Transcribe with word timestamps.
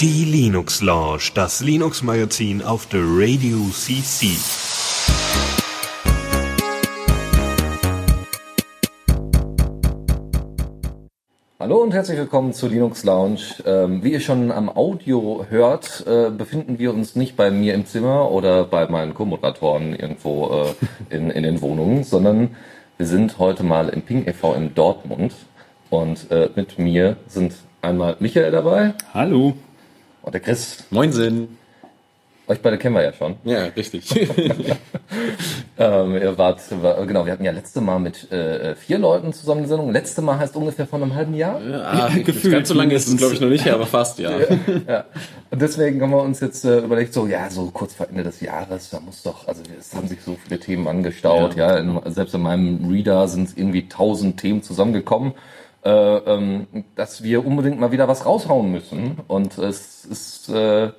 Die 0.00 0.24
Linux 0.24 0.80
Lounge, 0.80 1.30
das 1.34 1.60
Linux 1.60 2.02
Magazin 2.02 2.62
auf 2.62 2.86
der 2.86 3.02
Radio 3.02 3.58
CC. 3.70 4.28
Hallo 11.60 11.82
und 11.82 11.92
herzlich 11.92 12.16
willkommen 12.16 12.54
zur 12.54 12.70
Linux 12.70 13.04
Lounge. 13.04 13.40
Ähm, 13.66 14.02
wie 14.02 14.12
ihr 14.12 14.20
schon 14.20 14.50
am 14.52 14.70
Audio 14.70 15.44
hört, 15.50 16.06
äh, 16.06 16.30
befinden 16.30 16.78
wir 16.78 16.94
uns 16.94 17.14
nicht 17.14 17.36
bei 17.36 17.50
mir 17.50 17.74
im 17.74 17.84
Zimmer 17.84 18.30
oder 18.30 18.64
bei 18.64 18.88
meinen 18.88 19.12
Co-Moderatoren 19.12 19.94
irgendwo 19.94 20.64
äh, 21.10 21.14
in, 21.14 21.30
in 21.30 21.42
den 21.42 21.60
Wohnungen, 21.60 22.04
sondern 22.04 22.56
wir 22.96 23.06
sind 23.06 23.38
heute 23.38 23.64
mal 23.64 23.90
im 23.90 24.00
Ping 24.00 24.26
e.V. 24.26 24.54
in 24.54 24.74
Dortmund. 24.74 25.34
Und 25.92 26.30
äh, 26.30 26.48
mit 26.54 26.78
mir 26.78 27.18
sind 27.26 27.52
einmal 27.82 28.16
Michael 28.18 28.50
dabei 28.50 28.94
Hallo. 29.12 29.52
und 30.22 30.32
der 30.32 30.40
Chris. 30.40 30.84
Moinsen. 30.88 31.58
Euch 32.48 32.62
beide 32.62 32.78
kennen 32.78 32.94
wir 32.94 33.02
ja 33.02 33.12
schon. 33.12 33.36
Ja, 33.44 33.64
richtig. 33.64 34.08
Ähm, 35.78 36.14
ihr 36.14 36.36
wart, 36.36 36.60
war, 36.82 37.04
genau, 37.06 37.24
wir 37.24 37.32
hatten 37.32 37.44
ja 37.44 37.50
letzte 37.50 37.80
Mal 37.80 37.98
mit 37.98 38.30
äh, 38.30 38.74
vier 38.76 38.98
Leuten 38.98 39.32
zusammen 39.32 39.60
eine 39.60 39.68
Sendung. 39.68 39.90
Letzte 39.90 40.20
Mal 40.20 40.38
heißt 40.38 40.54
ungefähr 40.54 40.86
vor 40.86 41.00
einem 41.00 41.14
halben 41.14 41.34
Jahr. 41.34 41.60
ah, 41.60 42.08
Gefühlt 42.14 42.52
ganz 42.52 42.68
so 42.68 42.74
lange 42.74 42.94
ist 42.94 43.08
es, 43.08 43.16
glaube 43.16 43.34
ich, 43.34 43.40
noch 43.40 43.48
nicht, 43.48 43.66
aber 43.66 43.86
fast, 43.86 44.18
ja. 44.18 44.32
Ja. 44.86 45.04
Und 45.50 45.62
deswegen 45.62 46.00
haben 46.02 46.10
wir 46.10 46.22
uns 46.22 46.40
jetzt 46.40 46.64
äh, 46.66 46.80
überlegt, 46.80 47.14
so, 47.14 47.26
ja, 47.26 47.48
so 47.50 47.70
kurz 47.70 47.94
vor 47.94 48.06
Ende 48.08 48.22
des 48.22 48.40
Jahres, 48.42 48.90
da 48.90 49.00
muss 49.00 49.22
doch, 49.22 49.48
also 49.48 49.62
es 49.76 49.94
haben 49.94 50.06
sich 50.08 50.20
so 50.20 50.36
viele 50.46 50.60
Themen 50.60 50.86
angestaut, 50.86 51.56
ja. 51.56 51.78
In, 51.78 51.98
selbst 52.06 52.34
in 52.34 52.42
meinem 52.42 52.88
Reader 52.88 53.26
sind 53.26 53.56
irgendwie 53.56 53.88
tausend 53.88 54.38
Themen 54.38 54.62
zusammengekommen, 54.62 55.32
äh, 55.84 55.90
ähm, 55.90 56.66
dass 56.94 57.22
wir 57.22 57.44
unbedingt 57.44 57.80
mal 57.80 57.92
wieder 57.92 58.08
was 58.08 58.24
raushauen 58.26 58.70
müssen. 58.70 59.16
Und 59.28 59.58
es 59.58 60.04
ist, 60.04 60.48
äh, 60.48 60.90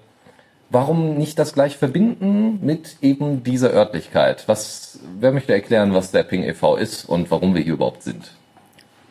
warum 0.70 1.18
nicht 1.18 1.40
das 1.40 1.54
gleich 1.54 1.78
verbinden 1.78 2.60
mit 2.62 2.98
eben 3.02 3.44
dieser 3.44 3.72
Örtlichkeit? 3.72 4.44
Was, 4.48 5.00
wer 5.20 5.32
möchte 5.32 5.54
erklären, 5.54 5.94
was 5.94 6.12
der 6.12 6.24
Ping 6.24 6.44
e.V. 6.44 6.76
ist 6.76 7.06
und 7.06 7.32
warum 7.32 7.56
wir 7.56 7.62
hier 7.62 7.74
überhaupt 7.74 8.04
sind? 8.04 8.32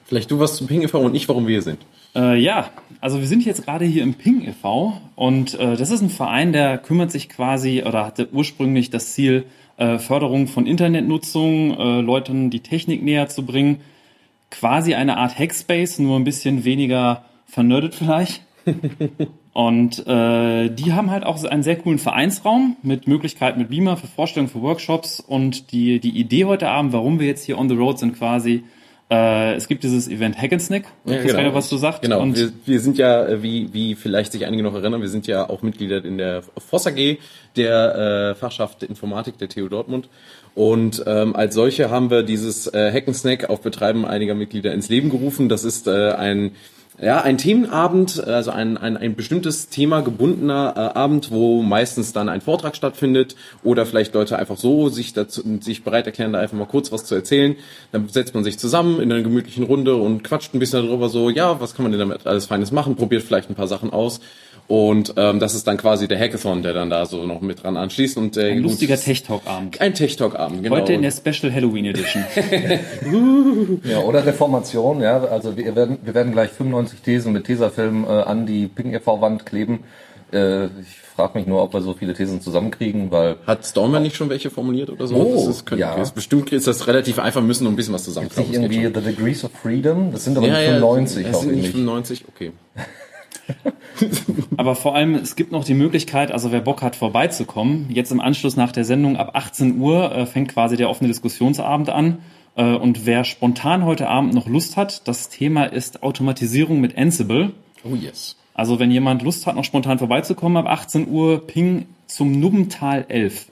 Vielleicht 0.04 0.30
du 0.30 0.38
was 0.38 0.56
zum 0.56 0.66
Ping 0.66 0.82
e.V. 0.82 0.98
und 0.98 1.14
ich, 1.14 1.28
warum 1.28 1.46
wir 1.46 1.52
hier 1.52 1.62
sind. 1.62 1.78
Äh, 2.14 2.36
ja, 2.38 2.68
also 3.00 3.20
wir 3.20 3.26
sind 3.26 3.44
jetzt 3.44 3.64
gerade 3.64 3.86
hier 3.86 4.02
im 4.02 4.14
Ping 4.14 4.42
e.V. 4.46 5.00
und 5.16 5.58
äh, 5.58 5.76
das 5.76 5.90
ist 5.90 6.02
ein 6.02 6.10
Verein, 6.10 6.52
der 6.52 6.76
kümmert 6.76 7.10
sich 7.10 7.30
quasi 7.30 7.82
oder 7.86 8.04
hatte 8.04 8.28
ursprünglich 8.30 8.90
das 8.90 9.14
Ziel, 9.14 9.44
äh, 9.78 9.98
Förderung 9.98 10.48
von 10.48 10.66
Internetnutzung, 10.66 11.78
äh, 11.78 12.00
Leuten 12.02 12.50
die 12.50 12.60
Technik 12.60 13.02
näher 13.02 13.28
zu 13.28 13.46
bringen. 13.46 13.80
Quasi 14.52 14.94
eine 14.94 15.16
Art 15.16 15.38
Hackspace, 15.38 15.98
nur 15.98 16.18
ein 16.18 16.24
bisschen 16.24 16.64
weniger 16.64 17.24
vernördet 17.46 17.94
vielleicht. 17.94 18.42
Und 19.54 20.06
äh, 20.06 20.68
die 20.68 20.92
haben 20.92 21.10
halt 21.10 21.24
auch 21.24 21.42
einen 21.44 21.62
sehr 21.62 21.76
coolen 21.76 21.98
Vereinsraum 21.98 22.76
mit 22.82 23.08
Möglichkeiten 23.08 23.58
mit 23.58 23.70
Beamer 23.70 23.96
für 23.96 24.06
Vorstellungen, 24.06 24.50
für 24.50 24.60
Workshops. 24.60 25.20
Und 25.20 25.72
die, 25.72 26.00
die 26.00 26.18
Idee 26.18 26.44
heute 26.44 26.68
Abend, 26.68 26.92
warum 26.92 27.18
wir 27.18 27.26
jetzt 27.26 27.44
hier 27.44 27.58
on 27.58 27.68
the 27.68 27.74
road 27.74 27.98
sind, 27.98 28.16
quasi, 28.16 28.64
äh, 29.12 29.54
es 29.56 29.68
gibt 29.68 29.84
dieses 29.84 30.08
Event 30.08 30.40
Hack 30.40 30.52
and 30.52 30.62
Snack, 30.62 30.84
Ja, 31.04 31.22
nicht, 31.22 31.54
was 31.54 31.68
du 31.68 31.76
sagst. 31.76 32.00
Genau, 32.00 32.20
Und 32.20 32.34
wir, 32.34 32.50
wir 32.64 32.80
sind 32.80 32.96
ja, 32.96 33.26
äh, 33.26 33.42
wie, 33.42 33.68
wie 33.74 33.94
vielleicht 33.94 34.32
sich 34.32 34.46
einige 34.46 34.62
noch 34.62 34.74
erinnern, 34.74 35.02
wir 35.02 35.08
sind 35.10 35.26
ja 35.26 35.50
auch 35.50 35.60
Mitglieder 35.60 36.02
in 36.02 36.16
der 36.16 36.42
FOSS 36.56 36.86
AG, 36.86 37.18
der 37.56 38.30
äh, 38.30 38.34
Fachschaft 38.34 38.82
Informatik 38.82 39.36
der 39.36 39.50
TU 39.50 39.68
Dortmund. 39.68 40.08
Und 40.54 41.02
ähm, 41.06 41.36
als 41.36 41.54
solche 41.54 41.90
haben 41.90 42.10
wir 42.10 42.22
dieses 42.22 42.66
äh, 42.72 42.90
Hack 42.90 43.06
and 43.06 43.16
Snack 43.16 43.50
auf 43.50 43.60
Betreiben 43.60 44.06
einiger 44.06 44.34
Mitglieder 44.34 44.72
ins 44.72 44.88
Leben 44.88 45.10
gerufen. 45.10 45.50
Das 45.50 45.64
ist 45.64 45.86
äh, 45.86 46.12
ein 46.12 46.52
ja, 47.02 47.20
ein 47.20 47.36
Themenabend, 47.36 48.22
also 48.24 48.52
ein, 48.52 48.78
ein, 48.78 48.96
ein 48.96 49.16
bestimmtes 49.16 49.68
Thema 49.68 50.02
gebundener 50.02 50.74
äh, 50.76 50.98
Abend, 50.98 51.32
wo 51.32 51.60
meistens 51.60 52.12
dann 52.12 52.28
ein 52.28 52.40
Vortrag 52.40 52.76
stattfindet 52.76 53.34
oder 53.64 53.86
vielleicht 53.86 54.14
Leute 54.14 54.38
einfach 54.38 54.56
so 54.56 54.88
sich 54.88 55.12
dazu, 55.12 55.42
sich 55.60 55.82
bereit 55.82 56.06
erklären, 56.06 56.32
da 56.32 56.38
einfach 56.38 56.56
mal 56.56 56.66
kurz 56.66 56.92
was 56.92 57.04
zu 57.04 57.16
erzählen. 57.16 57.56
Dann 57.90 58.08
setzt 58.08 58.34
man 58.34 58.44
sich 58.44 58.56
zusammen 58.56 59.00
in 59.00 59.10
einer 59.10 59.22
gemütlichen 59.22 59.64
Runde 59.64 59.96
und 59.96 60.22
quatscht 60.22 60.54
ein 60.54 60.60
bisschen 60.60 60.86
darüber 60.86 61.08
so, 61.08 61.28
ja, 61.28 61.60
was 61.60 61.74
kann 61.74 61.82
man 61.82 61.90
denn 61.90 61.98
damit 61.98 62.24
alles 62.24 62.46
Feines 62.46 62.70
machen, 62.70 62.94
probiert 62.94 63.24
vielleicht 63.24 63.50
ein 63.50 63.56
paar 63.56 63.66
Sachen 63.66 63.92
aus. 63.92 64.20
Und 64.72 65.12
ähm, 65.18 65.38
das 65.38 65.54
ist 65.54 65.66
dann 65.66 65.76
quasi 65.76 66.08
der 66.08 66.18
Hackathon, 66.18 66.62
der 66.62 66.72
dann 66.72 66.88
da 66.88 67.04
so 67.04 67.26
noch 67.26 67.42
mit 67.42 67.62
dran 67.62 67.76
anschließt. 67.76 68.16
Und 68.16 68.36
der 68.36 68.52
ein 68.52 68.60
lustiger 68.60 68.96
Tech 68.96 69.22
Talk 69.22 69.42
Abend. 69.44 69.78
ein 69.82 69.92
Tech 69.92 70.16
Talk 70.16 70.34
Abend, 70.34 70.62
genau. 70.62 70.76
Heute 70.76 70.94
in 70.94 71.02
der 71.02 71.10
Special 71.10 71.52
Halloween 71.52 71.84
Edition. 71.84 72.24
Ja, 73.84 73.98
oder 73.98 74.24
Reformation, 74.24 75.02
ja. 75.02 75.24
Also 75.24 75.58
wir 75.58 75.76
werden, 75.76 75.98
wir 76.02 76.14
werden 76.14 76.32
gleich 76.32 76.48
95 76.52 77.00
Thesen 77.00 77.34
mit 77.34 77.44
Tesafilm 77.44 78.04
äh, 78.04 78.08
an 78.08 78.46
die 78.46 78.66
Ping 78.66 78.94
e.V.-Wand 78.94 79.44
kleben. 79.44 79.80
Äh, 80.32 80.64
ich 80.64 80.96
frage 81.14 81.36
mich 81.36 81.46
nur, 81.46 81.62
ob 81.62 81.74
wir 81.74 81.82
so 81.82 81.92
viele 81.92 82.14
Thesen 82.14 82.40
zusammenkriegen, 82.40 83.10
weil 83.10 83.36
Hat 83.46 83.66
Stormer 83.66 84.00
nicht 84.00 84.16
schon 84.16 84.30
welche 84.30 84.48
formuliert 84.48 84.88
oder 84.88 85.06
so? 85.06 85.16
Oh, 85.16 85.34
das 85.34 85.48
ist, 85.48 85.66
könnte, 85.66 85.82
ja. 85.82 86.00
ist 86.00 86.14
bestimmt 86.14 86.50
ist 86.50 86.66
das 86.66 86.86
relativ 86.86 87.18
einfach, 87.18 87.42
müssen 87.42 87.64
nur 87.64 87.74
ein 87.74 87.76
bisschen 87.76 87.92
was 87.92 88.06
nicht 88.06 88.14
zusammenklappen. 88.14 88.54
das 88.54 88.62
irgendwie. 88.62 88.86
The 88.86 89.04
Degrees 89.04 89.44
of 89.44 89.50
Freedom, 89.52 90.12
das 90.12 90.24
sind 90.24 90.38
aber 90.38 90.46
ja, 90.46 90.54
nicht 90.54 90.68
ja, 90.68 90.74
95 90.76 91.26
es 91.26 91.34
auch 91.34 91.40
sind 91.42 91.50
nicht 91.50 91.58
ähnlich. 91.58 91.72
95, 91.72 92.24
okay. 92.28 92.52
Aber 94.56 94.74
vor 94.74 94.94
allem, 94.94 95.14
es 95.14 95.36
gibt 95.36 95.52
noch 95.52 95.64
die 95.64 95.74
Möglichkeit, 95.74 96.32
also 96.32 96.52
wer 96.52 96.60
Bock 96.60 96.82
hat, 96.82 96.96
vorbeizukommen, 96.96 97.86
jetzt 97.90 98.12
im 98.12 98.20
Anschluss 98.20 98.56
nach 98.56 98.72
der 98.72 98.84
Sendung 98.84 99.16
ab 99.16 99.30
18 99.34 99.78
Uhr 99.78 100.14
äh, 100.14 100.26
fängt 100.26 100.52
quasi 100.52 100.76
der 100.76 100.90
offene 100.90 101.08
Diskussionsabend 101.08 101.90
an. 101.90 102.18
Äh, 102.56 102.74
und 102.74 103.06
wer 103.06 103.24
spontan 103.24 103.84
heute 103.84 104.08
Abend 104.08 104.34
noch 104.34 104.46
Lust 104.46 104.76
hat, 104.76 105.06
das 105.08 105.28
Thema 105.28 105.64
ist 105.64 106.02
Automatisierung 106.02 106.80
mit 106.80 106.96
Ansible. 106.96 107.52
Oh 107.84 107.94
yes. 107.94 108.36
Also 108.54 108.78
wenn 108.78 108.90
jemand 108.90 109.22
Lust 109.22 109.46
hat, 109.46 109.56
noch 109.56 109.64
spontan 109.64 109.98
vorbeizukommen, 109.98 110.58
ab 110.58 110.70
18 110.70 111.08
Uhr 111.08 111.46
ping 111.46 111.86
zum 112.06 112.38
Nubbental 112.38 113.06
11 113.08 113.46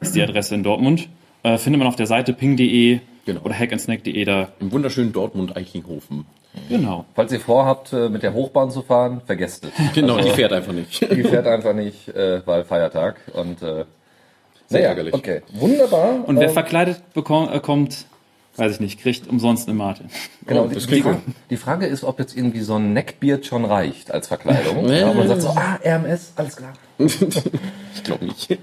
ist 0.00 0.14
die 0.14 0.22
Adresse 0.22 0.54
in 0.54 0.62
Dortmund. 0.62 1.08
Äh, 1.42 1.58
findet 1.58 1.78
man 1.78 1.88
auf 1.88 1.96
der 1.96 2.06
Seite 2.06 2.32
ping.de 2.32 3.00
Genau. 3.26 3.40
oder 3.42 3.54
hackandsnack.de 3.58 4.24
da. 4.24 4.48
Im 4.60 4.72
wunderschönen 4.72 5.12
Dortmund 5.12 5.56
Eichlinghofen. 5.56 6.24
Genau. 6.70 7.04
Falls 7.14 7.30
ihr 7.32 7.40
vorhabt, 7.40 7.92
äh, 7.92 8.08
mit 8.08 8.22
der 8.22 8.32
Hochbahn 8.32 8.70
zu 8.70 8.82
fahren, 8.82 9.20
vergesst 9.26 9.64
es. 9.66 9.70
Genau, 9.94 10.16
Also, 10.16 10.28
die 10.30 10.34
fährt 10.34 10.52
einfach 10.52 10.72
nicht. 10.72 11.00
Die 11.02 11.22
fährt 11.22 11.46
einfach 11.46 11.74
nicht, 11.74 12.08
äh, 12.08 12.40
weil 12.46 12.64
Feiertag. 12.64 13.16
Und 13.34 13.62
äh, 13.62 13.84
Sehr 14.66 14.80
naja, 14.80 14.88
ärgerlich. 14.88 15.14
Okay, 15.14 15.42
wunderbar. 15.52 16.26
Und 16.26 16.38
wer 16.40 16.48
Ähm, 16.48 16.54
verkleidet 16.54 17.02
bekommt, 17.14 17.54
äh, 17.54 17.60
kommt, 17.60 18.06
weiß 18.58 18.72
ich 18.72 18.80
nicht, 18.80 19.00
kriegt 19.00 19.28
umsonst 19.28 19.68
eine 19.68 19.76
Mate. 19.76 20.04
Genau, 20.46 20.64
Oh, 20.64 20.66
die, 20.68 20.74
das 20.74 20.86
die, 20.86 21.04
die 21.50 21.56
Frage 21.56 21.86
ist, 21.86 22.04
ob 22.04 22.18
jetzt 22.18 22.36
irgendwie 22.36 22.60
so 22.60 22.74
ein 22.76 22.92
Neckbeard 22.92 23.46
schon 23.46 23.64
reicht 23.64 24.10
als 24.10 24.28
Verkleidung. 24.28 24.88
ja, 24.88 25.12
man 25.12 25.28
sagt 25.28 25.42
so, 25.42 25.48
ah, 25.48 25.78
RMS, 25.84 26.32
alles 26.36 26.56
klar. 26.56 26.72
Ich 27.94 28.04
glaube 28.04 28.24
nicht. 28.26 28.48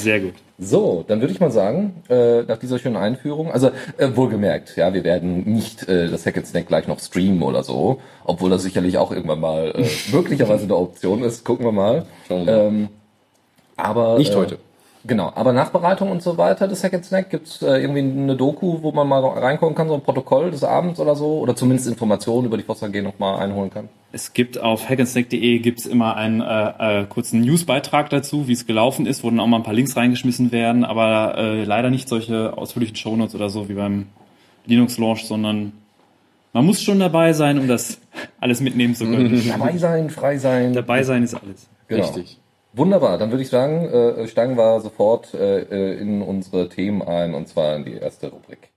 Sehr 0.00 0.20
gut. 0.20 0.34
So, 0.58 1.04
dann 1.06 1.20
würde 1.20 1.32
ich 1.32 1.40
mal 1.40 1.50
sagen, 1.50 2.02
äh, 2.08 2.42
nach 2.42 2.58
dieser 2.58 2.78
schönen 2.78 2.96
Einführung, 2.96 3.52
also 3.52 3.70
äh, 3.98 4.08
wohlgemerkt, 4.14 4.76
ja, 4.76 4.94
wir 4.94 5.04
werden 5.04 5.44
nicht 5.52 5.88
äh, 5.88 6.08
das 6.08 6.24
Hack 6.24 6.36
and 6.36 6.46
Snack 6.46 6.68
gleich 6.68 6.86
noch 6.88 7.00
streamen 7.00 7.42
oder 7.42 7.62
so, 7.62 8.00
obwohl 8.24 8.50
das 8.50 8.62
sicherlich 8.62 8.96
auch 8.98 9.12
irgendwann 9.12 9.40
mal 9.40 9.72
äh, 9.76 9.86
möglicherweise 10.12 10.64
eine 10.64 10.76
Option 10.76 11.22
ist. 11.22 11.44
Gucken 11.44 11.66
wir 11.66 11.72
mal. 11.72 12.06
Schauen 12.28 12.46
wir 12.46 12.56
mal. 12.56 12.66
Ähm, 12.66 12.88
aber 13.76 14.18
Nicht 14.18 14.32
äh, 14.32 14.36
heute. 14.36 14.58
Genau, 15.04 15.32
aber 15.34 15.52
Nachbereitung 15.52 16.10
und 16.12 16.22
so 16.22 16.38
weiter 16.38 16.68
des 16.68 16.84
Hack 16.84 16.94
and 16.94 17.04
Snack 17.04 17.30
gibt's 17.30 17.60
äh, 17.60 17.78
irgendwie 17.78 18.00
eine 18.00 18.36
Doku, 18.36 18.82
wo 18.82 18.92
man 18.92 19.08
mal 19.08 19.20
reingucken 19.20 19.74
kann, 19.74 19.88
so 19.88 19.94
ein 19.94 20.00
Protokoll 20.00 20.52
des 20.52 20.62
Abends 20.62 21.00
oder 21.00 21.16
so, 21.16 21.38
oder 21.38 21.56
zumindest 21.56 21.88
Informationen 21.88 22.46
über 22.46 22.56
die 22.56 22.62
Fossa 22.62 22.86
G 22.86 23.02
noch 23.02 23.18
mal 23.18 23.38
einholen 23.38 23.70
kann. 23.70 23.88
Es 24.12 24.32
gibt 24.32 24.60
auf 24.60 24.88
hackandsnack.de 24.88 25.58
gibt's 25.58 25.86
immer 25.86 26.16
einen 26.16 26.40
äh, 26.40 27.02
äh, 27.02 27.06
kurzen 27.06 27.40
Newsbeitrag 27.40 28.10
dazu, 28.10 28.46
wie 28.46 28.52
es 28.52 28.64
gelaufen 28.66 29.06
ist, 29.06 29.24
wo 29.24 29.30
dann 29.30 29.40
auch 29.40 29.48
mal 29.48 29.56
ein 29.56 29.62
paar 29.64 29.74
Links 29.74 29.96
reingeschmissen 29.96 30.52
werden, 30.52 30.84
aber 30.84 31.36
äh, 31.36 31.64
leider 31.64 31.90
nicht 31.90 32.08
solche 32.08 32.56
ausführlichen 32.56 32.94
Shownotes 32.94 33.34
oder 33.34 33.50
so 33.50 33.68
wie 33.68 33.74
beim 33.74 34.06
Linux 34.66 34.98
Launch, 34.98 35.26
sondern 35.26 35.72
man 36.52 36.64
muss 36.64 36.80
schon 36.80 37.00
dabei 37.00 37.32
sein, 37.32 37.58
um 37.58 37.66
das 37.66 37.98
alles 38.40 38.60
mitnehmen 38.60 38.94
zu 38.94 39.04
können. 39.04 39.48
Dabei 39.48 39.76
sein, 39.78 40.10
frei 40.10 40.38
sein. 40.38 40.74
dabei 40.74 41.02
sein 41.02 41.24
ist 41.24 41.34
alles. 41.34 41.66
Genau. 41.88 42.04
Richtig. 42.04 42.38
Wunderbar, 42.74 43.18
dann 43.18 43.30
würde 43.30 43.42
ich 43.42 43.50
sagen, 43.50 43.84
äh, 43.86 44.26
steigen 44.28 44.56
wir 44.56 44.80
sofort 44.80 45.34
äh, 45.34 45.60
äh, 45.60 45.98
in 45.98 46.22
unsere 46.22 46.70
Themen 46.70 47.02
ein 47.02 47.34
und 47.34 47.46
zwar 47.46 47.76
in 47.76 47.84
die 47.84 47.94
erste 47.94 48.28
Rubrik. 48.28 48.70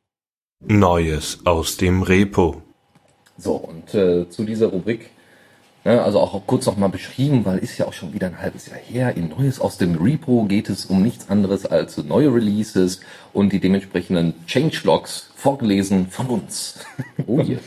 Neues 0.59 1.39
aus 1.45 1.77
dem 1.77 2.01
Repo. 2.01 2.61
So, 3.37 3.53
und 3.53 3.93
äh, 3.93 4.29
zu 4.29 4.43
dieser 4.43 4.67
Rubrik, 4.67 5.11
ne, 5.85 6.01
also 6.01 6.19
auch 6.19 6.41
kurz 6.45 6.65
noch 6.65 6.75
mal 6.75 6.89
beschrieben, 6.89 7.45
weil 7.45 7.59
ist 7.59 7.77
ja 7.77 7.85
auch 7.85 7.93
schon 7.93 8.13
wieder 8.13 8.27
ein 8.27 8.41
halbes 8.41 8.67
Jahr 8.67 8.79
her. 8.79 9.15
In 9.15 9.29
Neues 9.29 9.61
aus 9.61 9.77
dem 9.77 9.95
Repo 9.95 10.43
geht 10.43 10.69
es 10.69 10.85
um 10.85 11.01
nichts 11.01 11.29
anderes 11.29 11.65
als 11.65 11.97
neue 11.97 12.33
Releases 12.33 12.99
und 13.31 13.53
die 13.53 13.61
dementsprechenden 13.61 14.33
Changelogs 14.45 15.29
vorgelesen 15.35 16.07
von 16.09 16.27
uns. 16.27 16.79
Oh 17.27 17.39
yes. 17.39 17.61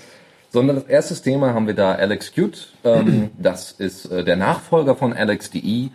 Sondern 0.51 0.77
das 0.77 0.87
erste 0.87 1.15
Thema 1.15 1.53
haben 1.53 1.67
wir 1.67 1.75
da 1.75 1.93
Alex 1.93 2.33
Qt. 2.33 2.69
Ähm, 2.85 3.31
das 3.39 3.73
ist 3.73 4.07
äh, 4.07 4.25
der 4.25 4.37
Nachfolger 4.37 4.95
von 4.95 5.13
Alex.de 5.13 5.89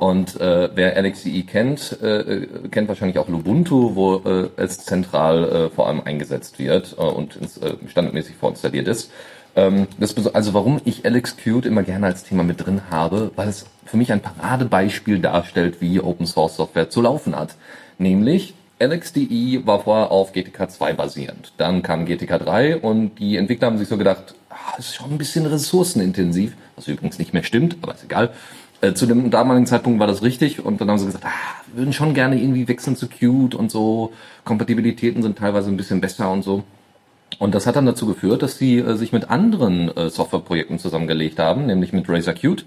Und 0.00 0.40
äh, 0.40 0.70
wer 0.74 0.96
LXDE 0.96 1.42
kennt, 1.42 2.00
äh, 2.00 2.46
kennt 2.70 2.88
wahrscheinlich 2.88 3.18
auch 3.18 3.28
Lubuntu, 3.28 3.94
wo 3.96 4.16
äh, 4.24 4.48
es 4.56 4.78
zentral 4.78 5.44
äh, 5.44 5.68
vor 5.68 5.88
allem 5.88 6.00
eingesetzt 6.02 6.58
wird 6.58 6.96
äh, 6.98 7.02
und 7.02 7.36
ins, 7.36 7.58
äh, 7.58 7.74
standardmäßig 7.86 8.36
vorinstalliert 8.36 8.88
ist. 8.88 9.10
Ähm, 9.56 9.88
das, 9.98 10.16
also 10.34 10.54
warum 10.54 10.80
ich 10.86 11.04
LXQt 11.04 11.66
immer 11.66 11.82
gerne 11.82 12.06
als 12.06 12.24
Thema 12.24 12.44
mit 12.44 12.64
drin 12.64 12.80
habe, 12.88 13.30
weil 13.36 13.48
es 13.48 13.66
für 13.84 13.98
mich 13.98 14.10
ein 14.10 14.20
Paradebeispiel 14.20 15.18
darstellt, 15.18 15.82
wie 15.82 16.00
Open 16.00 16.24
Source 16.24 16.56
Software 16.56 16.88
zu 16.88 17.02
laufen 17.02 17.36
hat. 17.36 17.56
Nämlich 17.98 18.54
LXDE 18.78 19.66
war 19.66 19.80
vorher 19.80 20.10
auf 20.10 20.32
GTK 20.32 20.70
2 20.70 20.94
basierend. 20.94 21.52
Dann 21.58 21.82
kam 21.82 22.06
GTK 22.06 22.38
3 22.38 22.78
und 22.78 23.18
die 23.18 23.36
Entwickler 23.36 23.66
haben 23.66 23.76
sich 23.76 23.88
so 23.88 23.98
gedacht, 23.98 24.34
ah, 24.48 24.54
das 24.78 24.86
ist 24.86 24.94
schon 24.94 25.10
ein 25.10 25.18
bisschen 25.18 25.44
ressourcenintensiv, 25.44 26.56
was 26.76 26.88
übrigens 26.88 27.18
nicht 27.18 27.34
mehr 27.34 27.42
stimmt, 27.42 27.76
aber 27.82 27.92
ist 27.92 28.04
egal. 28.04 28.30
Äh, 28.80 28.94
zu 28.94 29.06
dem 29.06 29.30
damaligen 29.30 29.66
Zeitpunkt 29.66 30.00
war 30.00 30.06
das 30.06 30.22
richtig 30.22 30.64
und 30.64 30.80
dann 30.80 30.90
haben 30.90 30.98
sie 30.98 31.06
gesagt, 31.06 31.24
ah, 31.26 31.62
wir 31.72 31.82
würden 31.82 31.92
schon 31.92 32.14
gerne 32.14 32.40
irgendwie 32.40 32.66
wechseln 32.66 32.96
zu 32.96 33.08
Qt 33.08 33.54
und 33.54 33.70
so. 33.70 34.12
Kompatibilitäten 34.44 35.22
sind 35.22 35.38
teilweise 35.38 35.70
ein 35.70 35.76
bisschen 35.76 36.00
besser 36.00 36.30
und 36.30 36.42
so. 36.42 36.64
Und 37.38 37.54
das 37.54 37.66
hat 37.66 37.76
dann 37.76 37.86
dazu 37.86 38.06
geführt, 38.06 38.42
dass 38.42 38.58
sie 38.58 38.78
äh, 38.78 38.96
sich 38.96 39.12
mit 39.12 39.30
anderen 39.30 39.94
äh, 39.96 40.10
Softwareprojekten 40.10 40.78
zusammengelegt 40.78 41.38
haben, 41.38 41.66
nämlich 41.66 41.92
mit 41.92 42.08
Razer 42.08 42.32
Qt, 42.32 42.64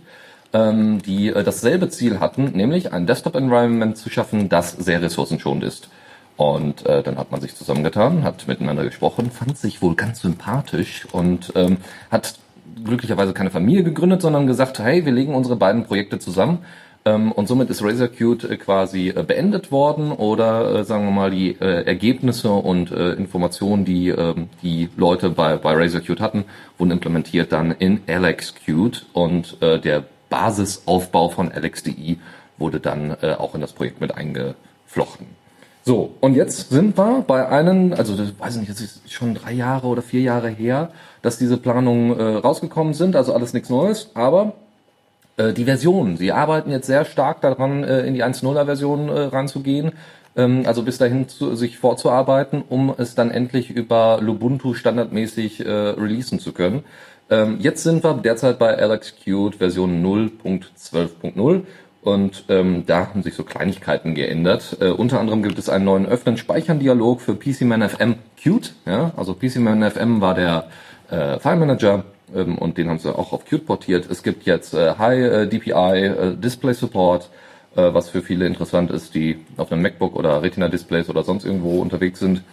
ähm, 0.53 1.01
die 1.01 1.29
äh, 1.29 1.43
dasselbe 1.43 1.89
Ziel 1.89 2.19
hatten, 2.19 2.51
nämlich 2.53 2.93
ein 2.93 3.07
Desktop-Environment 3.07 3.97
zu 3.97 4.09
schaffen, 4.09 4.49
das 4.49 4.71
sehr 4.71 5.01
ressourcenschonend 5.01 5.63
ist. 5.63 5.89
Und 6.37 6.85
äh, 6.85 7.03
dann 7.03 7.17
hat 7.17 7.31
man 7.31 7.41
sich 7.41 7.55
zusammengetan, 7.55 8.23
hat 8.23 8.47
miteinander 8.47 8.83
gesprochen, 8.83 9.29
fand 9.29 9.57
sich 9.57 9.81
wohl 9.81 9.95
ganz 9.95 10.21
sympathisch 10.21 11.05
und 11.11 11.53
ähm, 11.55 11.77
hat 12.09 12.35
glücklicherweise 12.83 13.33
keine 13.33 13.49
Familie 13.49 13.83
gegründet, 13.83 14.21
sondern 14.21 14.47
gesagt, 14.47 14.79
hey, 14.79 15.05
wir 15.05 15.11
legen 15.11 15.35
unsere 15.35 15.55
beiden 15.55 15.85
Projekte 15.85 16.19
zusammen. 16.19 16.59
Ähm, 17.05 17.31
und 17.31 17.47
somit 17.47 17.69
ist 17.69 17.83
Razer 17.83 18.07
Qt 18.07 18.45
äh, 18.45 18.57
quasi 18.57 19.09
äh, 19.09 19.23
beendet 19.23 19.71
worden 19.71 20.11
oder 20.11 20.79
äh, 20.79 20.83
sagen 20.83 21.05
wir 21.05 21.11
mal 21.11 21.31
die 21.31 21.59
Ergebnisse 21.59 22.51
und 22.51 22.91
Informationen, 22.91 23.85
die 23.85 24.09
äh, 24.09 24.35
die 24.61 24.89
Leute 24.95 25.29
bei, 25.29 25.57
bei 25.57 25.73
Razer 25.73 26.01
Qt 26.01 26.21
hatten, 26.21 26.45
wurden 26.77 26.91
implementiert 26.91 27.51
dann 27.51 27.71
in 27.71 28.01
Alex 28.07 28.55
Qt 28.55 29.05
und 29.13 29.57
der 29.61 30.03
Basisaufbau 30.29 31.29
von 31.29 31.51
LXDE 31.51 32.17
wurde 32.57 32.79
dann 32.79 33.15
auch 33.15 33.55
in 33.55 33.61
das 33.61 33.73
Projekt 33.73 34.01
mit 34.01 34.15
eingeflochten. 34.15 35.42
So, 35.85 36.15
und 36.21 36.35
jetzt 36.35 36.69
sind 36.69 36.97
wir 36.97 37.25
bei 37.27 37.49
einem, 37.49 37.93
also 37.93 38.15
das 38.15 38.39
weiß 38.39 38.55
ich 38.55 38.61
nicht, 38.61 38.71
das 38.71 38.79
ist 38.79 39.11
schon 39.11 39.35
drei 39.35 39.51
Jahre 39.51 39.87
oder 39.87 40.01
vier 40.01 40.21
Jahre 40.21 40.47
her, 40.47 40.89
dass 41.21 41.37
diese 41.37 41.57
Planungen 41.57 42.17
äh, 42.17 42.23
rausgekommen 42.37 42.93
sind, 42.93 43.17
also 43.17 43.33
alles 43.33 43.51
nichts 43.53 43.69
Neues, 43.69 44.11
aber 44.13 44.53
äh, 45.35 45.51
die 45.51 45.65
Versionen, 45.65 46.15
sie 46.15 46.31
arbeiten 46.31 46.71
jetzt 46.71 46.87
sehr 46.87 47.03
stark 47.03 47.41
daran, 47.41 47.83
äh, 47.83 48.05
in 48.05 48.13
die 48.13 48.23
1.0er 48.23 48.63
Version 48.63 49.09
äh, 49.09 49.19
ranzugehen, 49.23 49.91
ähm, 50.37 50.63
also 50.65 50.83
bis 50.83 50.99
dahin 50.99 51.27
zu, 51.27 51.53
sich 51.55 51.77
vorzuarbeiten, 51.77 52.63
um 52.69 52.93
es 52.97 53.13
dann 53.15 53.29
endlich 53.29 53.69
über 53.69 54.19
Lubuntu 54.21 54.75
standardmäßig 54.75 55.65
äh, 55.65 55.69
releasen 55.69 56.39
zu 56.39 56.53
können. 56.53 56.85
Ähm, 57.29 57.57
jetzt 57.59 57.83
sind 57.83 58.03
wir 58.03 58.13
derzeit 58.13 58.57
bei 58.59 58.73
LXQt 58.75 59.55
Version 59.57 60.03
0.12.0 60.03 61.63
und 62.03 62.45
ähm, 62.49 62.83
da 62.85 63.07
haben 63.07 63.23
sich 63.23 63.33
so 63.33 63.43
Kleinigkeiten 63.43 64.13
geändert. 64.13 64.77
Äh, 64.81 64.89
unter 64.89 65.19
anderem 65.19 65.41
gibt 65.41 65.57
es 65.57 65.69
einen 65.69 65.85
neuen 65.85 66.05
Öffnen-Speichern-Dialog 66.05 67.21
für 67.21 67.35
PCManFM 67.35 68.15
Qt. 68.37 68.73
Ja? 68.85 69.11
Also 69.15 69.33
PCManFM 69.33 70.19
war 70.19 70.33
der 70.35 70.67
äh, 71.09 71.39
File 71.39 71.55
Manager 71.55 72.03
ähm, 72.35 72.57
und 72.57 72.77
den 72.77 72.89
haben 72.89 72.99
sie 72.99 73.17
auch 73.17 73.31
auf 73.31 73.45
Qt 73.45 73.65
portiert. 73.65 74.09
Es 74.09 74.21
gibt 74.21 74.45
jetzt 74.45 74.73
äh, 74.73 74.95
High 74.97 75.19
äh, 75.19 75.47
DPI 75.47 75.71
äh, 75.71 76.35
Display 76.35 76.73
Support, 76.73 77.29
äh, 77.75 77.93
was 77.93 78.09
für 78.09 78.21
viele 78.21 78.47
interessant 78.47 78.91
ist, 78.91 79.15
die 79.15 79.39
auf 79.55 79.71
einem 79.71 79.81
MacBook 79.81 80.15
oder 80.15 80.41
Retina 80.41 80.67
Displays 80.67 81.09
oder 81.09 81.23
sonst 81.23 81.45
irgendwo 81.45 81.79
unterwegs 81.79 82.19
sind. 82.19 82.43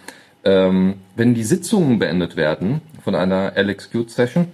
Ähm, 0.45 0.95
wenn 1.15 1.33
die 1.33 1.43
Sitzungen 1.43 1.99
beendet 1.99 2.35
werden 2.35 2.81
von 3.03 3.15
einer 3.15 3.53
LXQt 3.57 4.09
Session, 4.09 4.47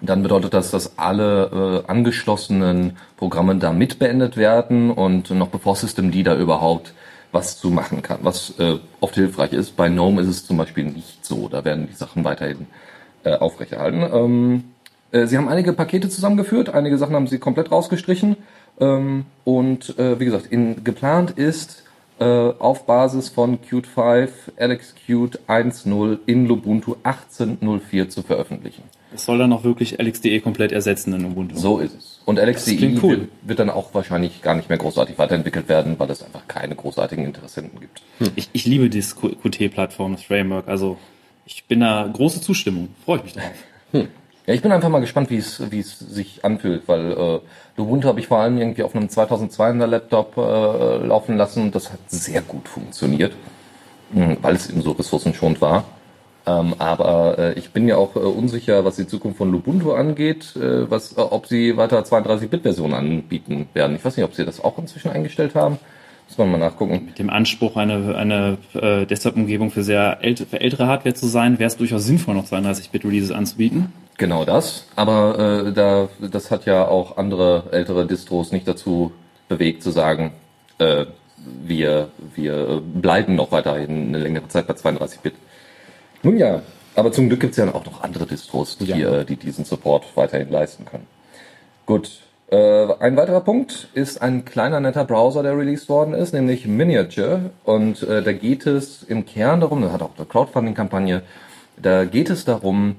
dann 0.00 0.22
bedeutet 0.22 0.54
das, 0.54 0.70
dass 0.70 0.98
alle 0.98 1.82
äh, 1.86 1.90
angeschlossenen 1.90 2.96
Programme 3.16 3.56
da 3.56 3.72
mit 3.72 3.98
beendet 3.98 4.36
werden 4.36 4.90
und 4.90 5.30
noch 5.30 5.48
bevor 5.48 5.76
Systemd 5.76 6.26
da 6.26 6.36
überhaupt 6.36 6.94
was 7.32 7.58
zu 7.58 7.70
machen 7.70 8.02
kann, 8.02 8.20
was 8.22 8.54
äh, 8.58 8.78
oft 9.00 9.14
hilfreich 9.14 9.52
ist. 9.52 9.76
Bei 9.76 9.88
GNOME 9.88 10.22
ist 10.22 10.28
es 10.28 10.46
zum 10.46 10.56
Beispiel 10.56 10.84
nicht 10.84 11.24
so. 11.24 11.48
Da 11.48 11.64
werden 11.64 11.88
die 11.88 11.94
Sachen 11.94 12.24
weiterhin 12.24 12.66
äh, 13.24 13.34
aufrechterhalten. 13.34 14.02
Ähm, 14.12 14.64
äh, 15.10 15.26
sie 15.26 15.36
haben 15.36 15.48
einige 15.48 15.72
Pakete 15.72 16.08
zusammengeführt, 16.08 16.70
einige 16.70 16.96
Sachen 16.96 17.14
haben 17.14 17.26
sie 17.26 17.38
komplett 17.38 17.70
rausgestrichen. 17.72 18.36
Ähm, 18.80 19.26
und 19.44 19.98
äh, 19.98 20.18
wie 20.18 20.24
gesagt, 20.24 20.46
in, 20.46 20.84
geplant 20.84 21.32
ist, 21.32 21.82
äh, 22.20 22.24
auf 22.24 22.86
Basis 22.86 23.28
von 23.28 23.60
Qt 23.60 23.86
5 23.86 24.52
LXQt 24.56 25.40
1.0 25.48 26.18
in 26.26 26.46
Lubuntu 26.46 26.96
18.04 27.02 28.08
zu 28.08 28.22
veröffentlichen. 28.22 28.84
Das 29.14 29.26
soll 29.26 29.38
dann 29.38 29.52
auch 29.52 29.62
wirklich 29.62 30.00
LXDE 30.00 30.40
komplett 30.40 30.72
ersetzen 30.72 31.12
in 31.14 31.24
Ubuntu. 31.24 31.56
So 31.56 31.78
ist 31.78 31.96
es. 31.96 32.20
Und 32.24 32.38
LXDE 32.38 32.98
cool. 33.00 33.10
wird, 33.10 33.28
wird 33.42 33.58
dann 33.60 33.70
auch 33.70 33.94
wahrscheinlich 33.94 34.42
gar 34.42 34.56
nicht 34.56 34.68
mehr 34.68 34.78
großartig 34.78 35.18
weiterentwickelt 35.18 35.68
werden, 35.68 35.94
weil 35.98 36.10
es 36.10 36.22
einfach 36.22 36.48
keine 36.48 36.74
großartigen 36.74 37.24
Interessenten 37.24 37.78
gibt. 37.78 38.02
Ich, 38.34 38.48
ich 38.52 38.66
liebe 38.66 38.90
dieses 38.90 39.14
Qt-Plattform, 39.14 40.12
das 40.16 40.24
Framework. 40.24 40.66
Also 40.66 40.96
ich 41.46 41.64
bin 41.64 41.80
da 41.80 42.10
große 42.12 42.40
Zustimmung. 42.40 42.88
Freue 43.04 43.18
ich 43.18 43.24
mich 43.24 43.32
drauf. 43.34 44.08
Ja, 44.46 44.52
ich 44.52 44.60
bin 44.60 44.72
einfach 44.72 44.90
mal 44.90 45.00
gespannt, 45.00 45.30
wie 45.30 45.38
es 45.38 45.62
wie 45.70 45.78
es 45.78 45.98
sich 45.98 46.44
anfühlt, 46.44 46.86
weil 46.86 47.12
äh, 47.12 47.40
Lubuntu 47.78 48.08
habe 48.08 48.20
ich 48.20 48.26
vor 48.26 48.40
allem 48.40 48.58
irgendwie 48.58 48.82
auf 48.82 48.94
einem 48.94 49.08
2200 49.08 49.88
Laptop 49.88 50.36
äh, 50.36 51.06
laufen 51.06 51.38
lassen 51.38 51.62
und 51.62 51.74
das 51.74 51.92
hat 51.92 52.00
sehr 52.08 52.42
gut 52.42 52.68
funktioniert, 52.68 53.32
mh, 54.12 54.36
weil 54.42 54.54
es 54.54 54.68
eben 54.68 54.82
so 54.82 54.90
ressourcenschonend 54.92 55.62
war. 55.62 55.84
Ähm, 56.46 56.74
aber 56.78 57.38
äh, 57.38 57.58
ich 57.58 57.70
bin 57.70 57.88
ja 57.88 57.96
auch 57.96 58.16
äh, 58.16 58.18
unsicher, 58.18 58.84
was 58.84 58.96
die 58.96 59.06
Zukunft 59.06 59.38
von 59.38 59.50
Lubuntu 59.50 59.92
angeht, 59.92 60.54
äh, 60.56 60.90
was, 60.90 61.16
äh, 61.16 61.20
ob 61.20 61.46
sie 61.46 61.76
weiter 61.76 62.00
32-Bit-Versionen 62.00 62.94
anbieten 62.94 63.68
werden. 63.72 63.96
Ich 63.96 64.04
weiß 64.04 64.16
nicht, 64.16 64.24
ob 64.24 64.34
sie 64.34 64.44
das 64.44 64.62
auch 64.62 64.76
inzwischen 64.78 65.10
eingestellt 65.10 65.54
haben. 65.54 65.78
Muss 66.28 66.38
man 66.38 66.50
mal 66.50 66.58
nachgucken. 66.58 67.06
Mit 67.06 67.18
dem 67.18 67.30
Anspruch, 67.30 67.76
eine, 67.76 68.16
eine 68.16 68.58
äh, 68.74 69.06
Desktop-Umgebung 69.06 69.70
für 69.70 69.82
sehr 69.82 70.18
ält 70.20 70.40
für 70.40 70.60
ältere 70.60 70.86
Hardware 70.86 71.14
zu 71.14 71.26
sein, 71.26 71.58
wäre 71.58 71.68
es 71.68 71.76
durchaus 71.76 72.04
sinnvoll, 72.04 72.34
noch 72.34 72.46
32-Bit-Releases 72.46 73.30
anzubieten. 73.30 73.92
Genau 74.18 74.44
das. 74.44 74.86
Aber 74.96 75.66
äh, 75.66 75.72
da, 75.72 76.08
das 76.20 76.50
hat 76.50 76.66
ja 76.66 76.86
auch 76.86 77.16
andere 77.16 77.64
ältere 77.72 78.06
Distros 78.06 78.52
nicht 78.52 78.68
dazu 78.68 79.12
bewegt 79.48 79.82
zu 79.82 79.90
sagen, 79.90 80.32
äh, 80.78 81.06
wir, 81.62 82.08
wir 82.34 82.82
bleiben 82.82 83.34
noch 83.34 83.52
weiterhin 83.52 84.08
eine 84.08 84.18
längere 84.18 84.48
Zeit 84.48 84.66
bei 84.66 84.74
32-Bit. 84.74 85.34
Nun 86.24 86.38
ja, 86.38 86.62
aber 86.96 87.12
zum 87.12 87.28
Glück 87.28 87.40
gibt 87.40 87.52
es 87.52 87.58
ja 87.58 87.72
auch 87.72 87.84
noch 87.84 88.02
andere 88.02 88.26
Distros, 88.26 88.78
die, 88.78 88.86
Ja. 88.86 89.20
äh, 89.20 89.24
die 89.24 89.36
diesen 89.36 89.64
Support 89.64 90.04
weiterhin 90.16 90.50
leisten 90.50 90.84
können. 90.84 91.06
Gut. 91.86 92.20
Äh, 92.50 92.92
ein 93.00 93.16
weiterer 93.16 93.40
Punkt 93.40 93.88
ist 93.94 94.20
ein 94.20 94.44
kleiner 94.44 94.80
netter 94.80 95.04
Browser, 95.04 95.42
der 95.42 95.56
released 95.56 95.88
worden 95.88 96.14
ist, 96.14 96.32
nämlich 96.34 96.66
Miniature. 96.66 97.50
Und 97.64 98.02
äh, 98.02 98.22
da 98.22 98.32
geht 98.32 98.66
es 98.66 99.02
im 99.02 99.24
Kern 99.26 99.60
darum, 99.60 99.82
das 99.82 99.92
hat 99.92 100.02
auch 100.02 100.10
eine 100.16 100.26
Crowdfunding-Kampagne, 100.26 101.22
da 101.76 102.04
geht 102.04 102.30
es 102.30 102.44
darum, 102.44 102.96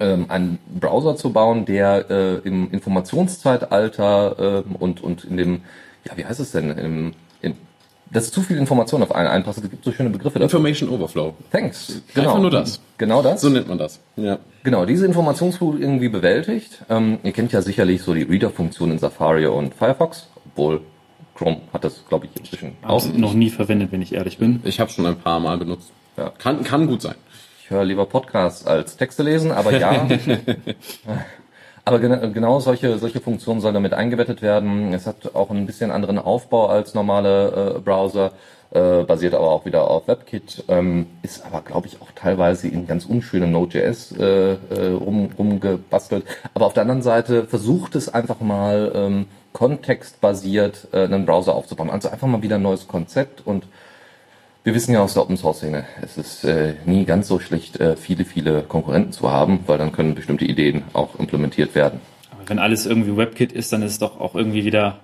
ähm, 0.00 0.26
einen 0.28 0.58
Browser 0.80 1.16
zu 1.16 1.32
bauen, 1.32 1.64
der 1.64 2.10
äh, 2.10 2.34
im 2.48 2.70
Informationszeitalter 2.70 4.64
ähm, 4.66 4.76
und, 4.76 5.02
und 5.02 5.24
in 5.24 5.36
dem, 5.36 5.60
ja, 6.04 6.16
wie 6.16 6.24
heißt 6.24 6.40
es 6.40 6.52
denn, 6.52 6.70
im, 6.70 7.14
in, 8.12 8.14
dass 8.14 8.30
zu 8.30 8.42
viel 8.42 8.56
Information 8.56 9.02
auf 9.02 9.14
einen 9.14 9.28
einpasst. 9.28 9.62
Es 9.62 9.70
gibt 9.70 9.84
so 9.84 9.92
schöne 9.92 10.10
Begriffe 10.10 10.38
dafür. 10.38 10.58
Information 10.58 10.88
Overflow. 10.90 11.34
Thanks. 11.50 12.02
Einfach 12.14 12.38
nur 12.38 12.50
das. 12.50 12.80
Genau 12.98 13.22
das. 13.22 13.40
So 13.40 13.48
nennt 13.48 13.68
man 13.68 13.78
das. 13.78 14.00
Ja. 14.16 14.38
Genau, 14.62 14.86
diese 14.86 15.06
Informationsflut 15.06 15.80
irgendwie 15.80 16.08
bewältigt. 16.08 16.84
Ähm, 16.88 17.18
ihr 17.22 17.32
kennt 17.32 17.52
ja 17.52 17.62
sicherlich 17.62 18.02
so 18.02 18.14
die 18.14 18.22
Reader-Funktion 18.22 18.90
in 18.90 18.98
Safari 18.98 19.46
und 19.46 19.74
Firefox, 19.74 20.28
obwohl 20.46 20.82
Chrome 21.34 21.62
hat 21.72 21.84
das, 21.84 22.04
glaube 22.08 22.26
ich, 22.26 22.38
inzwischen 22.38 22.76
auch. 22.82 23.04
Auch 23.04 23.12
noch 23.14 23.34
nie 23.34 23.50
verwendet, 23.50 23.90
wenn 23.92 24.02
ich 24.02 24.14
ehrlich 24.14 24.38
bin. 24.38 24.60
Ich 24.64 24.80
habe 24.80 24.90
schon 24.90 25.06
ein 25.06 25.16
paar 25.16 25.40
Mal 25.40 25.58
benutzt. 25.58 25.90
Ja. 26.16 26.30
Kann, 26.30 26.62
kann 26.62 26.86
gut 26.86 27.02
sein. 27.02 27.14
Ich 27.62 27.70
höre 27.70 27.84
lieber 27.84 28.06
Podcasts 28.06 28.66
als 28.66 28.96
Texte 28.96 29.22
lesen, 29.22 29.50
aber 29.50 29.76
ja. 29.76 30.06
aber 31.84 31.98
gen 31.98 32.32
genau 32.32 32.60
solche, 32.60 32.98
solche 32.98 33.20
Funktionen 33.20 33.60
sollen 33.60 33.74
damit 33.74 33.94
eingebettet 33.94 34.42
werden. 34.42 34.94
Es 34.94 35.06
hat 35.06 35.34
auch 35.34 35.50
ein 35.50 35.66
bisschen 35.66 35.90
anderen 35.90 36.18
Aufbau 36.18 36.66
als 36.66 36.94
normale 36.94 37.76
äh, 37.76 37.80
Browser, 37.80 38.32
äh, 38.70 39.02
basiert 39.02 39.34
aber 39.34 39.50
auch 39.50 39.64
wieder 39.64 39.90
auf 39.90 40.08
WebKit, 40.08 40.64
ähm, 40.68 41.06
ist 41.22 41.44
aber, 41.44 41.60
glaube 41.60 41.88
ich, 41.88 42.00
auch 42.00 42.10
teilweise 42.14 42.68
in 42.68 42.86
ganz 42.86 43.04
unschönem 43.04 43.52
Node.js 43.52 44.12
äh, 44.12 44.52
äh, 44.52 44.92
rum, 44.92 45.30
rumgebastelt. 45.36 46.24
Aber 46.54 46.66
auf 46.66 46.72
der 46.72 46.82
anderen 46.82 47.02
Seite 47.02 47.44
versucht 47.44 47.96
es 47.96 48.08
einfach 48.08 48.40
mal 48.40 48.92
ähm, 48.94 49.26
kontextbasiert 49.52 50.88
äh, 50.92 51.04
einen 51.04 51.26
Browser 51.26 51.54
aufzubauen. 51.54 51.90
Also 51.90 52.08
einfach 52.08 52.28
mal 52.28 52.42
wieder 52.42 52.56
ein 52.56 52.62
neues 52.62 52.88
Konzept 52.88 53.46
und 53.46 53.64
wir 54.64 54.74
wissen 54.74 54.92
ja 54.92 55.02
aus 55.02 55.14
der 55.14 55.22
Open 55.22 55.36
Source 55.36 55.58
Szene, 55.58 55.84
es 56.02 56.16
ist 56.16 56.44
äh, 56.44 56.74
nie 56.84 57.04
ganz 57.04 57.28
so 57.28 57.38
schlecht, 57.40 57.80
äh, 57.80 57.96
viele, 57.96 58.24
viele 58.24 58.62
Konkurrenten 58.62 59.12
zu 59.12 59.30
haben, 59.30 59.60
weil 59.66 59.78
dann 59.78 59.92
können 59.92 60.14
bestimmte 60.14 60.44
Ideen 60.44 60.84
auch 60.92 61.18
implementiert 61.18 61.74
werden. 61.74 62.00
Aber 62.30 62.48
wenn 62.48 62.58
alles 62.58 62.86
irgendwie 62.86 63.16
WebKit 63.16 63.52
ist, 63.52 63.72
dann 63.72 63.82
ist 63.82 63.92
es 63.92 63.98
doch 63.98 64.20
auch 64.20 64.34
irgendwie 64.34 64.64
wieder 64.64 65.00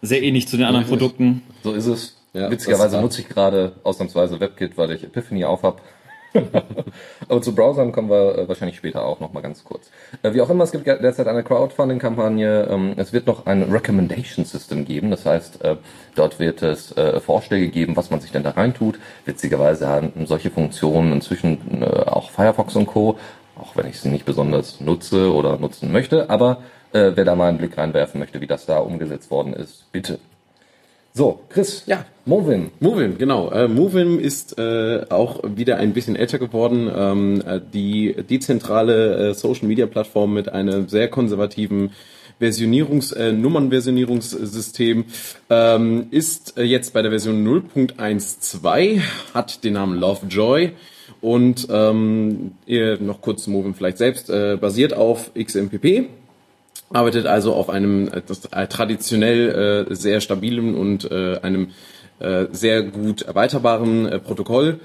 sehr 0.00 0.22
ähnlich 0.22 0.48
zu 0.48 0.56
den 0.56 0.66
anderen 0.66 0.86
Produkten. 0.86 1.42
So 1.62 1.72
ist 1.72 1.86
es. 1.86 2.16
Ja, 2.32 2.50
Witzigerweise 2.50 3.00
nutze 3.00 3.20
ich 3.20 3.28
gerade 3.28 3.72
ausnahmsweise 3.82 4.40
WebKit, 4.40 4.78
weil 4.78 4.90
ich 4.92 5.04
Epiphany 5.04 5.44
auf 5.44 5.62
hab. 5.62 5.82
Aber 7.28 7.42
zu 7.42 7.54
Browsern 7.54 7.92
kommen 7.92 8.10
wir 8.10 8.38
äh, 8.38 8.48
wahrscheinlich 8.48 8.76
später 8.76 9.04
auch 9.04 9.20
noch 9.20 9.32
mal 9.32 9.40
ganz 9.40 9.64
kurz. 9.64 9.90
Äh, 10.22 10.34
wie 10.34 10.40
auch 10.40 10.50
immer, 10.50 10.64
es 10.64 10.72
gibt 10.72 10.86
derzeit 10.86 11.26
eine 11.26 11.42
Crowdfunding-Kampagne. 11.42 12.68
Ähm, 12.70 12.94
es 12.96 13.12
wird 13.12 13.26
noch 13.26 13.46
ein 13.46 13.62
Recommendation 13.64 14.44
System 14.44 14.84
geben. 14.84 15.10
Das 15.10 15.26
heißt, 15.26 15.62
äh, 15.62 15.76
dort 16.14 16.38
wird 16.38 16.62
es 16.62 16.94
Vorschläge 17.24 17.68
geben, 17.68 17.96
was 17.96 18.10
man 18.10 18.20
sich 18.20 18.32
denn 18.32 18.42
da 18.42 18.50
reintut. 18.50 18.98
Witzigerweise 19.24 19.88
haben 19.88 20.26
solche 20.26 20.50
Funktionen 20.50 21.12
inzwischen 21.12 21.82
auch 22.06 22.30
Firefox 22.30 22.76
und 22.76 22.86
Co. 22.86 23.18
Auch 23.56 23.76
wenn 23.76 23.86
ich 23.86 24.00
sie 24.00 24.10
nicht 24.10 24.24
besonders 24.24 24.80
nutze 24.80 25.32
oder 25.32 25.58
nutzen 25.58 25.90
möchte. 25.90 26.28
Aber 26.28 26.58
wer 26.92 27.12
da 27.12 27.34
mal 27.34 27.48
einen 27.48 27.58
Blick 27.58 27.78
reinwerfen 27.78 28.20
möchte, 28.20 28.40
wie 28.40 28.46
das 28.46 28.66
da 28.66 28.78
umgesetzt 28.78 29.30
worden 29.30 29.54
ist, 29.54 29.90
bitte. 29.92 30.18
So, 31.14 31.40
Chris. 31.50 31.84
Ja. 31.86 32.06
Movin. 32.24 32.70
Movim, 32.80 33.18
genau. 33.18 33.50
Äh, 33.50 33.66
Movim 33.68 34.20
ist 34.20 34.56
äh, 34.56 35.04
auch 35.10 35.40
wieder 35.44 35.76
ein 35.76 35.92
bisschen 35.92 36.14
älter 36.16 36.38
geworden. 36.38 36.90
Ähm, 36.94 37.42
äh, 37.44 37.60
die 37.72 38.14
dezentrale 38.14 39.30
äh, 39.30 39.34
Social 39.34 39.66
Media 39.66 39.86
Plattform 39.86 40.32
mit 40.32 40.48
einem 40.48 40.88
sehr 40.88 41.08
konservativen 41.08 41.90
Versionierungs, 42.38 43.12
äh, 43.12 43.32
Nummernversionierungssystem 43.32 45.04
ähm, 45.50 46.06
ist 46.10 46.56
äh, 46.56 46.62
jetzt 46.62 46.92
bei 46.94 47.02
der 47.02 47.10
Version 47.10 47.46
0.12, 47.46 49.00
hat 49.34 49.64
den 49.64 49.74
Namen 49.74 49.98
Lovejoy 49.98 50.72
und 51.20 51.68
ähm, 51.70 52.52
ihr 52.66 53.00
noch 53.00 53.20
kurz 53.20 53.44
zu 53.44 53.50
Movim 53.50 53.74
vielleicht 53.74 53.98
selbst, 53.98 54.30
äh, 54.30 54.56
basiert 54.60 54.94
auf 54.94 55.30
XMPP, 55.34 56.08
arbeitet 56.92 57.26
also 57.26 57.54
auf 57.54 57.70
einem 57.70 58.08
äh, 58.08 58.66
traditionell 58.66 59.86
äh, 59.90 59.94
sehr 59.94 60.20
stabilen 60.20 60.74
und 60.74 61.10
äh, 61.10 61.38
einem 61.42 61.68
äh, 62.18 62.46
sehr 62.52 62.82
gut 62.82 63.22
erweiterbaren 63.22 64.06
äh, 64.06 64.18
Protokoll. 64.18 64.80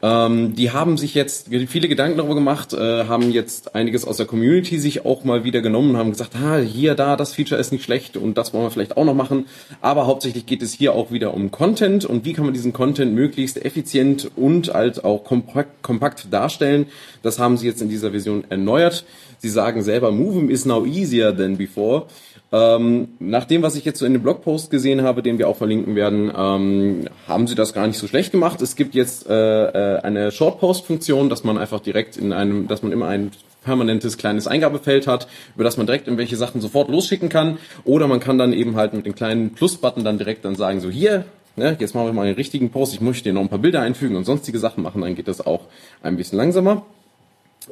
Ähm, 0.00 0.54
die 0.54 0.70
haben 0.70 0.96
sich 0.96 1.14
jetzt 1.14 1.48
viele 1.66 1.88
Gedanken 1.88 2.18
darüber 2.18 2.36
gemacht, 2.36 2.72
äh, 2.72 3.06
haben 3.06 3.32
jetzt 3.32 3.74
einiges 3.74 4.04
aus 4.04 4.18
der 4.18 4.26
Community 4.26 4.78
sich 4.78 5.04
auch 5.04 5.24
mal 5.24 5.42
wieder 5.42 5.60
genommen 5.60 5.90
und 5.90 5.96
haben 5.96 6.10
gesagt, 6.10 6.36
ah, 6.36 6.58
hier, 6.58 6.94
da, 6.94 7.16
das 7.16 7.34
Feature 7.34 7.60
ist 7.60 7.72
nicht 7.72 7.82
schlecht 7.82 8.16
und 8.16 8.38
das 8.38 8.54
wollen 8.54 8.64
wir 8.64 8.70
vielleicht 8.70 8.96
auch 8.96 9.04
noch 9.04 9.14
machen. 9.14 9.46
Aber 9.80 10.06
hauptsächlich 10.06 10.46
geht 10.46 10.62
es 10.62 10.72
hier 10.72 10.92
auch 10.92 11.10
wieder 11.10 11.34
um 11.34 11.50
Content 11.50 12.04
und 12.04 12.24
wie 12.24 12.32
kann 12.32 12.44
man 12.44 12.54
diesen 12.54 12.72
Content 12.72 13.12
möglichst 13.12 13.64
effizient 13.64 14.30
und 14.36 14.72
halt 14.72 15.02
auch 15.04 15.24
kompakt, 15.24 15.82
kompakt 15.82 16.32
darstellen. 16.32 16.86
Das 17.22 17.40
haben 17.40 17.56
sie 17.56 17.66
jetzt 17.66 17.82
in 17.82 17.88
dieser 17.88 18.12
Version 18.12 18.44
erneuert. 18.48 19.04
Sie 19.38 19.48
sagen 19.48 19.82
selber, 19.82 20.10
Movem 20.10 20.50
is 20.50 20.64
now 20.64 20.84
easier 20.84 21.36
than 21.36 21.56
before. 21.56 22.06
Ähm, 22.50 23.08
nach 23.18 23.44
dem, 23.44 23.62
was 23.62 23.76
ich 23.76 23.84
jetzt 23.84 23.98
so 23.98 24.06
in 24.06 24.14
dem 24.14 24.22
Blogpost 24.22 24.70
gesehen 24.70 25.02
habe, 25.02 25.22
den 25.22 25.38
wir 25.38 25.48
auch 25.48 25.56
verlinken 25.56 25.94
werden, 25.94 26.32
ähm, 26.34 27.04
haben 27.26 27.46
sie 27.46 27.54
das 27.54 27.74
gar 27.74 27.86
nicht 27.86 27.98
so 27.98 28.06
schlecht 28.06 28.32
gemacht. 28.32 28.62
Es 28.62 28.74
gibt 28.74 28.94
jetzt 28.94 29.28
äh, 29.28 29.34
äh, 29.34 30.00
eine 30.00 30.32
Shortpost-Funktion, 30.32 31.28
dass 31.28 31.44
man 31.44 31.58
einfach 31.58 31.80
direkt 31.80 32.16
in 32.16 32.32
einem, 32.32 32.66
dass 32.66 32.82
man 32.82 32.92
immer 32.92 33.06
ein 33.06 33.32
permanentes 33.64 34.16
kleines 34.16 34.46
Eingabefeld 34.46 35.06
hat, 35.06 35.28
über 35.54 35.64
das 35.64 35.76
man 35.76 35.86
direkt 35.86 36.06
irgendwelche 36.06 36.36
Sachen 36.36 36.62
sofort 36.62 36.88
losschicken 36.88 37.28
kann. 37.28 37.58
Oder 37.84 38.06
man 38.08 38.18
kann 38.18 38.38
dann 38.38 38.54
eben 38.54 38.76
halt 38.76 38.94
mit 38.94 39.04
dem 39.04 39.14
kleinen 39.14 39.52
Plus-Button 39.52 40.02
dann 40.02 40.16
direkt 40.16 40.46
dann 40.46 40.56
sagen, 40.56 40.80
so 40.80 40.88
hier, 40.88 41.26
ne, 41.56 41.76
jetzt 41.78 41.94
machen 41.94 42.06
wir 42.06 42.12
mal 42.14 42.26
einen 42.26 42.34
richtigen 42.34 42.70
Post, 42.70 42.94
ich 42.94 43.02
möchte 43.02 43.24
dir 43.24 43.34
noch 43.34 43.42
ein 43.42 43.50
paar 43.50 43.58
Bilder 43.58 43.82
einfügen 43.82 44.16
und 44.16 44.24
sonstige 44.24 44.58
Sachen 44.58 44.82
machen, 44.82 45.02
dann 45.02 45.14
geht 45.14 45.28
das 45.28 45.46
auch 45.46 45.66
ein 46.02 46.16
bisschen 46.16 46.38
langsamer 46.38 46.86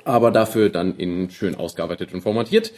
aber 0.05 0.31
dafür 0.31 0.69
dann 0.69 0.97
in 0.97 1.31
schön 1.31 1.55
ausgearbeitet 1.55 2.13
und 2.15 2.23
formatiert. 2.23 2.73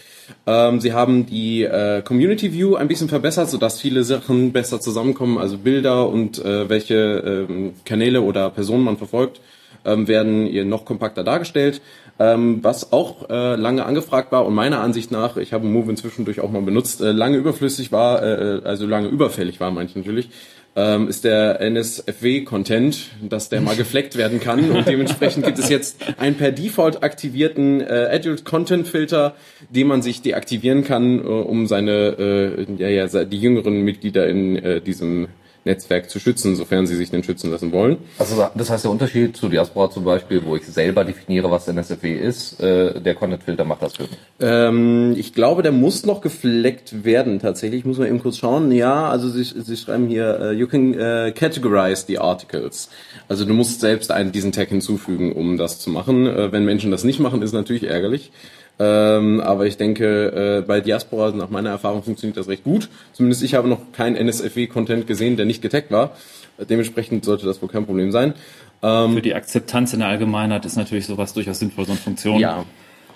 Ähm, 0.46 0.80
sie 0.80 0.92
haben 0.92 1.26
die 1.26 1.64
äh, 1.64 2.02
Community 2.02 2.52
View 2.52 2.76
ein 2.76 2.88
bisschen 2.88 3.08
verbessert, 3.08 3.50
sodass 3.50 3.80
viele 3.80 4.04
Sachen 4.04 4.52
besser 4.52 4.80
zusammenkommen, 4.80 5.38
also 5.38 5.58
Bilder 5.58 6.08
und 6.08 6.38
äh, 6.44 6.68
welche 6.68 7.46
ähm, 7.48 7.72
Kanäle 7.84 8.22
oder 8.22 8.50
Personen 8.50 8.84
man 8.84 8.96
verfolgt, 8.96 9.40
ähm, 9.84 10.08
werden 10.08 10.46
ihr 10.46 10.64
noch 10.64 10.84
kompakter 10.84 11.24
dargestellt. 11.24 11.80
Ähm, 12.20 12.64
was 12.64 12.92
auch 12.92 13.30
äh, 13.30 13.54
lange 13.54 13.84
angefragt 13.84 14.32
war 14.32 14.44
und 14.44 14.52
meiner 14.52 14.80
Ansicht 14.80 15.12
nach, 15.12 15.36
ich 15.36 15.52
habe 15.52 15.66
Move 15.66 15.88
inzwischen 15.88 16.24
durch 16.24 16.40
auch 16.40 16.50
mal 16.50 16.62
benutzt, 16.62 17.00
äh, 17.00 17.12
lange 17.12 17.36
überflüssig 17.36 17.92
war, 17.92 18.22
äh, 18.24 18.60
also 18.64 18.86
lange 18.86 19.06
überfällig 19.06 19.60
war 19.60 19.70
manche 19.70 19.96
natürlich, 19.96 20.28
ähm, 20.76 21.08
ist 21.08 21.24
der 21.24 21.60
NSFW-Content, 21.60 23.10
dass 23.28 23.48
der 23.48 23.60
mal 23.60 23.76
gefleckt 23.76 24.16
werden 24.16 24.40
kann. 24.40 24.70
Und 24.70 24.86
dementsprechend 24.86 25.44
gibt 25.44 25.58
es 25.58 25.68
jetzt 25.68 25.96
einen 26.18 26.36
per 26.36 26.52
Default 26.52 27.02
aktivierten 27.02 27.80
äh, 27.80 28.08
Adult 28.12 28.44
Content 28.44 28.86
Filter, 28.86 29.34
den 29.70 29.86
man 29.86 30.02
sich 30.02 30.22
deaktivieren 30.22 30.84
kann, 30.84 31.18
äh, 31.18 31.22
um 31.22 31.66
seine, 31.66 31.92
äh, 31.92 32.66
ja, 32.78 32.88
ja, 32.88 33.24
die 33.24 33.38
jüngeren 33.38 33.82
Mitglieder 33.82 34.26
in 34.28 34.56
äh, 34.56 34.80
diesem 34.80 35.28
Netzwerk 35.68 36.10
zu 36.10 36.18
schützen, 36.18 36.56
sofern 36.56 36.86
sie 36.86 36.96
sich 36.96 37.10
denn 37.10 37.22
schützen 37.22 37.50
lassen 37.50 37.70
wollen. 37.72 37.98
Also 38.18 38.48
das 38.54 38.70
heißt, 38.70 38.84
der 38.84 38.90
Unterschied 38.90 39.36
zu 39.36 39.48
Diaspora 39.48 39.90
zum 39.90 40.04
Beispiel, 40.04 40.44
wo 40.44 40.56
ich 40.56 40.66
selber 40.66 41.04
definiere, 41.04 41.50
was 41.50 41.68
NSFW 41.68 42.14
ist, 42.14 42.60
äh, 42.60 43.00
der 43.00 43.14
Content-Filter 43.14 43.64
macht 43.64 43.82
das 43.82 43.96
für 43.96 44.02
mich. 44.04 44.18
Ähm, 44.40 45.14
ich 45.16 45.34
glaube, 45.34 45.62
der 45.62 45.72
muss 45.72 46.04
noch 46.04 46.20
gefleckt 46.20 47.04
werden 47.04 47.38
tatsächlich. 47.38 47.80
Ich 47.80 47.84
muss 47.84 47.98
mal 47.98 48.08
eben 48.08 48.20
kurz 48.20 48.38
schauen. 48.38 48.72
Ja, 48.72 49.08
also 49.08 49.28
sie, 49.28 49.44
sie 49.44 49.76
schreiben 49.76 50.08
hier, 50.08 50.40
uh, 50.40 50.50
you 50.50 50.66
can 50.66 50.94
uh, 50.94 51.32
categorize 51.32 52.04
the 52.06 52.18
articles. 52.18 52.88
Also 53.28 53.44
du 53.44 53.54
musst 53.54 53.80
selbst 53.80 54.10
einen, 54.10 54.32
diesen 54.32 54.52
Tag 54.52 54.68
hinzufügen, 54.68 55.32
um 55.32 55.58
das 55.58 55.78
zu 55.80 55.90
machen. 55.90 56.26
Äh, 56.26 56.50
wenn 56.50 56.64
Menschen 56.64 56.90
das 56.90 57.04
nicht 57.04 57.20
machen, 57.20 57.42
ist 57.42 57.52
natürlich 57.52 57.84
ärgerlich. 57.84 58.32
Ähm, 58.80 59.40
aber 59.40 59.66
ich 59.66 59.76
denke, 59.76 60.60
äh, 60.60 60.66
bei 60.66 60.80
Diaspora, 60.80 61.32
nach 61.32 61.50
meiner 61.50 61.70
Erfahrung, 61.70 62.02
funktioniert 62.02 62.36
das 62.36 62.48
recht 62.48 62.64
gut. 62.64 62.88
Zumindest 63.12 63.42
ich 63.42 63.54
habe 63.54 63.68
noch 63.68 63.92
keinen 63.92 64.16
NSFW-Content 64.16 65.06
gesehen, 65.06 65.36
der 65.36 65.46
nicht 65.46 65.62
getaggt 65.62 65.90
war. 65.90 66.12
Dementsprechend 66.58 67.24
sollte 67.24 67.46
das 67.46 67.60
wohl 67.62 67.68
kein 67.68 67.86
Problem 67.86 68.10
sein. 68.12 68.34
Ähm, 68.82 69.14
Für 69.14 69.22
die 69.22 69.34
Akzeptanz 69.34 69.92
in 69.92 70.00
der 70.00 70.08
Allgemeinheit 70.08 70.64
ist 70.64 70.76
natürlich 70.76 71.06
sowas 71.06 71.32
durchaus 71.32 71.58
sinnvoll, 71.58 71.86
so 71.86 71.92
eine 71.92 72.00
Funktion. 72.00 72.38
ja, 72.38 72.64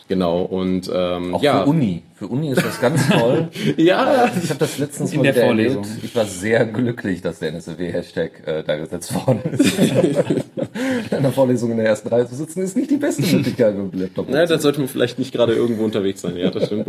genau. 0.08 0.42
Und 0.42 0.90
ähm, 0.92 1.34
Auch 1.34 1.42
ja, 1.42 1.62
für 1.62 1.70
Uni. 1.70 2.02
Für 2.22 2.28
Uni 2.28 2.50
ist 2.52 2.64
das 2.64 2.80
ganz 2.80 3.08
toll. 3.08 3.48
ja, 3.78 4.30
Ich 4.40 4.48
habe 4.50 4.60
das 4.60 4.78
letztens 4.78 5.12
In 5.12 5.24
der 5.24 5.34
Vorlesung. 5.34 5.82
erlebt. 5.82 6.04
Ich 6.04 6.14
war 6.14 6.24
sehr 6.24 6.64
glücklich, 6.66 7.20
dass 7.20 7.40
der 7.40 7.48
NSFW-Hashtag 7.48 8.46
äh, 8.46 8.62
da 8.64 8.76
gesetzt 8.76 9.12
worden 9.12 9.40
ist. 9.50 9.76
in 11.10 11.16
einer 11.16 11.32
Vorlesung 11.32 11.72
in 11.72 11.78
der 11.78 11.86
ersten 11.86 12.06
Reihe 12.08 12.28
zu 12.28 12.36
sitzen, 12.36 12.62
ist 12.62 12.76
nicht 12.76 12.92
die 12.92 12.96
beste 12.96 13.22
Möglichkeit 13.22 13.76
mit 13.76 13.92
dem 13.92 14.00
Laptop. 14.02 14.30
Ja, 14.30 14.46
da 14.46 14.56
sollte 14.60 14.78
man 14.78 14.88
vielleicht 14.88 15.18
nicht 15.18 15.32
gerade 15.32 15.54
irgendwo 15.54 15.82
unterwegs 15.84 16.20
sein. 16.20 16.36
Ja, 16.36 16.50
das 16.50 16.66
stimmt 16.66 16.86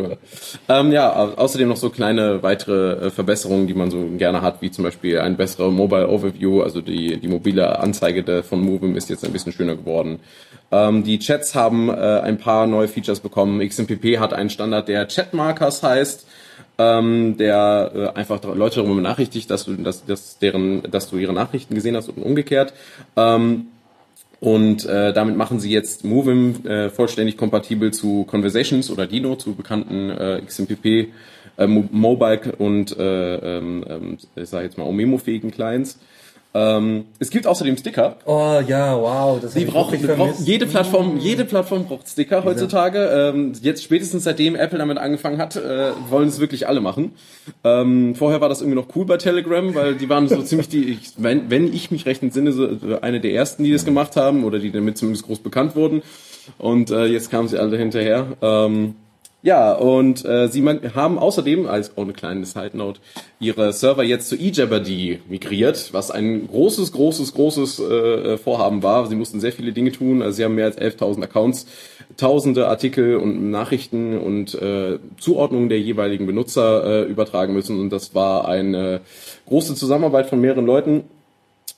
ähm, 0.70 0.92
ja, 0.92 1.12
au- 1.16 1.34
außerdem 1.34 1.68
noch 1.68 1.78
so 1.78 1.90
kleine 1.90 2.44
weitere 2.44 3.08
äh, 3.08 3.10
Verbesserungen, 3.10 3.66
die 3.66 3.74
man 3.74 3.90
so 3.90 4.06
gerne 4.18 4.44
hat, 4.44 4.62
wie 4.62 4.70
zum 4.70 4.84
Beispiel 4.84 5.18
ein 5.20 5.36
besserer 5.36 5.72
Mobile 5.72 6.10
Overview, 6.10 6.62
also 6.62 6.80
die, 6.82 7.18
die 7.18 7.28
mobile 7.28 7.80
Anzeige 7.80 8.22
der, 8.22 8.44
von 8.44 8.62
Movim 8.62 8.96
ist 8.96 9.10
jetzt 9.10 9.26
ein 9.26 9.34
bisschen 9.34 9.52
schöner 9.52 9.76
geworden. 9.76 10.20
Ähm, 10.72 11.04
die 11.04 11.20
Chats 11.20 11.54
haben 11.54 11.90
äh, 11.90 11.94
ein 11.94 12.38
paar 12.40 12.66
neue 12.66 12.88
Features 12.88 13.20
bekommen. 13.20 13.68
XMPP 13.68 14.20
hat 14.20 14.34
einen 14.34 14.50
Standard, 14.50 14.88
der 14.88 15.08
Chatmarkers 15.24 15.84
heißt 15.84 16.28
ähm, 16.78 17.38
der 17.38 17.92
äh, 17.94 18.18
einfach 18.18 18.44
Leute 18.44 18.78
darüber 18.78 18.96
benachrichtigt, 18.96 19.50
dass 19.50 19.66
du, 19.66 19.76
dass, 19.76 20.06
dass 20.06 20.40
deren, 20.40 20.84
dass 20.90 21.10
du 21.10 21.18
ihre 21.18 21.34
Nachrichten 21.34 21.76
gesehen 21.76 21.96
hast 21.96 22.10
und 22.10 22.24
umgekehrt. 22.24 22.74
Ähm, 23.16 23.68
und 24.40 24.86
äh, 24.86 25.14
damit 25.14 25.38
machen 25.38 25.60
sie 25.60 25.72
jetzt 25.72 26.04
Movim 26.04 26.66
äh, 26.66 26.90
vollständig 26.90 27.38
kompatibel 27.38 27.92
zu 27.94 28.26
Conversations 28.26 28.92
oder 28.92 29.08
Dino, 29.08 29.36
zu 29.38 29.56
bekannten 29.56 30.10
äh, 30.10 30.42
XMPP, 30.46 30.86
äh, 31.58 31.68
Mo 31.68 31.86
Mobile 31.92 32.54
und 32.58 32.98
äh, 32.98 33.58
ähm, 33.58 33.86
ähm, 33.88 34.18
ich 34.36 34.50
sag 34.50 34.64
jetzt 34.64 34.78
mal 34.78 34.84
Omemo-fähigen 34.86 35.52
Clients. 35.52 35.98
Ähm, 36.56 37.06
es 37.18 37.32
gibt 37.32 37.48
außerdem 37.48 37.78
Sticker. 37.78 38.18
Oh 38.26 38.60
ja, 38.68 38.96
wow. 38.96 39.40
Das 39.42 39.54
Die 39.54 39.66
braucht, 39.66 40.00
braucht 40.02 40.40
jede 40.42 40.68
Plattform, 40.68 41.18
jede 41.18 41.46
Plattform 41.46 41.86
braucht 41.86 42.08
Sticker 42.08 42.44
heutzutage. 42.44 43.00
Ähm, 43.34 43.54
jetzt 43.62 43.84
spätestens 43.84 44.24
seitdem 44.24 44.56
Apple 44.56 44.78
damit 44.78 45.00
angefangen 45.00 45.40
hat, 45.40 45.56
äh, 45.56 45.92
wollen 46.10 46.28
es 46.28 46.40
wirklich 46.40 46.68
alle 46.68 46.80
machen. 46.80 47.14
Ähm, 47.64 48.14
vorher 48.14 48.40
war 48.40 48.50
das 48.50 48.62
irgendwie 48.62 48.80
noch 48.80 48.96
cool 48.96 49.06
bei 49.06 49.18
Telegram, 49.18 49.74
weil 49.74 49.96
die 49.96 50.10
waren 50.10 50.28
so 50.28 50.42
ziemlich 50.44 50.70
die, 50.70 50.92
ich, 50.92 51.14
wenn, 51.18 51.50
wenn 51.50 51.74
ich 51.74 51.90
mich 51.90 52.06
recht 52.06 52.22
entsinne, 52.22 52.52
so 52.52 52.76
so 52.76 53.02
eine 53.02 53.20
der 53.20 53.34
ersten, 53.34 53.64
die 53.64 53.72
das 53.72 53.84
gemacht 53.86 54.16
haben 54.16 54.44
oder 54.44 54.60
die 54.60 54.72
damit 54.72 54.98
zumindest 54.98 55.26
groß 55.26 55.40
bekannt 55.40 55.76
wurden. 55.76 56.04
Und 56.58 56.92
äh, 56.92 57.06
jetzt 57.06 57.32
kamen 57.32 57.48
sie 57.48 57.58
alle 57.58 57.78
hinterher. 57.78 58.28
Ähm, 58.42 58.96
ja, 59.44 59.74
und 59.74 60.24
äh, 60.24 60.48
sie 60.48 60.64
haben 60.66 61.20
außerdem, 61.20 61.68
als 61.68 61.98
auch 61.98 62.04
eine 62.04 62.14
kleine 62.14 62.46
Side 62.46 62.78
Note, 62.78 63.02
ihre 63.42 63.74
Server 63.74 64.02
jetzt 64.02 64.30
zu 64.30 64.38
eJeopardy 64.38 65.20
migriert, 65.28 65.90
was 65.92 66.12
ein 66.12 66.48
großes, 66.48 66.94
großes, 66.94 67.34
großes 67.34 67.80
äh, 67.82 68.38
Vorhaben 68.38 68.84
war. 68.84 69.06
Sie 69.08 69.18
mussten 69.18 69.42
sehr 69.42 69.52
viele 69.52 69.74
Dinge 69.74 69.92
tun. 69.92 70.22
Also 70.22 70.38
sie 70.38 70.46
haben 70.46 70.56
mehr 70.56 70.68
als 70.68 70.78
11.000 70.78 71.24
Accounts, 71.24 71.68
tausende 72.16 72.70
Artikel 72.70 73.18
und 73.18 73.52
Nachrichten 73.52 74.18
und 74.18 74.56
äh, 74.56 75.00
Zuordnungen 75.20 75.68
der 75.68 75.82
jeweiligen 75.82 76.26
Benutzer 76.26 76.86
äh, 76.86 77.04
übertragen 77.04 77.54
müssen. 77.54 77.82
Und 77.82 77.90
das 77.90 78.16
war 78.16 78.48
eine 78.48 79.02
große 79.48 79.76
Zusammenarbeit 79.76 80.28
von 80.28 80.40
mehreren 80.40 80.66
Leuten. 80.66 81.04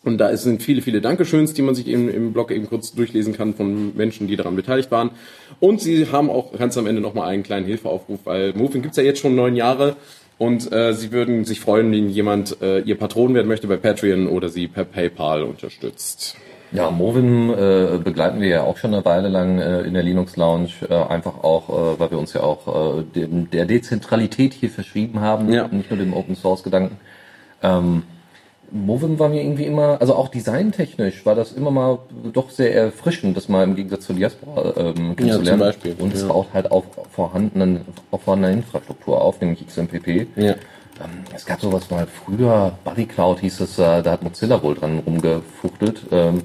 Und 0.05 0.19
da 0.19 0.35
sind 0.37 0.61
viele, 0.63 0.81
viele 0.81 1.01
Dankeschöns, 1.01 1.53
die 1.53 1.63
man 1.63 1.75
sich 1.75 1.87
eben 1.87 2.07
im 2.09 2.31
Blog 2.31 2.51
eben 2.51 2.67
kurz 2.69 2.93
durchlesen 2.93 3.33
kann 3.35 3.55
von 3.55 3.95
Menschen, 3.97 4.27
die 4.27 4.35
daran 4.35 4.55
beteiligt 4.55 4.91
waren. 4.91 5.09
Und 5.59 5.81
sie 5.81 6.07
haben 6.11 6.29
auch 6.29 6.53
ganz 6.57 6.77
am 6.77 6.85
Ende 6.87 7.01
nochmal 7.01 7.27
einen 7.27 7.43
kleinen 7.43 7.65
Hilfeaufruf, 7.65 8.19
weil 8.23 8.53
Moving 8.53 8.83
gibt's 8.83 8.97
ja 8.97 9.03
jetzt 9.03 9.19
schon 9.19 9.35
neun 9.35 9.55
Jahre. 9.55 9.95
Und 10.37 10.71
äh, 10.71 10.93
sie 10.93 11.11
würden 11.11 11.43
sich 11.45 11.59
freuen, 11.59 11.91
wenn 11.91 12.09
jemand 12.09 12.61
äh, 12.61 12.79
ihr 12.81 12.97
Patron 12.97 13.33
werden 13.33 13.47
möchte 13.47 13.67
bei 13.67 13.77
Patreon 13.77 14.27
oder 14.27 14.49
sie 14.49 14.67
per 14.67 14.85
PayPal 14.85 15.43
unterstützt. 15.43 16.35
Ja, 16.71 16.91
Movin 16.91 17.51
äh, 17.51 17.99
begleiten 18.03 18.41
wir 18.41 18.49
ja 18.49 18.63
auch 18.63 18.75
schon 18.77 18.93
eine 18.93 19.05
Weile 19.05 19.29
lang 19.29 19.59
äh, 19.59 19.81
in 19.83 19.93
der 19.93 20.03
Linux 20.03 20.35
Lounge, 20.35 20.69
äh, 20.89 20.93
einfach 20.93 21.43
auch, 21.43 21.69
äh, 21.69 21.99
weil 21.99 22.11
wir 22.11 22.19
uns 22.19 22.33
ja 22.33 22.41
auch 22.41 22.99
äh, 22.99 23.03
dem, 23.15 23.49
der 23.49 23.65
Dezentralität 23.65 24.53
hier 24.53 24.69
verschrieben 24.69 25.21
haben, 25.21 25.51
Ja. 25.53 25.67
nicht 25.69 25.89
nur 25.89 25.97
dem 25.97 26.13
Open 26.13 26.35
Source 26.35 26.63
Gedanken. 26.63 26.97
Ähm, 27.63 28.03
Movin 28.71 29.19
war 29.19 29.29
mir 29.29 29.41
irgendwie 29.41 29.65
immer, 29.65 29.99
also 30.01 30.15
auch 30.15 30.29
designtechnisch 30.29 31.25
war 31.25 31.35
das 31.35 31.53
immer 31.53 31.71
mal 31.71 31.99
doch 32.33 32.49
sehr 32.49 32.73
erfrischend, 32.75 33.37
das 33.37 33.49
mal 33.49 33.63
im 33.63 33.75
Gegensatz 33.75 34.05
zu 34.05 34.13
Diaspora 34.13 34.73
ähm, 34.77 35.15
kennenzulernen. 35.15 35.59
Beispiel, 35.59 35.95
Und 35.97 36.13
es 36.13 36.21
ja. 36.21 36.27
baut 36.27 36.47
halt 36.53 36.71
auf 36.71 36.85
vorhandenen, 37.11 37.81
auf 38.11 38.23
vorhandener 38.23 38.53
Infrastruktur 38.53 39.21
auf, 39.21 39.39
nämlich 39.41 39.65
XMPP. 39.65 40.27
Ja. 40.35 40.51
Ähm, 40.51 41.23
es 41.33 41.45
gab 41.45 41.61
sowas 41.61 41.89
mal 41.89 42.07
früher, 42.07 42.77
Buddy 42.83 43.05
Cloud 43.05 43.39
hieß 43.39 43.59
es, 43.61 43.79
äh, 43.79 44.01
da 44.01 44.11
hat 44.11 44.23
Mozilla 44.23 44.61
wohl 44.61 44.75
dran 44.75 44.99
rumgefuchtelt. 44.99 46.01
Ähm, 46.11 46.43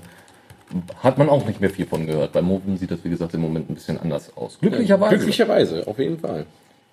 hat 1.02 1.18
man 1.18 1.28
auch 1.28 1.46
nicht 1.46 1.60
mehr 1.60 1.70
viel 1.70 1.86
von 1.86 2.06
gehört. 2.06 2.32
Bei 2.32 2.42
Movin 2.42 2.76
sieht 2.76 2.90
das, 2.90 3.04
wie 3.04 3.10
gesagt, 3.10 3.34
im 3.34 3.40
Moment 3.40 3.70
ein 3.70 3.74
bisschen 3.74 3.98
anders 3.98 4.36
aus. 4.36 4.58
Glücklicherweise. 4.60 5.16
Glücklicherweise, 5.16 5.86
auf 5.86 5.98
jeden 5.98 6.18
Fall. 6.18 6.46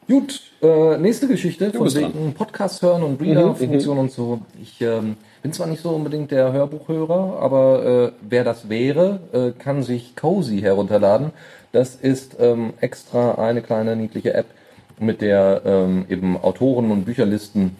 Gut, 0.07 0.41
äh, 0.61 0.97
nächste 0.97 1.27
Geschichte 1.27 1.73
von 1.73 1.93
wegen 1.93 2.33
Podcast 2.33 2.81
hören 2.81 3.03
und 3.03 3.21
Reader-Funktion 3.21 3.97
und 3.97 4.09
so. 4.09 4.39
Ich 4.61 4.79
ähm, 4.79 5.17
bin 5.43 5.51
zwar 5.51 5.67
nicht 5.67 5.81
so 5.81 5.89
unbedingt 5.89 6.31
der 6.31 6.53
Hörbuchhörer, 6.53 7.39
aber 7.41 7.85
äh, 7.85 8.11
wer 8.21 8.45
das 8.45 8.69
wäre, 8.69 9.19
äh, 9.33 9.51
kann 9.51 9.83
sich 9.83 10.15
Cozy 10.15 10.61
herunterladen. 10.61 11.31
Das 11.73 11.95
ist 11.95 12.37
ähm, 12.39 12.71
extra 12.79 13.33
eine 13.33 13.61
kleine 13.61 13.97
niedliche 13.97 14.33
App, 14.33 14.45
mit 14.97 15.19
der 15.19 15.63
ähm, 15.65 16.05
eben 16.07 16.37
Autoren 16.37 16.89
und 16.89 17.03
Bücherlisten 17.03 17.75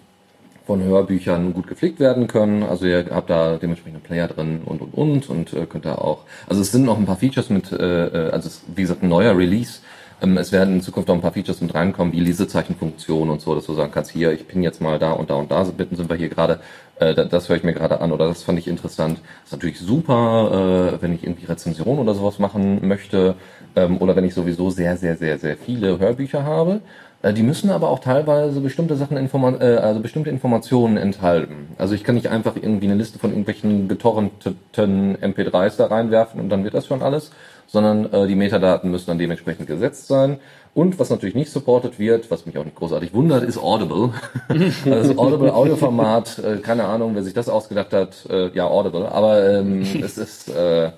von 0.66 0.84
Hörbüchern 0.84 1.54
gut 1.54 1.68
gepflegt 1.68 2.02
werden 2.02 2.28
können. 2.28 2.64
Also 2.64 2.88
ihr 2.88 3.06
habt 3.10 3.30
da 3.30 3.56
dementsprechend 3.56 4.00
einen 4.00 4.04
Player 4.04 4.28
drin 4.28 4.64
und 4.66 4.82
und 4.82 4.94
und 4.94 5.30
und 5.30 5.54
äh, 5.54 5.66
könnt 5.66 5.86
da 5.86 5.96
auch. 5.96 6.26
Also 6.50 6.62
es 6.62 6.74
sind 6.74 6.84
noch 6.84 6.98
ein 6.98 7.06
paar 7.06 7.16
Features 7.16 7.50
mit, 7.50 7.72
äh, 7.72 8.08
äh, 8.08 8.32
also 8.32 8.50
es 8.50 8.64
wie 8.76 8.82
gesagt 8.82 9.02
ein 9.02 9.08
neuer 9.08 9.38
Release. 9.38 9.80
Ähm, 10.22 10.38
es 10.38 10.52
werden 10.52 10.76
in 10.76 10.82
Zukunft 10.82 11.08
noch 11.10 11.16
ein 11.16 11.22
paar 11.22 11.34
Features 11.34 11.62
mit 11.62 11.74
reinkommen, 11.76 12.14
wie 12.14 12.20
Lesezeichenfunktion 12.20 13.30
und 13.30 13.42
so, 13.42 13.54
dass 13.56 13.66
du 13.68 13.74
sagen 13.74 13.92
kannst, 13.94 14.12
hier, 14.12 14.32
ich 14.32 14.48
bin 14.48 14.64
jetzt 14.64 14.82
mal 14.82 14.98
da 15.00 15.12
und 15.12 15.30
da 15.30 15.36
und 15.36 15.52
da, 15.52 15.64
bitten 15.64 15.96
sind 15.96 16.10
wir 16.10 16.16
hier 16.18 16.30
gerade, 16.30 16.60
äh, 17.00 17.14
da- 17.14 17.26
das 17.26 17.50
höre 17.50 17.58
ich 17.58 17.64
mir 17.64 17.74
gerade 17.74 18.02
an 18.02 18.12
oder 18.12 18.28
das 18.28 18.44
fand 18.44 18.58
ich 18.60 18.68
interessant. 18.68 19.20
ist 19.46 19.52
natürlich 19.52 19.80
super, 19.80 20.94
äh, 20.98 21.02
wenn 21.02 21.14
ich 21.14 21.24
irgendwie 21.24 21.46
Rezension 21.46 22.00
oder 22.00 22.16
sowas 22.16 22.40
machen 22.40 22.88
möchte 22.88 23.36
ähm, 23.76 23.98
oder 24.00 24.16
wenn 24.16 24.26
ich 24.26 24.34
sowieso 24.34 24.70
sehr, 24.72 24.98
sehr, 24.98 25.18
sehr, 25.18 25.38
sehr 25.38 25.56
viele 25.58 26.00
Hörbücher 26.00 26.44
habe. 26.44 26.82
Äh, 27.22 27.34
Die 27.34 27.44
müssen 27.44 27.70
aber 27.70 27.90
auch 27.90 28.00
teilweise 28.00 28.60
bestimmte 28.62 28.96
Sachen, 28.96 29.18
informa 29.18 29.52
äh, 29.60 29.78
also 29.78 30.00
bestimmte 30.00 30.30
Informationen 30.32 30.98
enthalten. 30.98 31.70
Also 31.78 31.94
ich 31.94 32.04
kann 32.04 32.16
nicht 32.16 32.30
einfach 32.30 32.56
irgendwie 32.56 32.86
eine 32.88 32.96
Liste 32.96 33.20
von 33.20 33.30
irgendwelchen 33.32 33.88
getorrenteten 33.88 35.16
MP3s 35.18 35.78
da 35.78 35.88
reinwerfen 35.88 36.40
und 36.40 36.50
dann 36.50 36.64
wird 36.64 36.74
das 36.74 36.88
schon 36.88 37.02
alles, 37.04 37.32
sondern 37.68 38.12
äh, 38.12 38.28
die 38.28 38.36
Metadaten 38.36 38.90
müssen 38.90 39.08
dann 39.08 39.20
dementsprechend 39.20 39.68
gesetzt 39.68 40.08
sein. 40.08 40.40
Und 40.74 41.00
was 41.00 41.10
natürlich 41.10 41.36
nicht 41.36 41.52
supported 41.52 42.00
wird, 42.00 42.30
was 42.32 42.46
mich 42.46 42.58
auch 42.58 42.66
nicht 42.66 42.76
großartig 42.76 43.14
wundert, 43.14 43.44
ist 43.44 43.58
Audible. 43.58 44.12
also 44.48 44.70
das 44.86 45.18
Audible 45.18 45.54
Audioformat, 45.54 46.40
äh, 46.40 46.58
keine 46.58 46.86
Ahnung, 46.86 47.16
wer 47.16 47.24
sich 47.24 47.34
das 47.34 47.50
ausgedacht 47.50 47.94
hat, 47.94 48.28
äh, 48.30 48.50
ja 48.56 48.68
Audible, 48.68 49.12
aber 49.12 49.60
ähm, 49.60 49.82
es 50.02 50.18
ist 50.18 50.50
äh, 50.50 50.92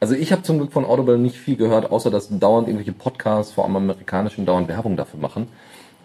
also 0.00 0.14
ich 0.14 0.32
habe 0.32 0.42
zum 0.42 0.58
Glück 0.58 0.72
von 0.72 0.84
Audible 0.84 1.18
nicht 1.18 1.36
viel 1.36 1.56
gehört, 1.56 1.90
außer 1.90 2.10
dass 2.10 2.28
dauernd 2.28 2.68
irgendwelche 2.68 2.92
Podcasts, 2.92 3.52
vor 3.52 3.64
allem 3.64 3.76
amerikanischen, 3.76 4.44
dauernd 4.44 4.68
Werbung 4.68 4.96
dafür 4.96 5.20
machen. 5.20 5.48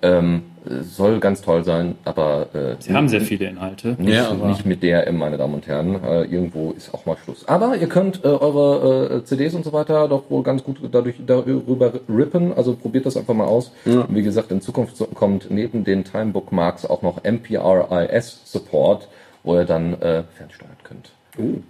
Ähm, 0.04 0.44
äh, 0.66 0.84
soll 0.84 1.20
ganz 1.20 1.42
toll 1.42 1.64
sein, 1.64 1.96
aber 2.06 2.48
äh, 2.54 2.76
Sie 2.80 2.94
haben 2.94 3.08
sehr 3.10 3.22
viele 3.22 3.46
Inhalte. 3.46 3.96
nicht, 3.98 4.14
Ja, 4.14 4.34
nicht 4.34 4.66
mit 4.66 4.84
DRM, 4.84 5.18
meine 5.18 5.38
Damen 5.38 5.56
und 5.56 5.68
Herren. 5.68 6.04
Äh, 6.04 6.24
irgendwo 6.24 6.72
ist 6.72 6.94
auch 6.94 7.06
mal 7.06 7.18
Schluss. 7.24 7.48
Aber 7.48 7.76
ihr 7.78 7.88
könnt 7.88 8.24
äh, 8.24 8.28
eure 8.28 9.18
äh, 9.18 9.24
CDs 9.24 9.54
und 9.56 9.64
so 9.64 9.74
weiter 9.74 10.08
doch 10.08 10.30
wohl 10.30 10.44
ganz 10.44 10.64
gut 10.64 10.78
dadurch 10.92 11.16
darüber 11.26 11.94
rippen. 12.10 12.54
Also 12.54 12.76
probiert 12.76 13.06
das 13.06 13.18
einfach 13.18 13.34
mal 13.34 13.46
aus. 13.46 13.72
Und 13.86 14.16
Wie 14.16 14.24
gesagt, 14.24 14.52
in 14.52 14.62
Zukunft 14.62 15.04
kommt 15.16 15.50
neben 15.50 15.84
den 15.84 16.04
Time 16.04 16.32
Bookmarks 16.32 16.86
auch 16.86 17.02
noch 17.02 17.24
MPRIS 17.24 18.42
Support, 18.46 19.08
wo 19.44 19.56
ihr 19.56 19.66
dann 19.66 19.94
äh, 20.02 20.24
fernsteuern 20.36 20.72
könnt. 20.84 21.12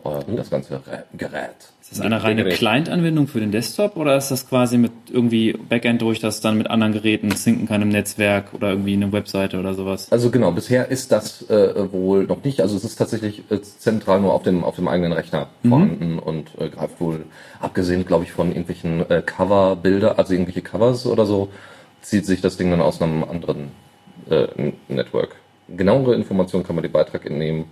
Euer, 0.04 0.24
Das 0.36 0.50
ganze 0.50 0.82
Gerät. 1.18 1.56
Ist 1.92 2.00
das 2.00 2.06
eine 2.06 2.24
reine. 2.24 2.46
Client-Anwendung 2.46 3.28
für 3.28 3.42
den 3.42 3.52
Desktop 3.52 3.98
oder 3.98 4.16
ist 4.16 4.32
das 4.32 4.48
quasi 4.48 4.78
mit 4.78 4.94
irgendwie 5.12 5.52
Backend 5.52 6.02
durch, 6.02 6.20
das 6.20 6.40
dann 6.40 6.58
mit 6.58 6.70
anderen 6.70 6.94
Geräten 6.94 7.32
sinken 7.32 7.68
kann 7.68 7.82
im 7.82 7.90
Netzwerk 7.90 8.54
oder 8.54 8.70
irgendwie 8.70 8.94
eine 8.94 9.12
Webseite 9.12 9.60
oder 9.60 9.74
sowas? 9.74 10.10
Also 10.10 10.32
genau, 10.32 10.54
bisher 10.54 10.90
ist 10.90 11.12
das 11.12 11.50
äh, 11.50 11.92
wohl 11.92 12.24
noch 12.24 12.46
nicht. 12.46 12.62
Also 12.62 12.78
es 12.78 12.86
ist 12.86 12.96
tatsächlich 12.96 13.44
äh, 13.52 13.62
zentral 13.62 14.22
nur 14.22 14.34
auf 14.34 14.44
dem 14.44 14.64
auf 14.64 14.78
dem 14.78 14.88
eigenen 14.88 15.12
Rechner 15.12 15.50
vorhanden 15.68 16.18
und 16.18 16.50
äh, 16.60 16.70
greift 16.70 17.02
wohl, 17.02 17.26
abgesehen, 17.60 18.06
glaube 18.06 18.24
ich, 18.24 18.32
von 18.32 18.48
irgendwelchen 18.48 19.10
äh, 19.10 19.22
Coverbilder, 19.22 20.18
also 20.18 20.34
irgendwelche 20.34 20.62
Covers 20.62 21.06
oder 21.06 21.26
so, 21.26 21.50
zieht 22.02 22.26
sich 22.26 22.40
das 22.40 22.56
Ding 22.56 22.72
dann 22.72 22.82
aus 22.82 23.02
einem 23.02 23.26
anderen 23.26 23.72
äh, 24.30 24.48
Network. 24.88 25.36
Genauere 25.68 26.16
Informationen 26.16 26.64
kann 26.66 26.76
man 26.76 26.84
den 26.84 26.92
Beitrag 26.94 27.26
entnehmen. 27.26 27.66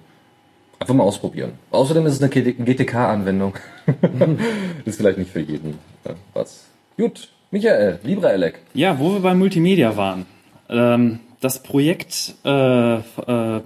Einfach 0.79 0.93
mal 0.93 1.03
ausprobieren. 1.03 1.53
Außerdem 1.71 2.05
ist 2.05 2.13
es 2.13 2.21
eine 2.21 2.29
GTK-Anwendung. 2.29 3.53
ist 4.85 4.97
vielleicht 4.97 5.17
nicht 5.17 5.31
für 5.31 5.41
jeden 5.41 5.71
äh, 6.05 6.13
was. 6.33 6.65
Gut, 6.97 7.29
Michael, 7.51 7.99
LibreElec. 8.03 8.59
Ja, 8.73 8.97
wo 8.99 9.13
wir 9.13 9.19
bei 9.19 9.33
Multimedia 9.33 9.97
waren. 9.97 10.25
Ähm, 10.69 11.19
das 11.41 11.63
Projekt 11.63 12.35
äh, 12.45 12.95
äh, 12.95 13.61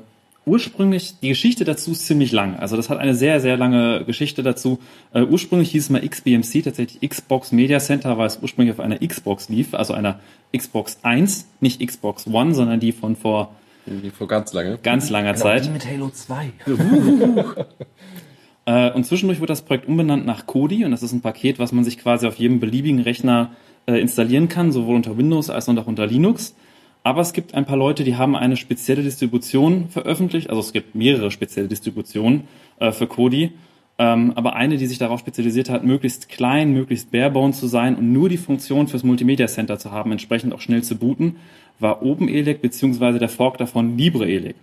ursprünglich, 0.46 1.20
die 1.22 1.30
Geschichte 1.30 1.66
dazu 1.66 1.92
ist 1.92 2.06
ziemlich 2.06 2.32
lang. 2.32 2.58
Also 2.58 2.76
das 2.76 2.90
hat 2.90 2.98
eine 2.98 3.16
sehr, 3.16 3.40
sehr 3.40 3.58
lange 3.58 4.06
Geschichte 4.06 4.44
dazu. 4.44 4.80
Äh, 5.14 5.22
ursprünglich 5.22 5.72
hieß 5.72 5.84
es 5.84 5.90
mal 5.90 6.08
XBMC, 6.08 6.64
tatsächlich 6.64 7.10
Xbox 7.10 7.52
Media 7.52 7.80
Center, 7.80 8.18
weil 8.18 8.28
es 8.28 8.40
ursprünglich 8.42 8.74
auf 8.74 8.80
einer 8.80 9.00
Xbox 9.00 9.50
lief, 9.50 9.74
also 9.74 9.94
einer 9.94 10.20
Xbox 10.56 11.00
1, 11.04 11.48
nicht 11.60 11.86
Xbox 11.86 12.28
One, 12.28 12.54
sondern 12.54 12.80
die 12.80 12.92
von 12.92 13.16
vor 13.16 13.54
Die 13.86 14.10
vor 14.10 14.28
ganz 14.28 14.54
lange. 14.54 14.78
ganz 14.82 15.10
langer 15.10 15.36
Zeit. 15.36 15.72
mit 15.72 15.86
Halo 15.86 16.10
2. 16.10 16.54
Äh, 18.66 18.92
und 18.94 19.04
zwischendurch 19.06 19.42
wird 19.42 19.50
das 19.50 19.64
Projekt 19.64 19.90
umbenannt 19.90 20.26
nach 20.26 20.46
Kodi 20.46 20.86
und 20.86 20.92
das 20.92 21.04
ist 21.04 21.12
ein 21.12 21.20
Paket, 21.20 21.60
was 21.60 21.74
man 21.74 21.84
sich 21.84 21.98
quasi 21.98 22.28
auf 22.28 22.36
jedem 22.36 22.62
beliebigen 22.62 23.02
Rechner 23.02 23.52
äh, 23.88 24.00
installieren 24.00 24.48
kann, 24.48 24.72
sowohl 24.72 24.96
unter 24.96 25.18
Windows 25.18 25.50
als 25.50 25.68
auch 25.68 25.88
unter 25.88 26.08
Linux. 26.08 26.56
Aber 27.04 27.20
es 27.20 27.34
gibt 27.34 27.54
ein 27.54 27.66
paar 27.66 27.76
Leute, 27.76 28.06
die 28.06 28.16
haben 28.16 28.36
eine 28.38 28.56
spezielle 28.56 29.04
Distribution 29.04 29.90
veröffentlicht. 29.90 30.50
Also 30.50 30.62
es 30.62 30.72
gibt 30.72 30.96
mehrere 30.96 31.30
spezielle 31.32 31.68
Distributionen 31.68 32.48
äh, 32.80 32.94
für 32.94 33.08
Kodi. 33.08 33.52
Ähm, 34.00 34.32
aber 34.36 34.56
eine, 34.56 34.78
die 34.78 34.88
sich 34.88 34.98
darauf 34.98 35.20
spezialisiert 35.20 35.70
hat, 35.70 35.84
möglichst 35.84 36.28
klein, 36.30 36.72
möglichst 36.74 37.12
barebone 37.12 37.54
zu 37.54 37.68
sein 37.68 37.96
und 37.96 38.12
nur 38.12 38.28
die 38.28 38.38
Funktion 38.38 38.88
fürs 38.88 39.04
Multimedia 39.04 39.48
Center 39.48 39.78
zu 39.78 39.92
haben, 39.92 40.12
entsprechend 40.12 40.54
auch 40.54 40.62
schnell 40.62 40.82
zu 40.82 40.96
booten, 40.96 41.36
war 41.84 42.02
OpenELEC 42.02 42.62
beziehungsweise 42.62 43.20
der 43.20 43.30
Fork 43.30 43.60
davon 43.60 43.96
LibreELEC. 43.98 44.56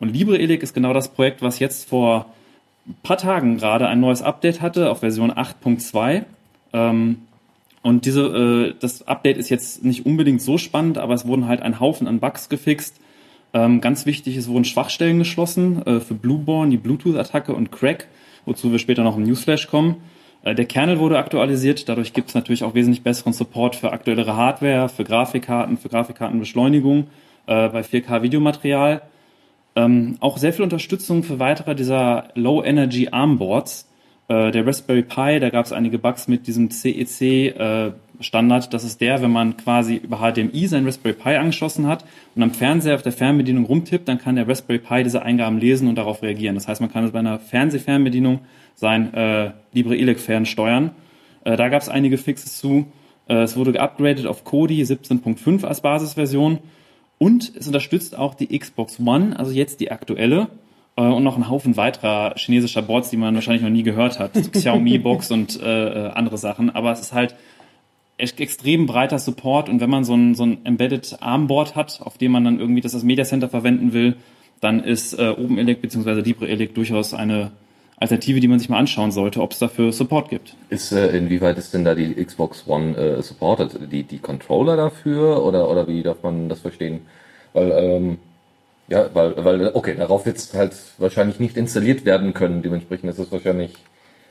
Und 0.00 0.12
LibreELEC 0.12 0.62
ist 0.62 0.74
genau 0.74 0.92
das 0.92 1.08
Projekt, 1.08 1.42
was 1.42 1.60
jetzt 1.60 1.88
vor 1.88 2.26
ein 2.86 2.96
paar 3.02 3.18
Tagen 3.18 3.58
gerade 3.58 3.86
ein 3.86 4.00
neues 4.00 4.22
Update 4.22 4.60
hatte 4.60 4.90
auf 4.90 5.00
Version 5.00 5.30
8.2. 5.30 6.24
Ähm, 6.72 7.18
und 7.82 8.04
diese, 8.04 8.22
äh, 8.22 8.74
das 8.80 9.06
Update 9.06 9.36
ist 9.36 9.48
jetzt 9.48 9.84
nicht 9.84 10.04
unbedingt 10.06 10.42
so 10.42 10.58
spannend, 10.58 10.98
aber 10.98 11.14
es 11.14 11.26
wurden 11.26 11.46
halt 11.46 11.62
ein 11.62 11.78
Haufen 11.78 12.08
an 12.08 12.18
Bugs 12.18 12.48
gefixt. 12.48 12.98
Ähm, 13.52 13.80
ganz 13.80 14.06
wichtig, 14.06 14.36
es 14.36 14.48
wurden 14.48 14.64
Schwachstellen 14.64 15.18
geschlossen 15.18 15.86
äh, 15.86 16.00
für 16.00 16.14
Blueborn, 16.14 16.70
die 16.70 16.76
Bluetooth-Attacke 16.76 17.54
und 17.54 17.70
Crack, 17.70 18.08
wozu 18.44 18.72
wir 18.72 18.78
später 18.78 19.04
noch 19.04 19.16
im 19.16 19.22
Newsflash 19.22 19.68
kommen. 19.68 19.96
Äh, 20.46 20.54
der 20.54 20.64
Kernel 20.64 21.00
wurde 21.00 21.18
aktualisiert, 21.18 21.88
dadurch 21.88 22.12
gibt 22.12 22.28
es 22.28 22.34
natürlich 22.34 22.62
auch 22.62 22.74
wesentlich 22.74 23.02
besseren 23.02 23.32
Support 23.32 23.76
für 23.76 23.92
aktuellere 23.92 24.36
Hardware, 24.36 24.88
für 24.88 25.04
Grafikkarten, 25.04 25.76
für 25.76 25.88
Grafikkartenbeschleunigung, 25.88 27.08
äh, 27.46 27.68
bei 27.68 27.82
4K-Videomaterial. 27.82 29.02
Ähm, 29.74 30.16
auch 30.20 30.38
sehr 30.38 30.52
viel 30.52 30.62
Unterstützung 30.62 31.24
für 31.24 31.40
weitere 31.40 31.74
dieser 31.74 32.28
Low-Energy 32.34 33.08
ARM-Boards. 33.10 33.88
Äh, 34.28 34.52
der 34.52 34.66
Raspberry 34.66 35.02
Pi, 35.02 35.40
da 35.40 35.50
gab 35.50 35.66
es 35.66 35.72
einige 35.72 35.98
Bugs 35.98 36.28
mit 36.28 36.46
diesem 36.46 36.70
CEC-Standard. 36.70 38.72
das 38.72 38.84
ist 38.84 39.00
der, 39.00 39.22
wenn 39.22 39.32
man 39.32 39.56
quasi 39.56 39.96
über 39.96 40.18
HDMI 40.18 40.68
sein 40.68 40.84
Raspberry 40.84 41.14
Pi 41.14 41.34
angeschlossen 41.34 41.88
hat 41.88 42.04
und 42.36 42.44
am 42.44 42.52
Fernseher 42.52 42.94
auf 42.94 43.02
der 43.02 43.12
Fernbedienung 43.12 43.66
rumtippt, 43.66 44.08
dann 44.08 44.18
kann 44.18 44.36
der 44.36 44.48
Raspberry 44.48 44.78
Pi 44.78 45.02
diese 45.02 45.22
Eingaben 45.22 45.58
lesen 45.58 45.88
und 45.88 45.96
darauf 45.96 46.22
reagieren. 46.22 46.54
Das 46.54 46.68
heißt, 46.68 46.80
man 46.80 46.90
kann 46.90 47.10
bei 47.10 47.18
einer 47.18 47.40
Fernsehfernbedienung 47.40 48.40
sein 48.76 49.12
äh, 49.14 49.50
LibreELEC 49.72 50.20
fernsteuern. 50.20 50.92
Äh, 51.44 51.56
da 51.56 51.68
gab 51.68 51.82
es 51.82 51.88
einige 51.88 52.18
Fixes 52.18 52.58
zu. 52.58 52.86
Äh, 53.28 53.42
es 53.42 53.56
wurde 53.56 53.72
geupgradet 53.72 54.26
auf 54.26 54.44
Kodi 54.44 54.82
17.5 54.82 55.64
als 55.64 55.80
Basisversion. 55.80 56.58
Und 57.18 57.52
es 57.56 57.66
unterstützt 57.66 58.16
auch 58.16 58.34
die 58.34 58.56
Xbox 58.56 59.00
One, 59.00 59.38
also 59.38 59.50
jetzt 59.50 59.80
die 59.80 59.90
aktuelle, 59.90 60.48
äh, 60.96 61.00
und 61.02 61.24
noch 61.24 61.34
einen 61.36 61.48
Haufen 61.48 61.76
weiterer 61.76 62.34
chinesischer 62.36 62.82
Boards, 62.82 63.10
die 63.10 63.16
man 63.16 63.34
wahrscheinlich 63.34 63.62
noch 63.62 63.70
nie 63.70 63.82
gehört 63.82 64.18
hat. 64.18 64.32
Xiaomi 64.52 64.98
Box 64.98 65.30
und 65.30 65.60
äh, 65.60 66.08
äh, 66.08 66.10
andere 66.10 66.36
Sachen. 66.38 66.68
Aber 66.70 66.92
es 66.92 67.00
ist 67.00 67.12
halt 67.14 67.34
ex- 68.18 68.32
extrem 68.32 68.84
breiter 68.86 69.18
Support 69.18 69.70
und 69.70 69.80
wenn 69.80 69.90
man 69.90 70.04
so 70.04 70.14
ein, 70.14 70.34
so 70.34 70.44
ein 70.44 70.58
Embedded 70.64 71.16
Armboard 71.20 71.74
hat, 71.74 72.00
auf 72.02 72.18
dem 72.18 72.32
man 72.32 72.44
dann 72.44 72.60
irgendwie 72.60 72.82
das 72.82 72.94
als 72.94 73.02
Media 73.04 73.24
Center 73.24 73.48
verwenden 73.48 73.94
will, 73.94 74.16
dann 74.60 74.80
ist 74.80 75.18
äh, 75.18 75.28
OpenELEC 75.28 75.80
bzw. 75.80 76.20
LibreELEC 76.20 76.74
durchaus 76.74 77.14
eine 77.14 77.52
Alternative, 77.98 78.40
die 78.40 78.48
man 78.48 78.58
sich 78.58 78.68
mal 78.68 78.78
anschauen 78.78 79.10
sollte, 79.10 79.40
ob 79.40 79.52
es 79.52 79.58
dafür 79.58 79.90
Support 79.92 80.28
gibt. 80.28 80.54
Ist, 80.68 80.92
äh, 80.92 81.16
inwieweit 81.16 81.56
ist 81.56 81.72
denn 81.72 81.84
da 81.84 81.94
die 81.94 82.14
Xbox 82.14 82.64
One 82.66 82.94
äh, 82.96 83.22
supported? 83.22 83.90
Die, 83.90 84.02
die 84.02 84.18
Controller 84.18 84.76
dafür 84.76 85.42
oder, 85.44 85.70
oder 85.70 85.88
wie 85.88 86.02
darf 86.02 86.22
man 86.22 86.48
das 86.50 86.60
verstehen? 86.60 87.00
Weil, 87.54 87.70
ähm, 87.72 88.18
ja, 88.88 89.08
weil, 89.14 89.42
weil, 89.42 89.70
okay, 89.72 89.94
darauf 89.96 90.26
wird 90.26 90.36
es 90.36 90.52
halt 90.52 90.74
wahrscheinlich 90.98 91.40
nicht 91.40 91.56
installiert 91.56 92.04
werden 92.04 92.34
können. 92.34 92.60
Dementsprechend 92.62 93.08
ist 93.08 93.18
das 93.18 93.32
wahrscheinlich 93.32 93.72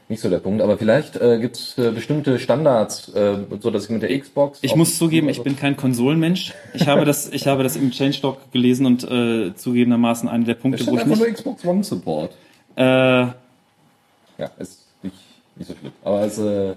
nicht 0.10 0.22
so 0.22 0.30
der 0.30 0.38
Punkt. 0.38 0.62
Aber 0.62 0.78
vielleicht 0.78 1.16
äh, 1.16 1.40
gibt 1.40 1.56
es 1.56 1.76
äh, 1.80 1.90
bestimmte 1.90 2.38
Standards, 2.38 3.10
äh, 3.16 3.38
so 3.60 3.72
dass 3.72 3.86
ich 3.86 3.90
mit 3.90 4.04
der 4.04 4.18
Xbox. 4.18 4.60
Ich 4.62 4.76
muss 4.76 4.96
zugeben, 5.00 5.28
also- 5.28 5.40
ich 5.40 5.44
bin 5.44 5.58
kein 5.58 5.76
Konsolenmensch. 5.76 6.54
Ich 6.76 6.88
habe 6.88 7.04
das, 7.04 7.30
ich 7.34 7.48
habe 7.48 7.64
das 7.64 7.76
im 7.76 7.90
Changelog 7.92 8.52
gelesen 8.52 8.86
und 8.86 9.04
äh, 9.04 9.56
zugegebenermaßen 9.56 10.30
einer 10.30 10.46
der 10.46 10.54
Punkte, 10.54 10.86
wo 10.86 10.94
ich 10.94 11.02
einfach 11.02 11.18
nur 11.18 11.26
nicht. 11.26 11.36
Xbox 11.38 11.66
One 11.66 11.84
Support. 11.84 12.32
Äh, 12.76 13.28
Ja, 14.38 14.50
ist 14.60 14.82
nicht, 15.04 15.16
nicht 15.56 15.68
so 15.68 15.74
schlimm. 15.80 15.92
Aber 16.04 16.22
es, 16.24 16.38
äh, 16.38 16.74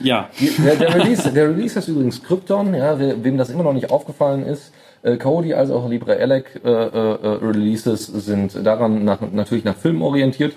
ja, 0.00 0.28
Der, 0.64 0.76
der, 0.76 0.94
Release, 0.94 1.32
der 1.32 1.48
Release 1.48 1.74
heißt 1.76 1.88
übrigens 1.88 2.22
Krypton, 2.22 2.74
ja, 2.74 2.98
we- 2.98 3.16
wem 3.24 3.36
das 3.38 3.50
immer 3.50 3.64
noch 3.64 3.72
nicht 3.72 3.90
aufgefallen 3.90 4.44
ist. 4.44 4.72
Äh, 5.02 5.16
Kodi 5.16 5.54
als 5.54 5.70
auch 5.70 5.88
LibreELEC 5.88 6.60
äh, 6.64 6.68
äh, 6.68 6.88
äh, 6.90 7.26
Releases 7.44 8.06
sind 8.06 8.64
daran 8.66 9.04
nach, 9.04 9.20
natürlich 9.32 9.64
nach 9.64 9.76
Filmen 9.76 10.02
orientiert. 10.02 10.54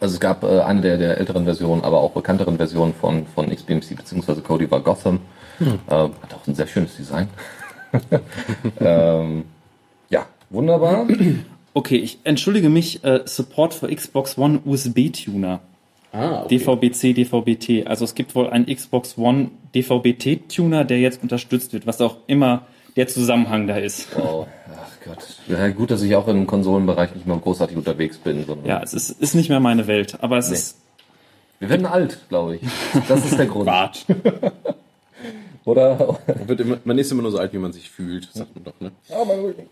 Also 0.00 0.14
es 0.14 0.20
gab 0.20 0.44
äh, 0.44 0.60
eine 0.60 0.80
der, 0.80 0.96
der 0.96 1.18
älteren 1.18 1.44
Versionen, 1.44 1.82
aber 1.82 1.98
auch 1.98 2.12
bekannteren 2.12 2.56
Versionen 2.56 2.94
von, 2.94 3.26
von 3.26 3.50
XBMC 3.50 3.96
bzw. 3.96 4.40
Kodi 4.42 4.70
war 4.70 4.80
Gotham. 4.80 5.20
Äh, 5.60 5.66
hat 5.90 6.34
auch 6.34 6.46
ein 6.46 6.54
sehr 6.54 6.68
schönes 6.68 6.96
Design. 6.96 7.28
ähm, 8.80 9.44
ja, 10.08 10.26
wunderbar. 10.50 11.06
okay, 11.78 11.96
ich 11.96 12.18
entschuldige 12.24 12.68
mich. 12.68 13.02
Äh, 13.04 13.22
Support 13.24 13.72
für 13.74 13.94
Xbox 13.94 14.36
One 14.36 14.60
USB-Tuner. 14.64 15.60
Ah, 16.12 16.42
okay. 16.44 16.58
DVB-C, 16.58 17.12
DVB-T. 17.12 17.86
Also 17.86 18.04
es 18.04 18.14
gibt 18.14 18.34
wohl 18.34 18.48
einen 18.50 18.66
Xbox 18.66 19.16
One 19.18 19.50
DVB-T-Tuner, 19.74 20.84
der 20.84 20.98
jetzt 21.00 21.22
unterstützt 21.22 21.72
wird, 21.72 21.86
was 21.86 22.00
auch 22.00 22.16
immer 22.26 22.66
der 22.96 23.06
Zusammenhang 23.08 23.66
da 23.66 23.76
ist. 23.76 24.08
Wow. 24.16 24.46
Ach 24.72 25.04
Gott. 25.04 25.18
Ja, 25.48 25.68
gut, 25.68 25.90
dass 25.90 26.02
ich 26.02 26.16
auch 26.16 26.26
im 26.28 26.46
Konsolenbereich 26.46 27.14
nicht 27.14 27.26
mehr 27.26 27.36
großartig 27.36 27.76
unterwegs 27.76 28.16
bin. 28.18 28.44
Sondern 28.46 28.66
Ja, 28.66 28.82
es 28.82 28.92
ist, 28.94 29.10
ist 29.10 29.34
nicht 29.34 29.48
mehr 29.50 29.60
meine 29.60 29.86
Welt, 29.86 30.16
aber 30.20 30.38
es 30.38 30.48
Nee. 30.48 30.54
ist 30.56 30.76
Wir 31.60 31.68
werden 31.68 31.86
alt, 31.86 32.18
glaube 32.28 32.56
ich. 32.56 32.62
Das 33.06 33.24
ist 33.24 33.38
der 33.38 33.46
Grund. 33.52 33.66
Quatsch. 33.66 34.04
Oder? 35.64 36.16
Man, 36.26 36.48
wird 36.48 36.60
immer, 36.60 36.78
man 36.84 36.98
ist 36.98 37.12
immer 37.12 37.22
nur 37.22 37.30
so 37.30 37.38
alt, 37.38 37.52
wie 37.52 37.58
man 37.58 37.72
sich 37.74 37.90
fühlt, 37.90 38.28
sagt 38.32 38.54
man 38.54 38.64
doch, 38.64 38.80
ne? 38.80 38.90
Ja, 39.10 39.22
mein 39.26 39.38
Rücken. 39.40 39.62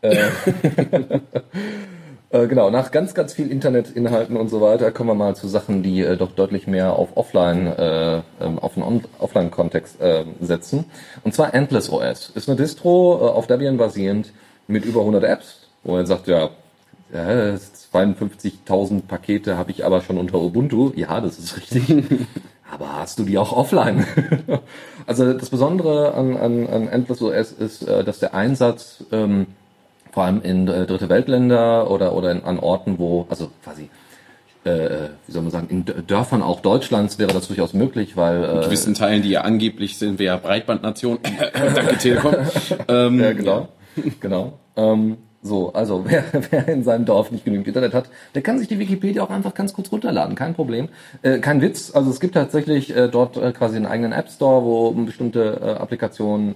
Äh, 0.00 0.16
äh, 2.30 2.46
genau, 2.46 2.70
nach 2.70 2.90
ganz, 2.90 3.14
ganz 3.14 3.32
viel 3.34 3.50
Internetinhalten 3.50 4.36
und 4.36 4.48
so 4.48 4.60
weiter 4.60 4.90
kommen 4.92 5.10
wir 5.10 5.14
mal 5.14 5.34
zu 5.34 5.48
Sachen, 5.48 5.82
die 5.82 6.02
äh, 6.02 6.16
doch 6.16 6.32
deutlich 6.32 6.66
mehr 6.66 6.94
auf 6.94 7.16
Offline, 7.16 7.66
äh, 7.66 8.22
ähm, 8.40 8.58
auf 8.58 8.76
einen 8.76 8.86
On- 8.86 9.04
Offline-Kontext 9.18 10.00
äh, 10.00 10.24
setzen. 10.40 10.84
Und 11.24 11.34
zwar 11.34 11.54
Endless 11.54 11.90
OS. 11.90 12.30
Ist 12.34 12.48
eine 12.48 12.56
Distro 12.56 13.28
auf 13.28 13.46
Debian 13.46 13.76
basierend 13.76 14.32
mit 14.66 14.84
über 14.84 15.00
100 15.00 15.24
Apps, 15.24 15.66
wo 15.82 15.92
man 15.92 16.06
sagt, 16.06 16.28
ja, 16.28 16.50
ja 17.12 17.56
52.000 17.92 19.02
Pakete 19.08 19.56
habe 19.56 19.70
ich 19.70 19.84
aber 19.84 20.02
schon 20.02 20.18
unter 20.18 20.40
Ubuntu. 20.40 20.92
Ja, 20.94 21.20
das 21.20 21.38
ist 21.38 21.56
richtig. 21.56 22.04
Aber 22.70 22.96
hast 22.98 23.18
du 23.18 23.22
die 23.22 23.38
auch 23.38 23.56
offline? 23.56 24.06
also 25.06 25.32
das 25.32 25.48
Besondere 25.48 26.12
an, 26.12 26.36
an, 26.36 26.66
an 26.66 26.88
Endless 26.88 27.22
OS 27.22 27.50
ist, 27.50 27.88
dass 27.88 28.18
der 28.18 28.34
Einsatz 28.34 29.04
ähm, 29.10 29.46
vor 30.12 30.24
allem 30.24 30.42
in 30.42 30.68
äh, 30.68 30.86
dritte 30.86 31.08
Weltländer 31.08 31.90
oder 31.90 32.14
oder 32.14 32.30
in, 32.32 32.44
an 32.44 32.58
Orten, 32.58 32.98
wo 32.98 33.26
also 33.28 33.50
quasi 33.62 33.88
äh, 34.64 35.08
wie 35.26 35.32
soll 35.32 35.42
man 35.42 35.50
sagen, 35.50 35.68
in 35.70 36.06
Dörfern 36.06 36.42
auch 36.42 36.60
Deutschlands 36.60 37.18
wäre 37.18 37.32
das 37.32 37.48
durchaus 37.48 37.74
möglich, 37.74 38.16
weil 38.16 38.44
In 38.44 38.58
äh, 38.58 38.64
gewissen 38.64 38.94
Teilen, 38.94 39.22
die 39.22 39.30
ja 39.30 39.42
angeblich 39.42 39.98
sind, 39.98 40.18
wir 40.18 40.26
ja 40.26 40.36
Breitbandnation. 40.36 41.18
Danke, 41.52 41.98
Telekom. 41.98 42.34
ähm, 42.88 43.20
Ja, 43.20 43.32
genau. 43.32 43.68
genau. 44.20 44.58
Ähm, 44.76 45.18
so, 45.40 45.72
also 45.72 46.04
wer, 46.08 46.24
wer 46.50 46.68
in 46.68 46.82
seinem 46.82 47.04
Dorf 47.04 47.30
nicht 47.30 47.44
genügend 47.44 47.68
Internet 47.68 47.94
hat, 47.94 48.10
der 48.34 48.42
kann 48.42 48.58
sich 48.58 48.68
die 48.68 48.78
Wikipedia 48.78 49.22
auch 49.22 49.30
einfach 49.30 49.54
ganz 49.54 49.72
kurz 49.72 49.90
runterladen, 49.92 50.34
kein 50.34 50.54
Problem. 50.54 50.88
Äh, 51.22 51.38
kein 51.38 51.60
Witz, 51.60 51.92
also 51.94 52.10
es 52.10 52.20
gibt 52.20 52.34
tatsächlich 52.34 52.94
äh, 52.94 53.08
dort 53.08 53.36
äh, 53.36 53.52
quasi 53.52 53.76
einen 53.76 53.86
eigenen 53.86 54.12
App 54.12 54.28
Store, 54.28 54.64
wo 54.64 54.90
bestimmte 54.90 55.60
äh, 55.62 55.70
Applikationen 55.80 56.50
äh, 56.50 56.54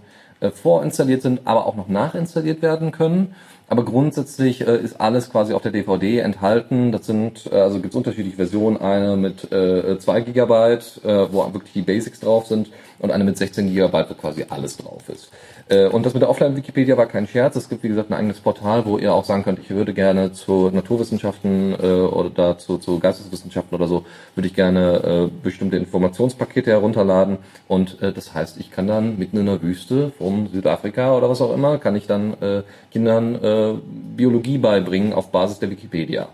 vorinstalliert 0.50 1.22
sind, 1.22 1.42
aber 1.44 1.66
auch 1.66 1.76
noch 1.76 1.88
nachinstalliert 1.88 2.62
werden 2.62 2.90
können. 2.90 3.35
Aber 3.72 3.87
grundsätzlich 3.87 4.66
äh, 4.66 4.76
ist 4.76 5.00
alles 5.00 5.31
quasi 5.31 5.55
auf 5.55 5.62
der 5.62 5.72
DVD 5.72 6.18
enthalten. 6.18 6.92
Das 6.92 7.07
sind, 7.07 7.50
äh, 7.50 7.57
also 7.57 7.81
gibt 7.81 7.94
es 7.94 7.96
unterschiedliche 7.96 8.37
Versionen. 8.37 8.76
Eine 8.76 9.16
mit 9.16 9.50
äh, 9.50 9.98
2 9.98 10.20
Gigabyte, 10.20 11.00
äh, 11.05 11.33
wo 11.33 11.42
wirklich 11.55 11.72
die 11.72 11.81
Basics 11.81 12.20
drauf 12.20 12.46
sind, 12.46 12.70
und 12.98 13.11
eine 13.11 13.24
mit 13.24 13.38
16 13.38 13.68
Gigabyte, 13.68 14.11
wo 14.11 14.14
quasi 14.14 14.44
alles 14.50 14.76
drauf 14.76 15.09
ist. 15.09 15.31
Äh, 15.72 15.87
und 15.87 16.04
das 16.04 16.12
mit 16.12 16.22
der 16.22 16.28
Offline-Wikipedia 16.28 16.96
war 16.96 17.06
kein 17.06 17.26
Scherz. 17.26 17.56
Es 17.56 17.68
gibt, 17.68 17.82
wie 17.82 17.88
gesagt, 17.88 18.11
ein 18.11 18.14
eigenes 18.14 18.40
Portal, 18.40 18.85
wo 18.85 18.98
ihr 18.98 19.14
auch 19.14 19.24
sagen 19.24 19.42
könnt, 19.42 19.58
ich 19.58 19.70
würde 19.70 19.94
gerne 19.94 20.32
zu 20.32 20.70
Naturwissenschaften 20.70 21.72
äh, 21.72 21.87
oder 21.87 22.30
da 22.30 22.58
zu, 22.58 22.78
zu 22.78 22.98
Geisteswissenschaften 22.98 23.74
oder 23.74 23.88
so, 23.88 24.04
würde 24.35 24.48
ich 24.48 24.54
gerne 24.54 25.30
äh, 25.30 25.30
bestimmte 25.42 25.76
Informationspakete 25.76 26.70
herunterladen. 26.70 27.38
Und 27.68 28.02
äh, 28.02 28.12
das 28.12 28.35
heißt, 28.35 28.58
ich 28.61 28.70
kann 28.70 28.87
dann 28.87 29.18
mitten 29.18 29.38
in 29.38 29.46
der 29.46 29.62
Wüste 29.62 30.12
von 30.18 30.48
Südafrika 30.48 31.16
oder 31.16 31.30
was 31.30 31.40
auch 31.40 31.54
immer, 31.54 31.78
kann 31.78 31.96
ich 31.96 32.06
dann 32.06 32.35
äh, 32.42 32.62
Kindern 32.90 33.35
äh, 33.42 33.74
Biologie 34.16 34.58
beibringen 34.58 35.14
auf 35.14 35.32
Basis 35.32 35.58
der 35.58 35.70
Wikipedia. 35.70 36.28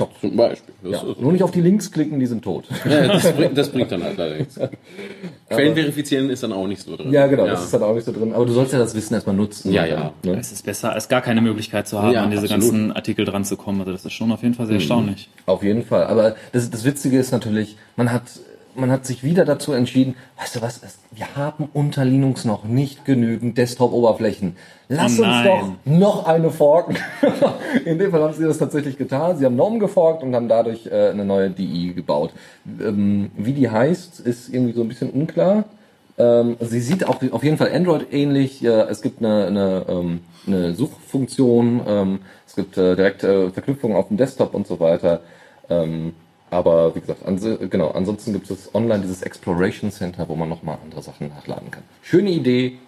Doch. 0.00 0.10
Zum 0.20 0.36
Beispiel. 0.36 0.74
Das, 0.82 1.02
Ja. 1.02 1.08
ist, 1.10 1.20
Nur 1.20 1.32
nicht 1.32 1.42
auf 1.44 1.50
die 1.52 1.60
Links 1.60 1.90
klicken, 1.92 2.18
die 2.18 2.26
sind 2.26 2.42
tot. 2.42 2.64
ja, 2.88 3.06
das, 3.08 3.32
bringt, 3.32 3.56
das 3.56 3.68
bringt 3.70 3.92
dann 3.92 4.02
halt 4.02 4.16
leider 4.18 4.36
nichts. 4.38 4.58
Quellen 5.48 5.74
verifizieren 5.74 6.30
ist 6.30 6.42
dann 6.42 6.52
auch 6.52 6.66
nicht 6.66 6.82
so 6.82 6.96
drin. 6.96 7.12
Ja, 7.12 7.26
genau, 7.26 7.46
das 7.46 7.64
ist 7.64 7.74
dann 7.74 7.82
auch 7.82 7.94
nicht 7.94 8.04
so 8.04 8.12
drin. 8.12 8.32
Aber 8.32 8.46
du 8.46 8.52
sollst 8.52 8.72
ja 8.72 8.78
das 8.78 8.94
Wissen 8.94 9.14
erstmal 9.14 9.36
nutzen. 9.36 9.72
Ja, 9.72 9.84
ja. 9.84 10.12
Ne? 10.24 10.36
Es 10.38 10.52
ist 10.52 10.64
besser, 10.64 10.92
als 10.92 11.08
gar 11.08 11.20
keine 11.22 11.40
Möglichkeit 11.40 11.88
zu 11.88 12.00
haben, 12.02 12.12
Ja, 12.12 12.22
an 12.22 12.30
diese 12.30 12.42
absolut. 12.44 12.62
ganzen 12.64 12.92
Artikel 12.92 13.24
dran 13.24 13.44
zu 13.44 13.56
kommen. 13.56 13.80
Also 13.80 13.92
das 13.92 14.04
ist 14.04 14.12
schon 14.12 14.30
auf 14.32 14.42
jeden 14.42 14.54
Fall 14.54 14.66
sehr 14.66 14.76
erstaunlich. 14.76 15.28
Auf 15.46 15.62
jeden 15.62 15.84
Fall. 15.84 16.04
Aber 16.04 16.36
das, 16.52 16.70
das 16.70 16.84
Witzige 16.84 17.18
ist 17.18 17.32
natürlich, 17.32 17.76
man 17.96 18.12
hat, 18.12 18.22
man 18.80 18.90
hat 18.90 19.06
sich 19.06 19.22
wieder 19.22 19.44
dazu 19.44 19.72
entschieden, 19.72 20.16
weißt 20.38 20.56
du 20.56 20.62
was, 20.62 20.80
wir 21.12 21.36
haben 21.36 21.68
unter 21.72 22.04
Linux 22.04 22.44
noch 22.44 22.64
nicht 22.64 23.04
genügend 23.04 23.58
Desktop-Oberflächen. 23.58 24.56
Lass 24.88 25.18
Oh 25.20 25.22
uns 25.22 25.44
doch 25.44 25.68
noch 25.84 26.26
eine 26.26 26.50
forken. 26.50 26.96
In 27.84 27.98
dem 27.98 28.10
Fall 28.10 28.22
haben 28.22 28.34
sie 28.34 28.44
das 28.44 28.58
tatsächlich 28.58 28.98
getan. 28.98 29.36
Sie 29.38 29.44
haben 29.44 29.54
GNOME 29.54 29.78
geforkt 29.78 30.22
und 30.22 30.34
haben 30.34 30.48
dadurch 30.48 30.86
äh, 30.86 31.10
eine 31.10 31.24
neue 31.24 31.50
DI 31.50 31.92
gebaut. 31.94 32.32
Ähm, 32.80 33.30
wie 33.36 33.52
die 33.52 33.70
heißt, 33.70 34.20
ist 34.20 34.52
irgendwie 34.52 34.72
so 34.72 34.82
ein 34.82 34.88
bisschen 34.88 35.10
unklar. 35.10 35.64
Ähm, 36.18 36.56
sie 36.60 36.80
sieht 36.80 37.06
auch 37.06 37.22
auf 37.30 37.44
jeden 37.44 37.56
Fall 37.56 37.72
Android 37.72 38.12
ähnlich. 38.12 38.60
Ja, 38.60 38.82
es 38.88 39.00
gibt 39.00 39.20
eine, 39.20 39.46
eine, 39.46 39.86
ähm, 39.88 40.20
eine 40.46 40.74
Suchfunktion, 40.74 41.82
ähm, 41.86 42.18
es 42.46 42.56
gibt 42.56 42.76
äh, 42.76 42.96
direkt 42.96 43.22
äh, 43.22 43.50
Verknüpfungen 43.50 43.96
auf 43.96 44.08
dem 44.08 44.16
Desktop 44.16 44.54
und 44.54 44.66
so 44.66 44.80
weiter. 44.80 45.20
Aber 46.50 46.94
wie 46.96 47.00
gesagt, 47.00 47.24
ans 47.24 47.46
genau, 47.70 47.90
ansonsten 47.90 48.32
gibt 48.32 48.50
es 48.50 48.74
online 48.74 49.02
dieses 49.02 49.22
Exploration 49.22 49.90
Center, 49.92 50.28
wo 50.28 50.34
man 50.34 50.48
nochmal 50.48 50.78
andere 50.82 51.02
Sachen 51.02 51.28
nachladen 51.28 51.70
kann. 51.70 51.84
Schöne 52.02 52.30
Idee, 52.30 52.78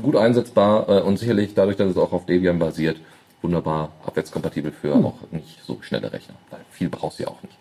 gut 0.00 0.16
einsetzbar 0.16 0.88
äh, 0.88 1.00
und 1.00 1.18
sicherlich 1.18 1.54
dadurch, 1.54 1.76
dass 1.76 1.90
es 1.90 1.96
auch 1.96 2.12
auf 2.12 2.26
Debian 2.26 2.58
basiert, 2.58 2.98
wunderbar 3.42 3.90
abwärtskompatibel 4.04 4.70
für 4.70 4.94
auch 4.94 5.14
nicht 5.30 5.64
so 5.64 5.78
schnelle 5.80 6.12
Rechner, 6.12 6.34
weil 6.50 6.60
viel 6.70 6.90
brauchst 6.90 7.18
du 7.18 7.22
ja 7.24 7.28
auch 7.30 7.42
nicht. 7.42 7.56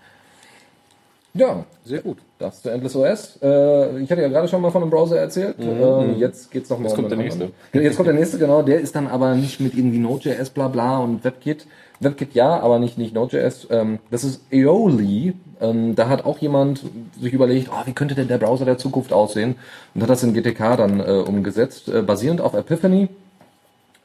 Ja, 1.33 1.63
Sehr 1.85 2.01
gut. 2.01 2.17
das 2.39 2.61
zu 2.61 2.69
Endless 2.69 2.95
OS. 2.95 3.39
Äh, 3.41 3.99
ich 3.99 4.11
hatte 4.11 4.21
ja 4.21 4.29
gerade 4.29 4.47
schon 4.47 4.61
mal 4.61 4.71
von 4.71 4.81
einem 4.81 4.89
Browser 4.89 5.19
erzählt. 5.19 5.55
Ähm, 5.59 6.17
jetzt 6.17 6.49
geht's 6.49 6.69
noch 6.69 6.79
mal 6.79 6.85
Jetzt 6.85 6.93
um 6.93 6.97
kommt 6.97 7.11
der 7.11 7.17
nächste. 7.19 7.51
Jetzt 7.71 7.97
kommt 7.97 8.07
der 8.07 8.15
nächste, 8.15 8.39
genau. 8.39 8.63
Der 8.63 8.79
ist 8.79 8.95
dann 8.95 9.07
aber 9.07 9.35
nicht 9.35 9.59
mit 9.59 9.75
irgendwie 9.75 9.99
Node.js, 9.99 10.49
bla 10.49 10.67
bla 10.67 10.97
und 10.97 11.23
WebKit. 11.23 11.67
WebKit 11.99 12.33
ja, 12.33 12.59
aber 12.59 12.79
nicht, 12.79 12.97
nicht 12.97 13.13
Node.js. 13.13 13.67
Ähm, 13.69 13.99
das 14.09 14.23
ist 14.23 14.41
Aeoli. 14.51 15.33
Ähm, 15.61 15.95
da 15.95 16.07
hat 16.07 16.25
auch 16.25 16.37
jemand 16.39 16.83
sich 17.19 17.33
überlegt, 17.33 17.69
oh, 17.71 17.85
wie 17.85 17.93
könnte 17.93 18.15
denn 18.15 18.27
der 18.27 18.37
Browser 18.37 18.65
der 18.65 18.77
Zukunft 18.77 19.11
aussehen? 19.11 19.55
Und 19.93 20.01
hat 20.01 20.09
das 20.09 20.23
in 20.23 20.33
GTK 20.33 20.77
dann 20.77 20.99
äh, 20.99 21.23
umgesetzt. 21.25 21.89
Äh, 21.89 22.01
basierend 22.01 22.41
auf 22.41 22.53
Epiphany 22.53 23.09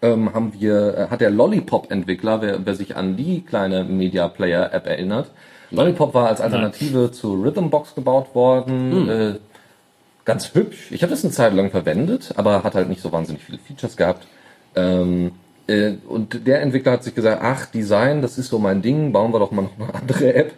ähm, 0.02 0.34
haben 0.34 0.52
wir, 0.58 0.98
äh, 0.98 1.06
hat 1.08 1.20
der 1.20 1.30
Lollipop-Entwickler, 1.30 2.42
wer, 2.42 2.66
wer 2.66 2.74
sich 2.74 2.96
an 2.96 3.16
die 3.16 3.42
kleine 3.42 3.84
Media 3.84 4.28
Player-App 4.28 4.86
erinnert, 4.86 5.30
Lollipop 5.70 6.14
war 6.14 6.28
als 6.28 6.40
Alternative 6.40 7.10
zu 7.10 7.42
Rhythmbox 7.42 7.94
gebaut 7.94 8.34
worden. 8.34 9.08
Äh, 9.08 9.34
ganz 10.24 10.54
hübsch. 10.54 10.90
Ich 10.92 11.02
habe 11.02 11.10
das 11.10 11.24
eine 11.24 11.32
Zeit 11.32 11.54
lang 11.54 11.70
verwendet, 11.70 12.32
aber 12.36 12.62
hat 12.62 12.74
halt 12.74 12.88
nicht 12.88 13.02
so 13.02 13.12
wahnsinnig 13.12 13.42
viele 13.42 13.58
Features 13.58 13.96
gehabt. 13.96 14.26
Ähm, 14.76 15.32
äh, 15.66 15.94
und 16.08 16.46
der 16.46 16.62
Entwickler 16.62 16.92
hat 16.92 17.04
sich 17.04 17.14
gesagt, 17.14 17.40
ach, 17.42 17.66
Design, 17.66 18.22
das 18.22 18.38
ist 18.38 18.48
so 18.48 18.58
mein 18.58 18.82
Ding, 18.82 19.12
bauen 19.12 19.32
wir 19.32 19.38
doch 19.38 19.50
mal 19.50 19.62
noch 19.62 19.78
eine 19.78 19.94
andere 19.94 20.34
App. 20.34 20.52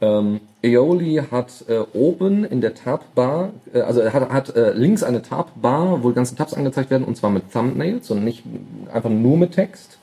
Ähm, 0.00 0.40
Aeoli 0.62 1.22
hat 1.30 1.64
äh, 1.68 1.78
oben 1.92 2.44
in 2.44 2.60
der 2.60 2.74
Tab-Bar, 2.74 3.50
äh, 3.72 3.80
also 3.80 4.00
er 4.00 4.12
hat, 4.12 4.30
hat 4.30 4.54
äh, 4.54 4.72
links 4.72 5.02
eine 5.02 5.22
Tab-Bar, 5.22 6.02
wo 6.02 6.10
die 6.10 6.14
ganzen 6.14 6.36
Tabs 6.36 6.54
angezeigt 6.54 6.90
werden, 6.90 7.04
und 7.04 7.16
zwar 7.16 7.30
mit 7.30 7.52
Thumbnails 7.52 8.10
und 8.10 8.24
nicht 8.24 8.44
einfach 8.92 9.10
nur 9.10 9.36
mit 9.36 9.52
Text. 9.52 9.97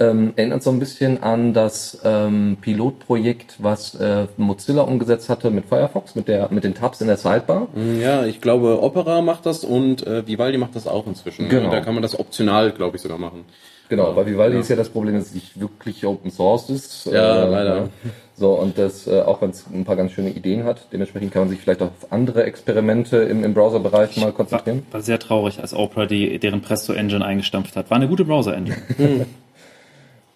Ähm, 0.00 0.32
erinnert 0.34 0.62
so 0.64 0.70
ein 0.70 0.80
bisschen 0.80 1.22
an 1.22 1.52
das 1.54 2.00
ähm, 2.04 2.56
Pilotprojekt, 2.60 3.56
was 3.60 3.94
äh, 3.94 4.26
Mozilla 4.36 4.82
umgesetzt 4.82 5.28
hatte 5.28 5.50
mit 5.52 5.66
Firefox, 5.66 6.16
mit, 6.16 6.26
der, 6.26 6.48
mit 6.50 6.64
den 6.64 6.74
Tabs 6.74 7.00
in 7.00 7.06
der 7.06 7.16
Sidebar. 7.16 7.68
Ja, 8.00 8.26
ich 8.26 8.40
glaube, 8.40 8.82
Opera 8.82 9.20
macht 9.22 9.46
das 9.46 9.62
und 9.62 10.04
äh, 10.04 10.26
Vivaldi 10.26 10.58
macht 10.58 10.74
das 10.74 10.88
auch 10.88 11.06
inzwischen. 11.06 11.48
Genau. 11.48 11.70
Da 11.70 11.80
kann 11.80 11.94
man 11.94 12.02
das 12.02 12.18
optional, 12.18 12.72
glaube 12.72 12.96
ich, 12.96 13.02
sogar 13.02 13.18
machen. 13.18 13.44
Genau, 13.88 14.16
weil 14.16 14.26
Vivaldi 14.26 14.56
Ja. 14.56 14.60
ist 14.62 14.68
ja 14.68 14.74
das 14.76 14.88
Problem, 14.88 15.14
dass 15.14 15.26
es 15.26 15.34
nicht 15.34 15.60
wirklich 15.60 16.04
Open 16.04 16.30
Source 16.32 16.70
ist. 16.70 17.06
Ja, 17.06 17.44
leider. 17.44 17.90
So, 18.34 18.50
und 18.54 18.76
das, 18.78 19.06
äh, 19.06 19.20
auch 19.20 19.42
wenn 19.42 19.50
es 19.50 19.64
ein 19.72 19.84
paar 19.84 19.94
ganz 19.94 20.10
schöne 20.10 20.30
Ideen 20.30 20.64
hat, 20.64 20.88
dementsprechend 20.92 21.32
kann 21.32 21.42
man 21.42 21.50
sich 21.50 21.60
vielleicht 21.60 21.82
auf 21.82 21.90
andere 22.10 22.42
Experimente 22.44 23.18
im, 23.18 23.44
im 23.44 23.54
Browser-Bereich 23.54 24.16
mal 24.16 24.24
War, 24.26 24.32
konzentrieren. 24.32 24.84
war 24.90 25.02
sehr 25.02 25.20
traurig, 25.20 25.60
als 25.60 25.72
Opera 25.72 26.06
die, 26.06 26.40
deren 26.40 26.62
Presto-Engine 26.62 27.24
eingestampft 27.24 27.76
hat. 27.76 27.90
War 27.90 27.96
eine 27.98 28.08
gute 28.08 28.24
Browser-Engine. 28.24 28.76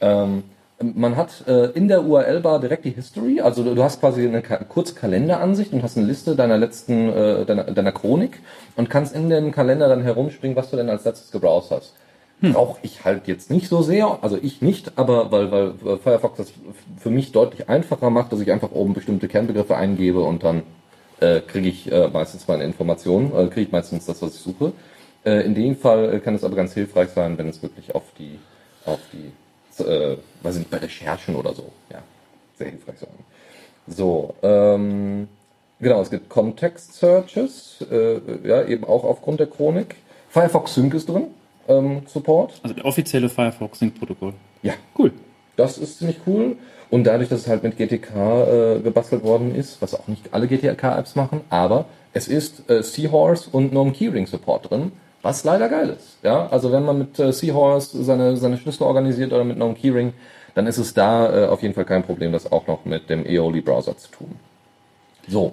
Ähm, 0.00 0.44
man 0.80 1.16
hat 1.16 1.44
äh, 1.48 1.70
in 1.72 1.88
der 1.88 2.04
URL-Bar 2.04 2.60
direkt 2.60 2.84
die 2.84 2.90
History, 2.90 3.40
also 3.40 3.64
du, 3.64 3.74
du 3.74 3.82
hast 3.82 4.00
quasi 4.00 4.26
eine 4.26 4.42
Ka 4.42 4.58
kurze 4.58 4.94
Kalenderansicht 4.94 5.72
und 5.72 5.82
hast 5.82 5.96
eine 5.96 6.06
Liste 6.06 6.36
deiner 6.36 6.56
letzten, 6.56 7.08
äh, 7.08 7.44
deiner, 7.44 7.64
deiner 7.64 7.92
Chronik 7.92 8.38
und 8.76 8.88
kannst 8.88 9.14
in 9.14 9.28
dem 9.28 9.50
Kalender 9.50 9.88
dann 9.88 10.02
herumspringen, 10.02 10.56
was 10.56 10.70
du 10.70 10.76
denn 10.76 10.88
als 10.88 11.04
letztes 11.04 11.32
gebrowst 11.32 11.72
hast. 11.72 11.94
Brauche 12.40 12.78
ich 12.82 13.04
halt 13.04 13.26
jetzt 13.26 13.50
nicht 13.50 13.68
so 13.68 13.82
sehr, 13.82 14.18
also 14.22 14.38
ich 14.40 14.62
nicht, 14.62 14.92
aber 14.94 15.32
weil, 15.32 15.50
weil 15.50 15.98
Firefox 15.98 16.36
das 16.36 16.52
für 16.96 17.10
mich 17.10 17.32
deutlich 17.32 17.68
einfacher 17.68 18.10
macht, 18.10 18.32
dass 18.32 18.40
ich 18.40 18.52
einfach 18.52 18.70
oben 18.70 18.94
bestimmte 18.94 19.26
Kernbegriffe 19.26 19.76
eingebe 19.76 20.20
und 20.20 20.44
dann 20.44 20.62
äh, 21.18 21.40
kriege 21.40 21.68
ich 21.68 21.90
äh, 21.90 22.06
meistens 22.06 22.46
meine 22.46 22.62
Informationen, 22.62 23.32
äh, 23.34 23.48
kriege 23.48 23.62
ich 23.62 23.72
meistens 23.72 24.06
das, 24.06 24.22
was 24.22 24.36
ich 24.36 24.40
suche. 24.40 24.72
Äh, 25.24 25.44
in 25.46 25.56
dem 25.56 25.76
Fall 25.76 26.14
äh, 26.14 26.20
kann 26.20 26.36
es 26.36 26.44
aber 26.44 26.54
ganz 26.54 26.74
hilfreich 26.74 27.08
sein, 27.08 27.36
wenn 27.38 27.48
es 27.48 27.60
wirklich 27.60 27.94
auf 27.96 28.04
die, 28.16 28.38
auf 28.84 29.00
die, 29.12 29.32
äh, 29.80 30.16
weiß 30.42 30.54
ich 30.54 30.60
nicht, 30.60 30.70
bei 30.70 30.78
Recherchen 30.78 31.34
oder 31.36 31.54
so, 31.54 31.70
ja, 31.90 31.98
sehr 32.58 32.70
hilfreich 32.70 32.98
sein. 32.98 33.08
So, 33.86 34.34
ähm, 34.42 35.28
genau, 35.80 36.00
es 36.02 36.10
gibt 36.10 36.28
Context 36.28 36.94
Searches, 36.94 37.84
äh, 37.90 38.20
ja, 38.46 38.64
eben 38.64 38.84
auch 38.84 39.04
aufgrund 39.04 39.40
der 39.40 39.46
Chronik. 39.46 39.96
Firefox 40.28 40.74
Sync 40.74 40.92
ist 40.94 41.08
drin, 41.08 41.28
ähm, 41.68 42.02
Support. 42.06 42.60
Also 42.62 42.74
der 42.74 42.84
offizielle 42.84 43.28
Firefox 43.28 43.78
Sync-Protokoll. 43.78 44.34
Ja, 44.62 44.74
Cool. 44.98 45.12
das 45.56 45.78
ist 45.78 45.98
ziemlich 45.98 46.18
cool. 46.26 46.56
Und 46.90 47.04
dadurch, 47.04 47.28
dass 47.28 47.40
es 47.40 47.46
halt 47.48 47.62
mit 47.62 47.76
GTK 47.76 48.14
äh, 48.14 48.80
gebastelt 48.80 49.22
worden 49.22 49.54
ist, 49.54 49.80
was 49.82 49.94
auch 49.94 50.08
nicht 50.08 50.32
alle 50.32 50.48
GTK-Apps 50.48 51.16
machen, 51.16 51.42
aber 51.50 51.84
es 52.14 52.28
ist 52.28 52.68
äh, 52.70 52.82
Seahorse 52.82 53.50
und 53.52 53.70
GNOME 53.72 53.92
Keyring 53.92 54.26
Support 54.26 54.70
drin, 54.70 54.92
was 55.22 55.44
leider 55.44 55.68
geil 55.68 55.90
ist. 55.90 56.18
Ja, 56.22 56.48
also 56.48 56.72
wenn 56.72 56.84
man 56.84 56.98
mit 56.98 57.18
äh, 57.18 57.32
Seahorse 57.32 58.02
seine, 58.02 58.36
seine 58.36 58.58
Schlüssel 58.58 58.84
organisiert 58.84 59.32
oder 59.32 59.44
mit 59.44 59.56
GNOME 59.56 59.74
Keyring, 59.74 60.12
dann 60.54 60.66
ist 60.66 60.78
es 60.78 60.94
da 60.94 61.44
äh, 61.44 61.46
auf 61.46 61.62
jeden 61.62 61.74
Fall 61.74 61.84
kein 61.84 62.02
Problem, 62.02 62.32
das 62.32 62.50
auch 62.50 62.66
noch 62.66 62.84
mit 62.84 63.10
dem 63.10 63.24
Aeoli-Browser 63.24 63.96
zu 63.96 64.10
tun. 64.10 64.36
So, 65.26 65.52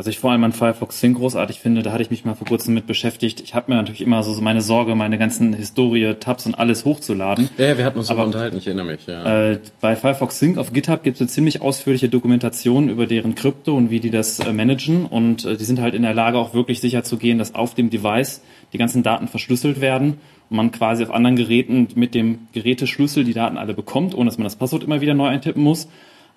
Also 0.00 0.08
ich 0.08 0.18
vor 0.18 0.30
allem 0.30 0.42
an 0.44 0.52
Firefox 0.54 0.98
Sync 0.98 1.18
großartig 1.18 1.60
finde, 1.60 1.82
da 1.82 1.92
hatte 1.92 2.02
ich 2.02 2.10
mich 2.10 2.24
mal 2.24 2.34
vor 2.34 2.46
kurzem 2.46 2.72
mit 2.72 2.86
beschäftigt. 2.86 3.42
Ich 3.42 3.54
habe 3.54 3.70
mir 3.70 3.76
natürlich 3.76 4.00
immer 4.00 4.22
so 4.22 4.32
meine 4.40 4.62
Sorge, 4.62 4.94
meine 4.94 5.18
ganzen 5.18 5.52
Historie, 5.52 6.14
Tabs 6.18 6.46
und 6.46 6.54
alles 6.54 6.86
hochzuladen. 6.86 7.50
Ja, 7.58 7.76
wir 7.76 7.84
hatten 7.84 7.98
uns 7.98 8.08
Aber- 8.08 8.24
unterhalten, 8.24 8.56
ich 8.56 8.66
erinnere 8.66 8.86
mich. 8.86 9.06
Ja. 9.06 9.50
Äh, 9.50 9.58
bei 9.82 9.96
Firefox 9.96 10.38
Sync 10.38 10.56
auf 10.56 10.72
GitHub 10.72 11.02
gibt 11.02 11.16
es 11.16 11.20
eine 11.20 11.28
ziemlich 11.28 11.60
ausführliche 11.60 12.08
Dokumentation 12.08 12.88
über 12.88 13.06
deren 13.06 13.34
Krypto 13.34 13.76
und 13.76 13.90
wie 13.90 14.00
die 14.00 14.08
das 14.08 14.38
äh, 14.40 14.54
managen. 14.54 15.04
Und 15.04 15.44
äh, 15.44 15.58
die 15.58 15.64
sind 15.64 15.82
halt 15.82 15.92
in 15.92 16.00
der 16.00 16.14
Lage, 16.14 16.38
auch 16.38 16.54
wirklich 16.54 16.80
sicher 16.80 17.04
zu 17.04 17.18
gehen, 17.18 17.36
dass 17.36 17.54
auf 17.54 17.74
dem 17.74 17.90
Device 17.90 18.40
die 18.72 18.78
ganzen 18.78 19.02
Daten 19.02 19.28
verschlüsselt 19.28 19.82
werden 19.82 20.14
und 20.48 20.56
man 20.56 20.72
quasi 20.72 21.04
auf 21.04 21.10
anderen 21.12 21.36
Geräten 21.36 21.88
mit 21.94 22.14
dem 22.14 22.48
Geräteschlüssel 22.54 23.22
die 23.24 23.34
Daten 23.34 23.58
alle 23.58 23.74
bekommt, 23.74 24.14
ohne 24.14 24.30
dass 24.30 24.38
man 24.38 24.44
das 24.44 24.56
Passwort 24.56 24.82
immer 24.82 25.02
wieder 25.02 25.12
neu 25.12 25.26
eintippen 25.26 25.62
muss. 25.62 25.88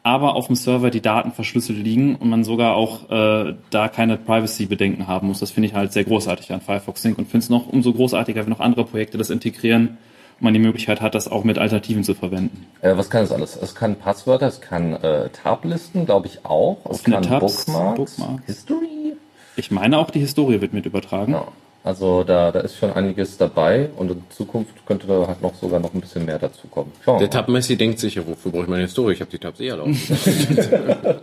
Aber 0.06 0.36
auf 0.36 0.48
dem 0.48 0.58
Server 0.58 0.90
die 0.90 1.02
Daten 1.02 1.32
verschlüsselt 1.32 1.78
liegen 1.78 2.18
und 2.18 2.30
man 2.30 2.44
sogar 2.44 2.76
auch 2.76 3.10
äh, 3.10 3.56
da 3.70 3.88
keine 3.88 4.18
Privacy-Bedenken 4.18 5.08
haben 5.08 5.28
muss. 5.28 5.40
Das 5.40 5.52
finde 5.52 5.70
ich 5.70 5.74
halt 5.74 5.94
sehr 5.94 6.04
großartig 6.04 6.52
an 6.52 6.60
Firefox 6.60 7.02
Sync 7.02 7.18
und 7.18 7.26
finde 7.30 7.46
es 7.46 7.50
noch 7.50 7.68
umso 7.68 7.94
großartiger, 7.94 8.44
wenn 8.44 8.50
noch 8.50 8.60
andere 8.60 8.84
Projekte 8.84 9.18
das 9.18 9.30
integrieren 9.30 9.98
und 10.40 10.44
man 10.44 10.54
die 10.54 10.60
Möglichkeit 10.60 11.00
hat, 11.00 11.16
das 11.16 11.30
auch 11.30 11.46
mit 11.46 11.58
Alternativen 11.58 12.04
zu 12.04 12.16
verwenden. 12.16 12.66
äh, 12.82 12.98
was 12.98 13.10
kann 13.10 13.24
es 13.24 13.32
alles? 13.32 13.56
Es 13.56 13.76
kann 13.76 13.96
Passwörter, 13.96 14.48
es 14.48 14.60
kann 14.60 14.94
äh, 14.94 15.30
Tablisten, 15.30 16.06
glaube 16.06 16.28
ich 16.28 16.46
auch. 16.46 16.80
Es 16.84 17.00
Offene 17.00 17.16
kann 17.16 17.24
Tabs, 17.24 17.66
Bookmarks, 17.66 18.18
Bookmarks. 18.18 18.46
History. 18.46 19.14
Ich 19.56 19.72
meine 19.72 20.00
auch 20.00 20.10
die 20.10 20.20
Historie 20.20 20.60
wird 20.60 20.74
mit 20.74 20.86
übertragen. 20.86 21.32
Ja, 21.34 21.48
also 21.84 22.24
da, 22.24 22.52
da 22.52 22.62
ist 22.62 22.78
schon 22.78 22.94
einiges 22.94 23.38
dabei 23.38 23.90
und 23.98 24.10
in 24.10 24.24
Zukunft 24.30 24.86
könnte 24.86 25.06
da 25.06 25.28
halt 25.28 25.42
noch 25.42 25.54
sogar 25.56 25.80
noch 25.80 25.94
ein 25.94 26.00
bisschen 26.00 26.26
mehr 26.26 26.40
dazu 26.40 26.68
kommen. 26.68 26.92
Schauen 27.04 27.20
Der 27.20 27.28
mal. 27.28 27.34
Tab-Messi 27.34 27.76
denkt 27.76 28.00
sich, 28.00 28.16
ja, 28.16 28.26
wofür 28.26 28.52
brauche 28.52 28.64
ich 28.64 28.70
meine 28.70 28.84
Historie? 28.84 29.14
Ich 29.14 29.20
habe 29.20 29.30
die 29.30 29.38
Tabs 29.38 29.60
eh 29.60 29.72
alle 29.72 29.84
offen. 29.84 29.96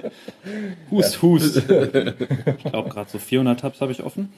Hust, 0.91 1.23
hust. 1.23 1.57
ich 1.57 2.65
glaube 2.71 2.91
gerade 2.91 3.09
so 3.11 3.19
400 3.19 3.61
Tabs 3.61 3.81
habe 3.81 3.93
ich 3.93 4.03
offen. 4.03 4.33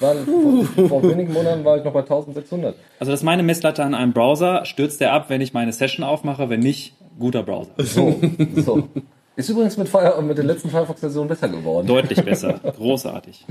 War, 0.00 0.16
vor, 0.16 0.88
vor 0.88 1.02
wenigen 1.04 1.32
Monaten 1.32 1.64
war 1.64 1.76
ich 1.76 1.84
noch 1.84 1.92
bei 1.92 2.00
1600. 2.00 2.74
Also 2.98 3.12
das 3.12 3.20
ist 3.20 3.24
meine 3.24 3.44
Messlatte 3.44 3.84
an 3.84 3.94
einem 3.94 4.12
Browser. 4.12 4.64
Stürzt 4.64 5.00
der 5.00 5.12
ab, 5.12 5.26
wenn 5.28 5.40
ich 5.40 5.52
meine 5.52 5.72
Session 5.72 6.04
aufmache? 6.04 6.50
Wenn 6.50 6.60
nicht, 6.60 6.94
guter 7.18 7.44
Browser. 7.44 7.70
So, 7.78 8.20
so. 8.56 8.88
Ist 9.36 9.48
übrigens 9.48 9.76
mit, 9.76 9.88
Fire, 9.88 10.20
mit 10.22 10.36
der 10.36 10.44
letzten 10.44 10.70
Firefox-Version 10.70 11.28
besser 11.28 11.48
geworden. 11.48 11.86
Deutlich 11.86 12.22
besser. 12.22 12.60
Großartig. 12.76 13.46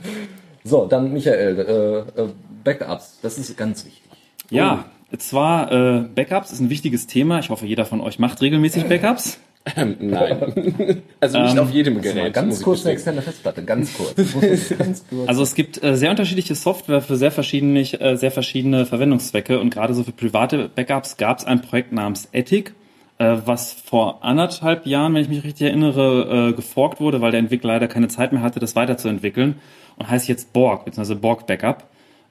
So, 0.63 0.85
dann 0.85 1.11
Michael, 1.13 2.05
äh, 2.17 2.21
äh, 2.21 2.29
Backups, 2.63 3.19
das 3.21 3.37
ist 3.37 3.57
ganz 3.57 3.85
wichtig. 3.85 4.03
Ja, 4.49 4.85
zwar 5.17 5.71
äh, 5.71 6.01
Backups 6.01 6.51
ist 6.51 6.59
ein 6.59 6.69
wichtiges 6.69 7.07
Thema. 7.07 7.39
Ich 7.39 7.49
hoffe, 7.49 7.65
jeder 7.65 7.85
von 7.85 8.01
euch 8.01 8.19
macht 8.19 8.41
regelmäßig 8.41 8.85
Backups. 8.85 9.39
Ähm, 9.75 9.95
Nein. 9.99 11.01
Also 11.19 11.39
nicht 11.39 11.59
auf 11.59 11.69
jedem 11.69 12.01
Gerät. 12.01 12.23
muss 12.25 12.33
ganz 12.33 12.61
kurz 12.63 12.83
eine 12.83 12.93
externe 12.93 13.21
Festplatte, 13.21 13.63
ganz 13.63 13.93
kurz. 13.93 14.15
Ganz 14.77 15.05
kurz. 15.07 15.27
Also 15.27 15.43
es 15.43 15.53
gibt 15.53 15.83
äh, 15.83 15.95
sehr 15.95 16.09
unterschiedliche 16.09 16.55
Software 16.55 17.01
für 17.01 17.15
sehr 17.15 17.31
verschiedene, 17.31 17.81
äh, 17.81 18.15
sehr 18.15 18.31
verschiedene 18.31 18.87
Verwendungszwecke 18.87 19.59
und 19.59 19.69
gerade 19.69 19.93
so 19.93 20.03
für 20.03 20.13
private 20.13 20.67
Backups 20.73 21.17
gab 21.17 21.37
es 21.37 21.45
ein 21.45 21.61
Projekt 21.61 21.91
namens 21.91 22.27
Ethic, 22.31 22.73
was 23.23 23.73
vor 23.73 24.23
anderthalb 24.23 24.85
Jahren, 24.85 25.13
wenn 25.13 25.21
ich 25.21 25.29
mich 25.29 25.43
richtig 25.43 25.67
erinnere, 25.67 26.49
äh, 26.49 26.53
geforkt 26.53 26.99
wurde, 26.99 27.21
weil 27.21 27.31
der 27.31 27.39
Entwickler 27.39 27.73
leider 27.73 27.87
keine 27.87 28.07
Zeit 28.07 28.31
mehr 28.31 28.41
hatte, 28.41 28.59
das 28.59 28.75
weiterzuentwickeln 28.75 29.55
und 29.97 30.09
heißt 30.09 30.27
jetzt 30.27 30.53
Borg, 30.53 30.85
beziehungsweise 30.85 31.19
Borg 31.19 31.45
Backup, 31.47 31.83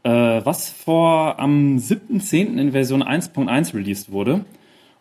äh, 0.02 0.10
was 0.10 0.70
vor 0.70 1.38
am 1.38 1.76
7.10. 1.76 2.58
in 2.58 2.72
Version 2.72 3.02
1.1 3.02 3.74
released 3.74 4.10
wurde. 4.10 4.44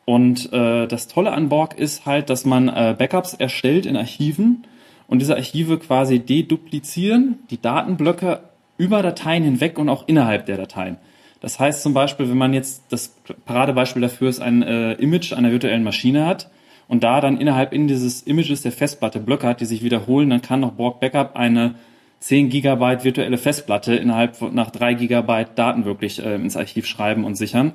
Und 0.06 0.52
äh, 0.52 0.88
das 0.88 1.08
Tolle 1.08 1.32
an 1.32 1.50
Borg 1.50 1.78
ist 1.78 2.06
halt, 2.06 2.30
dass 2.30 2.46
man 2.46 2.68
äh, 2.68 2.96
Backups 2.98 3.34
erstellt 3.34 3.86
in 3.86 3.96
Archiven 3.96 4.66
und 5.08 5.20
diese 5.20 5.36
Archive 5.36 5.78
quasi 5.78 6.20
deduplizieren, 6.20 7.40
die 7.50 7.62
Datenblöcke 7.62 8.42
über 8.78 9.02
Dateien 9.04 9.44
hinweg 9.44 9.78
und 9.78 9.90
auch 9.90 10.08
innerhalb 10.08 10.46
der 10.46 10.58
Dateien. 10.58 10.98
Das 11.42 11.60
heißt 11.60 11.84
zum 11.84 11.94
Beispiel, 11.94 12.30
wenn 12.30 12.38
man 12.38 12.54
jetzt 12.54 12.84
das 12.90 13.16
Paradebeispiel 13.46 14.02
dafür 14.02 14.30
ist, 14.30 14.42
ein 14.42 14.62
äh, 14.62 14.94
Image 14.94 15.34
einer 15.34 15.52
virtuellen 15.52 15.84
Maschine 15.84 16.26
hat 16.26 16.50
und 16.88 17.04
da 17.04 17.22
dann 17.22 17.40
innerhalb 17.40 17.72
in 17.72 17.88
dieses 17.88 18.24
Images 18.24 18.62
der 18.62 18.72
Festplatte 18.72 19.20
Blöcke 19.20 19.48
hat, 19.48 19.62
die 19.62 19.66
sich 19.66 19.84
wiederholen, 19.84 20.30
dann 20.30 20.42
kann 20.42 20.60
noch 20.60 20.74
Borg 20.74 21.00
Backup 21.00 21.36
eine 21.36 21.76
10 22.20 22.50
Gigabyte 22.50 23.06
virtuelle 23.06 23.38
Festplatte 23.38 23.96
innerhalb 23.96 24.36
von 24.36 24.54
nach 24.54 24.72
3 24.72 24.96
Gigabyte 24.96 25.58
Daten 25.58 25.86
wirklich 25.86 26.24
äh, 26.24 26.36
ins 26.36 26.58
Archiv 26.58 26.86
schreiben 26.86 27.24
und 27.24 27.36
sichern. 27.36 27.74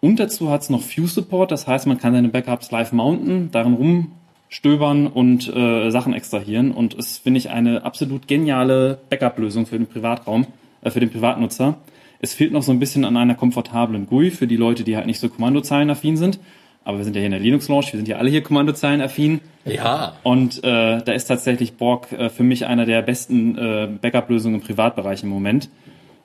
Und 0.00 0.18
dazu 0.18 0.50
hat 0.50 0.62
es 0.62 0.70
noch 0.70 0.82
View 0.82 1.06
Support, 1.06 1.52
das 1.52 1.66
heißt, 1.66 1.86
man 1.86 1.98
kann 1.98 2.14
seine 2.14 2.28
Backups 2.28 2.70
live 2.70 2.92
mounten, 2.92 3.50
darin 3.52 3.74
rumstöbern 3.74 5.06
und 5.06 5.54
äh, 5.54 5.90
Sachen 5.90 6.14
extrahieren. 6.14 6.72
Und 6.72 6.94
es 6.94 7.18
finde 7.18 7.38
ich 7.38 7.50
eine 7.50 7.84
absolut 7.84 8.26
geniale 8.26 8.98
Backup-Lösung 9.10 9.66
für 9.66 9.76
den 9.76 9.86
Privatraum, 9.86 10.46
äh, 10.82 10.90
für 10.90 11.00
den 11.00 11.10
Privatnutzer. 11.10 11.76
Es 12.20 12.34
fehlt 12.34 12.52
noch 12.52 12.62
so 12.62 12.72
ein 12.72 12.78
bisschen 12.78 13.04
an 13.04 13.16
einer 13.16 13.34
komfortablen 13.34 14.06
GUI 14.06 14.30
für 14.30 14.46
die 14.46 14.56
Leute, 14.56 14.84
die 14.84 14.96
halt 14.96 15.06
nicht 15.06 15.20
so 15.20 15.28
kommandozeilenaffin 15.28 16.16
sind. 16.16 16.38
Aber 16.84 16.98
wir 16.98 17.04
sind 17.04 17.14
ja 17.14 17.20
hier 17.20 17.26
in 17.26 17.32
der 17.32 17.40
Linux-Launch, 17.40 17.92
wir 17.92 17.98
sind 17.98 18.08
ja 18.08 18.16
alle 18.16 18.30
hier 18.30 18.42
kommandozeilenaffin. 18.42 19.40
Ja. 19.64 20.14
Und 20.22 20.58
äh, 20.64 21.02
da 21.02 21.12
ist 21.12 21.26
tatsächlich 21.26 21.74
Borg 21.74 22.12
äh, 22.12 22.30
für 22.30 22.42
mich 22.42 22.66
einer 22.66 22.86
der 22.86 23.02
besten 23.02 23.56
äh, 23.56 23.88
Backup-Lösungen 24.00 24.56
im 24.56 24.60
Privatbereich 24.60 25.22
im 25.22 25.28
Moment. 25.28 25.68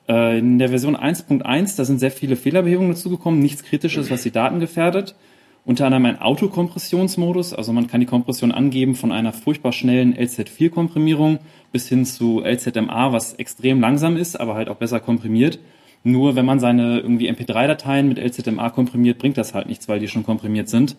Äh, 0.08 0.38
in 0.38 0.58
der 0.58 0.70
Version 0.70 0.96
1.1, 0.96 1.76
da 1.76 1.84
sind 1.84 1.98
sehr 1.98 2.10
viele 2.10 2.36
Fehlerbehebungen 2.36 2.92
dazugekommen, 2.92 3.40
nichts 3.40 3.64
Kritisches, 3.64 4.10
was 4.10 4.22
die 4.22 4.30
Daten 4.30 4.60
gefährdet. 4.60 5.14
Unter 5.64 5.86
anderem 5.86 6.06
ein 6.06 6.20
Autokompressionsmodus, 6.20 7.52
also 7.52 7.72
man 7.72 7.88
kann 7.88 8.00
die 8.00 8.06
Kompression 8.06 8.52
angeben 8.52 8.94
von 8.94 9.10
einer 9.10 9.32
furchtbar 9.32 9.72
schnellen 9.72 10.16
LZ4-Komprimierung 10.16 11.40
bis 11.72 11.88
hin 11.88 12.06
zu 12.06 12.40
LZMA, 12.44 13.12
was 13.12 13.34
extrem 13.34 13.80
langsam 13.80 14.16
ist, 14.16 14.38
aber 14.38 14.54
halt 14.54 14.68
auch 14.68 14.76
besser 14.76 15.00
komprimiert. 15.00 15.58
Nur 16.06 16.36
wenn 16.36 16.44
man 16.44 16.60
seine 16.60 17.00
irgendwie 17.00 17.28
MP3-Dateien 17.28 18.06
mit 18.06 18.18
LZMA 18.18 18.70
komprimiert, 18.70 19.18
bringt 19.18 19.36
das 19.36 19.54
halt 19.54 19.66
nichts, 19.66 19.88
weil 19.88 19.98
die 19.98 20.06
schon 20.06 20.22
komprimiert 20.22 20.68
sind. 20.68 20.94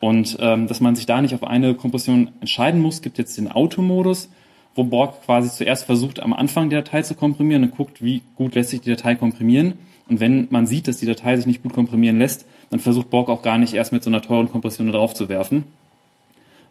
Und 0.00 0.36
ähm, 0.38 0.66
dass 0.66 0.82
man 0.82 0.94
sich 0.94 1.06
da 1.06 1.22
nicht 1.22 1.34
auf 1.34 1.44
eine 1.44 1.72
Kompression 1.74 2.28
entscheiden 2.40 2.78
muss, 2.78 3.00
gibt 3.00 3.16
jetzt 3.16 3.38
den 3.38 3.50
Automodus, 3.50 4.28
wo 4.74 4.84
Borg 4.84 5.22
quasi 5.24 5.48
zuerst 5.48 5.86
versucht, 5.86 6.20
am 6.20 6.34
Anfang 6.34 6.68
der 6.68 6.82
Datei 6.82 7.00
zu 7.00 7.14
komprimieren 7.14 7.62
und 7.62 7.74
guckt, 7.74 8.04
wie 8.04 8.20
gut 8.36 8.54
lässt 8.54 8.68
sich 8.68 8.82
die 8.82 8.90
Datei 8.90 9.14
komprimieren. 9.14 9.78
Und 10.10 10.20
wenn 10.20 10.46
man 10.50 10.66
sieht, 10.66 10.88
dass 10.88 10.98
die 10.98 11.06
Datei 11.06 11.38
sich 11.38 11.46
nicht 11.46 11.62
gut 11.62 11.72
komprimieren 11.72 12.18
lässt, 12.18 12.44
dann 12.68 12.80
versucht 12.80 13.08
Borg 13.08 13.30
auch 13.30 13.40
gar 13.40 13.56
nicht 13.56 13.72
erst 13.72 13.94
mit 13.94 14.04
so 14.04 14.10
einer 14.10 14.20
teuren 14.20 14.50
Kompression 14.50 14.92
drauf 14.92 15.14
zu 15.14 15.30
werfen. 15.30 15.64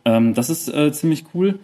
Ähm, 0.05 0.35
das 0.35 0.51
ist 0.51 0.71
äh, 0.71 0.91
ziemlich 0.91 1.23
cool. 1.33 1.57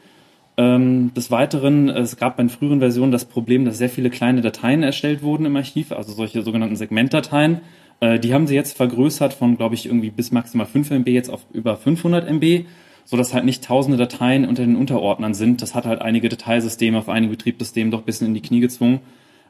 Ähm, 0.58 1.14
des 1.14 1.32
Weiteren, 1.32 1.90
es 1.90 2.16
gab 2.16 2.38
bei 2.38 2.44
den 2.44 2.50
früheren 2.50 2.80
Versionen 2.80 3.12
das 3.12 3.26
Problem, 3.26 3.66
dass 3.66 3.78
sehr 3.78 3.90
viele 3.90 4.10
kleine 4.10 4.42
Dateien 4.42 4.84
erstellt 4.84 5.22
wurden 5.22 5.46
im 5.46 5.56
Archiv, 5.56 5.92
also 5.92 6.14
solche 6.14 6.44
sogenannten 6.44 6.78
Segmentdateien. 6.78 7.60
Äh, 8.00 8.20
die 8.20 8.34
haben 8.34 8.48
sie 8.48 8.56
jetzt 8.56 8.78
vergrößert 8.78 9.34
von, 9.34 9.58
glaube 9.58 9.76
ich, 9.76 9.86
irgendwie 9.86 10.12
bis 10.12 10.32
maximal 10.32 10.66
5 10.66 10.92
MB 10.92 11.08
jetzt 11.10 11.30
auf 11.30 11.46
über 11.52 11.76
500 11.76 12.30
MB, 12.30 12.66
so 13.04 13.18
dass 13.18 13.34
halt 13.34 13.44
nicht 13.44 13.66
tausende 13.66 13.98
Dateien 13.98 14.46
unter 14.46 14.66
den 14.66 14.78
Unterordnern 14.78 15.34
sind. 15.34 15.62
Das 15.62 15.76
hat 15.76 15.86
halt 15.86 16.02
einige 16.02 16.30
Dateisysteme 16.30 16.98
auf 16.98 17.10
einigen 17.10 17.32
Betriebssystemen 17.32 17.92
doch 17.92 18.00
ein 18.00 18.06
bisschen 18.06 18.28
in 18.28 18.34
die 18.34 18.42
Knie 18.42 18.62
gezwungen. 18.62 19.02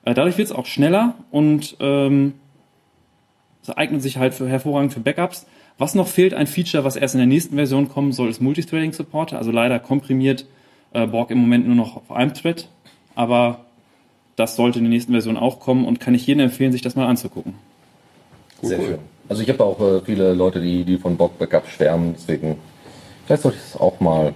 Äh, 0.05 0.15
dadurch 0.15 0.39
wird 0.39 0.47
es 0.47 0.55
auch 0.55 0.65
schneller 0.65 1.15
und 1.29 1.77
ähm, 1.81 2.33
es 3.61 3.69
eignet 3.69 4.01
sich 4.01 4.17
halt 4.17 4.33
für, 4.33 4.47
hervorragend 4.47 4.93
für 4.93 4.99
Backups. 4.99 5.45
Was 5.77 5.93
noch 5.93 6.07
fehlt, 6.07 6.33
ein 6.33 6.47
Feature, 6.47 6.83
was 6.83 6.95
erst 6.95 7.15
in 7.15 7.19
der 7.19 7.27
nächsten 7.27 7.55
Version 7.55 7.89
kommen 7.89 8.11
soll, 8.11 8.29
ist 8.29 8.41
Multithreading-Support. 8.41 9.33
Also 9.33 9.51
leider 9.51 9.79
komprimiert 9.79 10.45
äh, 10.95 11.08
Borg 11.08 11.31
im 11.31 11.38
Moment 11.38 11.67
nur 11.67 11.75
noch 11.75 11.97
auf 11.97 12.12
einem 12.12 12.34
Thread, 12.34 12.67
aber 13.15 13.60
das 14.36 14.55
sollte 14.55 14.79
in 14.79 14.86
der 14.86 14.89
nächsten 14.89 15.12
Version 15.12 15.38
auch 15.38 15.60
kommen 15.60 15.86
und 15.86 15.99
kann 15.99 16.13
ich 16.15 16.25
jedem 16.25 16.41
empfehlen, 16.41 16.71
sich 16.71 16.81
das 16.81 16.95
mal 16.95 17.08
anzugucken. 17.08 17.53
Sehr 18.62 18.81
schön. 18.81 18.99
Also 19.27 19.41
ich 19.41 19.49
habe 19.49 19.63
auch 19.63 19.79
äh, 19.79 20.01
viele 20.01 20.34
Leute, 20.34 20.62
die, 20.62 20.84
die 20.84 20.97
von 20.97 21.17
Borg 21.17 21.38
Backup 21.38 21.67
schwärmen, 21.67 22.13
deswegen 22.15 22.58
vielleicht 23.25 23.43
sollte 23.43 23.58
ich 23.58 23.71
das 23.71 23.81
auch 23.81 23.99
mal, 23.99 24.34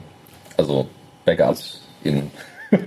also 0.58 0.88
Backups 1.26 1.82
in 2.04 2.32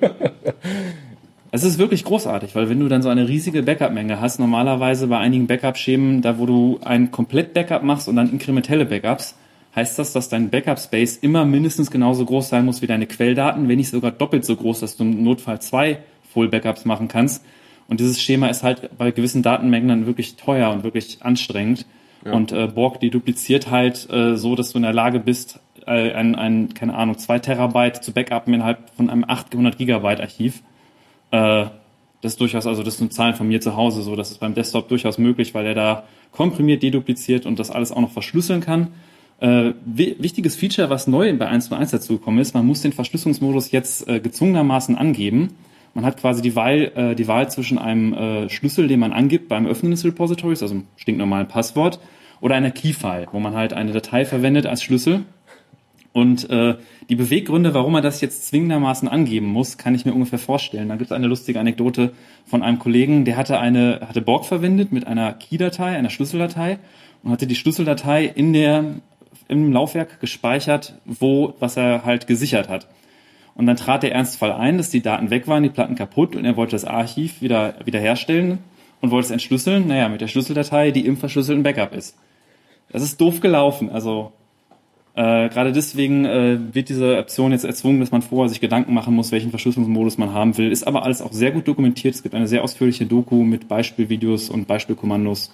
Es 1.54 1.64
ist 1.64 1.78
wirklich 1.78 2.04
großartig, 2.04 2.54
weil 2.54 2.70
wenn 2.70 2.80
du 2.80 2.88
dann 2.88 3.02
so 3.02 3.10
eine 3.10 3.28
riesige 3.28 3.62
Backup-Menge 3.62 4.22
hast, 4.22 4.40
normalerweise 4.40 5.06
bei 5.08 5.18
einigen 5.18 5.46
Backup-Schemen, 5.46 6.22
da 6.22 6.38
wo 6.38 6.46
du 6.46 6.80
ein 6.82 7.10
komplett 7.10 7.52
Backup 7.52 7.82
machst 7.82 8.08
und 8.08 8.16
dann 8.16 8.32
inkrementelle 8.32 8.86
Backups, 8.86 9.34
heißt 9.74 9.98
das, 9.98 10.12
dass 10.12 10.28
dein 10.28 10.50
Backup-Space 10.50 11.16
immer 11.16 11.44
mindestens 11.44 11.90
genauso 11.90 12.24
groß 12.24 12.48
sein 12.48 12.64
muss 12.64 12.82
wie 12.82 12.86
deine 12.86 13.06
Quelldaten, 13.06 13.68
wenn 13.68 13.78
nicht 13.78 13.90
sogar 13.90 14.10
doppelt 14.10 14.44
so 14.44 14.56
groß, 14.56 14.80
dass 14.80 14.96
du 14.96 15.04
im 15.04 15.22
Notfall 15.22 15.60
zwei 15.60 15.98
Full-Backups 16.32 16.84
machen 16.84 17.08
kannst. 17.08 17.44
Und 17.88 18.00
dieses 18.00 18.20
Schema 18.20 18.48
ist 18.48 18.62
halt 18.62 18.96
bei 18.96 19.10
gewissen 19.10 19.42
Datenmengen 19.42 19.88
dann 19.88 20.06
wirklich 20.06 20.36
teuer 20.36 20.70
und 20.70 20.84
wirklich 20.84 21.18
anstrengend. 21.22 21.86
Ja. 22.24 22.32
Und 22.32 22.52
äh, 22.52 22.68
Borg, 22.68 23.00
die 23.00 23.10
dupliziert 23.10 23.70
halt 23.70 24.08
äh, 24.10 24.36
so, 24.36 24.54
dass 24.54 24.72
du 24.72 24.78
in 24.78 24.82
der 24.82 24.92
Lage 24.92 25.18
bist, 25.18 25.58
äh, 25.86 26.12
ein, 26.12 26.34
ein, 26.34 26.74
keine 26.74 26.94
Ahnung, 26.94 27.18
zwei 27.18 27.38
Terabyte 27.38 28.02
zu 28.02 28.12
backuppen 28.12 28.54
innerhalb 28.54 28.90
von 28.96 29.10
einem 29.10 29.24
800 29.26 29.76
Gigabyte 29.76 30.20
Archiv. 30.20 30.62
Äh, 31.32 31.66
das 32.20 32.34
ist 32.34 32.40
durchaus, 32.40 32.66
also 32.68 32.84
das 32.84 32.98
sind 32.98 33.12
Zahlen 33.12 33.34
von 33.34 33.48
mir 33.48 33.60
zu 33.60 33.74
Hause, 33.76 34.02
so 34.02 34.14
das 34.14 34.30
ist 34.30 34.38
beim 34.38 34.54
Desktop 34.54 34.88
durchaus 34.88 35.18
möglich, 35.18 35.54
weil 35.54 35.66
er 35.66 35.74
da 35.74 36.04
komprimiert, 36.30 36.82
dedupliziert 36.82 37.46
und 37.46 37.58
das 37.58 37.70
alles 37.70 37.90
auch 37.90 38.00
noch 38.00 38.12
verschlüsseln 38.12 38.60
kann. 38.60 38.88
Äh, 39.42 39.74
wichtiges 39.84 40.54
Feature, 40.54 40.88
was 40.88 41.08
neu 41.08 41.36
bei 41.36 41.50
1.1 41.50 41.90
dazugekommen 41.90 42.38
ist, 42.38 42.54
man 42.54 42.64
muss 42.64 42.80
den 42.82 42.92
Verschlüsselungsmodus 42.92 43.72
jetzt 43.72 44.06
äh, 44.06 44.20
gezwungenermaßen 44.20 44.96
angeben. 44.96 45.54
Man 45.94 46.04
hat 46.04 46.16
quasi 46.16 46.42
die 46.42 46.54
Wahl, 46.54 46.92
äh, 46.94 47.16
die 47.16 47.26
Wahl 47.26 47.50
zwischen 47.50 47.76
einem 47.76 48.12
äh, 48.12 48.48
Schlüssel, 48.48 48.86
den 48.86 49.00
man 49.00 49.12
angibt 49.12 49.48
beim 49.48 49.66
Öffnen 49.66 49.90
des 49.90 50.04
Repositories, 50.04 50.62
also 50.62 50.76
einem 50.76 50.86
stinknormalen 50.94 51.48
Passwort, 51.48 51.98
oder 52.40 52.54
einer 52.54 52.70
Keyfile, 52.70 53.26
wo 53.32 53.40
man 53.40 53.54
halt 53.54 53.72
eine 53.72 53.90
Datei 53.90 54.24
verwendet 54.24 54.66
als 54.66 54.84
Schlüssel. 54.84 55.24
Und 56.12 56.48
äh, 56.48 56.76
die 57.08 57.16
Beweggründe, 57.16 57.74
warum 57.74 57.94
man 57.94 58.02
das 58.04 58.20
jetzt 58.20 58.46
zwingendermaßen 58.46 59.08
angeben 59.08 59.46
muss, 59.46 59.76
kann 59.76 59.96
ich 59.96 60.04
mir 60.04 60.12
ungefähr 60.12 60.38
vorstellen. 60.38 60.88
Da 60.88 60.94
gibt 60.94 61.10
es 61.10 61.16
eine 61.16 61.26
lustige 61.26 61.58
Anekdote 61.58 62.12
von 62.46 62.62
einem 62.62 62.78
Kollegen, 62.78 63.24
der 63.24 63.36
hatte 63.36 63.58
eine 63.58 64.02
hatte 64.08 64.20
Borg 64.20 64.44
verwendet 64.44 64.92
mit 64.92 65.08
einer 65.08 65.32
Key-Datei, 65.32 65.96
einer 65.96 66.10
Schlüsseldatei 66.10 66.78
und 67.24 67.32
hatte 67.32 67.48
die 67.48 67.56
Schlüsseldatei 67.56 68.24
in 68.26 68.52
der 68.52 68.84
im 69.48 69.72
Laufwerk 69.72 70.20
gespeichert, 70.20 70.94
wo, 71.04 71.54
was 71.58 71.76
er 71.76 72.04
halt 72.04 72.26
gesichert 72.26 72.68
hat. 72.68 72.86
Und 73.54 73.66
dann 73.66 73.76
trat 73.76 74.02
der 74.02 74.12
Ernstfall 74.12 74.52
ein, 74.52 74.78
dass 74.78 74.90
die 74.90 75.02
Daten 75.02 75.30
weg 75.30 75.46
waren, 75.46 75.62
die 75.62 75.68
Platten 75.68 75.94
kaputt 75.94 76.36
und 76.36 76.44
er 76.44 76.56
wollte 76.56 76.72
das 76.72 76.84
Archiv 76.84 77.42
wieder, 77.42 77.74
wieder 77.84 78.00
herstellen 78.00 78.58
und 79.00 79.10
wollte 79.10 79.26
es 79.26 79.30
entschlüsseln. 79.30 79.88
Naja, 79.88 80.08
mit 80.08 80.20
der 80.20 80.28
Schlüsseldatei, 80.28 80.90
die 80.90 81.04
im 81.04 81.16
verschlüsselten 81.16 81.62
Backup 81.62 81.94
ist. 81.94 82.16
Das 82.90 83.02
ist 83.02 83.20
doof 83.20 83.40
gelaufen. 83.40 83.90
Also 83.90 84.32
äh, 85.14 85.50
gerade 85.50 85.72
deswegen 85.72 86.24
äh, 86.24 86.58
wird 86.74 86.88
diese 86.88 87.18
Option 87.18 87.52
jetzt 87.52 87.64
erzwungen, 87.64 88.00
dass 88.00 88.10
man 88.10 88.22
vorher 88.22 88.48
sich 88.48 88.60
Gedanken 88.60 88.94
machen 88.94 89.14
muss, 89.14 89.32
welchen 89.32 89.50
Verschlüsselungsmodus 89.50 90.16
man 90.16 90.32
haben 90.32 90.56
will. 90.56 90.72
Ist 90.72 90.86
aber 90.86 91.02
alles 91.02 91.20
auch 91.20 91.32
sehr 91.32 91.50
gut 91.50 91.68
dokumentiert. 91.68 92.14
Es 92.14 92.22
gibt 92.22 92.34
eine 92.34 92.48
sehr 92.48 92.64
ausführliche 92.64 93.04
Doku 93.04 93.44
mit 93.44 93.68
Beispielvideos 93.68 94.48
und 94.48 94.66
Beispielkommandos. 94.66 95.52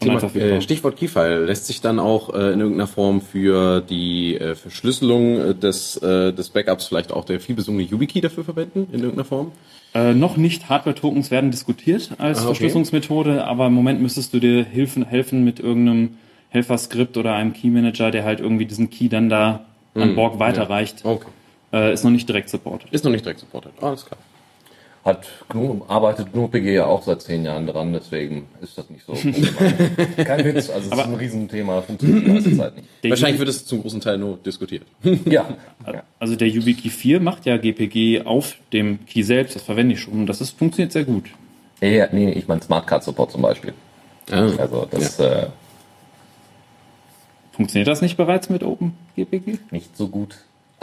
Thema, 0.00 0.22
äh, 0.22 0.60
Stichwort 0.60 0.96
Keyfile 0.96 1.44
lässt 1.44 1.66
sich 1.66 1.80
dann 1.80 1.98
auch 1.98 2.34
äh, 2.34 2.52
in 2.52 2.60
irgendeiner 2.60 2.86
Form 2.86 3.20
für 3.20 3.80
die 3.80 4.36
äh, 4.36 4.54
Verschlüsselung 4.54 5.40
äh, 5.40 5.54
des, 5.54 5.96
äh, 5.98 6.32
des 6.32 6.50
Backups 6.50 6.86
vielleicht 6.86 7.12
auch 7.12 7.24
der 7.24 7.40
vielbesungene 7.40 7.84
YubiKey 7.84 8.20
dafür 8.20 8.44
verwenden 8.44 8.88
in 8.92 9.00
irgendeiner 9.00 9.24
Form? 9.24 9.52
Äh, 9.94 10.14
noch 10.14 10.36
nicht. 10.36 10.68
Hardware-Tokens 10.68 11.30
werden 11.30 11.50
diskutiert 11.50 12.10
als 12.18 12.38
ah, 12.38 12.40
okay. 12.42 12.46
Verschlüsselungsmethode, 12.48 13.44
aber 13.44 13.66
im 13.68 13.72
Moment 13.72 14.02
müsstest 14.02 14.34
du 14.34 14.40
dir 14.40 14.64
helfen, 14.64 15.04
helfen 15.04 15.44
mit 15.44 15.60
irgendeinem 15.60 16.18
Helferskript 16.50 17.16
oder 17.16 17.34
einem 17.34 17.52
Key-Manager, 17.52 18.10
der 18.10 18.24
halt 18.24 18.40
irgendwie 18.40 18.66
diesen 18.66 18.90
Key 18.90 19.08
dann 19.08 19.28
da 19.28 19.66
an 19.94 20.12
mm, 20.12 20.14
Borg 20.14 20.38
weiterreicht. 20.38 21.04
Ja. 21.04 21.10
Okay. 21.10 21.92
Ist 21.92 22.04
noch 22.04 22.10
nicht 22.10 22.28
direkt 22.28 22.48
supported. 22.48 22.90
Ist 22.90 23.04
noch 23.04 23.10
nicht 23.10 23.24
direkt 23.24 23.40
supported. 23.40 23.72
Alles 23.82 24.06
klar 24.06 24.18
hat 25.06 25.26
GNU, 25.48 25.82
arbeitet 25.88 26.32
GNU-PG 26.32 26.74
ja 26.74 26.86
auch 26.86 27.02
seit 27.02 27.22
zehn 27.22 27.44
Jahren 27.44 27.66
dran, 27.66 27.92
deswegen 27.92 28.48
ist 28.60 28.76
das 28.76 28.90
nicht 28.90 29.06
so. 29.06 29.12
Kein 30.24 30.44
Witz, 30.44 30.68
also 30.68 30.90
es 30.90 30.98
ist 30.98 30.98
ein 30.98 31.14
Riesenthema, 31.14 31.80
funktioniert 31.80 32.26
die 32.26 32.30
meiste 32.30 32.56
Zeit 32.56 32.76
nicht. 32.76 32.88
Der 33.02 33.10
Wahrscheinlich 33.10 33.38
wird 33.38 33.48
es 33.48 33.64
zum 33.64 33.82
großen 33.82 34.00
Teil 34.00 34.18
nur 34.18 34.36
diskutiert. 34.36 34.82
ja. 35.24 35.48
Also 36.18 36.36
der 36.36 36.48
YubiKey 36.48 36.90
4 36.90 37.20
macht 37.20 37.46
ja 37.46 37.56
GPG 37.56 38.22
auf 38.24 38.56
dem 38.72 39.06
Key 39.06 39.22
selbst, 39.22 39.54
das 39.54 39.62
verwende 39.62 39.94
ich 39.94 40.00
schon 40.00 40.14
und 40.14 40.26
das 40.26 40.40
ist, 40.40 40.58
funktioniert 40.58 40.92
sehr 40.92 41.04
gut. 41.04 41.30
Ja, 41.80 42.08
nee, 42.10 42.32
ich 42.32 42.48
meine 42.48 42.62
Smart 42.62 42.86
Card 42.86 43.04
Support 43.04 43.32
zum 43.32 43.42
Beispiel. 43.42 43.72
Ah, 44.30 44.50
also 44.58 44.88
das 44.90 45.18
ja. 45.18 45.42
äh, 45.42 45.46
Funktioniert 47.52 47.88
das 47.88 48.02
nicht 48.02 48.18
bereits 48.18 48.50
mit 48.50 48.62
OpenGPG? 48.62 49.58
Nicht 49.70 49.96
so 49.96 50.08
gut. 50.08 50.36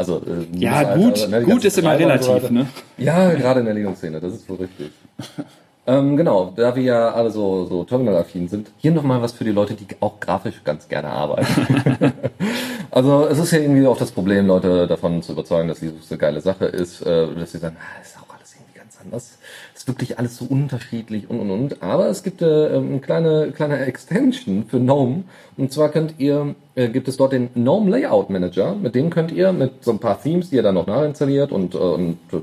Also, 0.04 0.22
äh, 0.26 0.58
ja, 0.58 0.96
gut, 0.96 1.14
also, 1.14 1.28
ne, 1.28 1.44
gut 1.44 1.64
ist 1.64 1.78
immer 1.78 1.98
relativ, 1.98 2.50
ne? 2.50 2.68
Ja, 2.98 3.32
gerade 3.34 3.62
in 3.62 3.66
der 3.66 3.76
Linux-Szene, 3.76 4.20
das 4.20 4.34
ist 4.34 4.50
wohl 4.50 4.58
richtig. 4.58 4.92
ähm, 5.88 6.18
genau, 6.18 6.52
da 6.56 6.76
wir 6.76 6.84
ja 6.84 7.14
alle 7.14 7.32
so, 7.32 7.66
so 7.66 7.86
Terminal-affin 7.86 8.50
sind, 8.50 8.72
hier 8.78 8.92
nochmal 8.92 9.22
was 9.22 9.32
für 9.32 9.46
die 9.46 9.52
Leute, 9.52 9.76
die 9.76 9.88
auch 10.02 10.20
grafisch 10.20 10.62
ganz 10.66 10.90
gerne 10.90 11.08
arbeiten. 11.08 12.14
also, 12.92 13.28
es 13.28 13.40
ist 13.40 13.52
ja 13.52 13.60
irgendwie 13.60 13.88
auch 13.88 13.98
das 13.98 14.12
Problem, 14.12 14.48
Leute 14.48 14.88
davon 14.88 15.22
zu 15.22 15.32
überzeugen, 15.32 15.70
dass 15.70 15.80
Linux 15.80 16.12
eine 16.12 16.18
geile 16.18 16.42
Sache 16.42 16.66
ist, 16.66 17.02
äh, 17.02 17.34
dass 17.34 17.54
sie 17.54 17.60
sagen, 17.60 17.78
ah, 17.80 18.02
ist 18.02 18.18
auch 18.18 18.36
alles 18.36 18.54
irgendwie 18.56 18.80
ganz 18.80 18.93
anders 19.04 19.38
ist 19.76 19.88
wirklich 19.88 20.20
alles 20.20 20.38
so 20.38 20.46
unterschiedlich 20.46 21.30
und 21.30 21.40
und 21.40 21.52
und. 21.52 21.84
Aber 21.84 22.08
es 22.08 22.24
gibt 22.24 22.42
äh, 22.42 22.68
eine 22.68 23.00
kleine, 23.00 23.52
kleine 23.52 23.80
Extension 23.80 24.66
für 24.68 24.80
GNOME. 24.80 25.24
Und 25.58 25.72
zwar 25.72 25.90
könnt 25.90 26.16
ihr, 26.18 26.56
äh, 26.76 26.90
gibt 26.90 27.08
es 27.08 27.18
dort 27.18 27.34
den 27.34 27.54
GNOME 27.54 27.92
Layout 27.92 28.30
Manager. 28.30 28.76
Mit 28.76 28.96
dem 28.96 29.10
könnt 29.10 29.32
ihr 29.32 29.52
mit 29.54 29.84
so 29.84 29.92
ein 29.92 30.00
paar 30.00 30.22
Themes, 30.22 30.50
die 30.50 30.58
ihr 30.58 30.64
dann 30.64 30.76
noch 30.76 30.88
nachinstalliert 30.88 31.52
und, 31.52 31.76
äh, 31.76 31.78
und 31.78 32.18
äh, 32.32 32.38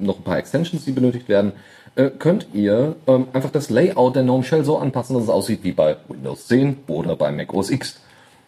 noch 0.00 0.18
ein 0.18 0.24
paar 0.24 0.38
Extensions, 0.38 0.84
die 0.84 0.92
benötigt 0.92 1.28
werden, 1.28 1.52
äh, 1.94 2.10
könnt 2.10 2.48
ihr 2.52 2.96
ähm, 3.06 3.28
einfach 3.32 3.50
das 3.50 3.70
Layout 3.70 4.16
der 4.16 4.22
GNOME 4.22 4.44
Shell 4.44 4.64
so 4.64 4.78
anpassen, 4.78 5.14
dass 5.14 5.24
es 5.24 5.30
aussieht 5.30 5.60
wie 5.62 5.72
bei 5.72 5.96
Windows 6.08 6.46
10 6.46 6.78
oder 6.88 7.16
bei 7.16 7.30
Mac 7.30 7.52
OS 7.52 7.70
X. 7.70 8.00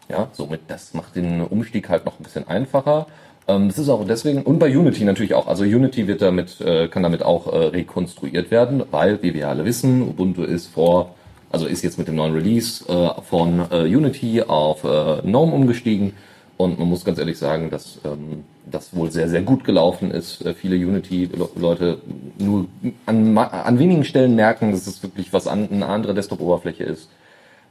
Ja, 0.09 0.29
somit, 0.33 0.63
das 0.69 0.93
macht 0.95 1.17
den 1.17 1.41
Umstieg 1.41 1.89
halt 1.89 2.05
noch 2.05 2.19
ein 2.19 2.25
bisschen 2.25 2.47
einfacher. 2.47 3.07
Ähm, 3.47 3.69
das 3.69 3.79
ist 3.79 3.89
auch 3.89 4.05
deswegen, 4.07 4.43
und 4.43 4.59
bei 4.59 4.77
Unity 4.77 5.05
natürlich 5.05 5.35
auch. 5.35 5.47
Also 5.47 5.65
Unity 5.65 6.07
wird 6.07 6.23
damit, 6.23 6.61
äh, 6.61 6.89
kann 6.89 7.03
damit 7.03 7.23
auch 7.23 7.53
äh, 7.53 7.57
rekonstruiert 7.67 8.51
werden, 8.51 8.83
weil, 8.91 9.23
wie 9.23 9.35
wir 9.35 9.49
alle 9.49 9.65
wissen, 9.65 10.03
Ubuntu 10.03 10.43
ist 10.43 10.69
vor, 10.69 11.15
also 11.51 11.67
ist 11.67 11.83
jetzt 11.83 11.99
mit 11.99 12.09
dem 12.09 12.17
neuen 12.17 12.35
Release 12.35 12.85
äh, 12.89 13.23
von 13.23 13.61
Unity 13.71 14.43
auf 14.43 14.83
GNOME 14.83 15.53
umgestiegen. 15.53 16.15
Und 16.57 16.79
man 16.79 16.89
muss 16.89 17.05
ganz 17.05 17.19
ehrlich 17.19 17.39
sagen, 17.39 17.71
dass 17.71 17.99
ähm, 18.05 18.45
das 18.65 18.95
wohl 18.95 19.11
sehr, 19.11 19.29
sehr 19.29 19.43
gut 19.43 19.65
gelaufen 19.65 20.13
ist. 20.13 20.45
Viele 20.57 20.77
Unity-Leute 20.77 21.99
nur 22.39 22.67
an, 23.07 23.37
an 23.37 23.79
wenigen 23.79 24.05
Stellen 24.05 24.37
merken, 24.37 24.71
dass 24.71 24.87
es 24.87 25.03
wirklich 25.03 25.33
was 25.33 25.49
an, 25.49 25.69
eine 25.71 25.87
andere 25.87 26.15
Desktop-Oberfläche 26.15 26.85
ist. 26.85 27.09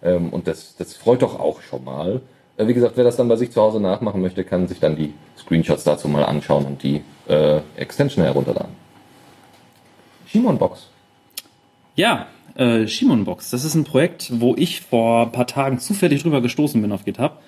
Ähm, 0.04 0.30
und 0.30 0.48
das, 0.48 0.76
das 0.76 0.96
freut 0.96 1.22
doch 1.22 1.40
auch 1.40 1.62
schon 1.62 1.86
mal. 1.86 2.22
Äh, 2.58 2.68
wie 2.68 2.74
gesagt, 2.74 2.98
wer 2.98 3.04
das 3.04 3.16
dann 3.16 3.28
bei 3.28 3.36
sich 3.36 3.52
zu 3.52 3.62
Hause 3.62 3.80
nachmachen 3.80 4.22
möchte, 4.22 4.44
kann 4.44 4.68
sich 4.68 4.80
dann 4.80 4.96
die 4.96 5.14
Screenshots 5.38 5.84
dazu 5.84 6.08
mal 6.08 6.24
anschauen 6.24 6.66
und 6.66 6.84
die 6.84 7.02
äh, 7.28 7.60
Extension 7.76 8.24
herunterladen. 8.24 8.72
Shimon 10.28 10.58
Box. 10.58 10.90
Ja, 11.96 12.28
äh, 12.56 12.88
Shimon 12.88 13.26
Box. 13.26 13.52
Das 13.52 13.64
ist 13.64 13.76
ein 13.76 13.84
Projekt, 13.84 14.32
wo 14.40 14.56
ich 14.56 14.82
vor 14.82 15.24
ein 15.24 15.32
paar 15.32 15.48
Tagen 15.48 15.80
zufällig 15.80 16.24
drüber 16.24 16.42
gestoßen 16.42 16.82
bin 16.82 16.92
auf 16.92 17.06
GitHub. 17.06 17.40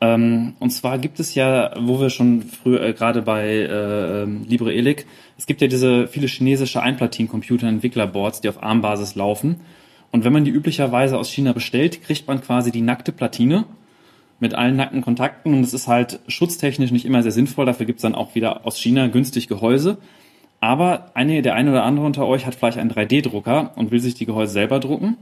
Ähm, 0.00 0.54
und 0.60 0.70
zwar 0.70 0.98
gibt 0.98 1.20
es 1.20 1.34
ja, 1.34 1.72
wo 1.78 2.00
wir 2.00 2.08
schon 2.10 2.42
früher 2.42 2.82
äh, 2.82 2.92
gerade 2.92 3.22
bei 3.22 3.46
äh, 3.48 4.24
LibreElic, 4.24 5.06
es 5.36 5.46
gibt 5.46 5.60
ja 5.60 5.68
diese 5.68 6.06
viele 6.06 6.26
chinesische 6.26 6.82
Einplatin-Computer-Entwicklerboards, 6.82 8.40
die 8.40 8.48
auf 8.48 8.62
ARM-Basis 8.62 9.14
laufen. 9.14 9.60
Und 10.10 10.24
wenn 10.24 10.32
man 10.32 10.44
die 10.44 10.50
üblicherweise 10.50 11.18
aus 11.18 11.30
China 11.30 11.52
bestellt, 11.52 12.02
kriegt 12.02 12.26
man 12.26 12.40
quasi 12.40 12.70
die 12.70 12.80
nackte 12.80 13.12
Platine 13.12 13.64
mit 14.40 14.54
allen 14.54 14.76
nackten 14.76 15.02
Kontakten. 15.02 15.54
Und 15.54 15.60
es 15.60 15.74
ist 15.74 15.86
halt 15.86 16.20
schutztechnisch 16.26 16.90
nicht 16.90 17.04
immer 17.04 17.22
sehr 17.22 17.32
sinnvoll. 17.32 17.66
Dafür 17.66 17.86
gibt's 17.86 18.02
dann 18.02 18.14
auch 18.14 18.34
wieder 18.34 18.66
aus 18.66 18.78
China 18.78 19.06
günstig 19.06 19.46
Gehäuse. 19.46 19.98
Aber 20.60 21.10
eine, 21.14 21.40
der 21.42 21.54
eine 21.54 21.70
oder 21.70 21.84
andere 21.84 22.06
unter 22.06 22.26
euch 22.26 22.46
hat 22.46 22.54
vielleicht 22.54 22.78
einen 22.78 22.90
3D-Drucker 22.90 23.72
und 23.76 23.90
will 23.90 24.00
sich 24.00 24.14
die 24.14 24.26
Gehäuse 24.26 24.52
selber 24.52 24.80
drucken. 24.80 25.16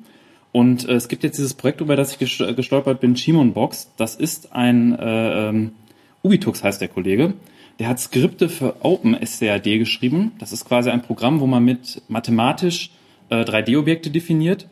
Und 0.50 0.88
äh, 0.88 0.94
es 0.94 1.08
gibt 1.08 1.22
jetzt 1.22 1.38
dieses 1.38 1.54
Projekt, 1.54 1.80
über 1.80 1.96
das 1.96 2.12
ich 2.12 2.18
gestolpert 2.18 3.00
bin, 3.00 3.14
Chimon 3.14 3.52
Box. 3.52 3.92
Das 3.96 4.16
ist 4.16 4.52
ein 4.52 4.98
äh, 4.98 5.48
ähm, 5.48 5.72
Ubitux 6.22 6.64
heißt 6.64 6.80
der 6.80 6.88
Kollege. 6.88 7.34
Der 7.78 7.88
hat 7.88 8.00
Skripte 8.00 8.48
für 8.48 8.84
OpenSCAD 8.84 9.78
geschrieben. 9.78 10.32
Das 10.38 10.52
ist 10.52 10.64
quasi 10.64 10.90
ein 10.90 11.02
Programm, 11.02 11.40
wo 11.40 11.46
man 11.46 11.64
mit 11.64 12.02
mathematisch 12.08 12.90
äh, 13.30 13.42
3D-Objekte 13.42 14.10
definiert. 14.10 14.66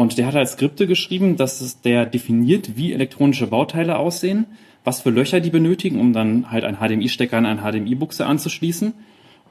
Und 0.00 0.16
der 0.16 0.26
hat 0.26 0.34
halt 0.34 0.48
Skripte 0.48 0.86
geschrieben, 0.86 1.36
dass 1.36 1.60
es 1.60 1.82
der 1.82 2.06
definiert, 2.06 2.74
wie 2.74 2.94
elektronische 2.94 3.48
Bauteile 3.48 3.98
aussehen, 3.98 4.46
was 4.82 5.02
für 5.02 5.10
Löcher 5.10 5.40
die 5.40 5.50
benötigen, 5.50 6.00
um 6.00 6.14
dann 6.14 6.50
halt 6.50 6.64
ein 6.64 6.76
HDMI-Stecker 6.76 7.36
an 7.36 7.44
eine 7.44 7.60
HDMI-Buchse 7.60 8.24
anzuschließen. 8.24 8.94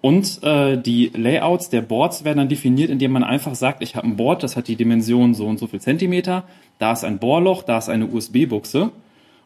Und 0.02 0.42
äh, 0.42 0.76
die 0.82 1.12
Layouts 1.16 1.70
der 1.70 1.82
Boards 1.84 2.24
werden 2.24 2.40
dann 2.40 2.50
definiert, 2.50 2.90
indem 2.90 3.12
man 3.12 3.24
einfach 3.24 3.54
sagt, 3.54 3.84
ich 3.84 3.96
habe 3.96 4.08
ein 4.08 4.16
Board, 4.16 4.42
das 4.42 4.58
hat 4.58 4.68
die 4.68 4.76
Dimension 4.76 5.36
so 5.36 5.46
und 5.46 5.60
so 5.60 5.68
viel 5.68 5.82
Zentimeter, 5.82 6.46
da 6.80 6.94
ist 6.94 7.04
ein 7.04 7.20
Bohrloch, 7.20 7.62
da 7.62 7.78
ist 7.78 7.90
eine 7.90 8.08
USB-Buchse. 8.08 8.90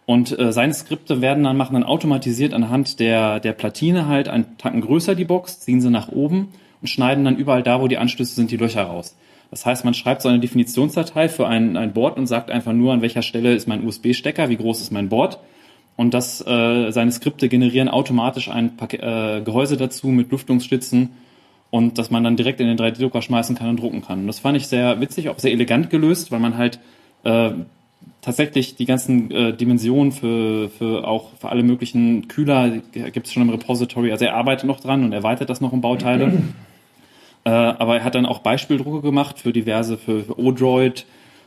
Und 0.06 0.40
äh, 0.40 0.54
seine 0.54 0.74
Skripte 0.74 1.20
werden 1.20 1.44
dann 1.44 1.58
machen 1.58 1.74
dann 1.74 1.84
automatisiert 1.84 2.54
anhand 2.54 3.02
der, 3.02 3.42
der 3.42 3.52
Platine 3.52 4.08
halt 4.08 4.30
einen 4.30 4.58
Tacken 4.58 4.80
größer 4.80 5.16
die 5.16 5.26
Box, 5.26 5.60
ziehen 5.60 5.82
sie 5.82 5.90
nach 5.90 6.08
oben 6.08 6.54
und 6.80 6.88
schneiden 6.88 7.26
dann 7.26 7.36
überall 7.36 7.62
da, 7.62 7.82
wo 7.82 7.90
die 7.90 7.98
Anschlüsse 7.98 8.36
sind, 8.36 8.52
die 8.52 8.58
Löcher 8.58 8.84
raus. 8.84 9.18
Das 9.54 9.68
heißt, 9.68 9.86
man 9.86 9.94
schreibt 9.94 10.24
so 10.24 10.30
eine 10.30 10.40
Definitionsdatei 10.40 11.30
für 11.30 11.48
ein, 11.48 11.78
ein 11.78 11.94
Board 11.94 12.18
und 12.18 12.26
sagt 12.26 12.50
einfach 12.50 12.74
nur, 12.74 12.92
an 12.92 13.04
welcher 13.04 13.22
Stelle 13.22 13.54
ist 13.54 13.68
mein 13.68 13.86
USB-Stecker, 13.86 14.50
wie 14.50 14.58
groß 14.58 14.82
ist 14.82 14.92
mein 14.92 15.10
Board. 15.10 15.38
Und 15.96 16.16
das, 16.16 16.42
äh, 16.42 16.90
seine 16.90 17.12
Skripte 17.12 17.50
generieren 17.50 17.88
automatisch 17.88 18.50
ein 18.50 18.78
Pak 18.78 18.96
äh, 18.96 19.42
Gehäuse 19.46 19.78
dazu 19.78 20.08
mit 20.08 20.32
Lüftungsstützen 20.32 21.10
und 21.70 22.00
dass 22.00 22.10
man 22.10 22.24
dann 22.24 22.36
direkt 22.36 22.62
in 22.62 22.68
den 22.68 22.80
3D-Drucker 22.80 23.22
schmeißen 23.22 23.56
kann 23.56 23.70
und 23.70 23.80
drucken 23.80 24.02
kann. 24.02 24.22
Und 24.22 24.28
das 24.28 24.40
fand 24.40 24.58
ich 24.58 24.66
sehr 24.66 25.00
witzig, 25.02 25.30
auch 25.30 25.38
sehr 25.38 25.52
elegant 25.52 25.92
gelöst, 25.92 26.32
weil 26.32 26.40
man 26.40 26.58
halt 26.58 26.80
äh, 27.24 27.52
tatsächlich 28.22 28.76
die 28.76 28.86
ganzen 28.86 29.30
äh, 29.30 29.56
Dimensionen 29.56 30.12
für, 30.12 30.70
für 30.70 31.08
auch 31.08 31.30
für 31.40 31.50
alle 31.50 31.62
möglichen 31.62 32.28
Kühler 32.28 32.72
gibt 32.92 33.28
es 33.28 33.34
schon 33.34 33.44
im 33.44 33.52
Repository. 33.52 34.12
Also 34.12 34.26
er 34.26 34.34
arbeitet 34.34 34.66
noch 34.66 34.80
dran 34.80 35.04
und 35.04 35.14
erweitert 35.14 35.52
das 35.52 35.62
noch 35.62 35.74
in 35.74 35.82
Bauteile. 35.82 36.42
Äh, 37.46 37.50
aber 37.50 37.98
er 37.98 38.04
hat 38.04 38.16
dann 38.16 38.26
auch 38.26 38.40
Beispieldrucke 38.40 39.02
gemacht 39.02 39.40
für 39.40 39.54
diverse, 39.54 39.98
für, 39.98 40.24
für 40.24 40.40
Odroid, 40.40 41.06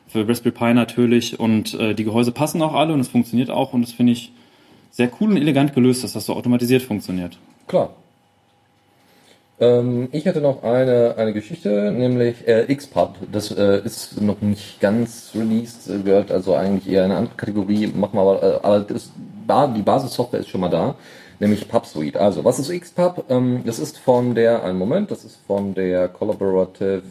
für 0.08 0.28
Raspberry 0.28 0.54
Pi 0.54 0.74
natürlich 0.74 1.40
und 1.40 1.74
äh, 1.74 1.94
die 1.94 2.04
Gehäuse 2.04 2.32
passen 2.32 2.62
auch 2.62 2.74
alle 2.74 2.92
und 2.92 3.00
es 3.00 3.08
funktioniert 3.08 3.50
auch 3.50 3.72
und 3.72 3.82
das 3.82 3.92
finde 3.92 4.12
ich 4.12 4.32
sehr 4.90 5.10
cool 5.20 5.30
und 5.30 5.36
elegant 5.36 5.74
gelöst, 5.74 6.04
dass 6.04 6.12
das 6.12 6.26
so 6.26 6.34
automatisiert 6.34 6.82
funktioniert. 6.82 7.38
Klar. 7.66 7.90
Ähm, 9.58 10.08
ich 10.12 10.26
hatte 10.26 10.40
noch 10.40 10.62
eine, 10.62 11.14
eine 11.16 11.32
Geschichte, 11.32 11.90
nämlich 11.90 12.46
äh, 12.46 12.74
XPub. 12.74 13.16
Das 13.32 13.50
äh, 13.50 13.80
ist 13.84 14.20
noch 14.20 14.40
nicht 14.42 14.80
ganz 14.80 15.32
released, 15.34 15.88
äh, 15.88 16.02
gehört 16.02 16.30
also 16.30 16.54
eigentlich 16.54 16.92
eher 16.92 17.04
in 17.04 17.10
eine 17.10 17.20
andere 17.20 17.36
Kategorie, 17.36 17.86
machen 17.86 18.14
wir 18.14 18.20
aber, 18.20 18.42
äh, 18.42 18.58
aber 18.62 18.80
das, 18.80 19.12
die 19.74 19.82
Basissoftware 19.82 20.40
ist 20.40 20.50
schon 20.50 20.60
mal 20.60 20.68
da, 20.68 20.94
nämlich 21.38 21.68
PubSuite. 21.68 22.20
Also, 22.20 22.44
was 22.44 22.58
ist 22.58 22.70
XPub? 22.70 23.24
Ähm, 23.28 23.62
das 23.64 23.78
ist 23.78 23.98
von 23.98 24.34
der, 24.34 24.64
einen 24.64 24.78
Moment, 24.78 25.10
das 25.10 25.24
ist 25.24 25.38
von 25.46 25.74
der 25.74 26.08
Collaborative, 26.08 27.02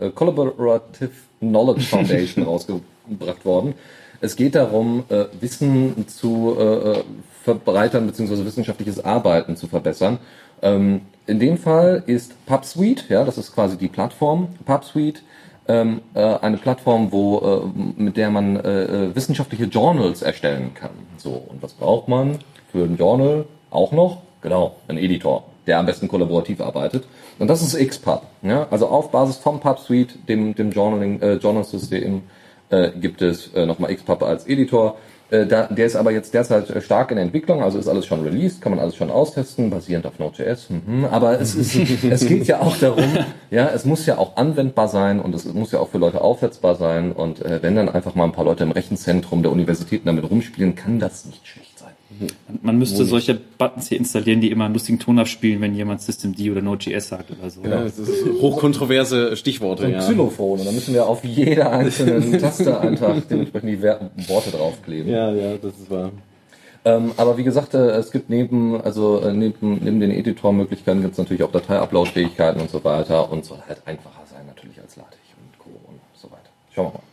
äh, 0.00 0.06
äh 0.06 0.10
Collaborative 0.10 1.10
Knowledge 1.40 1.82
Foundation 1.90 2.44
rausgebracht 2.44 3.44
worden. 3.44 3.74
Es 4.20 4.36
geht 4.36 4.54
darum, 4.54 5.04
äh, 5.08 5.26
Wissen 5.40 6.08
zu 6.08 6.56
äh, 6.58 7.02
verbreitern 7.44 8.06
bzw. 8.06 8.44
wissenschaftliches 8.44 9.04
Arbeiten 9.04 9.56
zu 9.56 9.68
verbessern. 9.68 10.18
Ähm, 10.60 11.02
in 11.26 11.38
dem 11.38 11.56
Fall 11.56 12.02
ist 12.06 12.34
PubSuite, 12.46 13.04
ja, 13.08 13.24
das 13.24 13.38
ist 13.38 13.54
quasi 13.54 13.76
die 13.76 13.88
Plattform, 13.88 14.48
PubSuite, 14.64 15.20
ähm, 15.68 16.00
äh, 16.14 16.20
eine 16.20 16.56
Plattform, 16.56 17.12
wo, 17.12 17.38
äh, 17.38 18.02
mit 18.02 18.16
der 18.16 18.30
man 18.30 18.56
äh, 18.56 18.82
äh, 18.84 19.14
wissenschaftliche 19.14 19.64
Journals 19.64 20.22
erstellen 20.22 20.72
kann. 20.74 20.90
So, 21.18 21.30
und 21.30 21.62
was 21.62 21.74
braucht 21.74 22.08
man 22.08 22.38
für 22.72 22.84
ein 22.84 22.96
Journal 22.96 23.44
auch 23.70 23.92
noch? 23.92 24.18
Genau, 24.42 24.76
ein 24.86 24.98
Editor, 24.98 25.44
der 25.66 25.78
am 25.78 25.86
besten 25.86 26.08
kollaborativ 26.08 26.60
arbeitet. 26.60 27.04
Und 27.38 27.48
das 27.48 27.62
ist 27.62 27.76
XPub. 27.76 28.22
Ja? 28.42 28.66
Also 28.70 28.88
auf 28.88 29.10
Basis 29.10 29.36
vom 29.36 29.60
PubSuite, 29.60 30.18
dem, 30.28 30.54
dem 30.54 30.70
Journaling, 30.70 31.20
äh, 31.20 31.34
Journal-System, 31.34 32.22
äh, 32.70 32.90
gibt 33.00 33.22
es 33.22 33.52
äh, 33.54 33.66
nochmal 33.66 33.94
XPub 33.94 34.22
als 34.22 34.46
Editor. 34.46 34.96
Äh, 35.30 35.46
da, 35.46 35.66
der 35.66 35.86
ist 35.86 35.96
aber 35.96 36.10
jetzt 36.10 36.32
derzeit 36.32 36.70
äh, 36.70 36.80
stark 36.80 37.10
in 37.10 37.18
Entwicklung, 37.18 37.62
also 37.62 37.78
ist 37.78 37.88
alles 37.88 38.06
schon 38.06 38.22
released, 38.22 38.62
kann 38.62 38.72
man 38.72 38.78
alles 38.78 38.96
schon 38.96 39.10
austesten, 39.10 39.68
basierend 39.68 40.06
auf 40.06 40.18
Node.js. 40.18 40.70
Mhm. 40.70 41.04
Aber 41.10 41.38
es, 41.38 41.54
ist, 41.54 41.74
es 42.04 42.26
geht 42.26 42.46
ja 42.46 42.60
auch 42.60 42.76
darum, 42.78 43.04
ja, 43.50 43.68
es 43.68 43.84
muss 43.84 44.06
ja 44.06 44.16
auch 44.16 44.36
anwendbar 44.36 44.88
sein 44.88 45.20
und 45.20 45.34
es 45.34 45.44
muss 45.52 45.72
ja 45.72 45.80
auch 45.80 45.88
für 45.88 45.98
Leute 45.98 46.22
aufsetzbar 46.22 46.76
sein. 46.76 47.12
Und 47.12 47.44
äh, 47.44 47.62
wenn 47.62 47.76
dann 47.76 47.88
einfach 47.88 48.14
mal 48.14 48.24
ein 48.24 48.32
paar 48.32 48.44
Leute 48.44 48.64
im 48.64 48.70
Rechenzentrum 48.70 49.42
der 49.42 49.52
Universitäten 49.52 50.06
damit 50.06 50.28
rumspielen, 50.30 50.74
kann 50.74 50.98
das 50.98 51.26
nicht 51.26 51.46
schlecht 51.46 51.67
man 52.62 52.78
müsste 52.78 53.04
solche 53.04 53.34
Buttons 53.34 53.88
hier 53.88 53.98
installieren, 53.98 54.40
die 54.40 54.50
immer 54.50 54.64
einen 54.64 54.74
lustigen 54.74 54.98
Ton 54.98 55.18
abspielen, 55.18 55.60
wenn 55.60 55.74
jemand 55.74 56.00
Systemd 56.02 56.40
oder 56.40 56.62
Node.js 56.62 57.08
sagt 57.08 57.30
oder 57.30 57.50
so. 57.50 57.60
Genau, 57.60 57.82
das 57.82 57.98
ist 57.98 58.24
hochkontroverse 58.40 59.36
Stichworte. 59.36 59.82
So 59.82 59.88
ein 59.88 59.94
ja. 59.94 60.00
Xylophon. 60.00 60.58
Und 60.60 60.66
dann 60.66 60.74
müssen 60.74 60.94
wir 60.94 61.06
auf 61.06 61.24
jeder 61.24 61.70
einzelnen 61.70 62.38
Taste 62.38 62.80
einfach 62.80 63.16
dementsprechend 63.30 63.70
die 63.70 64.28
Worte 64.28 64.50
draufkleben. 64.50 65.10
Ja, 65.10 65.32
ja, 65.32 65.56
das 65.56 65.78
ist 65.78 65.90
wahr. 65.90 66.12
Ähm, 66.84 67.12
aber 67.16 67.36
wie 67.36 67.44
gesagt, 67.44 67.74
äh, 67.74 67.90
es 67.90 68.10
gibt 68.10 68.30
neben, 68.30 68.80
also 68.80 69.20
äh, 69.20 69.32
neben, 69.32 69.78
neben 69.82 70.00
den 70.00 70.10
Editor-Möglichkeiten 70.10 71.02
gibt 71.02 71.12
es 71.12 71.18
natürlich 71.18 71.42
auch 71.42 71.52
Datei-Upload-Fähigkeiten 71.52 72.60
und 72.60 72.70
so 72.70 72.82
weiter 72.84 73.30
und 73.30 73.44
soll 73.44 73.58
halt 73.66 73.82
einfacher 73.84 74.22
sein 74.26 74.46
natürlich 74.46 74.80
als 74.80 74.96
LaTeX 74.96 75.18
und 75.36 75.58
Co. 75.58 75.70
und 75.88 76.00
so 76.14 76.30
weiter. 76.30 76.50
Schauen 76.74 76.86
wir 76.86 76.92
mal. 76.94 77.07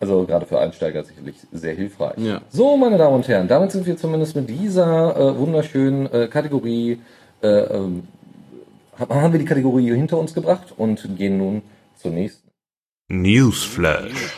Also 0.00 0.24
gerade 0.24 0.46
für 0.46 0.58
Einsteiger 0.58 1.04
sicherlich 1.04 1.36
sehr 1.52 1.74
hilfreich. 1.74 2.16
Ja. 2.16 2.40
So, 2.48 2.76
meine 2.78 2.96
Damen 2.96 3.16
und 3.16 3.28
Herren, 3.28 3.48
damit 3.48 3.70
sind 3.70 3.86
wir 3.86 3.98
zumindest 3.98 4.34
mit 4.34 4.48
dieser 4.48 5.14
äh, 5.14 5.38
wunderschönen 5.38 6.10
äh, 6.10 6.26
Kategorie, 6.26 6.98
äh, 7.42 7.48
ähm, 7.48 8.08
haben 8.98 9.32
wir 9.32 9.38
die 9.38 9.44
Kategorie 9.44 9.94
hinter 9.94 10.18
uns 10.18 10.32
gebracht 10.32 10.72
und 10.76 11.16
gehen 11.18 11.36
nun 11.36 11.62
zur 11.96 12.12
nächsten. 12.12 12.48
Newsflash. 13.08 14.36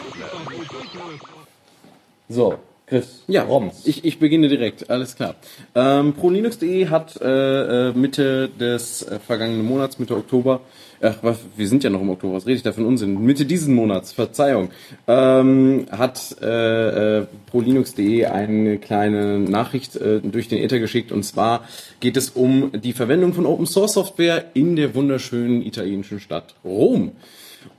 So, 2.28 2.58
Chris, 2.86 3.22
ja, 3.26 3.42
Roms. 3.44 3.86
Ich, 3.86 4.04
ich 4.04 4.18
beginne 4.18 4.48
direkt, 4.48 4.90
alles 4.90 5.16
klar. 5.16 5.36
Ähm, 5.74 6.12
ProLinux.de 6.14 6.88
hat 6.88 7.20
äh, 7.20 7.88
äh, 7.88 7.92
Mitte 7.92 8.48
des 8.48 9.02
äh, 9.02 9.18
vergangenen 9.18 9.64
Monats, 9.64 9.98
Mitte 9.98 10.16
Oktober, 10.16 10.60
ach, 11.02 11.16
was, 11.22 11.38
wir 11.56 11.68
sind 11.68 11.84
ja 11.84 11.90
noch 11.90 12.00
im 12.00 12.10
Oktober, 12.10 12.34
was 12.34 12.46
rede 12.46 12.56
ich 12.56 12.62
da 12.62 12.72
für 12.72 12.78
einen 12.78 12.88
Unsinn? 12.88 13.22
Mitte 13.22 13.44
dieses 13.44 13.68
Monats, 13.68 14.12
Verzeihung, 14.12 14.70
ähm, 15.06 15.86
hat 15.90 16.36
äh, 16.40 17.18
äh, 17.18 17.26
ProLinux.de 17.46 18.26
eine 18.26 18.78
kleine 18.78 19.38
Nachricht 19.38 19.96
äh, 19.96 20.20
durch 20.20 20.48
den 20.48 20.58
Ether 20.58 20.78
geschickt. 20.78 21.12
Und 21.12 21.24
zwar 21.24 21.64
geht 22.00 22.16
es 22.16 22.30
um 22.30 22.72
die 22.72 22.92
Verwendung 22.92 23.34
von 23.34 23.46
Open 23.46 23.66
Source 23.66 23.94
Software 23.94 24.46
in 24.54 24.76
der 24.76 24.94
wunderschönen 24.94 25.62
italienischen 25.62 26.20
Stadt 26.20 26.54
Rom. 26.64 27.12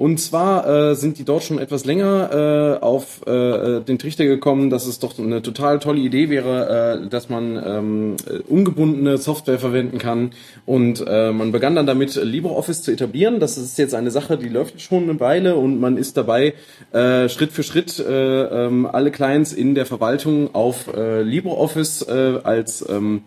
Und 0.04 0.18
zwar 0.18 0.68
äh, 0.68 0.95
sind 0.95 1.18
die 1.18 1.24
dort 1.24 1.45
schon 1.45 1.60
etwas 1.60 1.86
länger 1.86 2.78
äh, 2.82 2.84
auf 2.84 3.26
äh, 3.26 3.80
den 3.80 3.97
Trichter 3.99 4.26
gekommen, 4.26 4.70
dass 4.70 4.86
es 4.86 4.99
doch 4.99 5.18
eine 5.18 5.41
total 5.41 5.80
tolle 5.80 6.01
Idee 6.01 6.30
wäre, 6.30 7.04
äh, 7.06 7.08
dass 7.08 7.30
man 7.30 7.56
ähm, 7.66 8.16
ungebundene 8.49 9.18
Software 9.18 9.60
verwenden 9.60 9.99
kann. 9.99 10.32
Und 10.66 11.01
äh, 11.08 11.32
man 11.32 11.54
begann 11.54 11.76
dann 11.76 11.88
damit, 11.88 12.16
LibreOffice 12.16 12.82
zu 12.82 12.91
etablieren. 12.91 13.39
Das 13.39 13.58
ist 13.58 13.78
jetzt 13.78 13.95
eine 13.95 14.12
Sache, 14.12 14.38
die 14.38 14.49
läuft 14.49 14.82
schon 14.82 15.04
eine 15.04 15.18
Weile 15.22 15.56
und 15.56 15.80
man 15.80 15.95
ist 15.95 16.18
dabei, 16.18 16.54
äh, 16.91 17.30
Schritt 17.30 17.54
für 17.54 17.64
Schritt 17.64 17.97
äh, 17.97 18.66
äh, 18.68 18.88
alle 18.91 19.10
Clients 19.10 19.54
in 19.54 19.74
der 19.74 19.86
Verwaltung 19.86 20.54
auf 20.54 20.93
äh, 20.93 21.22
LibreOffice 21.22 22.01
äh, 22.10 22.39
als 22.43 22.84
ähm, 22.89 23.22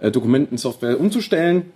äh, 0.00 0.10
Dokumentensoftware 0.10 0.98
umzustellen. 0.98 1.66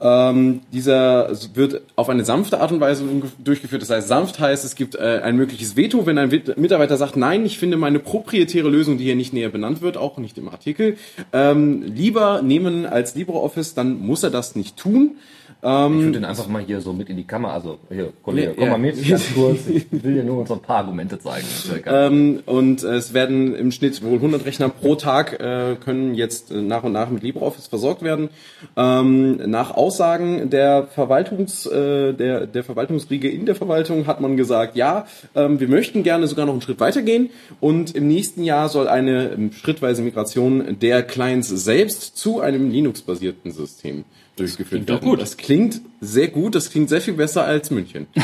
Ähm, 0.00 0.60
dieser 0.72 1.30
wird 1.54 1.82
auf 1.96 2.08
eine 2.08 2.24
sanfte 2.24 2.60
Art 2.60 2.72
und 2.72 2.80
Weise 2.80 3.04
durchgeführt. 3.38 3.82
Das 3.82 3.90
heißt, 3.90 4.08
sanft 4.08 4.40
heißt, 4.40 4.64
es 4.64 4.74
gibt 4.74 4.96
äh, 4.96 5.20
ein 5.22 5.36
mögliches 5.36 5.76
Veto, 5.76 6.04
wenn 6.04 6.18
ein 6.18 6.30
Mitarbeiter 6.56 6.96
sagt, 6.96 7.16
nein, 7.16 7.46
ich 7.46 7.58
finde 7.58 7.76
meine 7.76 8.00
proprietäre 8.00 8.68
Lösung, 8.68 8.98
die 8.98 9.04
hier 9.04 9.16
nicht 9.16 9.32
näher 9.32 9.50
benannt 9.50 9.82
wird, 9.82 9.96
auch 9.96 10.18
nicht 10.18 10.36
im 10.36 10.48
Artikel, 10.48 10.96
ähm, 11.32 11.82
lieber 11.82 12.42
nehmen 12.42 12.86
als 12.86 13.14
LibreOffice, 13.14 13.74
dann 13.74 13.98
muss 14.00 14.22
er 14.22 14.30
das 14.30 14.56
nicht 14.56 14.76
tun. 14.76 15.16
Ich 15.64 16.04
würde 16.04 16.12
den 16.12 16.24
einfach 16.24 16.46
mal 16.46 16.62
hier 16.62 16.80
so 16.80 16.92
mit 16.92 17.08
in 17.08 17.16
die 17.16 17.24
Kamera, 17.24 17.54
also 17.54 17.78
hier, 17.88 18.12
Kollege, 18.22 18.48
Nee, 18.48 18.54
komm 18.54 18.64
ja. 18.64 18.70
mal 18.72 18.78
mit, 18.78 19.08
ganz 19.08 19.24
kurz. 19.34 19.66
Ich 19.66 19.86
will 19.90 20.14
dir 20.14 20.24
nur 20.24 20.46
so 20.46 20.54
ein 20.54 20.60
paar 20.60 20.78
Argumente 20.78 21.18
zeigen. 21.18 21.46
Ähm, 21.86 22.42
und 22.44 22.82
es 22.82 23.14
werden 23.14 23.54
im 23.54 23.72
Schnitt 23.72 24.02
wohl 24.02 24.16
100 24.16 24.44
Rechner 24.44 24.68
pro 24.68 24.94
Tag 24.94 25.40
äh, 25.40 25.76
können 25.76 26.14
jetzt 26.14 26.50
äh, 26.50 26.60
nach 26.60 26.82
und 26.84 26.92
nach 26.92 27.08
mit 27.08 27.22
LibreOffice 27.22 27.68
versorgt 27.68 28.02
werden. 28.02 28.28
Ähm, 28.76 29.36
nach 29.50 29.70
Aussagen 29.74 30.50
der 30.50 30.86
Verwaltungs, 30.88 31.66
äh, 31.66 32.12
der, 32.12 32.46
der 32.46 32.64
Verwaltungsriege 32.64 33.30
in 33.30 33.46
der 33.46 33.54
Verwaltung 33.54 34.06
hat 34.06 34.20
man 34.20 34.36
gesagt, 34.36 34.76
ja, 34.76 35.06
ähm, 35.34 35.60
wir 35.60 35.68
möchten 35.68 36.02
gerne 36.02 36.26
sogar 36.26 36.44
noch 36.44 36.52
einen 36.52 36.62
Schritt 36.62 36.80
weitergehen 36.80 37.30
und 37.60 37.94
im 37.94 38.06
nächsten 38.06 38.44
Jahr 38.44 38.68
soll 38.68 38.88
eine 38.88 39.30
ähm, 39.30 39.52
schrittweise 39.52 40.02
Migration 40.02 40.76
der 40.80 41.02
Clients 41.02 41.48
selbst 41.48 42.16
zu 42.16 42.40
einem 42.40 42.70
Linux-basierten 42.70 43.50
System 43.50 44.04
durchgeführt 44.36 44.88
werden. 44.88 45.00
gut. 45.00 45.20
Das 45.20 45.36
klingt 45.36 45.80
sehr 46.00 46.28
gut, 46.28 46.54
das 46.54 46.70
klingt 46.70 46.88
sehr 46.88 47.00
viel 47.00 47.14
besser 47.14 47.44
als 47.44 47.70
München. 47.70 48.06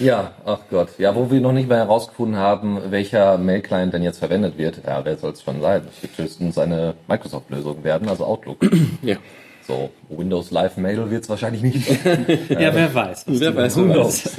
Ja, 0.00 0.32
ach 0.44 0.58
Gott. 0.70 0.88
Ja, 0.98 1.14
wo 1.14 1.30
wir 1.30 1.40
noch 1.40 1.52
nicht 1.52 1.68
mal 1.68 1.78
herausgefunden 1.78 2.36
haben, 2.36 2.90
welcher 2.90 3.38
Mail-Client 3.38 3.94
denn 3.94 4.02
jetzt 4.02 4.18
verwendet 4.18 4.58
wird. 4.58 4.80
Ja, 4.84 5.04
wer 5.04 5.16
soll 5.16 5.30
es 5.32 5.42
schon 5.42 5.60
sein? 5.60 5.82
Es 5.88 6.02
wird 6.02 6.18
höchstens 6.18 6.58
eine 6.58 6.94
Microsoft-Lösung 7.06 7.84
werden, 7.84 8.08
also 8.08 8.24
Outlook. 8.24 8.58
ja. 9.02 9.16
So, 9.66 9.88
Windows 10.10 10.50
Live 10.50 10.76
Mail 10.76 11.10
wird 11.10 11.22
es 11.22 11.28
wahrscheinlich 11.30 11.62
nicht. 11.62 11.88
Ja, 12.50 12.74
wer 12.74 12.94
weiß. 12.94 13.24
Wer 13.28 13.56
weiß, 13.56 13.76
wer 13.78 13.96
weiß. 13.96 14.38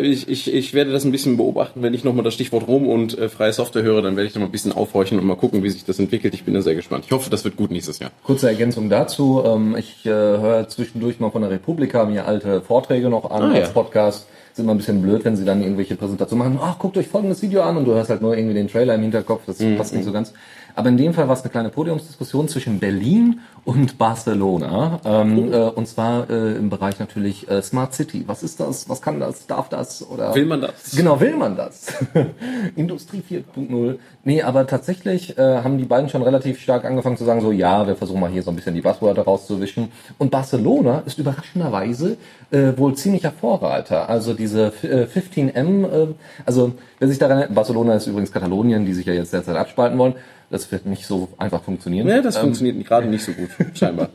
Ich, 0.00 0.28
ich, 0.28 0.54
ich 0.54 0.74
werde 0.74 0.90
das 0.90 1.04
ein 1.04 1.12
bisschen 1.12 1.36
beobachten, 1.36 1.82
wenn 1.82 1.92
ich 1.92 2.02
nochmal 2.02 2.24
das 2.24 2.32
Stichwort 2.34 2.66
Rom 2.66 2.88
und 2.88 3.16
äh, 3.18 3.28
freie 3.28 3.52
Software 3.52 3.82
höre, 3.82 4.00
dann 4.00 4.16
werde 4.16 4.26
ich 4.26 4.32
da 4.32 4.40
mal 4.40 4.46
ein 4.46 4.52
bisschen 4.52 4.72
aufhorchen 4.72 5.18
und 5.18 5.26
mal 5.26 5.36
gucken, 5.36 5.62
wie 5.62 5.70
sich 5.70 5.84
das 5.84 5.98
entwickelt. 5.98 6.32
Ich 6.32 6.44
bin 6.44 6.54
da 6.54 6.62
sehr 6.62 6.74
gespannt. 6.74 7.04
Ich 7.06 7.12
hoffe, 7.12 7.28
das 7.28 7.44
wird 7.44 7.56
gut 7.56 7.70
nächstes 7.70 7.98
Jahr. 7.98 8.10
Kurze 8.24 8.48
Ergänzung 8.48 8.88
dazu. 8.88 9.42
Ähm, 9.44 9.76
ich 9.78 10.06
äh, 10.06 10.10
höre 10.10 10.66
zwischendurch 10.68 11.20
mal 11.20 11.30
von 11.30 11.42
der 11.42 11.50
Republika 11.50 12.04
mir 12.06 12.26
alte 12.26 12.62
Vorträge 12.62 13.10
noch 13.10 13.30
an 13.30 13.42
Ah, 13.42 13.52
als 13.52 13.68
ja. 13.68 13.72
Podcast. 13.74 14.28
Ist 14.52 14.60
immer 14.60 14.72
ein 14.74 14.78
bisschen 14.78 15.02
blöd, 15.02 15.24
wenn 15.24 15.36
sie 15.36 15.44
dann 15.44 15.62
irgendwelche 15.62 15.94
Präsentationen 15.94 16.54
machen. 16.54 16.58
Ach, 16.62 16.78
guckt 16.78 16.96
euch 16.96 17.06
folgendes 17.06 17.42
Video 17.42 17.62
an 17.62 17.76
und 17.76 17.84
du 17.84 17.92
hörst 17.92 18.08
halt 18.10 18.22
nur 18.22 18.36
irgendwie 18.36 18.54
den 18.54 18.66
Trailer 18.68 18.94
im 18.94 19.02
Hinterkopf. 19.02 19.42
Das 19.46 19.58
passt 19.76 19.94
nicht 19.94 20.04
so 20.04 20.10
ganz. 20.12 20.32
Aber 20.78 20.90
in 20.90 20.96
dem 20.96 21.12
Fall 21.12 21.26
war 21.26 21.34
es 21.34 21.42
eine 21.42 21.50
kleine 21.50 21.70
Podiumsdiskussion 21.70 22.46
zwischen 22.46 22.78
Berlin 22.78 23.40
und 23.64 23.98
Barcelona. 23.98 25.00
Ähm, 25.04 25.52
äh, 25.52 25.56
und 25.56 25.88
zwar 25.88 26.30
äh, 26.30 26.52
im 26.52 26.70
Bereich 26.70 27.00
natürlich 27.00 27.50
äh, 27.50 27.60
Smart 27.62 27.94
City. 27.94 28.22
Was 28.28 28.44
ist 28.44 28.60
das? 28.60 28.88
Was 28.88 29.02
kann 29.02 29.18
das? 29.18 29.48
Darf 29.48 29.68
das? 29.68 30.08
Oder 30.08 30.32
Will 30.36 30.46
man 30.46 30.60
das? 30.60 30.94
Genau, 30.94 31.18
will 31.20 31.34
man 31.34 31.56
das? 31.56 31.92
Industrie 32.76 33.24
4.0. 33.28 33.98
Nee, 34.22 34.42
aber 34.42 34.68
tatsächlich 34.68 35.36
äh, 35.36 35.62
haben 35.64 35.78
die 35.78 35.84
beiden 35.84 36.08
schon 36.10 36.22
relativ 36.22 36.60
stark 36.60 36.84
angefangen 36.84 37.16
zu 37.16 37.24
sagen, 37.24 37.40
so 37.40 37.50
ja, 37.50 37.88
wir 37.88 37.96
versuchen 37.96 38.20
mal 38.20 38.30
hier 38.30 38.44
so 38.44 38.50
ein 38.50 38.54
bisschen 38.54 38.76
die 38.76 38.80
Buzzwörter 38.80 39.22
rauszuwischen. 39.22 39.90
Und 40.16 40.30
Barcelona 40.30 41.02
ist 41.06 41.18
überraschenderweise 41.18 42.18
äh, 42.52 42.72
wohl 42.76 42.94
ziemlicher 42.94 43.32
Vorreiter. 43.32 44.08
Also 44.08 44.32
diese 44.32 44.72
äh, 44.84 45.06
15M, 45.06 45.86
äh, 45.86 46.14
also 46.46 46.74
wer 47.00 47.08
sich 47.08 47.18
daran 47.18 47.38
erinnert, 47.38 47.56
Barcelona 47.56 47.94
ist 47.94 48.06
übrigens 48.06 48.30
Katalonien, 48.30 48.86
die 48.86 48.94
sich 48.94 49.06
ja 49.06 49.12
jetzt 49.12 49.32
derzeit 49.32 49.56
abspalten 49.56 49.98
wollen. 49.98 50.14
Das 50.50 50.72
wird 50.72 50.86
nicht 50.86 51.06
so 51.06 51.28
einfach 51.36 51.62
funktionieren. 51.62 52.08
Ja, 52.08 52.22
das 52.22 52.38
funktioniert 52.38 52.82
gerade 52.86 53.06
nicht 53.06 53.24
so 53.24 53.32
gut, 53.32 53.50
scheinbar. 53.74 54.08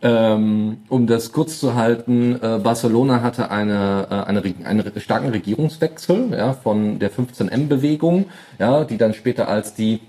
Ähm, 0.00 0.78
um 0.88 1.06
das 1.06 1.32
kurz 1.32 1.60
zu 1.60 1.74
halten, 1.74 2.36
äh, 2.42 2.58
Barcelona 2.58 3.22
hatte 3.22 3.50
eine, 3.50 4.06
äh, 4.10 4.14
eine, 4.14 4.42
einen 4.64 5.00
starken 5.00 5.28
Regierungswechsel 5.28 6.30
ja, 6.32 6.54
von 6.54 6.98
der 6.98 7.12
15M-Bewegung, 7.12 8.26
ja, 8.58 8.84
die 8.84 8.96
dann 8.96 9.12
später 9.14 9.48
als 9.48 9.74
die 9.74 10.00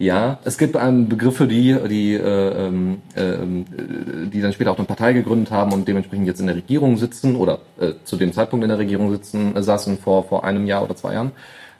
ja, 0.00 0.38
es 0.44 0.56
gibt 0.56 0.78
einen 0.78 1.10
Begriff 1.10 1.36
für 1.36 1.46
die, 1.46 1.76
die, 1.90 2.14
äh, 2.14 2.18
ähm, 2.18 3.02
ähm, 3.16 3.66
äh, 3.76 4.30
die 4.30 4.40
dann 4.40 4.54
später 4.54 4.70
auch 4.70 4.78
eine 4.78 4.86
Partei 4.86 5.12
gegründet 5.12 5.50
haben 5.50 5.74
und 5.74 5.86
dementsprechend 5.86 6.26
jetzt 6.26 6.40
in 6.40 6.46
der 6.46 6.56
Regierung 6.56 6.96
sitzen 6.96 7.36
oder 7.36 7.58
äh, 7.78 7.92
zu 8.04 8.16
dem 8.16 8.32
Zeitpunkt 8.32 8.62
in 8.62 8.70
der 8.70 8.78
Regierung 8.78 9.10
sitzen, 9.10 9.54
äh, 9.54 9.62
saßen 9.62 9.98
vor, 9.98 10.24
vor 10.24 10.42
einem 10.42 10.66
Jahr 10.66 10.84
oder 10.84 10.96
zwei 10.96 11.12
Jahren. 11.12 11.32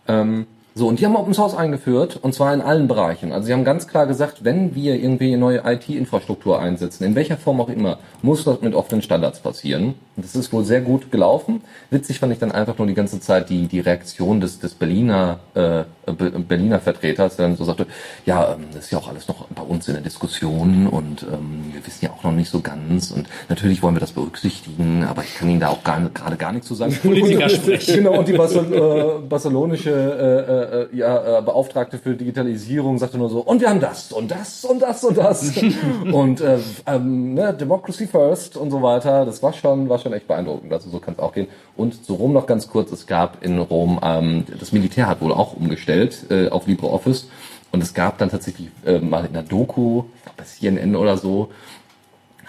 Ähm, 0.06 0.46
so, 0.74 0.86
und 0.86 1.00
die 1.00 1.04
haben 1.04 1.16
Open 1.16 1.34
Source 1.34 1.54
eingeführt, 1.56 2.18
und 2.22 2.32
zwar 2.34 2.54
in 2.54 2.60
allen 2.60 2.86
Bereichen. 2.88 3.32
Also 3.32 3.46
sie 3.46 3.52
haben 3.52 3.64
ganz 3.64 3.88
klar 3.88 4.06
gesagt, 4.06 4.44
wenn 4.44 4.74
wir 4.74 4.94
irgendwie 4.94 5.36
neue 5.36 5.62
IT-Infrastruktur 5.64 6.60
einsetzen, 6.60 7.04
in 7.04 7.14
welcher 7.14 7.36
Form 7.36 7.60
auch 7.60 7.68
immer, 7.68 7.98
muss 8.22 8.44
das 8.44 8.60
mit 8.60 8.74
offenen 8.74 9.02
Standards 9.02 9.40
passieren. 9.40 9.94
Und 10.16 10.24
das 10.24 10.36
ist 10.36 10.52
wohl 10.52 10.64
sehr 10.64 10.80
gut 10.80 11.10
gelaufen. 11.10 11.62
Witzig 11.90 12.18
fand 12.20 12.32
ich 12.32 12.38
dann 12.38 12.52
einfach 12.52 12.78
nur 12.78 12.86
die 12.86 12.94
ganze 12.94 13.20
Zeit 13.20 13.50
die, 13.50 13.66
die 13.66 13.80
Reaktion 13.80 14.40
des, 14.40 14.58
des 14.60 14.74
Berliner, 14.74 15.40
äh, 15.54 15.84
Be- 16.12 16.30
Berliner 16.30 16.78
Vertreters, 16.80 17.36
der 17.36 17.48
dann 17.48 17.56
so 17.56 17.64
sagte, 17.64 17.86
ja, 18.26 18.52
ähm, 18.54 18.66
das 18.72 18.84
ist 18.86 18.90
ja 18.92 18.98
auch 18.98 19.08
alles 19.08 19.28
noch 19.28 19.46
bei 19.48 19.62
uns 19.62 19.88
in 19.88 19.94
der 19.94 20.02
Diskussion 20.02 20.86
und 20.86 21.22
ähm, 21.22 21.72
wir 21.72 21.86
wissen 21.86 22.04
ja 22.04 22.10
auch 22.10 22.22
noch 22.24 22.32
nicht 22.32 22.50
so 22.50 22.60
ganz 22.60 23.10
und 23.10 23.28
natürlich 23.48 23.82
wollen 23.82 23.94
wir 23.94 24.00
das 24.00 24.12
berücksichtigen, 24.12 25.04
aber 25.04 25.22
ich 25.22 25.34
kann 25.36 25.48
Ihnen 25.48 25.60
da 25.60 25.68
auch 25.68 25.82
gar, 25.84 26.00
gerade 26.10 26.36
gar 26.36 26.52
nichts 26.52 26.68
zu 26.68 26.74
sagen. 26.74 26.96
Politiker 27.02 27.44
Und- 27.44 27.50
sprechen. 27.52 27.94
Genau, 27.96 28.18
und 28.18 28.28
die 28.28 28.32
Barcel 28.34 28.72
äh, 28.72 29.26
barcelonische 29.28 29.90
äh, 29.90 30.69
äh, 30.70 30.96
ja, 30.96 31.38
äh, 31.38 31.42
Beauftragte 31.42 31.98
für 31.98 32.14
Digitalisierung 32.14 32.98
sagte 32.98 33.18
nur 33.18 33.28
so, 33.28 33.40
und 33.40 33.60
wir 33.60 33.68
haben 33.68 33.80
das 33.80 34.12
und 34.12 34.30
das 34.30 34.64
und 34.64 34.80
das 34.80 35.04
und 35.04 35.18
das. 35.18 35.52
und 36.12 36.40
äh, 36.40 36.58
ähm, 36.86 37.34
ne, 37.34 37.52
Democracy 37.52 38.06
First 38.06 38.56
und 38.56 38.70
so 38.70 38.82
weiter. 38.82 39.26
Das 39.26 39.42
war 39.42 39.52
schon, 39.52 39.88
war 39.88 39.98
schon 39.98 40.12
echt 40.12 40.28
beeindruckend. 40.28 40.72
Also 40.72 40.90
so 40.90 40.98
kann 40.98 41.14
es 41.14 41.20
auch 41.20 41.32
gehen. 41.32 41.48
Und 41.76 42.04
zu 42.04 42.14
Rom 42.14 42.32
noch 42.32 42.46
ganz 42.46 42.68
kurz, 42.68 42.92
es 42.92 43.06
gab 43.06 43.42
in 43.44 43.58
Rom, 43.58 43.98
ähm, 44.02 44.44
das 44.58 44.72
Militär 44.72 45.08
hat 45.08 45.20
wohl 45.20 45.32
auch 45.32 45.54
umgestellt 45.54 46.26
äh, 46.30 46.48
auf 46.48 46.66
LibreOffice. 46.66 47.28
Und 47.72 47.82
es 47.82 47.94
gab 47.94 48.18
dann 48.18 48.30
tatsächlich 48.30 48.68
äh, 48.84 48.98
mal 48.98 49.24
in 49.26 49.32
der 49.32 49.42
Doku, 49.42 50.04
ich 50.16 50.22
glaube 50.22 50.36
bei 50.38 50.44
CNN 50.44 50.96
oder 50.96 51.16
so, 51.16 51.50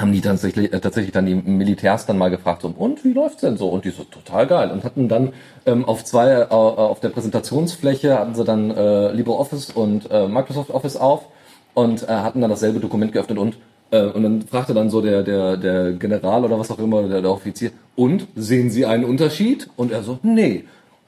haben 0.01 0.11
die 0.11 0.21
tatsächlich, 0.21 0.73
äh, 0.73 0.79
tatsächlich 0.79 1.13
dann 1.13 1.25
die 1.25 1.35
Militärs 1.35 2.05
dann 2.05 2.17
mal 2.17 2.29
gefragt, 2.29 2.63
so, 2.63 2.73
und 2.75 3.03
wie 3.05 3.13
läuft's 3.13 3.41
denn 3.41 3.57
so? 3.57 3.69
Und 3.69 3.85
die 3.85 3.91
so, 3.91 4.03
total 4.03 4.47
geil. 4.47 4.71
Und 4.71 4.83
hatten 4.83 5.07
dann 5.07 5.33
ähm, 5.65 5.85
auf 5.85 6.03
zwei, 6.03 6.31
äh, 6.31 6.45
auf 6.49 6.99
der 6.99 7.09
Präsentationsfläche 7.09 8.17
hatten 8.17 8.35
sie 8.35 8.43
dann 8.43 8.71
äh, 8.71 9.11
LibreOffice 9.13 9.71
und 9.71 10.09
äh, 10.11 10.27
Microsoft 10.27 10.71
Office 10.71 10.97
auf 10.97 11.25
und 11.73 12.03
äh, 12.03 12.07
hatten 12.07 12.41
dann 12.41 12.49
dasselbe 12.49 12.79
Dokument 12.79 13.13
geöffnet 13.13 13.37
und 13.37 13.55
äh, 13.91 14.05
und 14.05 14.23
dann 14.23 14.41
fragte 14.41 14.73
dann 14.73 14.89
so 14.89 15.01
der, 15.01 15.21
der, 15.21 15.57
der 15.57 15.91
General 15.93 16.43
oder 16.45 16.57
was 16.57 16.71
auch 16.71 16.79
immer, 16.79 17.07
der, 17.07 17.21
der 17.21 17.31
Offizier, 17.31 17.71
und 17.95 18.25
sehen 18.35 18.69
Sie 18.69 18.85
einen 18.85 19.03
Unterschied? 19.03 19.69
Und 19.75 19.91
er 19.91 20.03
so, 20.03 20.17
nee. 20.23 20.63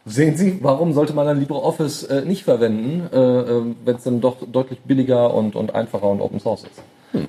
Sehen 0.06 0.36
Sie, 0.36 0.60
warum 0.62 0.92
sollte 0.92 1.14
man 1.14 1.26
dann 1.26 1.40
LibreOffice 1.40 2.04
äh, 2.04 2.26
nicht 2.26 2.44
verwenden, 2.44 3.08
äh, 3.14 3.18
äh, 3.18 3.64
wenn 3.86 3.96
es 3.96 4.04
dann 4.04 4.20
doch 4.20 4.36
deutlich 4.52 4.82
billiger 4.82 5.34
und, 5.34 5.56
und 5.56 5.74
einfacher 5.74 6.10
und 6.10 6.20
Open 6.20 6.42
Source 6.42 6.64
ist? 6.64 6.82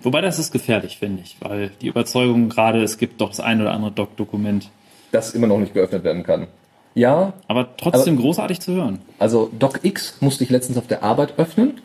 Wobei 0.03 0.21
das 0.21 0.39
ist 0.39 0.53
gefährlich, 0.53 0.99
finde 0.99 1.23
ich, 1.23 1.37
weil 1.41 1.71
die 1.81 1.89
Überzeugung 1.89 2.49
gerade, 2.49 2.83
es 2.83 2.97
gibt 2.99 3.21
doch 3.21 3.29
das 3.29 3.41
ein 3.41 3.61
oder 3.61 3.73
andere 3.73 3.93
Doc-Dokument. 3.93 4.71
das 5.13 5.33
immer 5.35 5.47
noch 5.47 5.59
nicht 5.59 5.75
geöffnet 5.75 6.05
werden 6.05 6.23
kann. 6.23 6.47
Ja, 6.95 7.33
Aber 7.49 7.77
trotzdem 7.77 8.17
großartig 8.17 8.61
zu 8.61 8.73
hören. 8.75 9.01
also 9.19 9.51
DocX 9.59 10.17
musste 10.21 10.45
ich 10.45 10.51
letztens 10.51 10.79
auf 10.79 10.87
der 10.87 11.03
Arbeit 11.03 11.39
öffnen. 11.39 11.81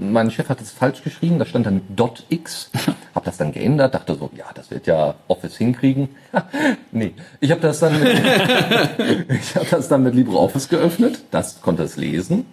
Mein 0.00 0.30
Chef 0.30 0.48
hat 0.48 0.60
es 0.60 0.70
falsch 0.72 1.02
geschrieben, 1.04 1.38
da 1.38 1.44
stand 1.44 1.66
dann 1.66 1.82
.x. 2.30 2.70
Hab 3.14 3.24
das 3.24 3.36
dann 3.36 3.52
geändert, 3.52 3.94
dachte 3.94 4.14
so, 4.14 4.30
ja, 4.36 4.46
das 4.54 4.70
wird 4.70 4.86
ja 4.86 5.14
Office 5.28 5.56
hinkriegen. 5.56 6.08
nee, 6.92 7.12
ich 7.40 7.50
habe 7.50 7.60
das 7.60 7.78
dann 7.80 8.00
mit, 8.00 8.08
ich 9.28 9.54
habe 9.56 9.66
das 9.70 9.88
dann 9.88 10.02
mit 10.02 10.14
LibreOffice 10.14 10.68
geöffnet, 10.68 11.22
das 11.30 11.60
konnte 11.60 11.82
es 11.84 11.96
lesen, 11.96 12.46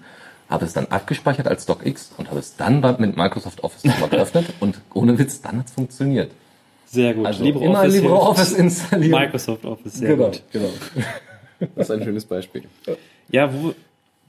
habe 0.50 0.66
es 0.66 0.74
dann 0.74 0.88
abgespeichert 0.88 1.48
als 1.48 1.66
DocX 1.66 2.12
und 2.18 2.30
habe 2.30 2.40
es 2.40 2.56
dann 2.56 2.82
mit 3.00 3.18
Microsoft 3.18 3.64
Office 3.64 3.84
nochmal 3.84 4.10
geöffnet 4.10 4.48
und 4.60 4.80
ohne 4.94 5.18
Witz, 5.18 5.42
dann 5.42 5.60
hat's 5.60 5.72
funktioniert. 5.72 6.32
Sehr 6.86 7.14
gut. 7.14 7.26
Also 7.26 7.44
immer 7.44 7.86
LibreOffice 7.86 8.54
installieren. 8.54 9.20
Microsoft 9.20 9.66
Office, 9.66 9.96
sehr 9.96 10.16
genau, 10.16 10.32
gut. 10.32 10.44
genau. 10.52 10.70
Das 11.76 11.90
ist 11.90 11.92
ein 11.92 12.04
schönes 12.04 12.24
Beispiel. 12.24 12.66
Ja, 13.30 13.52
wo, 13.52 13.74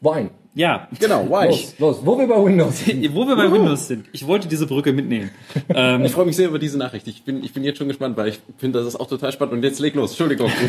Wine. 0.00 0.30
Ja. 0.58 0.88
Genau, 0.98 1.24
why? 1.28 1.46
Los, 1.46 1.74
los, 1.78 2.00
wo 2.02 2.18
wir 2.18 2.26
bei 2.26 2.44
Windows 2.44 2.84
sind. 2.84 3.14
Wo 3.14 3.26
wir 3.26 3.36
bei 3.36 3.50
Windows 3.50 3.86
sind. 3.86 4.06
Ich 4.12 4.26
wollte 4.26 4.48
diese 4.48 4.66
Brücke 4.66 4.92
mitnehmen. 4.92 5.30
Ähm, 5.68 6.04
Ich 6.04 6.12
freue 6.12 6.26
mich 6.26 6.34
sehr 6.34 6.48
über 6.48 6.58
diese 6.58 6.76
Nachricht. 6.76 7.06
Ich 7.06 7.22
bin, 7.22 7.44
ich 7.44 7.52
bin 7.52 7.62
jetzt 7.62 7.78
schon 7.78 7.86
gespannt, 7.86 8.16
weil 8.16 8.28
ich 8.28 8.40
finde, 8.58 8.80
das 8.80 8.88
ist 8.88 8.96
auch 8.96 9.06
total 9.06 9.30
spannend. 9.30 9.54
Und 9.54 9.62
jetzt 9.62 9.78
leg 9.78 9.94
los. 9.94 10.10
Entschuldigung. 10.10 10.50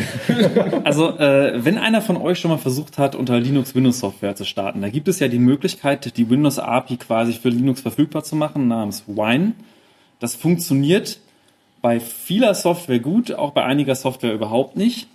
Also, 0.84 1.18
äh, 1.18 1.64
wenn 1.64 1.76
einer 1.76 2.00
von 2.00 2.16
euch 2.16 2.38
schon 2.38 2.50
mal 2.50 2.58
versucht 2.58 2.98
hat, 2.98 3.14
unter 3.14 3.38
Linux 3.40 3.74
Windows-Software 3.74 4.36
zu 4.36 4.44
starten, 4.44 4.80
da 4.80 4.88
gibt 4.88 5.08
es 5.08 5.18
ja 5.18 5.28
die 5.28 5.38
Möglichkeit, 5.38 6.16
die 6.16 6.30
Windows-API 6.30 6.96
quasi 6.96 7.32
für 7.32 7.48
Linux 7.48 7.80
verfügbar 7.80 8.22
zu 8.22 8.36
machen, 8.36 8.68
namens 8.68 9.04
Wine. 9.06 9.52
Das 10.20 10.36
funktioniert 10.36 11.18
bei 11.82 11.98
vieler 11.98 12.54
Software 12.54 13.00
gut, 13.00 13.32
auch 13.32 13.50
bei 13.52 13.64
einiger 13.64 13.94
Software 13.94 14.32
überhaupt 14.32 14.76
nicht. 14.76 15.08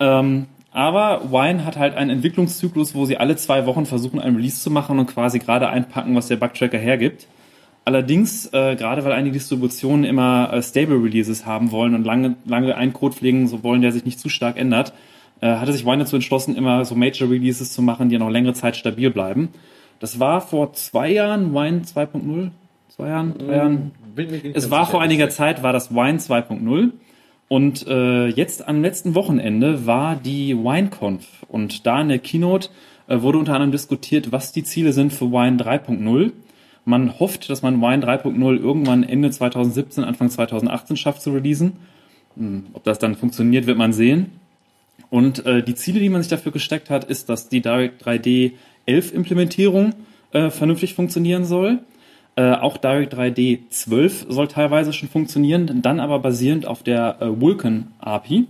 Ähm, 0.00 0.46
aber 0.76 1.32
Wine 1.32 1.64
hat 1.64 1.78
halt 1.78 1.94
einen 1.94 2.10
Entwicklungszyklus, 2.10 2.94
wo 2.94 3.06
sie 3.06 3.16
alle 3.16 3.36
zwei 3.36 3.64
Wochen 3.64 3.86
versuchen, 3.86 4.20
ein 4.20 4.36
Release 4.36 4.60
zu 4.60 4.70
machen 4.70 4.98
und 4.98 5.06
quasi 5.06 5.38
gerade 5.38 5.70
einpacken, 5.70 6.14
was 6.14 6.28
der 6.28 6.36
Bugtracker 6.36 6.76
hergibt. 6.76 7.28
Allerdings, 7.86 8.44
äh, 8.52 8.76
gerade 8.76 9.02
weil 9.02 9.12
einige 9.12 9.32
Distributionen 9.32 10.04
immer 10.04 10.52
äh, 10.52 10.62
Stable 10.62 11.02
Releases 11.02 11.46
haben 11.46 11.70
wollen 11.70 11.94
und 11.94 12.04
lange, 12.04 12.36
lange 12.44 12.76
einen 12.76 12.92
Code 12.92 13.16
pflegen 13.16 13.48
so 13.48 13.64
wollen, 13.64 13.80
der 13.80 13.90
sich 13.90 14.04
nicht 14.04 14.20
zu 14.20 14.28
stark 14.28 14.58
ändert, 14.58 14.92
äh, 15.40 15.46
hatte 15.46 15.72
sich 15.72 15.86
Wine 15.86 16.00
dazu 16.00 16.16
entschlossen, 16.16 16.54
immer 16.54 16.84
so 16.84 16.94
Major 16.94 17.30
Releases 17.30 17.72
zu 17.72 17.80
machen, 17.80 18.10
die 18.10 18.18
noch 18.18 18.28
längere 18.28 18.52
Zeit 18.52 18.76
stabil 18.76 19.08
bleiben. 19.08 19.48
Das 19.98 20.20
war 20.20 20.42
vor 20.42 20.74
zwei 20.74 21.10
Jahren, 21.10 21.54
Wine 21.54 21.84
2.0, 21.86 22.50
zwei 22.94 23.08
Jahren, 23.08 23.38
drei 23.38 23.56
Jahren. 23.56 23.92
Es 24.52 24.70
war 24.70 24.84
vor 24.84 25.00
einiger 25.00 25.30
Zeit, 25.30 25.62
war 25.62 25.72
das 25.72 25.94
Wine 25.94 26.18
2.0 26.18 26.90
Und 27.48 27.86
äh, 27.86 28.26
jetzt 28.26 28.66
am 28.66 28.82
letzten 28.82 29.14
Wochenende 29.14 29.86
war 29.86 30.16
die 30.16 30.56
WineConf 30.56 31.24
und 31.48 31.86
da 31.86 32.00
in 32.00 32.08
der 32.08 32.18
Keynote 32.18 32.70
äh, 33.06 33.20
wurde 33.20 33.38
unter 33.38 33.54
anderem 33.54 33.70
diskutiert, 33.70 34.32
was 34.32 34.52
die 34.52 34.64
Ziele 34.64 34.92
sind 34.92 35.12
für 35.12 35.30
Wine 35.30 35.56
3.0. 35.56 36.32
Man 36.84 37.18
hofft, 37.18 37.48
dass 37.48 37.62
man 37.62 37.80
Wine 37.80 38.04
3.0 38.04 38.58
irgendwann 38.58 39.02
Ende 39.04 39.30
2017, 39.30 40.02
Anfang 40.04 40.30
2018 40.30 40.96
schafft 40.96 41.22
zu 41.22 41.30
releasen. 41.32 41.74
Hm, 42.36 42.66
ob 42.72 42.82
das 42.84 42.98
dann 42.98 43.14
funktioniert, 43.14 43.66
wird 43.66 43.78
man 43.78 43.92
sehen. 43.92 44.32
Und 45.08 45.46
äh, 45.46 45.62
die 45.62 45.74
Ziele, 45.74 46.00
die 46.00 46.08
man 46.08 46.22
sich 46.22 46.30
dafür 46.30 46.52
gesteckt 46.52 46.90
hat, 46.90 47.04
ist, 47.04 47.28
dass 47.28 47.48
die 47.48 47.60
Direct 47.60 48.04
3D 48.04 48.52
11 48.86 49.14
Implementierung 49.14 49.94
äh, 50.32 50.50
vernünftig 50.50 50.94
funktionieren 50.94 51.44
soll. 51.44 51.78
Äh, 52.36 52.52
auch 52.52 52.76
Direct 52.76 53.14
3D 53.14 53.70
12 53.70 54.26
soll 54.28 54.48
teilweise 54.48 54.92
schon 54.92 55.08
funktionieren, 55.08 55.80
dann 55.82 56.00
aber 56.00 56.18
basierend 56.18 56.66
auf 56.66 56.82
der 56.82 57.16
äh, 57.20 57.40
Vulkan 57.40 57.92
API. 57.98 58.46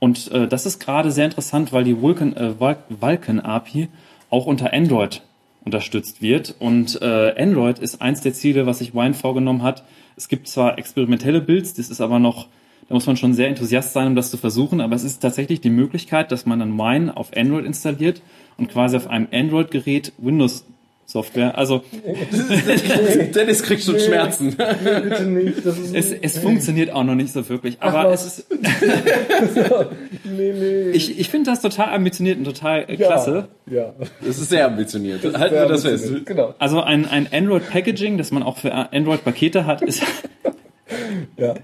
Und 0.00 0.30
äh, 0.32 0.48
das 0.48 0.66
ist 0.66 0.80
gerade 0.80 1.12
sehr 1.12 1.24
interessant, 1.24 1.72
weil 1.72 1.84
die 1.84 2.00
Vulkan, 2.00 2.36
äh, 2.36 2.58
Vulkan 2.58 3.40
API 3.40 3.88
auch 4.30 4.46
unter 4.46 4.72
Android 4.72 5.22
unterstützt 5.64 6.22
wird. 6.22 6.56
Und 6.58 7.00
äh, 7.00 7.34
Android 7.38 7.78
ist 7.78 8.02
eins 8.02 8.20
der 8.20 8.34
Ziele, 8.34 8.66
was 8.66 8.80
sich 8.80 8.94
Wine 8.94 9.14
vorgenommen 9.14 9.62
hat. 9.62 9.84
Es 10.16 10.28
gibt 10.28 10.48
zwar 10.48 10.78
experimentelle 10.78 11.40
Builds, 11.40 11.74
das 11.74 11.90
ist 11.90 12.00
aber 12.00 12.18
noch 12.18 12.48
da 12.88 12.94
muss 12.94 13.06
man 13.06 13.16
schon 13.16 13.32
sehr 13.32 13.48
enthusiast 13.48 13.92
sein, 13.92 14.08
um 14.08 14.14
das 14.14 14.30
zu 14.30 14.36
versuchen. 14.36 14.80
Aber 14.80 14.94
es 14.94 15.04
ist 15.04 15.20
tatsächlich 15.20 15.60
die 15.60 15.70
Möglichkeit, 15.70 16.30
dass 16.30 16.46
man 16.46 16.58
dann 16.58 16.76
Wine 16.76 17.16
auf 17.16 17.34
Android 17.34 17.64
installiert 17.64 18.20
und 18.58 18.70
quasi 18.70 18.96
auf 18.96 19.08
einem 19.08 19.28
Android-Gerät 19.32 20.12
Windows 20.18 20.66
Software. 21.14 21.56
Also 21.56 21.84
Dennis 23.34 23.62
kriegt 23.62 23.84
schon 23.84 23.94
nee, 23.94 24.00
Schmerzen. 24.00 24.56
Nee, 24.56 25.00
bitte 25.00 25.22
nicht. 25.22 25.64
Das 25.64 25.78
ist 25.78 25.94
es, 25.94 26.12
es 26.12 26.38
funktioniert 26.40 26.90
auch 26.90 27.04
noch 27.04 27.14
nicht 27.14 27.32
so 27.32 27.48
wirklich. 27.48 27.76
Aber 27.78 28.00
Ach, 28.00 28.12
es 28.12 28.26
ist. 28.26 28.46
nee, 30.24 30.52
nee. 30.52 30.90
Ich, 30.90 31.16
ich 31.16 31.28
finde 31.28 31.52
das 31.52 31.62
total 31.62 31.94
ambitioniert 31.94 32.38
und 32.38 32.44
total 32.44 32.86
ja, 32.88 32.96
klasse. 32.96 33.46
Ja. 33.70 33.94
Das 34.26 34.38
ist 34.38 34.48
sehr 34.48 34.66
ambitioniert. 34.66 35.22
Das 35.22 35.38
Halten 35.38 35.54
wir 35.54 35.66
das 35.66 35.82
fest. 35.84 36.26
Genau. 36.26 36.52
Also 36.58 36.82
ein, 36.82 37.06
ein 37.06 37.28
Android 37.32 37.70
Packaging, 37.70 38.18
das 38.18 38.32
man 38.32 38.42
auch 38.42 38.58
für 38.58 38.72
Android 38.74 39.22
Pakete 39.22 39.66
hat, 39.66 39.82
ist. 39.82 40.02
ja 41.36 41.54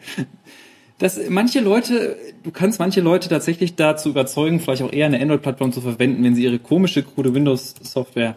dass 0.98 1.18
manche 1.30 1.61
Leute, 1.61 2.14
du 2.42 2.51
kannst 2.51 2.78
manche 2.78 3.01
Leute 3.01 3.30
tatsächlich 3.30 3.74
dazu 3.74 4.11
überzeugen, 4.11 4.61
vielleicht 4.61 4.82
auch 4.82 4.92
eher 4.92 5.07
eine 5.07 5.18
Android-Plattform 5.18 5.72
zu 5.72 5.80
verwenden, 5.80 6.22
wenn 6.22 6.34
sie 6.34 6.44
ihre 6.44 6.59
komische, 6.59 7.03
krude 7.03 7.32
Windows-Software. 7.32 8.36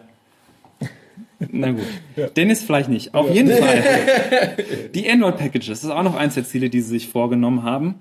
Na 1.50 1.72
gut. 1.72 1.84
Ja. 2.16 2.28
Dennis 2.28 2.62
vielleicht 2.62 2.88
nicht. 2.88 3.14
Auf 3.14 3.28
ja. 3.28 3.34
jeden 3.34 3.50
Fall. 3.56 3.82
Die 4.94 5.10
Android-Packages, 5.10 5.66
das 5.66 5.84
ist 5.84 5.90
auch 5.90 6.02
noch 6.02 6.14
eins 6.14 6.34
der 6.34 6.44
Ziele, 6.44 6.70
die 6.70 6.80
sie 6.80 6.90
sich 6.90 7.08
vorgenommen 7.08 7.64
haben. 7.64 7.96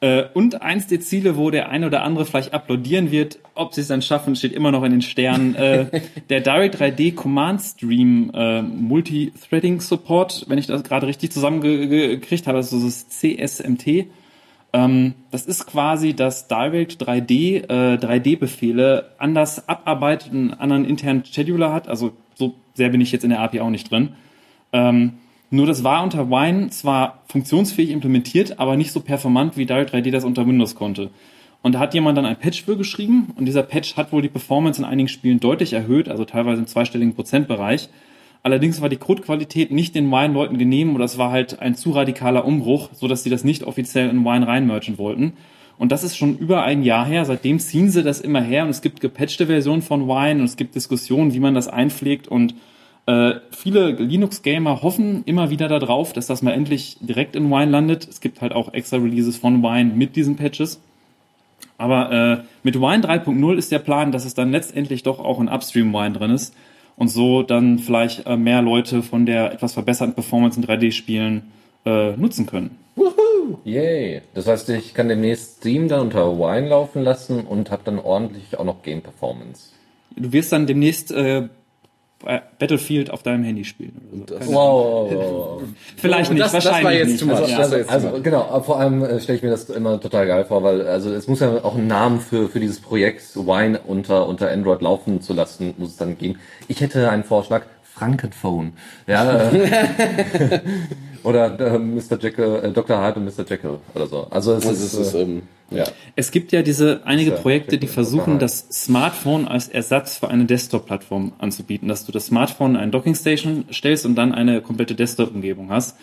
Äh, 0.00 0.24
und 0.32 0.62
eins 0.62 0.86
der 0.86 1.00
Ziele, 1.00 1.36
wo 1.36 1.50
der 1.50 1.70
eine 1.70 1.86
oder 1.86 2.02
andere 2.02 2.24
vielleicht 2.24 2.54
applaudieren 2.54 3.10
wird, 3.10 3.40
ob 3.54 3.74
sie 3.74 3.80
es 3.80 3.88
dann 3.88 4.00
schaffen, 4.00 4.36
steht 4.36 4.52
immer 4.52 4.70
noch 4.70 4.84
in 4.84 4.92
den 4.92 5.02
Sternen. 5.02 5.56
Äh, 5.56 5.86
der 6.30 6.40
Direct 6.40 6.80
3D 6.80 7.14
Command 7.14 7.60
Stream 7.60 8.30
äh, 8.32 8.62
Multi-Threading 8.62 9.80
Support, 9.80 10.46
wenn 10.48 10.58
ich 10.58 10.66
das 10.66 10.84
gerade 10.84 11.06
richtig 11.08 11.32
zusammengekriegt 11.32 12.46
habe, 12.46 12.58
also 12.58 12.80
das 12.80 13.08
CSMT. 13.08 14.06
Ähm, 14.72 15.14
das 15.30 15.46
ist 15.46 15.66
quasi, 15.66 16.14
dass 16.14 16.46
Direct 16.46 17.02
3D 17.02 17.68
äh, 17.68 17.96
3D-Befehle 17.96 19.10
anders 19.18 19.68
abarbeitet, 19.68 20.30
einen 20.30 20.54
anderen 20.54 20.84
internen 20.84 21.24
Scheduler 21.24 21.72
hat. 21.72 21.88
Also 21.88 22.12
so 22.38 22.54
sehr 22.74 22.88
bin 22.88 23.00
ich 23.00 23.12
jetzt 23.12 23.24
in 23.24 23.30
der 23.30 23.40
API 23.40 23.60
auch 23.60 23.70
nicht 23.70 23.90
drin. 23.90 24.10
Ähm, 24.72 25.14
nur 25.50 25.66
das 25.66 25.82
war 25.82 26.02
unter 26.02 26.30
Wine 26.30 26.68
zwar 26.70 27.22
funktionsfähig 27.26 27.90
implementiert, 27.90 28.60
aber 28.60 28.76
nicht 28.76 28.92
so 28.92 29.00
performant, 29.00 29.56
wie 29.56 29.66
Direct 29.66 29.92
3D 29.92 30.10
das 30.10 30.24
unter 30.24 30.46
Windows 30.46 30.74
konnte. 30.74 31.10
Und 31.62 31.74
da 31.74 31.80
hat 31.80 31.94
jemand 31.94 32.16
dann 32.16 32.26
ein 32.26 32.36
Patch 32.36 32.62
für 32.62 32.76
geschrieben 32.76 33.32
und 33.36 33.46
dieser 33.46 33.62
Patch 33.62 33.96
hat 33.96 34.12
wohl 34.12 34.22
die 34.22 34.28
Performance 34.28 34.80
in 34.80 34.86
einigen 34.86 35.08
Spielen 35.08 35.40
deutlich 35.40 35.72
erhöht, 35.72 36.08
also 36.08 36.24
teilweise 36.24 36.60
im 36.60 36.66
zweistelligen 36.66 37.14
Prozentbereich. 37.14 37.88
Allerdings 38.44 38.80
war 38.80 38.88
die 38.88 38.96
Codequalität 38.96 39.72
nicht 39.72 39.96
den 39.96 40.10
Wine-Leuten 40.10 40.58
genehm 40.58 40.94
oder 40.94 41.04
es 41.04 41.18
war 41.18 41.32
halt 41.32 41.58
ein 41.60 41.74
zu 41.74 41.90
radikaler 41.90 42.44
Umbruch, 42.44 42.90
so 42.92 43.08
dass 43.08 43.24
sie 43.24 43.30
das 43.30 43.42
nicht 43.42 43.64
offiziell 43.64 44.08
in 44.08 44.24
Wine 44.24 44.46
reinmerchen 44.46 44.98
wollten. 44.98 45.32
Und 45.78 45.92
das 45.92 46.04
ist 46.04 46.16
schon 46.16 46.36
über 46.36 46.62
ein 46.62 46.82
Jahr 46.82 47.06
her. 47.06 47.24
Seitdem 47.24 47.60
ziehen 47.60 47.90
sie 47.90 48.02
das 48.02 48.20
immer 48.20 48.40
her 48.40 48.64
und 48.64 48.70
es 48.70 48.82
gibt 48.82 49.00
gepatchte 49.00 49.46
Versionen 49.46 49.82
von 49.82 50.08
Wine 50.08 50.40
und 50.40 50.44
es 50.44 50.56
gibt 50.56 50.74
Diskussionen, 50.74 51.32
wie 51.32 51.40
man 51.40 51.54
das 51.54 51.68
einpflegt 51.68 52.28
und 52.28 52.54
äh, 53.08 53.40
viele 53.52 53.92
Linux-Gamer 53.92 54.82
hoffen 54.82 55.22
immer 55.24 55.48
wieder 55.48 55.66
darauf, 55.68 56.12
dass 56.12 56.26
das 56.26 56.42
mal 56.42 56.52
endlich 56.52 56.98
direkt 57.00 57.36
in 57.36 57.50
Wine 57.50 57.70
landet. 57.70 58.06
Es 58.06 58.20
gibt 58.20 58.42
halt 58.42 58.52
auch 58.52 58.74
extra 58.74 58.98
Releases 58.98 59.38
von 59.38 59.62
Wine 59.62 59.94
mit 59.94 60.14
diesen 60.14 60.36
Patches. 60.36 60.78
Aber 61.78 62.12
äh, 62.12 62.44
mit 62.64 62.78
Wine 62.78 63.02
3.0 63.02 63.56
ist 63.56 63.72
der 63.72 63.78
Plan, 63.78 64.12
dass 64.12 64.26
es 64.26 64.34
dann 64.34 64.50
letztendlich 64.50 65.04
doch 65.04 65.20
auch 65.20 65.40
in 65.40 65.48
Upstream 65.48 65.90
Wine 65.94 66.12
drin 66.12 66.32
ist 66.32 66.54
und 66.96 67.08
so 67.08 67.42
dann 67.42 67.78
vielleicht 67.78 68.26
äh, 68.26 68.36
mehr 68.36 68.60
Leute 68.60 69.02
von 69.02 69.24
der 69.24 69.54
etwas 69.54 69.72
verbesserten 69.72 70.14
Performance 70.14 70.60
in 70.60 70.66
3D-Spielen 70.66 71.44
äh, 71.86 72.14
nutzen 72.16 72.44
können. 72.44 72.76
Woohoo! 72.98 73.58
Yay! 73.64 74.22
Das 74.34 74.46
heißt, 74.46 74.68
ich 74.70 74.94
kann 74.94 75.08
demnächst 75.08 75.58
Steam 75.58 75.88
dann 75.88 76.00
unter 76.00 76.38
Wine 76.38 76.68
laufen 76.68 77.02
lassen 77.02 77.46
und 77.46 77.70
habe 77.70 77.82
dann 77.84 77.98
ordentlich 77.98 78.58
auch 78.58 78.64
noch 78.64 78.82
Game 78.82 79.02
Performance. 79.02 79.70
Du 80.16 80.32
wirst 80.32 80.52
dann 80.52 80.66
demnächst 80.66 81.12
äh, 81.12 81.48
Battlefield 82.58 83.10
auf 83.10 83.22
deinem 83.22 83.44
Handy 83.44 83.64
spielen. 83.64 84.26
Oder 84.26 84.42
so. 84.42 84.52
wow. 84.52 85.62
Vielleicht 85.96 86.32
nicht, 86.32 86.42
das, 86.42 86.52
wahrscheinlich 86.52 87.18
das 87.18 87.26
war 87.26 87.36
jetzt 87.36 87.48
nicht. 87.48 87.60
Also, 87.60 87.76
also, 87.76 88.08
also 88.08 88.22
genau, 88.22 88.60
vor 88.62 88.80
allem 88.80 89.04
äh, 89.04 89.20
stelle 89.20 89.36
ich 89.38 89.44
mir 89.44 89.50
das 89.50 89.70
immer 89.70 90.00
total 90.00 90.26
geil 90.26 90.44
vor, 90.44 90.64
weil 90.64 90.86
also 90.86 91.12
es 91.12 91.28
muss 91.28 91.38
ja 91.38 91.64
auch 91.64 91.76
einen 91.76 91.86
Namen 91.86 92.20
für 92.20 92.48
für 92.48 92.58
dieses 92.58 92.80
Projekt 92.80 93.36
Wine 93.36 93.80
unter 93.86 94.26
unter 94.26 94.50
Android 94.50 94.82
laufen 94.82 95.20
zu 95.20 95.32
lassen, 95.32 95.74
muss 95.78 95.90
es 95.90 95.96
dann 95.96 96.18
geben. 96.18 96.40
Ich 96.66 96.80
hätte 96.80 97.08
einen 97.08 97.22
Vorschlag, 97.22 97.62
Frankenphone. 97.84 98.72
Ja, 99.06 99.50
äh, 99.50 100.60
oder 101.28 101.60
äh, 101.60 101.78
Mr. 101.78 102.18
Jekyll, 102.18 102.60
äh, 102.62 102.70
Dr. 102.70 102.98
Hyde 103.04 103.20
und 103.20 103.26
Mr. 103.26 103.44
Jekyll 103.48 103.78
oder 103.94 104.06
so. 104.06 104.26
Also 104.30 104.54
es 104.54 104.64
ist, 104.64 104.94
ist 104.94 105.14
äh, 105.14 105.22
ähm, 105.22 105.42
ja. 105.70 105.84
Es 106.16 106.30
gibt 106.30 106.52
ja 106.52 106.62
diese 106.62 107.02
einige 107.04 107.32
Projekte, 107.32 107.76
die 107.76 107.86
versuchen, 107.86 108.38
das 108.38 108.66
Smartphone 108.72 109.46
als 109.46 109.68
Ersatz 109.68 110.16
für 110.16 110.28
eine 110.28 110.46
Desktop-Plattform 110.46 111.32
anzubieten, 111.38 111.88
dass 111.88 112.06
du 112.06 112.12
das 112.12 112.26
Smartphone 112.26 112.70
in 112.72 112.76
eine 112.78 112.90
Dockingstation 112.90 113.66
stellst 113.70 114.06
und 114.06 114.14
dann 114.14 114.32
eine 114.32 114.62
komplette 114.62 114.94
Desktop-Umgebung 114.94 115.70
hast. 115.70 115.98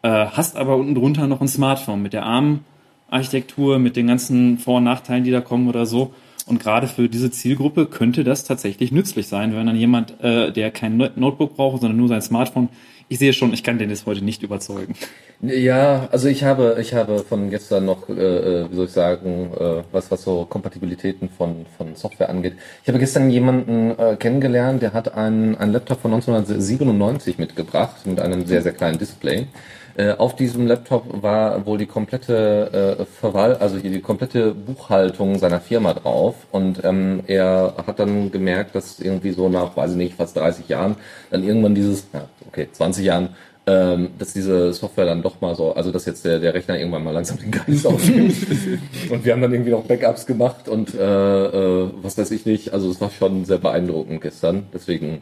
Äh, 0.00 0.08
hast 0.08 0.56
aber 0.56 0.76
unten 0.76 0.94
drunter 0.94 1.26
noch 1.26 1.42
ein 1.42 1.48
Smartphone 1.48 2.00
mit 2.00 2.14
der 2.14 2.24
ARM-Architektur, 2.24 3.78
mit 3.78 3.96
den 3.96 4.06
ganzen 4.06 4.56
Vor- 4.56 4.78
und 4.78 4.84
Nachteilen, 4.84 5.24
die 5.24 5.30
da 5.30 5.42
kommen 5.42 5.68
oder 5.68 5.84
so. 5.84 6.14
Und 6.46 6.58
gerade 6.58 6.86
für 6.86 7.10
diese 7.10 7.30
Zielgruppe 7.30 7.84
könnte 7.84 8.24
das 8.24 8.44
tatsächlich 8.44 8.90
nützlich 8.90 9.28
sein, 9.28 9.54
wenn 9.54 9.66
dann 9.66 9.76
jemand, 9.76 10.18
äh, 10.22 10.50
der 10.50 10.70
kein 10.70 10.96
Notebook 10.96 11.56
braucht, 11.56 11.82
sondern 11.82 11.98
nur 11.98 12.08
sein 12.08 12.22
Smartphone, 12.22 12.70
ich 13.10 13.18
sehe 13.18 13.32
schon, 13.32 13.52
ich 13.52 13.64
kann 13.64 13.76
Dennis 13.76 14.06
heute 14.06 14.24
nicht 14.24 14.44
überzeugen. 14.44 14.94
Ja, 15.42 16.08
also 16.12 16.28
ich 16.28 16.44
habe, 16.44 16.76
ich 16.80 16.94
habe 16.94 17.18
von 17.18 17.50
gestern 17.50 17.84
noch, 17.84 18.08
äh, 18.08 18.12
äh, 18.12 18.70
wie 18.70 18.76
soll 18.76 18.84
ich 18.84 18.92
sagen, 18.92 19.50
äh, 19.58 19.82
was, 19.90 20.12
was 20.12 20.22
so 20.22 20.44
Kompatibilitäten 20.44 21.28
von, 21.28 21.66
von 21.76 21.96
Software 21.96 22.28
angeht. 22.28 22.54
Ich 22.82 22.88
habe 22.88 23.00
gestern 23.00 23.28
jemanden 23.28 23.98
äh, 23.98 24.14
kennengelernt, 24.16 24.80
der 24.80 24.92
hat 24.92 25.12
einen, 25.12 25.56
einen 25.56 25.72
Laptop 25.72 26.00
von 26.00 26.12
1997 26.12 27.38
mitgebracht 27.38 28.06
mit 28.06 28.20
einem 28.20 28.46
sehr, 28.46 28.62
sehr 28.62 28.72
kleinen 28.72 28.98
Display. 28.98 29.48
Äh, 29.96 30.12
auf 30.12 30.36
diesem 30.36 30.66
Laptop 30.66 31.22
war 31.22 31.66
wohl 31.66 31.78
die 31.78 31.86
komplette 31.86 32.98
äh, 33.00 33.04
Verwal 33.04 33.56
also 33.56 33.78
die 33.78 34.00
komplette 34.00 34.54
Buchhaltung 34.54 35.38
seiner 35.38 35.60
Firma 35.60 35.94
drauf. 35.94 36.34
Und 36.50 36.82
ähm, 36.84 37.22
er 37.26 37.74
hat 37.86 37.98
dann 37.98 38.30
gemerkt, 38.30 38.74
dass 38.74 39.00
irgendwie 39.00 39.32
so 39.32 39.48
nach, 39.48 39.76
weiß 39.76 39.92
ich 39.92 39.96
nicht, 39.96 40.14
fast 40.14 40.36
30 40.36 40.68
Jahren 40.68 40.96
dann 41.30 41.44
irgendwann 41.44 41.74
dieses, 41.74 42.06
ja, 42.12 42.28
okay, 42.48 42.68
20 42.70 43.04
Jahren, 43.04 43.30
ähm, 43.66 44.10
dass 44.18 44.32
diese 44.32 44.72
Software 44.72 45.06
dann 45.06 45.22
doch 45.22 45.40
mal 45.40 45.54
so, 45.54 45.74
also 45.74 45.92
dass 45.92 46.06
jetzt 46.06 46.24
der, 46.24 46.40
der 46.40 46.54
Rechner 46.54 46.78
irgendwann 46.78 47.04
mal 47.04 47.12
langsam 47.12 47.38
den 47.38 47.50
Geist 47.50 47.86
aufnimmt. 47.86 48.34
und 49.10 49.24
wir 49.24 49.32
haben 49.32 49.42
dann 49.42 49.52
irgendwie 49.52 49.70
noch 49.70 49.84
Backups 49.84 50.26
gemacht 50.26 50.68
und 50.68 50.94
äh, 50.94 50.98
äh, 50.98 51.90
was 52.02 52.16
weiß 52.16 52.30
ich 52.30 52.46
nicht, 52.46 52.72
also 52.72 52.90
es 52.90 53.00
war 53.00 53.10
schon 53.10 53.44
sehr 53.44 53.58
beeindruckend 53.58 54.22
gestern, 54.22 54.64
deswegen 54.72 55.20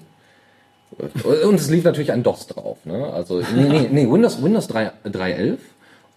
und 1.44 1.54
es 1.54 1.70
lief 1.70 1.84
natürlich 1.84 2.12
ein 2.12 2.22
DOS 2.22 2.46
drauf, 2.46 2.78
ne? 2.84 3.12
Also, 3.12 3.40
nee, 3.54 3.68
nee, 3.68 3.88
nee 3.90 4.10
Windows, 4.10 4.42
Windows 4.42 4.66
3, 4.68 4.92
3.11. 5.04 5.58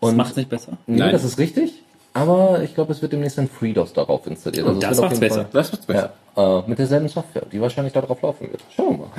Das 0.02 0.14
macht 0.14 0.32
es 0.32 0.38
nicht 0.38 0.50
besser. 0.50 0.78
Nee, 0.88 0.98
Nein. 0.98 1.12
das 1.12 1.24
ist 1.24 1.38
richtig. 1.38 1.84
Aber 2.14 2.62
ich 2.64 2.74
glaube, 2.76 2.92
es 2.92 3.02
wird 3.02 3.14
demnächst 3.14 3.40
ein 3.40 3.48
FreeDOS 3.48 3.94
darauf 3.94 4.28
installiert. 4.28 4.68
Also 4.68 4.80
das 4.80 5.00
macht's 5.00 5.20
besser. 5.20 5.36
Fall, 5.44 5.50
das 5.54 5.72
macht's 5.72 5.86
besser. 5.86 6.14
Ja, 6.36 6.60
äh, 6.60 6.64
mit 6.68 6.80
derselben 6.80 7.08
Software, 7.08 7.46
die 7.52 7.62
wahrscheinlich 7.62 7.94
darauf 7.94 8.22
laufen 8.22 8.52
wird. 8.52 8.62
Schauen 8.76 9.00
wir 9.00 9.06
mal. 9.06 9.12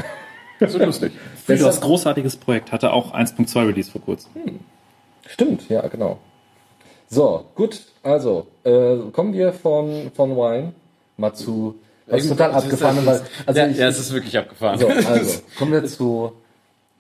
Das 0.61 0.74
ist 0.74 0.84
lustig. 0.84 1.12
FreeDOS, 1.46 1.80
großartiges 1.80 2.36
Projekt, 2.36 2.72
hatte 2.72 2.92
auch 2.92 3.14
1.2 3.14 3.66
Release 3.66 3.90
vor 3.90 4.00
kurzem. 4.03 4.30
Hm. 4.34 4.61
Stimmt, 5.26 5.68
ja, 5.68 5.86
genau. 5.88 6.18
So, 7.09 7.44
gut, 7.55 7.82
also, 8.03 8.46
äh, 8.64 8.96
kommen 9.12 9.32
wir 9.32 9.53
von, 9.53 10.11
von 10.14 10.36
Wine 10.36 10.72
mal 11.16 11.32
zu 11.34 11.76
das 12.07 12.24
ist 12.24 12.30
total 12.30 12.53
abgefahren, 12.53 13.05
weil, 13.05 13.22
also 13.46 13.61
ja, 13.61 13.66
ich, 13.68 13.78
ja, 13.78 13.88
es 13.88 13.98
ist 13.98 14.12
wirklich 14.12 14.36
abgefahren. 14.36 14.78
So, 14.78 14.88
also, 14.88 15.40
kommen 15.59 15.72
wir 15.72 15.84
zu 15.86 16.32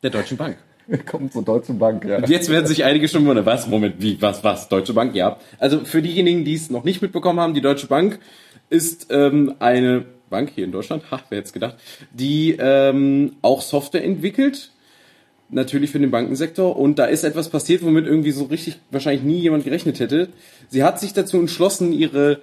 der 0.02 0.10
Deutschen 0.10 0.36
Bank. 0.36 0.56
Kommt 1.06 1.32
zur 1.32 1.42
Deutschen 1.44 1.78
Bank, 1.78 2.04
ja. 2.04 2.16
Und 2.16 2.28
jetzt 2.28 2.48
werden 2.50 2.66
sich 2.66 2.84
einige 2.84 3.08
schon 3.08 3.24
wundern, 3.26 3.46
was, 3.46 3.66
Moment, 3.66 3.96
wie, 3.98 4.20
was, 4.20 4.42
was, 4.42 4.68
Deutsche 4.68 4.92
Bank, 4.92 5.14
ja. 5.14 5.38
Also 5.58 5.84
für 5.84 6.02
diejenigen, 6.02 6.44
die 6.44 6.54
es 6.54 6.70
noch 6.70 6.84
nicht 6.84 7.02
mitbekommen 7.02 7.40
haben, 7.40 7.54
die 7.54 7.60
Deutsche 7.60 7.86
Bank 7.86 8.18
ist 8.68 9.08
ähm, 9.10 9.54
eine 9.58 10.04
Bank 10.30 10.50
hier 10.54 10.64
in 10.64 10.72
Deutschland, 10.72 11.10
ha, 11.10 11.20
wer 11.28 11.38
jetzt 11.38 11.52
gedacht, 11.52 11.76
die 12.12 12.56
ähm, 12.58 13.36
auch 13.42 13.62
Software 13.62 14.02
entwickelt, 14.02 14.70
natürlich 15.50 15.90
für 15.90 16.00
den 16.00 16.10
Bankensektor. 16.10 16.76
Und 16.76 16.98
da 16.98 17.04
ist 17.04 17.22
etwas 17.22 17.50
passiert, 17.50 17.82
womit 17.82 18.06
irgendwie 18.06 18.32
so 18.32 18.44
richtig 18.44 18.80
wahrscheinlich 18.90 19.22
nie 19.22 19.38
jemand 19.38 19.64
gerechnet 19.64 20.00
hätte. 20.00 20.28
Sie 20.68 20.82
hat 20.82 20.98
sich 20.98 21.12
dazu 21.12 21.38
entschlossen, 21.38 21.92
ihre 21.92 22.40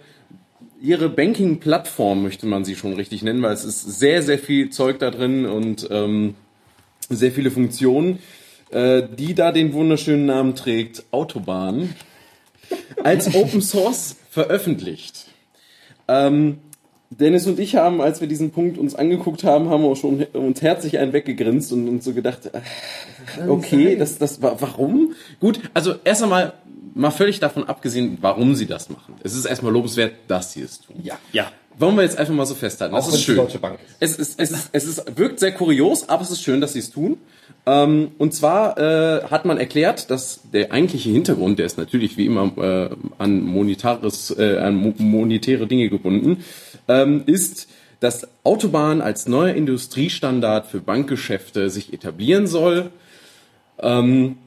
ihre 0.82 1.09
Banking-Plattform 1.09 2.23
möchte 2.23 2.45
man 2.45 2.65
sie 2.65 2.75
schon 2.75 2.93
richtig 2.93 3.23
nennen, 3.23 3.41
weil 3.41 3.53
es 3.53 3.65
ist 3.65 3.99
sehr, 3.99 4.21
sehr 4.21 4.39
viel 4.39 4.69
Zeug 4.69 4.99
da 4.99 5.11
drin 5.11 5.45
und 5.45 5.88
ähm, 5.91 6.36
sehr 7.09 7.32
viele 7.32 7.51
Funktionen, 7.51 8.19
äh, 8.71 9.03
die 9.17 9.34
da 9.34 9.51
den 9.51 9.73
wunderschönen 9.73 10.25
Namen 10.25 10.55
trägt, 10.55 11.03
Autobahn, 11.11 11.93
als 13.03 13.34
Open 13.36 13.61
Source 13.61 14.15
veröffentlicht. 14.30 15.25
Ähm, 16.07 16.59
Dennis 17.11 17.47
und 17.47 17.59
ich 17.59 17.75
haben, 17.75 18.01
als 18.01 18.21
wir 18.21 18.27
diesen 18.27 18.51
Punkt 18.51 18.77
uns 18.77 18.93
angeguckt 18.93 19.43
haben, 19.43 19.69
haben 19.69 19.82
wir 19.82 19.95
schon 19.95 20.23
uns 20.34 20.61
herzlich 20.61 20.99
einen 20.99 21.11
weggegrinst 21.11 21.73
und 21.73 21.88
uns 21.89 22.05
so 22.05 22.13
gedacht, 22.13 22.51
äh, 22.53 23.47
okay, 23.47 23.95
das, 23.95 24.19
das, 24.19 24.41
warum? 24.41 25.13
Gut, 25.39 25.59
also 25.73 25.95
erst 26.03 26.21
einmal, 26.21 26.53
mal 26.93 27.11
völlig 27.11 27.39
davon 27.39 27.63
abgesehen, 27.65 28.17
warum 28.21 28.55
sie 28.55 28.65
das 28.65 28.89
machen. 28.89 29.15
Es 29.23 29.33
ist 29.35 29.45
erstmal 29.45 29.71
lobenswert, 29.71 30.13
dass 30.27 30.53
sie 30.53 30.61
es 30.61 30.81
tun. 30.81 30.97
Ja. 31.03 31.17
Ja. 31.31 31.51
Wollen 31.77 31.95
wir 31.95 32.03
jetzt 32.03 32.17
einfach 32.17 32.33
mal 32.33 32.45
so 32.45 32.55
festhalten. 32.55 32.93
Auch 32.93 32.99
das 32.99 33.07
ist 33.07 33.13
es 33.13 33.19
die 33.19 33.25
schön. 33.27 33.35
Deutsche 33.37 33.59
Bank 33.59 33.79
ist. 33.99 34.19
Es, 34.19 34.19
ist, 34.19 34.39
es, 34.39 34.51
ist, 34.51 34.69
es 34.73 34.85
ist, 34.85 35.17
wirkt 35.17 35.39
sehr 35.39 35.53
kurios, 35.53 36.09
aber 36.09 36.21
es 36.21 36.29
ist 36.29 36.41
schön, 36.41 36.59
dass 36.59 36.73
sie 36.73 36.79
es 36.79 36.91
tun. 36.91 37.17
Ähm, 37.65 38.11
und 38.17 38.33
zwar 38.33 38.77
äh, 38.77 39.23
hat 39.25 39.45
man 39.45 39.57
erklärt, 39.57 40.09
dass 40.09 40.41
der 40.51 40.71
eigentliche 40.73 41.09
Hintergrund, 41.09 41.59
der 41.59 41.65
ist 41.65 41.77
natürlich 41.77 42.17
wie 42.17 42.25
immer 42.25 42.51
äh, 42.57 42.89
an 43.17 43.41
monetares, 43.41 44.35
äh, 44.37 44.57
an 44.57 44.75
mo 44.75 44.93
monetäre 44.97 45.67
Dinge 45.67 45.89
gebunden, 45.89 46.43
ähm, 46.87 47.23
ist, 47.25 47.69
dass 47.99 48.27
Autobahn 48.43 49.01
als 49.01 49.27
neuer 49.27 49.53
Industriestandard 49.53 50.67
für 50.67 50.81
Bankgeschäfte 50.81 51.69
sich 51.69 51.93
etablieren 51.93 52.47
soll. 52.47 52.91
Ähm, 53.81 54.37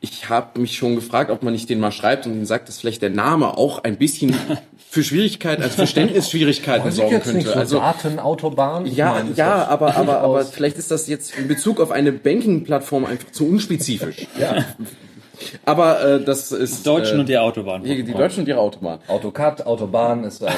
ich 0.00 0.28
habe 0.28 0.60
mich 0.60 0.76
schon 0.76 0.94
gefragt, 0.94 1.30
ob 1.30 1.42
man 1.42 1.52
nicht 1.52 1.68
den 1.70 1.80
mal 1.80 1.92
schreibt 1.92 2.26
und 2.26 2.34
ihnen 2.34 2.46
sagt, 2.46 2.68
dass 2.68 2.78
vielleicht 2.78 3.02
der 3.02 3.10
Name 3.10 3.56
auch 3.56 3.82
ein 3.82 3.96
bisschen 3.96 4.34
für 4.88 5.02
Schwierigkeiten, 5.02 5.62
also 5.62 5.76
Verständnisschwierigkeiten 5.76 6.90
sorgen 6.90 7.20
könnte. 7.20 7.48
so 7.48 7.54
Also 7.54 7.78
Datenautobahn. 7.78 8.86
Ich 8.86 8.96
ja, 8.96 9.22
ja, 9.34 9.58
das 9.58 9.68
aber, 9.68 9.96
aber, 9.96 10.20
aber 10.20 10.44
vielleicht 10.44 10.78
ist 10.78 10.90
das 10.90 11.08
jetzt 11.08 11.36
in 11.38 11.48
Bezug 11.48 11.80
auf 11.80 11.90
eine 11.90 12.12
Banking-Plattform 12.12 13.04
einfach 13.04 13.30
zu 13.32 13.48
unspezifisch. 13.48 14.26
Ja. 14.38 14.64
Aber 15.64 16.02
äh, 16.04 16.24
das 16.24 16.52
ist 16.52 16.86
Deutschen 16.86 17.16
äh, 17.18 17.20
und 17.20 17.28
die 17.28 17.38
Autobahn. 17.38 17.82
die, 17.82 18.02
die 18.02 18.12
Deutschen 18.14 18.40
und 18.40 18.48
ihre 18.48 18.58
Autobahn. 18.58 18.98
Autocad, 19.08 19.66
Autobahn 19.66 20.24
ist 20.24 20.42
also, 20.42 20.54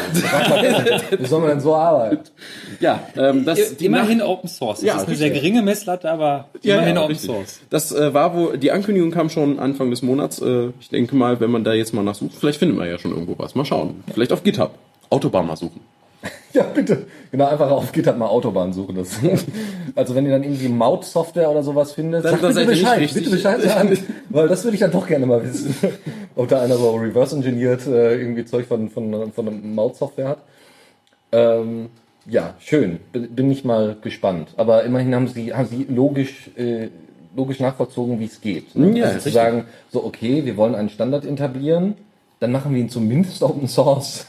Wie 1.18 1.26
soll 1.26 1.40
man 1.40 1.50
denn 1.50 1.60
so 1.60 1.74
arbeiten? 1.74 2.20
Ja, 2.80 3.00
ähm, 3.16 3.44
das 3.44 3.76
die 3.76 3.86
immerhin 3.86 4.18
Nach- 4.18 4.26
Open 4.28 4.48
Source. 4.48 4.78
Das 4.80 4.86
Ja, 4.86 4.92
ist 4.94 4.98
eine 5.00 5.08
richtig. 5.08 5.18
sehr 5.18 5.30
geringe 5.30 5.62
Messlatte, 5.62 6.10
aber 6.10 6.48
Ja, 6.62 6.76
immerhin 6.76 6.94
ja, 6.96 7.02
Open 7.02 7.12
richtig. 7.12 7.30
Source. 7.30 7.60
Das 7.70 7.92
äh, 7.92 8.14
war 8.14 8.36
wo 8.36 8.52
die 8.56 8.70
Ankündigung 8.70 9.10
kam 9.10 9.30
schon 9.30 9.58
Anfang 9.58 9.90
des 9.90 10.02
Monats. 10.02 10.40
Äh, 10.40 10.68
ich 10.80 10.88
denke 10.90 11.16
mal, 11.16 11.40
wenn 11.40 11.50
man 11.50 11.64
da 11.64 11.72
jetzt 11.72 11.92
mal 11.94 12.02
nachsucht, 12.04 12.32
vielleicht 12.38 12.58
findet 12.58 12.78
man 12.78 12.88
ja 12.88 12.98
schon 12.98 13.10
irgendwo 13.12 13.34
was. 13.38 13.54
Mal 13.54 13.64
schauen. 13.64 14.04
Vielleicht 14.12 14.32
auf 14.32 14.42
GitHub. 14.44 14.70
Autobahn 15.10 15.46
mal 15.46 15.56
suchen. 15.56 15.80
Ja, 16.54 16.62
bitte. 16.62 17.06
Genau, 17.30 17.46
einfach 17.46 17.70
auf 17.70 17.92
GitHub 17.92 18.16
mal 18.16 18.26
Autobahn 18.26 18.72
suchen. 18.72 18.96
Das, 18.96 19.18
also 19.94 20.14
wenn 20.14 20.24
ihr 20.24 20.32
dann 20.32 20.42
irgendwie 20.42 20.68
Maut-Software 20.68 21.50
oder 21.50 21.62
sowas 21.62 21.92
findet, 21.92 22.24
Dann- 22.24 22.40
bitte 22.40 22.64
Bescheid, 22.64 23.12
bitte 23.12 23.30
Bescheid 23.30 23.60
sagen, 23.62 23.96
weil 24.30 24.48
das 24.48 24.64
würde 24.64 24.74
ich 24.74 24.80
dann 24.80 24.90
doch 24.90 25.06
gerne 25.06 25.26
mal 25.26 25.44
wissen. 25.44 25.74
Ob 26.34 26.48
da 26.48 26.62
einer 26.62 26.76
so 26.76 26.96
reverse-engineert 26.96 27.86
äh, 27.86 28.16
irgendwie 28.18 28.44
Zeug 28.46 28.66
von, 28.66 28.88
von, 28.88 29.30
von 29.32 29.46
einer 29.48 29.56
Maut-Software 29.56 30.28
hat. 30.28 30.38
Ähm, 31.32 31.90
ja, 32.26 32.54
schön. 32.58 33.00
Bin 33.12 33.50
ich 33.50 33.64
mal 33.64 33.96
gespannt. 34.02 34.54
Aber 34.56 34.84
immerhin 34.84 35.14
haben 35.14 35.28
sie, 35.28 35.54
haben 35.54 35.68
sie 35.68 35.86
logisch, 35.88 36.50
äh, 36.56 36.88
logisch 37.36 37.60
nachvollzogen, 37.60 38.20
wie 38.20 38.24
es 38.26 38.40
geht. 38.40 38.74
Ne? 38.74 38.98
Ja, 38.98 39.06
also 39.06 39.20
zu 39.20 39.30
sagen, 39.30 39.64
so 39.90 40.04
okay, 40.04 40.44
wir 40.44 40.56
wollen 40.56 40.74
einen 40.74 40.88
Standard 40.88 41.24
etablieren, 41.24 41.94
dann 42.40 42.52
machen 42.52 42.72
wir 42.74 42.80
ihn 42.80 42.88
zumindest 42.88 43.42
Open 43.42 43.68
Source. 43.68 44.26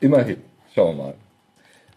immerhin. 0.00 0.36
Schauen 0.74 0.96
wir 0.96 1.04
mal. 1.04 1.14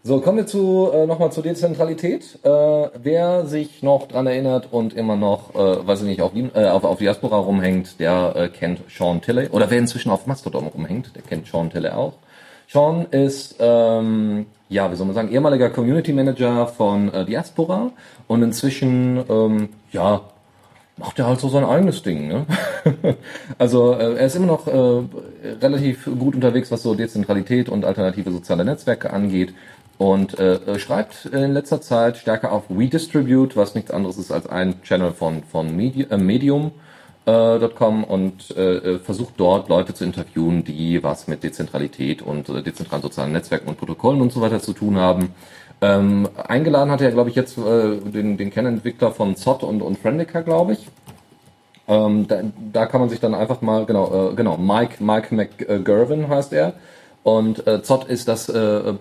So, 0.05 0.19
kommen 0.19 0.39
wir 0.39 0.47
zu 0.47 0.89
äh, 0.93 1.05
nochmal 1.05 1.31
zur 1.31 1.43
Dezentralität. 1.43 2.39
Äh, 2.43 2.49
wer 2.49 3.45
sich 3.45 3.83
noch 3.83 4.07
dran 4.09 4.27
erinnert 4.27 4.67
und 4.71 4.93
immer 4.93 5.15
noch, 5.15 5.55
äh, 5.55 5.87
weiß 5.87 6.01
ich 6.01 6.07
nicht, 6.07 6.21
auf, 6.21 6.33
äh, 6.35 6.65
auf, 6.67 6.83
auf 6.83 6.97
Diaspora 6.97 7.37
rumhängt, 7.37 8.01
der 8.01 8.33
äh, 8.35 8.49
kennt 8.49 8.81
Sean 8.89 9.21
Tilley. 9.21 9.47
Oder 9.47 9.69
wer 9.69 9.79
inzwischen 9.79 10.11
auf 10.11 10.27
Mastodon 10.27 10.67
rumhängt, 10.67 11.15
der 11.15 11.21
kennt 11.21 11.47
Sean 11.47 11.69
Tilley 11.69 11.91
auch. 11.91 12.15
Sean 12.67 13.05
ist, 13.11 13.55
ähm, 13.59 14.47
ja, 14.67 14.91
wie 14.91 14.95
soll 14.95 15.05
man 15.05 15.15
sagen, 15.15 15.31
ehemaliger 15.31 15.69
Community 15.69 16.11
Manager 16.11 16.67
von 16.67 17.13
äh, 17.13 17.23
Diaspora 17.23 17.91
und 18.27 18.43
inzwischen, 18.43 19.23
ähm, 19.29 19.69
ja, 19.93 20.19
macht 20.97 21.19
er 21.19 21.27
halt 21.27 21.39
so 21.39 21.49
sein 21.49 21.63
eigenes 21.63 22.03
Ding. 22.03 22.27
Ne? 22.27 22.45
also 23.57 23.93
äh, 23.93 24.15
er 24.15 24.25
ist 24.25 24.35
immer 24.35 24.47
noch 24.47 24.67
äh, 24.67 25.03
relativ 25.61 26.05
gut 26.05 26.35
unterwegs, 26.35 26.71
was 26.71 26.83
so 26.83 26.95
Dezentralität 26.95 27.69
und 27.69 27.85
alternative 27.85 28.31
soziale 28.31 28.65
Netzwerke 28.65 29.11
angeht 29.11 29.53
und 29.97 30.39
äh, 30.39 30.79
schreibt 30.79 31.25
in 31.25 31.53
letzter 31.53 31.81
Zeit 31.81 32.17
stärker 32.17 32.51
auf 32.51 32.63
WeDistribute, 32.69 33.55
was 33.55 33.75
nichts 33.75 33.91
anderes 33.91 34.17
ist 34.17 34.31
als 34.31 34.47
ein 34.47 34.81
Channel 34.83 35.11
von, 35.11 35.43
von 35.43 35.75
Medi 35.75 36.03
äh, 36.03 36.17
Medium. 36.17 36.71
äh, 37.25 37.31
und 37.31 38.55
äh, 38.57 38.75
äh, 38.75 38.99
versucht 38.99 39.35
dort 39.37 39.69
Leute 39.69 39.93
zu 39.93 40.03
interviewen, 40.03 40.63
die 40.63 41.01
was 41.03 41.27
mit 41.27 41.43
Dezentralität 41.43 42.21
und 42.21 42.49
äh, 42.49 42.61
dezentralen 42.61 43.01
sozialen 43.01 43.31
Netzwerken 43.31 43.69
und 43.69 43.77
Protokollen 43.77 44.21
und 44.21 44.31
so 44.31 44.41
weiter 44.41 44.59
zu 44.59 44.73
tun 44.73 44.97
haben. 44.97 45.33
Ähm, 45.81 46.29
eingeladen 46.47 46.91
hat 46.91 47.01
er, 47.01 47.11
glaube 47.11 47.29
ich, 47.29 47.35
jetzt 47.35 47.57
äh, 47.57 47.97
den, 47.97 48.37
den 48.37 48.51
Kernentwickler 48.51 49.11
von 49.11 49.35
Zott 49.35 49.63
und, 49.63 49.81
und 49.81 49.97
Friendica, 49.97 50.41
glaube 50.41 50.73
ich. 50.73 50.87
Ähm, 51.87 52.27
da, 52.27 52.41
da 52.71 52.85
kann 52.85 53.01
man 53.01 53.09
sich 53.09 53.19
dann 53.19 53.35
einfach 53.35 53.61
mal, 53.61 53.85
genau, 53.85 54.31
äh, 54.31 54.35
genau, 54.35 54.57
Mike, 54.57 55.03
Mike 55.03 55.35
McGurvin 55.35 56.29
heißt 56.29 56.53
er. 56.53 56.73
Und 57.23 57.65
äh, 57.67 57.81
Zott 57.83 58.05
ist 58.05 58.27
das 58.27 58.49
äh, 58.49 58.59
äh, 58.59 58.93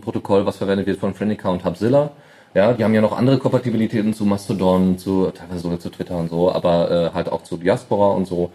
Protokoll, 0.00 0.46
was 0.46 0.56
verwendet 0.56 0.86
wird 0.86 1.00
von 1.00 1.14
Friendica 1.14 1.48
und 1.48 1.64
Hubzilla. 1.64 2.10
Ja, 2.54 2.72
die 2.72 2.82
haben 2.82 2.94
ja 2.94 3.00
noch 3.00 3.16
andere 3.16 3.38
Kompatibilitäten 3.38 4.14
zu 4.14 4.24
Mastodon, 4.24 4.98
zu 4.98 5.30
teilweise 5.30 5.60
sogar 5.60 5.78
zu 5.78 5.90
Twitter 5.90 6.16
und 6.16 6.30
so, 6.30 6.50
aber 6.50 6.90
äh, 6.90 7.14
halt 7.14 7.30
auch 7.30 7.42
zu 7.42 7.56
Diaspora 7.56 8.12
und 8.12 8.26
so. 8.26 8.50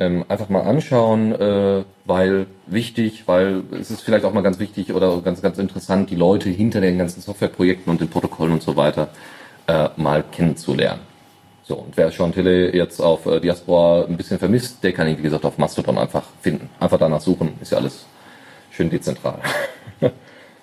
Ähm, 0.00 0.24
einfach 0.28 0.48
mal 0.48 0.62
anschauen, 0.62 1.32
äh, 1.32 1.84
weil 2.04 2.46
wichtig, 2.66 3.24
weil 3.26 3.64
es 3.72 3.90
ist 3.90 4.02
vielleicht 4.02 4.24
auch 4.24 4.32
mal 4.32 4.42
ganz 4.42 4.60
wichtig 4.60 4.92
oder 4.92 5.20
ganz, 5.22 5.42
ganz 5.42 5.58
interessant, 5.58 6.10
die 6.10 6.14
Leute 6.14 6.50
hinter 6.50 6.80
den 6.80 6.98
ganzen 6.98 7.20
Softwareprojekten 7.20 7.90
und 7.90 8.00
den 8.00 8.08
Protokollen 8.08 8.52
und 8.52 8.62
so 8.62 8.76
weiter 8.76 9.08
äh, 9.66 9.88
mal 9.96 10.22
kennenzulernen. 10.30 11.00
So, 11.68 11.74
und 11.74 11.96
wer 11.96 12.10
Tilley 12.10 12.74
jetzt 12.74 12.98
auf 12.98 13.26
äh, 13.26 13.40
Diaspora 13.40 14.06
ein 14.06 14.16
bisschen 14.16 14.38
vermisst, 14.38 14.82
der 14.82 14.92
kann 14.92 15.06
ihn, 15.06 15.18
wie 15.18 15.22
gesagt, 15.22 15.44
auf 15.44 15.58
Mastodon 15.58 15.98
einfach 15.98 16.24
finden. 16.40 16.70
Einfach 16.80 16.98
danach 16.98 17.20
suchen, 17.20 17.54
ist 17.60 17.72
ja 17.72 17.78
alles 17.78 18.06
schön 18.70 18.88
dezentral. 18.88 19.40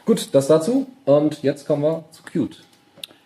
Gut, 0.05 0.29
das 0.33 0.47
dazu. 0.47 0.87
Und 1.05 1.43
jetzt 1.43 1.67
kommen 1.67 1.83
wir 1.83 2.05
zu 2.09 2.23
Qt. 2.23 2.63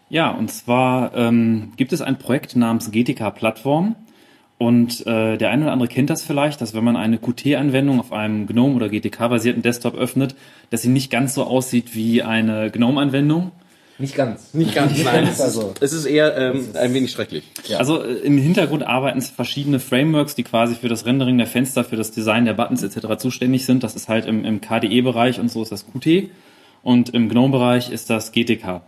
Ja, 0.09 0.31
und 0.31 0.51
zwar 0.51 1.15
ähm, 1.15 1.71
gibt 1.77 1.93
es 1.93 2.01
ein 2.01 2.17
Projekt 2.17 2.57
namens 2.57 2.91
GTK 2.91 3.33
Plattform. 3.33 3.95
Und 4.59 5.07
äh, 5.07 5.37
der 5.37 5.49
eine 5.51 5.63
oder 5.63 5.71
andere 5.71 5.87
kennt 5.87 6.09
das 6.09 6.21
vielleicht, 6.21 6.59
dass 6.59 6.73
wenn 6.75 6.83
man 6.83 6.97
eine 6.97 7.17
Qt-Anwendung 7.17 7.99
auf 7.99 8.11
einem 8.11 8.45
GNOME 8.45 8.75
oder 8.75 8.89
GTK-basierten 8.89 9.61
Desktop 9.61 9.95
öffnet, 9.95 10.35
dass 10.69 10.81
sie 10.81 10.89
nicht 10.89 11.09
ganz 11.09 11.33
so 11.33 11.45
aussieht 11.45 11.95
wie 11.95 12.21
eine 12.23 12.69
GNOME-Anwendung. 12.69 13.51
Nicht 13.99 14.15
ganz. 14.15 14.53
Nicht 14.53 14.75
ganz, 14.75 15.01
nein. 15.03 15.23
Es 15.23 15.35
ist, 15.35 15.41
Also- 15.41 15.73
es 15.79 15.93
ist 15.93 16.05
eher 16.05 16.35
ähm, 16.37 16.65
ein 16.73 16.93
wenig 16.93 17.11
schrecklich. 17.11 17.43
Ja. 17.67 17.77
Also 17.77 18.03
äh, 18.03 18.15
im 18.15 18.37
Hintergrund 18.37 18.83
arbeiten 18.83 19.21
verschiedene 19.21 19.79
Frameworks, 19.79 20.35
die 20.35 20.43
quasi 20.43 20.75
für 20.75 20.89
das 20.89 21.05
Rendering 21.05 21.37
der 21.37 21.47
Fenster, 21.47 21.85
für 21.85 21.95
das 21.95 22.11
Design 22.11 22.43
der 22.43 22.53
Buttons 22.53 22.83
etc. 22.83 23.17
zuständig 23.17 23.65
sind. 23.65 23.83
Das 23.83 23.95
ist 23.95 24.09
halt 24.09 24.25
im, 24.25 24.43
im 24.43 24.59
KDE-Bereich 24.59 25.39
und 25.39 25.49
so 25.49 25.63
ist 25.63 25.71
das 25.71 25.85
Qt. 25.85 26.29
Und 26.83 27.09
im 27.09 27.29
GNOME-Bereich 27.29 27.91
ist 27.91 28.09
das 28.09 28.33
GTK. 28.33 28.81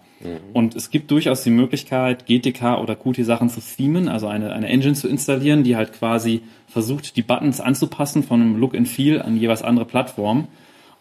Und 0.54 0.76
es 0.76 0.90
gibt 0.90 1.12
durchaus 1.12 1.44
die 1.44 1.50
Möglichkeit, 1.50 2.26
GTK 2.26 2.80
oder 2.80 2.96
Qt-Sachen 2.96 3.50
zu 3.50 3.62
themen, 3.62 4.08
also 4.08 4.28
eine, 4.28 4.54
eine 4.54 4.68
Engine 4.68 4.94
zu 4.94 5.08
installieren, 5.08 5.64
die 5.64 5.76
halt 5.76 5.94
quasi 5.94 6.42
versucht, 6.68 7.16
die 7.16 7.22
Buttons 7.22 7.62
anzupassen 7.62 8.24
von 8.24 8.42
einem 8.42 8.58
Look 8.58 8.76
and 8.76 8.88
Feel 8.88 9.22
an 9.22 9.38
jeweils 9.38 9.62
andere 9.62 9.86
Plattformen. 9.86 10.48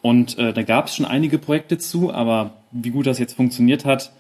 Und 0.03 0.39
äh, 0.39 0.53
da 0.53 0.63
gab 0.63 0.87
es 0.87 0.97
schon 0.97 1.07
einige 1.07 1.39
Projekte 1.39 1.79
zu, 1.79 2.13
aber 2.13 2.55
wie 2.73 2.91
gut 2.91 3.07
das 3.07 3.19
jetzt 3.19 3.35
funktioniert 3.35 3.85
hat, 3.85 4.13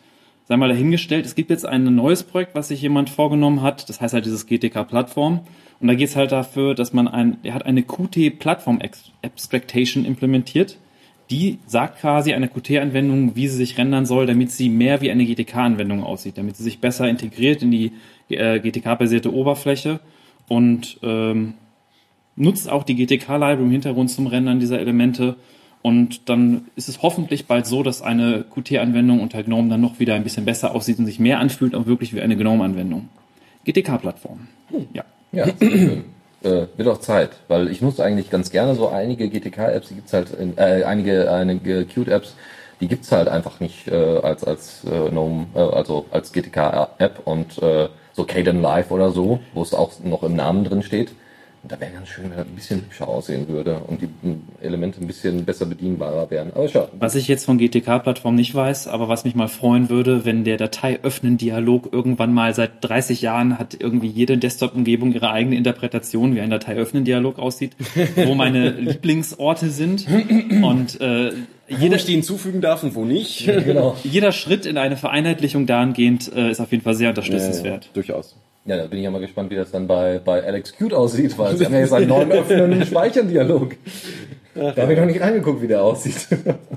sei 0.50 0.56
mal 0.56 0.68
dahingestellt. 0.68 1.24
Es 1.24 1.34
gibt 1.36 1.50
jetzt 1.50 1.64
ein 1.64 1.94
neues 1.94 2.24
Projekt, 2.24 2.54
was 2.54 2.68
sich 2.68 2.82
jemand 2.82 3.08
vorgenommen 3.08 3.62
hat. 3.62 3.88
Das 3.88 4.00
heißt 4.00 4.12
halt 4.14 4.26
dieses 4.26 4.46
GTK-Plattform. 4.46 5.40
Und 5.80 5.88
da 5.88 5.94
geht 5.94 6.08
es 6.08 6.16
halt 6.16 6.32
dafür, 6.32 6.74
dass 6.74 6.92
man 6.92 7.06
ein, 7.08 7.38
er 7.42 7.54
hat 7.54 7.64
eine 7.64 7.82
Qt-Plattform-Abstractation 7.82 10.04
implementiert, 10.04 10.76
die 11.30 11.58
sagt 11.66 12.00
quasi 12.00 12.32
einer 12.32 12.48
Qt-Anwendung, 12.48 13.36
wie 13.36 13.46
sie 13.46 13.56
sich 13.56 13.78
rendern 13.78 14.04
soll, 14.04 14.26
damit 14.26 14.50
sie 14.50 14.68
mehr 14.68 15.00
wie 15.00 15.10
eine 15.10 15.24
GTK-Anwendung 15.24 16.02
aussieht, 16.02 16.38
damit 16.38 16.56
sie 16.56 16.64
sich 16.64 16.80
besser 16.80 17.08
integriert 17.08 17.62
in 17.62 17.70
die 17.70 17.92
äh, 18.28 18.58
GTK-basierte 18.58 19.32
Oberfläche 19.32 20.00
und 20.48 20.98
ähm, 21.02 21.54
nutzt 22.34 22.68
auch 22.68 22.82
die 22.82 22.96
GTK-Library 22.96 23.62
im 23.62 23.70
Hintergrund 23.70 24.10
zum 24.10 24.26
Rendern 24.26 24.58
dieser 24.58 24.80
Elemente. 24.80 25.36
Und 25.82 26.28
dann 26.28 26.66
ist 26.76 26.88
es 26.88 27.00
hoffentlich 27.00 27.46
bald 27.46 27.64
so, 27.64 27.82
dass 27.82 28.02
eine 28.02 28.44
Qt-Anwendung 28.52 29.20
unter 29.20 29.42
GNOME 29.42 29.70
dann 29.70 29.80
noch 29.80 30.00
wieder 30.00 30.14
ein 30.14 30.24
bisschen 30.24 30.44
besser 30.44 30.74
aussieht 30.74 30.98
und 30.98 31.06
sich 31.06 31.20
mehr 31.20 31.38
anfühlt, 31.38 31.74
auch 31.74 31.86
wirklich 31.86 32.14
wie 32.14 32.20
eine 32.20 32.36
GNOME-Anwendung. 32.36 33.08
GTK-Plattform. 33.64 34.48
Ja. 34.92 35.04
Ja, 35.32 35.46
sehr 35.56 35.70
schön. 35.70 36.04
Äh, 36.42 36.66
wird 36.76 36.88
auch 36.88 37.00
Zeit, 37.00 37.32
weil 37.48 37.68
ich 37.68 37.82
nutze 37.82 38.02
eigentlich 38.02 38.30
ganz 38.30 38.50
gerne 38.50 38.74
so 38.74 38.88
einige 38.88 39.28
GTK-Apps, 39.28 39.88
die 39.88 39.94
gibt's 39.96 40.12
halt, 40.14 40.30
in, 40.30 40.56
äh, 40.56 40.84
einige, 40.84 41.30
einige 41.30 41.84
Qt-Apps, 41.84 42.34
die 42.80 42.88
gibt's 42.88 43.12
halt 43.12 43.28
einfach 43.28 43.60
nicht 43.60 43.88
äh, 43.88 44.20
als 44.22 44.44
als 44.44 44.82
äh, 44.84 45.10
GNOME, 45.10 45.48
äh, 45.54 45.58
also 45.58 46.06
als 46.10 46.32
GTK-App 46.32 47.20
und 47.26 47.62
äh, 47.62 47.88
so 48.14 48.24
Caden 48.24 48.62
Live 48.62 48.90
oder 48.90 49.10
so, 49.10 49.40
wo 49.52 49.62
es 49.62 49.74
auch 49.74 49.92
noch 50.02 50.22
im 50.22 50.34
Namen 50.34 50.64
drin 50.64 50.82
steht. 50.82 51.12
Und 51.62 51.70
da 51.70 51.78
wäre 51.78 51.90
ganz 51.92 52.08
schön, 52.08 52.24
wenn 52.30 52.38
das 52.38 52.46
ein 52.46 52.54
bisschen 52.54 52.80
hübscher 52.80 53.06
aussehen 53.06 53.46
würde 53.46 53.80
und 53.86 54.00
die 54.00 54.08
Elemente 54.62 54.98
ein 55.00 55.06
bisschen 55.06 55.44
besser 55.44 55.66
bedienbarer 55.66 56.30
wären. 56.30 56.52
Aber 56.54 56.66
schau, 56.68 56.88
Was 56.98 57.14
ich 57.16 57.28
jetzt 57.28 57.44
von 57.44 57.58
GTK-Plattform 57.58 58.34
nicht 58.34 58.54
weiß, 58.54 58.88
aber 58.88 59.08
was 59.08 59.24
mich 59.24 59.34
mal 59.34 59.48
freuen 59.48 59.90
würde, 59.90 60.24
wenn 60.24 60.44
der 60.44 60.56
Datei-Öffnen-Dialog 60.56 61.90
irgendwann 61.92 62.32
mal 62.32 62.54
seit 62.54 62.82
30 62.82 63.20
Jahren 63.22 63.58
hat 63.58 63.76
irgendwie 63.78 64.06
jede 64.08 64.38
Desktop-Umgebung 64.38 65.12
ihre 65.12 65.30
eigene 65.32 65.56
Interpretation, 65.56 66.34
wie 66.34 66.40
ein 66.40 66.48
Datei-Öffnen-Dialog 66.50 67.38
aussieht, 67.38 67.76
wo 68.16 68.34
meine 68.34 68.70
Lieblingsorte 68.80 69.68
sind 69.70 70.06
und 70.62 70.98
äh, 71.00 71.32
Wo 71.68 71.76
jeder, 71.76 71.96
ich 71.96 72.04
die 72.06 72.12
hinzufügen 72.12 72.60
darf 72.62 72.82
und 72.82 72.94
wo 72.94 73.04
nicht. 73.04 73.44
genau. 73.46 73.96
jeder 74.04 74.32
Schritt 74.32 74.64
in 74.66 74.78
eine 74.78 74.96
Vereinheitlichung 74.96 75.66
dahingehend 75.66 76.32
äh, 76.34 76.50
ist 76.50 76.60
auf 76.60 76.70
jeden 76.72 76.82
Fall 76.82 76.94
sehr 76.94 77.10
unterstützenswert. 77.10 77.90
durchaus. 77.92 78.34
Ja, 78.70 78.76
da 78.76 78.86
bin 78.86 79.00
ich 79.00 79.04
ja 79.04 79.10
mal 79.10 79.20
gespannt, 79.20 79.50
wie 79.50 79.56
das 79.56 79.72
dann 79.72 79.88
bei, 79.88 80.20
bei 80.24 80.44
Alex 80.44 80.72
Qt 80.72 80.94
aussieht, 80.94 81.36
weil 81.36 81.56
sie 81.56 81.64
haben 81.64 81.74
ja 81.74 81.80
jetzt 81.80 81.92
einen 81.92 82.06
neuen 82.06 82.30
öffnenden 82.30 82.86
Speichern-Dialog. 82.86 83.74
Da 84.54 84.76
habe 84.76 84.92
ich 84.92 84.98
noch 85.00 85.06
nicht 85.06 85.20
reingeguckt, 85.20 85.60
wie 85.60 85.66
der 85.66 85.82
aussieht. 85.82 86.28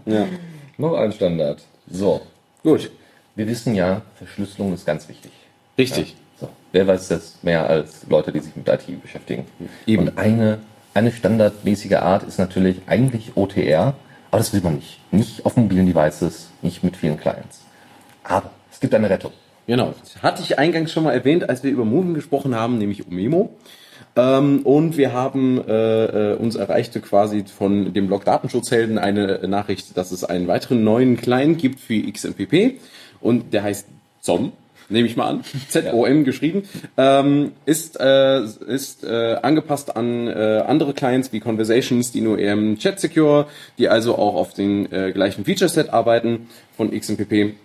Ja. 0.07 0.25
noch 0.79 0.95
ein 0.95 1.11
Standard. 1.11 1.61
So, 1.87 2.21
Gut. 2.63 2.89
wir 3.35 3.47
wissen 3.47 3.75
ja, 3.75 4.01
Verschlüsselung 4.15 4.73
ist 4.73 4.87
ganz 4.87 5.07
wichtig. 5.07 5.31
Richtig. 5.77 6.15
So, 6.41 6.49
wer 6.71 6.87
weiß 6.87 7.09
das 7.09 7.37
mehr 7.43 7.69
als 7.69 8.07
Leute, 8.09 8.31
die 8.31 8.39
sich 8.39 8.55
mit 8.55 8.67
IT 8.67 8.99
beschäftigen? 9.03 9.45
Eben. 9.85 10.07
Und 10.07 10.17
eine, 10.17 10.61
eine 10.95 11.11
standardmäßige 11.11 11.97
Art 11.97 12.23
ist 12.23 12.39
natürlich 12.39 12.81
eigentlich 12.87 13.33
OTR, 13.35 13.93
aber 14.31 14.39
das 14.39 14.51
will 14.51 14.61
man 14.61 14.77
nicht. 14.77 14.99
Nicht 15.11 15.45
auf 15.45 15.57
mobilen 15.57 15.85
Devices, 15.85 16.49
nicht 16.63 16.83
mit 16.83 16.97
vielen 16.97 17.19
Clients. 17.19 17.61
Aber 18.23 18.49
es 18.71 18.79
gibt 18.79 18.95
eine 18.95 19.11
Rettung. 19.11 19.31
Genau. 19.67 19.93
Das 19.99 20.21
hatte 20.21 20.41
ich 20.43 20.59
eingangs 20.59 20.91
schon 20.91 21.03
mal 21.03 21.13
erwähnt, 21.13 21.49
als 21.49 21.63
wir 21.63 21.71
über 21.71 21.85
Moving 21.85 22.13
gesprochen 22.13 22.55
haben, 22.55 22.77
nämlich 22.77 23.07
Omemo. 23.07 23.55
Ähm, 24.15 24.61
und 24.63 24.97
wir 24.97 25.13
haben 25.13 25.63
äh, 25.67 26.33
äh, 26.33 26.35
uns 26.35 26.55
erreichte 26.55 27.01
quasi 27.01 27.45
von 27.45 27.93
dem 27.93 28.07
Blog 28.07 28.25
Datenschutzhelden 28.25 28.97
eine 28.97 29.47
Nachricht, 29.47 29.97
dass 29.97 30.11
es 30.11 30.23
einen 30.23 30.47
weiteren 30.47 30.83
neuen 30.83 31.17
Client 31.17 31.57
gibt 31.57 31.79
für 31.79 31.99
XMPP 32.11 32.79
und 33.21 33.53
der 33.53 33.63
heißt 33.63 33.87
ZOM. 34.21 34.51
Nehme 34.89 35.07
ich 35.07 35.15
mal 35.15 35.27
an, 35.27 35.43
Z-O-M 35.69 36.25
geschrieben, 36.25 36.63
ähm, 36.97 37.53
ist, 37.65 37.99
äh, 37.99 38.43
ist 38.43 39.03
äh, 39.03 39.37
angepasst 39.41 39.95
an 39.95 40.27
äh, 40.27 40.63
andere 40.67 40.93
Clients 40.93 41.31
wie 41.31 41.39
Conversations, 41.39 42.11
die 42.11 42.21
nur 42.21 42.37
eher 42.37 42.53
im 42.53 42.77
Chat 42.77 42.99
Secure, 42.99 43.47
die 43.77 43.87
also 43.87 44.15
auch 44.15 44.35
auf 44.35 44.53
den 44.53 44.91
äh, 44.91 45.11
gleichen 45.13 45.45
Feature-Set 45.45 45.91
arbeiten 45.91 46.49
von 46.75 46.91
XMPP. 46.91 47.55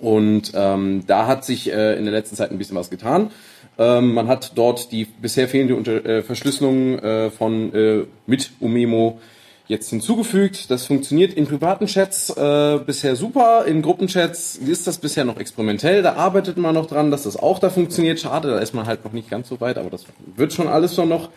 Und 0.00 0.52
ähm, 0.54 1.04
da 1.06 1.26
hat 1.26 1.44
sich 1.44 1.72
äh, 1.72 1.96
in 1.96 2.04
der 2.04 2.12
letzten 2.12 2.36
Zeit 2.36 2.50
ein 2.50 2.58
bisschen 2.58 2.76
was 2.76 2.90
getan. 2.90 3.30
Ähm, 3.78 4.14
man 4.14 4.28
hat 4.28 4.52
dort 4.54 4.92
die 4.92 5.04
bisher 5.04 5.48
fehlende 5.48 5.76
Unter 5.76 6.04
äh, 6.04 6.22
Verschlüsselung 6.22 6.98
äh, 6.98 7.30
von 7.30 7.74
äh, 7.74 8.04
mit 8.26 8.52
Umemo 8.60 9.18
jetzt 9.68 9.90
hinzugefügt. 9.90 10.70
Das 10.70 10.86
funktioniert 10.86 11.34
in 11.34 11.46
privaten 11.46 11.86
Chats 11.86 12.30
äh, 12.30 12.78
bisher 12.84 13.16
super. 13.16 13.64
In 13.66 13.82
Gruppenchats 13.82 14.56
ist 14.56 14.86
das 14.86 14.98
bisher 14.98 15.24
noch 15.24 15.38
experimentell. 15.38 16.02
Da 16.02 16.14
arbeitet 16.14 16.56
man 16.56 16.74
noch 16.74 16.86
dran, 16.86 17.10
dass 17.10 17.24
das 17.24 17.36
auch 17.36 17.58
da 17.58 17.70
funktioniert. 17.70 18.20
Schade, 18.20 18.48
da 18.48 18.58
ist 18.58 18.74
man 18.74 18.86
halt 18.86 19.04
noch 19.04 19.12
nicht 19.12 19.28
ganz 19.28 19.48
so 19.48 19.60
weit, 19.60 19.78
aber 19.78 19.90
das 19.90 20.04
wird 20.36 20.52
schon 20.52 20.68
alles 20.68 20.94
so 20.94 21.04
noch. 21.04 21.30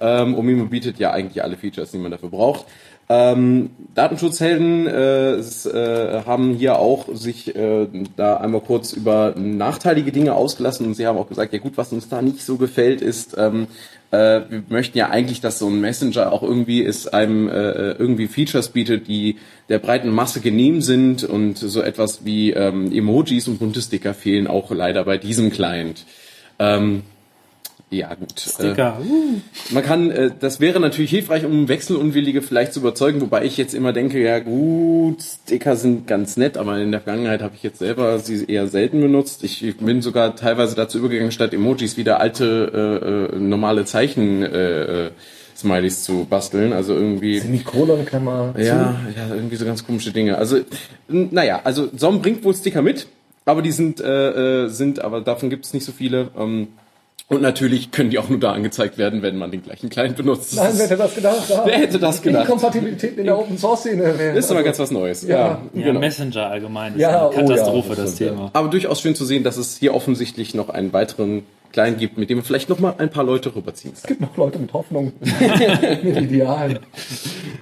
Ähm, 0.00 0.36
Omemo 0.36 0.66
bietet 0.66 0.98
ja 0.98 1.12
eigentlich 1.12 1.42
alle 1.42 1.56
Features, 1.56 1.92
die 1.92 1.98
man 1.98 2.10
dafür 2.10 2.30
braucht. 2.30 2.66
Ähm, 3.08 3.70
Datenschutzhelden 3.94 4.86
äh, 4.88 5.34
äh, 5.36 6.24
haben 6.24 6.54
hier 6.54 6.80
auch 6.80 7.06
sich 7.14 7.54
äh, 7.54 7.86
da 8.16 8.38
einmal 8.38 8.62
kurz 8.62 8.92
über 8.92 9.32
nachteilige 9.36 10.10
Dinge 10.10 10.34
ausgelassen 10.34 10.86
und 10.86 10.94
sie 10.94 11.06
haben 11.06 11.16
auch 11.16 11.28
gesagt, 11.28 11.52
ja 11.52 11.60
gut, 11.60 11.76
was 11.76 11.92
uns 11.92 12.08
da 12.08 12.20
nicht 12.20 12.42
so 12.42 12.56
gefällt, 12.56 13.00
ist, 13.00 13.36
ähm, 13.38 13.68
äh, 14.10 14.40
wir 14.48 14.62
möchten 14.68 14.98
ja 14.98 15.08
eigentlich, 15.08 15.40
dass 15.40 15.60
so 15.60 15.68
ein 15.68 15.80
Messenger 15.80 16.32
auch 16.32 16.42
irgendwie 16.42 16.80
ist, 16.80 17.14
einem 17.14 17.48
äh, 17.48 17.92
irgendwie 17.92 18.26
Features 18.26 18.70
bietet, 18.70 19.06
die 19.06 19.36
der 19.68 19.78
breiten 19.78 20.10
Masse 20.10 20.40
genehm 20.40 20.80
sind 20.82 21.22
und 21.22 21.58
so 21.58 21.82
etwas 21.82 22.24
wie 22.24 22.50
ähm, 22.50 22.90
Emojis 22.92 23.46
und 23.46 23.60
bunte 23.60 23.82
Sticker 23.82 24.14
fehlen 24.14 24.48
auch 24.48 24.72
leider 24.72 25.04
bei 25.04 25.16
diesem 25.16 25.50
Client. 25.50 26.04
Ähm, 26.58 27.02
ja 27.90 28.14
gut. 28.14 28.34
Äh, 28.36 28.50
Sticker. 28.50 29.00
Uh. 29.00 29.40
man 29.70 29.82
kann, 29.82 30.10
äh, 30.10 30.30
das 30.38 30.60
wäre 30.60 30.80
natürlich 30.80 31.10
hilfreich, 31.10 31.44
um 31.44 31.68
Wechselunwillige 31.68 32.42
vielleicht 32.42 32.72
zu 32.72 32.80
überzeugen, 32.80 33.20
wobei 33.20 33.44
ich 33.44 33.56
jetzt 33.56 33.74
immer 33.74 33.92
denke, 33.92 34.20
ja 34.20 34.40
gut, 34.40 35.22
Sticker 35.22 35.76
sind 35.76 36.06
ganz 36.06 36.36
nett, 36.36 36.56
aber 36.56 36.78
in 36.78 36.90
der 36.90 37.00
Vergangenheit 37.00 37.42
habe 37.42 37.54
ich 37.54 37.62
jetzt 37.62 37.78
selber 37.78 38.18
sie 38.18 38.44
eher 38.46 38.66
selten 38.68 39.00
benutzt. 39.00 39.44
Ich 39.44 39.76
bin 39.78 40.02
sogar 40.02 40.34
teilweise 40.36 40.74
dazu 40.74 40.98
übergegangen, 40.98 41.32
statt 41.32 41.54
Emojis 41.54 41.96
wieder 41.96 42.20
alte 42.20 43.32
äh, 43.32 43.36
äh, 43.36 43.38
normale 43.38 43.84
Zeichen 43.84 44.42
äh, 44.42 45.06
äh, 45.06 45.10
Smileys 45.56 46.04
zu 46.04 46.26
basteln. 46.28 46.72
Also 46.72 46.94
irgendwie. 46.94 47.38
Semikolon 47.38 48.04
kann 48.04 48.24
man 48.24 48.54
Ja, 48.58 49.00
ja, 49.16 49.34
irgendwie 49.34 49.56
so 49.56 49.64
ganz 49.64 49.86
komische 49.86 50.12
Dinge. 50.12 50.38
Also, 50.38 50.58
naja, 51.08 51.60
also 51.64 51.88
Som 51.96 52.20
bringt 52.20 52.44
wohl 52.44 52.54
Sticker 52.54 52.82
mit, 52.82 53.06
aber 53.44 53.62
die 53.62 53.72
sind, 53.72 54.00
äh, 54.00 54.64
äh, 54.64 54.68
sind, 54.68 55.00
aber 55.00 55.20
davon 55.20 55.50
gibt 55.50 55.64
es 55.64 55.72
nicht 55.72 55.84
so 55.84 55.92
viele. 55.92 56.30
Ähm, 56.36 56.68
und 57.28 57.42
natürlich 57.42 57.90
können 57.90 58.10
die 58.10 58.18
auch 58.18 58.28
nur 58.28 58.38
da 58.38 58.52
angezeigt 58.52 58.98
werden, 58.98 59.20
wenn 59.22 59.36
man 59.36 59.50
den 59.50 59.62
gleichen 59.62 59.90
Client 59.90 60.16
benutzt. 60.16 60.56
Das 60.56 60.64
Nein, 60.64 60.72
wer 60.76 60.84
hätte 60.86 60.96
das 60.96 61.14
gedacht? 61.14 61.60
Wer 61.64 61.78
hätte 61.78 61.98
das 61.98 62.22
gedacht? 62.22 62.44
Inkompatibilität 62.44 63.18
in 63.18 63.24
der 63.24 63.38
Open 63.38 63.58
Source 63.58 63.80
Szene 63.80 64.16
wäre. 64.18 64.36
ist 64.38 64.50
aber 64.50 64.62
ganz 64.62 64.78
was 64.78 64.90
Neues. 64.92 65.22
Ja. 65.22 65.36
Ja, 65.36 65.62
genau. 65.74 65.98
Messenger 66.00 66.46
allgemein 66.46 66.94
ist 66.94 67.00
Ja, 67.00 67.28
eine 67.28 67.28
oh 67.28 67.32
ja, 67.32 67.40
Katastrophe, 67.40 67.88
das 67.90 67.98
das, 67.98 68.14
stimmt, 68.14 68.30
Thema. 68.30 68.50
Aber 68.52 68.68
durchaus 68.68 69.00
schön 69.00 69.14
zu 69.16 69.24
sehen, 69.24 69.42
dass 69.42 69.56
es 69.56 69.76
hier 69.76 69.92
offensichtlich 69.94 70.54
noch 70.54 70.68
einen 70.68 70.92
weiteren 70.92 71.42
Client 71.72 71.98
gibt, 71.98 72.16
mit 72.16 72.30
dem 72.30 72.38
man 72.38 72.44
vielleicht 72.44 72.68
noch 72.68 72.78
mal 72.78 72.94
ein 72.98 73.10
paar 73.10 73.24
Leute 73.24 73.54
rüberziehen 73.56 73.92
Es 73.94 74.02
kann. 74.02 74.08
gibt 74.08 74.20
noch 74.20 74.36
Leute 74.36 74.58
mit 74.60 74.72
Hoffnung, 74.72 75.12
mit 76.02 76.16
Idealen. 76.16 76.78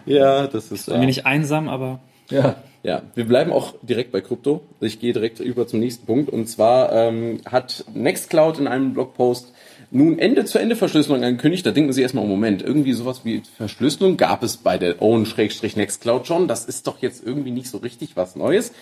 Ja, 0.06 0.46
das 0.46 0.70
ist. 0.70 0.86
Bin 0.86 1.00
nicht 1.06 1.26
einsam, 1.26 1.68
aber 1.68 2.00
Ja. 2.30 2.56
Ja, 2.82 3.00
wir 3.14 3.24
bleiben 3.26 3.50
auch 3.50 3.72
direkt 3.80 4.12
bei 4.12 4.20
Krypto. 4.20 4.60
Ich 4.80 5.00
gehe 5.00 5.14
direkt 5.14 5.40
über 5.40 5.66
zum 5.66 5.80
nächsten 5.80 6.04
Punkt. 6.04 6.28
Und 6.28 6.50
zwar 6.50 6.92
ähm, 6.92 7.40
hat 7.50 7.82
Nextcloud 7.94 8.58
in 8.58 8.66
einem 8.68 8.92
Blogpost 8.92 9.53
nun 9.94 10.18
Ende-zu-Ende-Verschlüsselung 10.18 11.22
angekündigt. 11.22 11.64
Da 11.64 11.70
denken 11.70 11.92
Sie 11.92 12.02
erstmal, 12.02 12.24
oh 12.24 12.28
Moment, 12.28 12.62
irgendwie 12.62 12.92
sowas 12.92 13.20
wie 13.24 13.42
Verschlüsselung 13.56 14.16
gab 14.16 14.42
es 14.42 14.56
bei 14.56 14.76
der 14.76 15.00
Own-Nextcloud 15.00 16.26
schon. 16.26 16.48
Das 16.48 16.64
ist 16.64 16.86
doch 16.86 17.00
jetzt 17.00 17.24
irgendwie 17.24 17.52
nicht 17.52 17.68
so 17.68 17.78
richtig 17.78 18.16
was 18.16 18.34
Neues. 18.34 18.72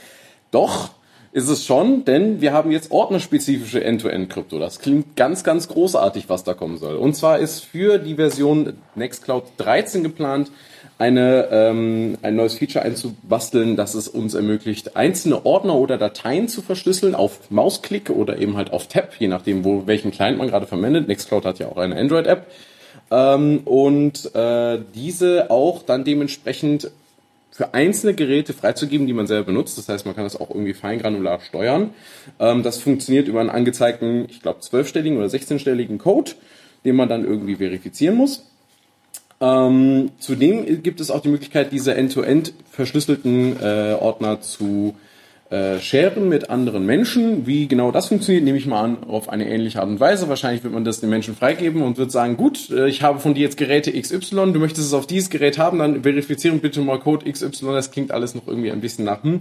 Doch, 0.51 0.91
ist 1.33 1.49
es 1.49 1.65
schon, 1.65 2.05
denn 2.05 2.41
wir 2.41 2.53
haben 2.53 2.71
jetzt 2.71 2.91
ordnerspezifische 2.91 3.85
End-to-End-Krypto. 3.85 4.59
Das 4.59 4.81
klingt 4.81 5.17
ganz, 5.17 5.45
ganz 5.45 5.69
großartig, 5.69 6.29
was 6.29 6.45
da 6.45 6.55
kommen 6.55 6.79
soll. 6.79 6.97
Und 6.97 7.15
zwar 7.15 7.39
ist 7.39 7.61
für 7.61 7.99
die 7.99 8.15
Version 8.15 8.75
Nextcloud 8.95 9.45
13 9.59 10.03
geplant, 10.03 10.51
eine, 11.03 11.49
ähm, 11.51 12.17
ein 12.23 12.37
neues 12.37 12.55
Feature 12.55 12.85
einzubasteln, 12.85 13.75
das 13.75 13.95
es 13.95 14.07
uns 14.07 14.35
ermöglicht, 14.35 14.97
einzelne 14.97 15.45
Ordner 15.45 15.75
oder 15.75 15.99
Dateien 15.99 16.47
zu 16.47 16.63
verschlüsseln 16.63 17.17
auf 17.17 17.51
Mausklick 17.51 18.09
oder 18.09 18.39
eben 18.39 18.57
halt 18.57 18.73
auf 18.73 18.87
Tab, 18.87 19.15
je 19.19 19.27
nachdem, 19.27 19.65
wo 19.65 19.89
welchen 19.89 20.13
Client 20.13 20.39
man 20.39 20.47
gerade 20.47 20.69
verwendet. 20.69 21.09
Nextcloud 21.09 21.45
hat 21.45 21.59
ja 21.59 21.67
auch 21.67 21.77
eine 21.77 21.97
Android-App. 21.97 22.47
Ähm, 23.11 23.63
und 23.65 24.33
äh, 24.37 24.79
diese 24.95 25.51
auch 25.51 25.83
dann 25.83 26.05
dementsprechend 26.05 26.93
für 27.51 27.75
einzelne 27.75 28.15
Geräte 28.15 28.53
freizugeben, 28.53 29.09
die 29.09 29.13
man 29.13 29.27
selber 29.27 29.47
benutzt. 29.47 29.77
Das 29.79 29.89
heißt, 29.89 30.07
man 30.07 30.15
kann 30.15 30.23
das 30.25 30.41
auch 30.41 30.51
irgendwie 30.51 30.73
feingranular 30.73 31.41
steuern. 31.41 31.91
Ähm, 32.39 32.63
das 32.63 32.79
funktioniert 32.79 33.27
über 33.27 33.41
einen 33.41 33.51
angezeigten, 33.51 34.27
ich 34.31 34.41
glaube, 34.41 34.61
zwölfstelligen 34.61 35.19
oder 35.19 35.27
16-stelligen 35.27 35.99
Code, 35.99 36.31
den 36.85 36.95
man 36.95 37.09
dann 37.09 37.25
irgendwie 37.25 37.57
verifizieren 37.57 38.15
muss. 38.15 38.45
Ähm, 39.43 40.13
zudem 40.21 40.85
gibt 40.85 41.01
es 41.01 41.11
auch 41.11 41.21
die 41.21 41.29
Möglichkeit, 41.29 41.73
diese 41.73 41.97
end-to-end 41.97 42.55
verschlüsselten 42.71 43.57
äh, 43.61 43.97
Ordner 43.99 44.41
zu 44.41 44.95
äh, 45.51 45.81
sharen 45.81 46.29
mit 46.29 46.49
anderen 46.49 46.87
Menschen. 46.87 47.45
Wie 47.45 47.67
genau 47.67 47.91
das 47.91 48.07
funktioniert, 48.07 48.45
nehme 48.45 48.57
ich 48.57 48.67
mal 48.67 48.81
an, 48.81 49.03
auf 49.03 49.29
eine 49.29 49.51
ähnliche 49.51 49.81
Art 49.81 49.89
und 49.89 49.99
Weise. 49.99 50.29
Wahrscheinlich 50.29 50.63
wird 50.63 50.73
man 50.73 50.85
das 50.85 51.01
den 51.01 51.11
Menschen 51.11 51.35
freigeben 51.35 51.83
und 51.83 51.99
wird 51.99 52.13
sagen, 52.13 52.37
gut, 52.37 52.71
äh, 52.71 52.89
ich 52.89 53.03
habe 53.03 53.19
von 53.19 53.35
dir 53.35 53.43
jetzt 53.43 53.57
Geräte 53.57 53.93
XY, 54.01 54.53
du 54.53 54.61
möchtest 54.61 54.87
es 54.87 54.95
auf 54.95 55.09
dieses 55.09 55.29
Gerät 55.29 55.59
haben, 55.59 55.81
dann 55.81 56.05
verifizieren 56.05 56.61
bitte 56.61 56.81
mal 56.81 57.01
Code 57.01 57.31
XY. 57.31 57.67
Das 57.73 57.91
klingt 57.91 58.13
alles 58.13 58.37
noch 58.37 58.47
irgendwie 58.47 58.71
ein 58.71 58.81
bisschen 58.81 59.05
nach. 59.05 59.25
Hm. 59.25 59.41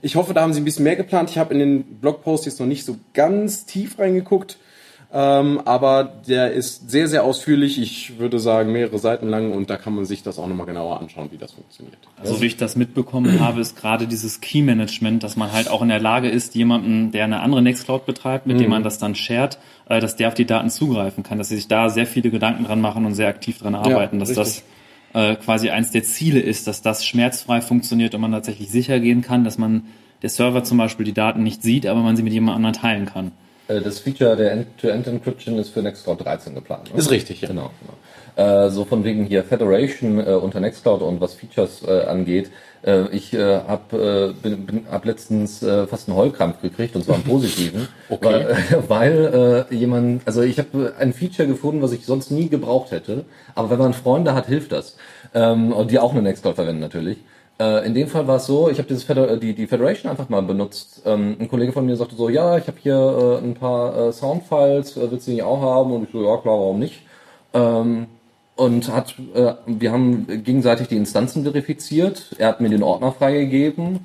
Ich 0.00 0.16
hoffe, 0.16 0.32
da 0.32 0.40
haben 0.40 0.54
sie 0.54 0.62
ein 0.62 0.64
bisschen 0.64 0.84
mehr 0.84 0.96
geplant. 0.96 1.28
Ich 1.28 1.36
habe 1.36 1.52
in 1.52 1.60
den 1.60 1.82
Blogpost 2.00 2.46
jetzt 2.46 2.58
noch 2.58 2.66
nicht 2.66 2.86
so 2.86 2.96
ganz 3.12 3.66
tief 3.66 3.98
reingeguckt. 3.98 4.56
Ähm, 5.14 5.60
aber 5.66 6.04
der 6.26 6.52
ist 6.52 6.90
sehr, 6.90 7.06
sehr 7.06 7.22
ausführlich. 7.24 7.78
Ich 7.78 8.18
würde 8.18 8.38
sagen, 8.38 8.72
mehrere 8.72 8.98
Seiten 8.98 9.28
lang 9.28 9.52
und 9.52 9.68
da 9.68 9.76
kann 9.76 9.94
man 9.94 10.06
sich 10.06 10.22
das 10.22 10.38
auch 10.38 10.46
nochmal 10.46 10.64
genauer 10.64 11.00
anschauen, 11.00 11.28
wie 11.30 11.36
das 11.36 11.52
funktioniert. 11.52 11.98
Also 12.18 12.40
wie 12.40 12.46
ich 12.46 12.56
das 12.56 12.76
mitbekommen 12.76 13.38
habe, 13.38 13.60
ist 13.60 13.76
gerade 13.76 14.06
dieses 14.06 14.40
Key-Management, 14.40 15.22
dass 15.22 15.36
man 15.36 15.52
halt 15.52 15.68
auch 15.68 15.82
in 15.82 15.88
der 15.88 16.00
Lage 16.00 16.30
ist, 16.30 16.54
jemanden, 16.54 17.12
der 17.12 17.24
eine 17.24 17.40
andere 17.40 17.60
Nextcloud 17.60 18.06
betreibt, 18.06 18.46
mit 18.46 18.56
mhm. 18.56 18.62
dem 18.62 18.70
man 18.70 18.82
das 18.84 18.96
dann 18.96 19.14
shared, 19.14 19.58
äh, 19.86 20.00
dass 20.00 20.16
der 20.16 20.28
auf 20.28 20.34
die 20.34 20.46
Daten 20.46 20.70
zugreifen 20.70 21.22
kann, 21.24 21.36
dass 21.36 21.50
sie 21.50 21.56
sich 21.56 21.68
da 21.68 21.90
sehr 21.90 22.06
viele 22.06 22.30
Gedanken 22.30 22.64
dran 22.64 22.80
machen 22.80 23.04
und 23.04 23.14
sehr 23.14 23.28
aktiv 23.28 23.58
dran 23.58 23.74
arbeiten, 23.74 24.16
ja, 24.16 24.20
dass 24.20 24.30
richtig. 24.30 24.64
das 25.12 25.32
äh, 25.32 25.36
quasi 25.36 25.68
eins 25.68 25.90
der 25.90 26.04
Ziele 26.04 26.40
ist, 26.40 26.66
dass 26.66 26.80
das 26.80 27.04
schmerzfrei 27.04 27.60
funktioniert 27.60 28.14
und 28.14 28.22
man 28.22 28.32
tatsächlich 28.32 28.70
sicher 28.70 28.98
gehen 28.98 29.20
kann, 29.20 29.44
dass 29.44 29.58
man 29.58 29.84
der 30.22 30.30
Server 30.30 30.64
zum 30.64 30.78
Beispiel 30.78 31.04
die 31.04 31.12
Daten 31.12 31.42
nicht 31.42 31.62
sieht, 31.62 31.84
aber 31.84 32.00
man 32.00 32.16
sie 32.16 32.22
mit 32.22 32.32
jemand 32.32 32.56
anderem 32.56 32.72
teilen 32.72 33.04
kann. 33.04 33.32
Äh, 33.68 33.80
das 33.80 34.00
Feature 34.00 34.36
der 34.36 34.52
End-to-End-Encryption 34.52 35.58
ist 35.58 35.70
für 35.70 35.82
Nextcloud 35.82 36.24
13 36.24 36.54
geplant. 36.54 36.92
Ne? 36.92 36.98
Ist 36.98 37.10
richtig, 37.10 37.40
ja. 37.40 37.48
Genau. 37.48 37.70
genau. 37.80 37.94
Äh, 38.34 38.70
so 38.70 38.84
von 38.84 39.04
wegen 39.04 39.24
hier 39.24 39.44
Federation 39.44 40.18
äh, 40.18 40.30
unter 40.32 40.60
Nextcloud 40.60 41.02
und 41.02 41.20
was 41.20 41.34
Features 41.34 41.82
äh, 41.86 42.04
angeht. 42.04 42.50
Ich 43.12 43.32
äh, 43.32 43.60
habe 43.60 44.34
hab 44.90 45.04
letztens 45.04 45.60
fast 45.60 46.08
einen 46.08 46.16
Heulkrampf 46.16 46.60
gekriegt 46.62 46.96
und 46.96 47.04
zwar 47.04 47.14
einen 47.14 47.22
positiven, 47.22 47.86
okay. 48.08 48.44
weil, 48.88 48.88
weil 48.88 49.66
jemand, 49.70 50.22
also 50.26 50.42
ich 50.42 50.58
habe 50.58 50.92
ein 50.98 51.12
Feature 51.12 51.46
gefunden, 51.46 51.80
was 51.80 51.92
ich 51.92 52.04
sonst 52.04 52.32
nie 52.32 52.48
gebraucht 52.48 52.90
hätte, 52.90 53.24
aber 53.54 53.70
wenn 53.70 53.78
man 53.78 53.94
Freunde 53.94 54.34
hat, 54.34 54.48
hilft 54.48 54.72
das. 54.72 54.96
Ähm, 55.32 55.72
und 55.72 55.92
die 55.92 56.00
auch 56.00 56.10
eine 56.10 56.22
Nextcloud 56.22 56.56
verwenden 56.56 56.80
natürlich. 56.80 57.18
Äh, 57.60 57.86
in 57.86 57.94
dem 57.94 58.08
Fall 58.08 58.26
war 58.26 58.36
es 58.36 58.46
so, 58.46 58.70
ich 58.70 58.78
habe 58.78 58.94
Feder 58.96 59.30
äh, 59.30 59.38
die, 59.38 59.54
die 59.54 59.66
Federation 59.66 60.10
einfach 60.10 60.28
mal 60.28 60.42
benutzt. 60.42 61.02
Ähm, 61.04 61.36
ein 61.38 61.48
Kollege 61.48 61.72
von 61.72 61.86
mir 61.86 61.96
sagte 61.96 62.16
so, 62.16 62.28
ja, 62.28 62.58
ich 62.58 62.66
habe 62.66 62.78
hier 62.82 63.40
äh, 63.42 63.44
ein 63.44 63.54
paar 63.54 64.12
Soundfiles, 64.12 64.96
willst 64.96 65.26
du 65.26 65.32
die 65.32 65.42
auch 65.42 65.60
haben? 65.60 65.92
Und 65.92 66.04
ich 66.04 66.10
so, 66.12 66.22
ja 66.22 66.36
klar, 66.38 66.58
warum 66.58 66.78
nicht? 66.78 67.02
Ähm, 67.54 68.06
und 68.54 68.92
hat, 68.92 69.14
wir 69.66 69.92
haben 69.92 70.26
gegenseitig 70.44 70.86
die 70.86 70.96
Instanzen 70.96 71.42
verifiziert. 71.42 72.36
Er 72.38 72.48
hat 72.48 72.60
mir 72.60 72.68
den 72.68 72.82
Ordner 72.82 73.10
freigegeben 73.10 74.00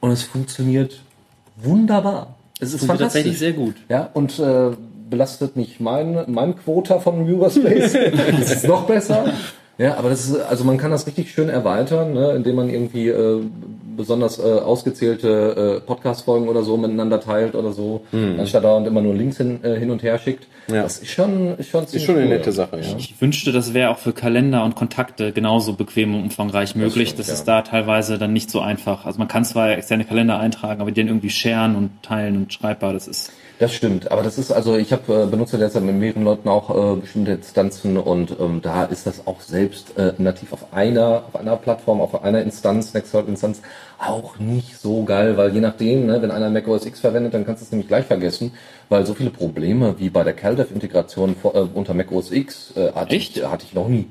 und 0.00 0.10
es 0.10 0.22
funktioniert 0.22 0.98
wunderbar. 1.56 2.34
Es 2.58 2.72
ist 2.72 2.86
tatsächlich 2.86 3.38
sehr 3.38 3.52
gut. 3.52 3.74
Ja, 3.88 4.08
und 4.14 4.38
äh, 4.38 4.70
belastet 5.10 5.56
nicht 5.56 5.78
mein, 5.78 6.24
mein 6.26 6.56
Quota 6.56 7.00
von 7.00 7.26
Viewerspace. 7.26 7.94
es 8.40 8.50
ist 8.52 8.66
noch 8.66 8.86
besser. 8.86 9.32
Ja, 9.78 9.96
aber 9.96 10.10
das 10.10 10.28
ist, 10.28 10.40
also 10.40 10.64
man 10.64 10.76
kann 10.76 10.90
das 10.90 11.06
richtig 11.06 11.30
schön 11.32 11.48
erweitern, 11.48 12.12
ne, 12.12 12.32
indem 12.32 12.56
man 12.56 12.68
irgendwie 12.68 13.08
äh, 13.08 13.42
besonders 13.96 14.38
äh, 14.38 14.42
ausgezählte 14.42 15.78
äh, 15.78 15.86
Podcast-Folgen 15.86 16.48
oder 16.48 16.62
so 16.62 16.76
miteinander 16.76 17.20
teilt 17.20 17.54
oder 17.54 17.72
so, 17.72 18.04
mhm. 18.12 18.38
anstatt 18.38 18.64
dauernd 18.64 18.86
immer 18.86 19.00
nur 19.00 19.14
Links 19.14 19.38
hin, 19.38 19.60
äh, 19.62 19.78
hin 19.78 19.90
und 19.90 20.02
her 20.02 20.18
schickt. 20.18 20.46
Ja. 20.68 20.82
Das 20.82 20.98
ist 20.98 21.10
schon, 21.10 21.56
ist 21.58 21.70
schon, 21.70 21.84
ist 21.84 22.02
schon 22.02 22.16
eine 22.16 22.24
cool. 22.24 22.30
nette 22.30 22.52
Sache. 22.52 22.80
Ja. 22.80 22.96
Ich 22.96 23.20
wünschte, 23.20 23.52
das 23.52 23.74
wäre 23.74 23.90
auch 23.90 23.98
für 23.98 24.12
Kalender 24.12 24.64
und 24.64 24.74
Kontakte 24.74 25.32
genauso 25.32 25.72
bequem 25.72 26.14
und 26.14 26.22
umfangreich 26.24 26.74
möglich. 26.74 27.14
Das, 27.14 27.26
stimmt, 27.26 27.28
das 27.30 27.40
ist 27.40 27.48
ja. 27.48 27.60
da 27.60 27.62
teilweise 27.62 28.18
dann 28.18 28.32
nicht 28.32 28.50
so 28.50 28.60
einfach. 28.60 29.06
Also 29.06 29.18
man 29.18 29.28
kann 29.28 29.44
zwar 29.44 29.72
externe 29.72 30.04
Kalender 30.04 30.38
eintragen, 30.38 30.80
aber 30.80 30.90
die 30.90 31.00
dann 31.00 31.08
irgendwie 31.08 31.30
sharen 31.30 31.76
und 31.76 31.90
teilen 32.02 32.36
und 32.36 32.52
schreibbar, 32.52 32.92
das 32.92 33.08
ist 33.08 33.32
das 33.62 33.72
stimmt, 33.72 34.10
aber 34.10 34.22
das 34.24 34.38
ist 34.38 34.50
also, 34.50 34.76
ich 34.76 34.92
habe 34.92 35.22
äh, 35.22 35.26
benutze 35.26 35.56
derzeit 35.56 35.84
mit 35.84 35.94
mehreren 35.94 36.24
Leuten 36.24 36.48
auch 36.48 36.96
äh, 36.96 37.00
bestimmte 37.00 37.30
Instanzen 37.30 37.96
und 37.96 38.34
ähm, 38.40 38.60
da 38.60 38.84
ist 38.84 39.06
das 39.06 39.26
auch 39.26 39.40
selbst 39.40 39.96
äh, 39.96 40.14
nativ 40.18 40.52
auf 40.52 40.72
einer 40.72 41.24
auf 41.28 41.36
einer 41.36 41.56
Plattform, 41.56 42.00
auf 42.00 42.24
einer 42.24 42.42
Instanz, 42.42 42.92
Nextcloud-Instanz 42.92 43.62
auch 44.00 44.40
nicht 44.40 44.78
so 44.78 45.04
geil, 45.04 45.36
weil 45.36 45.54
je 45.54 45.60
nachdem, 45.60 46.06
ne, 46.06 46.20
wenn 46.20 46.32
einer 46.32 46.50
Mac 46.50 46.66
OS 46.66 46.86
X 46.86 46.98
verwendet, 46.98 47.34
dann 47.34 47.46
kannst 47.46 47.62
du 47.62 47.66
es 47.66 47.70
nämlich 47.70 47.86
gleich 47.86 48.06
vergessen, 48.06 48.52
weil 48.88 49.06
so 49.06 49.14
viele 49.14 49.30
Probleme 49.30 49.94
wie 49.98 50.10
bei 50.10 50.24
der 50.24 50.32
CalDev-Integration 50.32 51.36
äh, 51.44 51.58
unter 51.72 51.94
Mac 51.94 52.10
OS 52.10 52.32
X 52.32 52.72
äh, 52.76 52.92
hatte, 52.92 53.14
ich, 53.14 53.44
hatte 53.44 53.64
ich 53.64 53.74
noch 53.74 53.86
nie. 53.86 54.08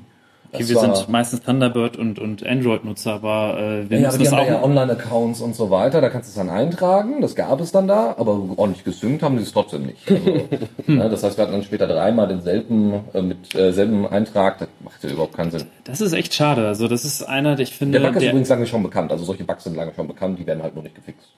Okay, 0.54 0.68
wir 0.68 0.78
sind 0.78 1.08
meistens 1.08 1.40
Thunderbird 1.40 1.96
und, 1.96 2.18
und 2.18 2.44
Android-Nutzer, 2.44 3.14
aber 3.14 3.58
äh, 3.58 3.88
wir 3.90 3.98
ja, 3.98 4.08
nutzen 4.08 4.24
das 4.24 4.32
auch. 4.34 4.46
Ja 4.46 4.62
Online-Accounts 4.62 5.40
und 5.40 5.56
so 5.56 5.70
weiter, 5.70 6.02
da 6.02 6.10
kannst 6.10 6.28
du 6.28 6.30
es 6.30 6.34
dann 6.34 6.50
eintragen, 6.50 7.22
das 7.22 7.34
gab 7.34 7.58
es 7.60 7.72
dann 7.72 7.88
da, 7.88 8.14
aber 8.18 8.38
ordentlich 8.56 8.84
gesynkt 8.84 9.22
haben 9.22 9.38
die 9.38 9.44
es 9.44 9.52
trotzdem 9.52 9.86
nicht. 9.86 10.10
Also, 10.10 10.46
ja, 10.88 11.08
das 11.08 11.22
heißt, 11.22 11.38
wir 11.38 11.42
hatten 11.44 11.52
dann 11.52 11.62
später 11.62 11.86
dreimal 11.86 12.28
denselben 12.28 13.00
äh, 13.14 13.22
mit 13.22 13.54
äh, 13.54 13.72
selben 13.72 14.06
Eintrag, 14.06 14.58
das 14.58 14.68
macht 14.84 15.02
ja 15.02 15.08
überhaupt 15.08 15.34
keinen 15.34 15.52
Sinn. 15.52 15.64
Das 15.84 16.02
ist 16.02 16.12
echt 16.12 16.34
schade. 16.34 16.68
Also 16.68 16.86
das 16.86 17.06
ist 17.06 17.22
einer, 17.22 17.58
ich 17.58 17.74
finde. 17.74 17.98
Der 17.98 18.08
Bug 18.08 18.16
ist 18.16 18.22
der, 18.22 18.30
übrigens 18.32 18.50
lange 18.50 18.66
schon 18.66 18.82
bekannt, 18.82 19.10
also 19.10 19.24
solche 19.24 19.44
Bugs 19.44 19.64
sind 19.64 19.74
lange 19.74 19.94
schon 19.94 20.06
bekannt, 20.06 20.38
die 20.38 20.46
werden 20.46 20.62
halt 20.62 20.74
nur 20.74 20.82
nicht 20.84 20.94
gefixt. 20.94 21.28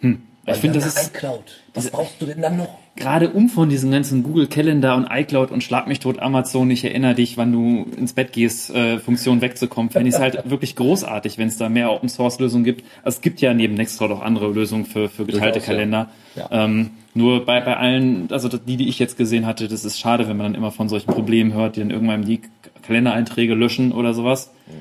Hm. 0.00 0.20
Ich 0.46 0.56
finde, 0.56 0.78
das 0.78 0.86
ist 0.86 1.08
iCloud. 1.14 1.42
Was 1.72 1.90
brauchst 1.90 2.20
du 2.20 2.26
denn 2.26 2.42
dann 2.42 2.58
noch? 2.58 2.68
Gerade 2.96 3.30
um 3.30 3.48
von 3.48 3.68
diesen 3.68 3.90
ganzen 3.90 4.22
Google 4.22 4.46
Calendar 4.46 4.96
und 4.96 5.08
iCloud 5.10 5.50
und 5.50 5.64
Schlag 5.64 5.88
mich 5.88 6.00
tot 6.00 6.20
Amazon, 6.20 6.70
ich 6.70 6.84
erinnere 6.84 7.14
dich, 7.14 7.36
wann 7.36 7.50
du 7.50 7.86
ins 7.96 8.12
Bett 8.12 8.32
gehst, 8.32 8.70
äh, 8.70 8.98
Funktion 8.98 9.40
wegzukommen, 9.40 9.90
fände 9.90 10.08
ich 10.08 10.14
es 10.14 10.20
halt 10.20 10.38
wirklich 10.50 10.76
großartig, 10.76 11.38
wenn 11.38 11.48
es 11.48 11.56
da 11.56 11.68
mehr 11.68 11.90
Open 11.90 12.08
Source 12.08 12.38
Lösungen 12.38 12.64
gibt. 12.64 12.84
Also 13.02 13.16
es 13.16 13.22
gibt 13.22 13.40
ja 13.40 13.54
neben 13.54 13.74
Nextcloud 13.74 14.12
auch 14.12 14.22
andere 14.22 14.48
Lösungen 14.52 14.86
für, 14.86 15.08
für 15.08 15.24
geteilte 15.24 15.58
Durchaus, 15.58 15.66
Kalender. 15.66 16.10
Ja. 16.36 16.48
Ja. 16.50 16.64
Ähm, 16.64 16.90
nur 17.14 17.44
bei, 17.44 17.60
bei 17.60 17.76
allen, 17.76 18.28
also 18.30 18.48
die, 18.48 18.76
die 18.76 18.88
ich 18.88 18.98
jetzt 18.98 19.16
gesehen 19.16 19.46
hatte, 19.46 19.68
das 19.68 19.84
ist 19.84 19.98
schade, 19.98 20.28
wenn 20.28 20.36
man 20.36 20.52
dann 20.52 20.54
immer 20.54 20.72
von 20.72 20.88
solchen 20.88 21.12
Problemen 21.12 21.52
hört, 21.54 21.76
die 21.76 21.80
dann 21.80 21.90
irgendwann 21.90 22.24
die 22.24 22.42
Kalendereinträge 22.82 23.54
löschen 23.54 23.92
oder 23.92 24.14
sowas. 24.14 24.52
Mhm. 24.66 24.72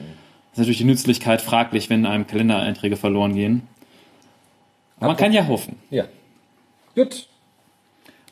Das 0.53 0.53
ist 0.53 0.57
natürlich 0.59 0.77
die 0.79 0.83
Nützlichkeit 0.83 1.41
fraglich, 1.41 1.89
wenn 1.89 2.05
einem 2.05 2.27
Kalendereinträge 2.27 2.95
verloren 2.95 3.33
gehen. 3.33 3.63
Aber 5.03 5.13
man 5.13 5.17
kann 5.17 5.33
ja 5.33 5.47
hoffen. 5.47 5.77
Ja. 5.89 6.05
Gut. 6.95 7.27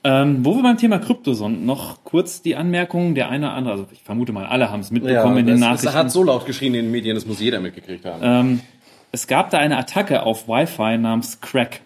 Ähm, 0.03 0.43
wo 0.43 0.55
wir 0.55 0.63
beim 0.63 0.77
Thema 0.77 0.97
Krypto 0.97 1.33
sind, 1.33 1.63
noch 1.63 2.03
kurz 2.03 2.41
die 2.41 2.55
Anmerkung, 2.55 3.13
der 3.13 3.29
eine 3.29 3.47
oder 3.47 3.55
andere, 3.55 3.73
also 3.73 3.87
ich 3.91 4.01
vermute 4.01 4.31
mal, 4.31 4.47
alle 4.47 4.71
haben 4.71 4.79
es 4.79 4.89
mitbekommen 4.89 5.35
ja, 5.35 5.39
in 5.41 5.45
den 5.45 5.55
es, 5.55 5.61
Nachrichten. 5.61 5.87
Es 5.89 5.93
hat 5.93 6.11
so 6.11 6.23
laut 6.23 6.47
geschrien 6.47 6.73
in 6.73 6.85
den 6.85 6.91
Medien, 6.91 7.13
das 7.13 7.27
muss 7.27 7.39
jeder 7.39 7.59
mitgekriegt 7.59 8.05
haben. 8.05 8.21
Ähm, 8.23 8.61
es 9.11 9.27
gab 9.27 9.51
da 9.51 9.59
eine 9.59 9.77
Attacke 9.77 10.23
auf 10.23 10.47
Wi-Fi 10.47 10.97
namens 10.97 11.39
Crack. 11.41 11.81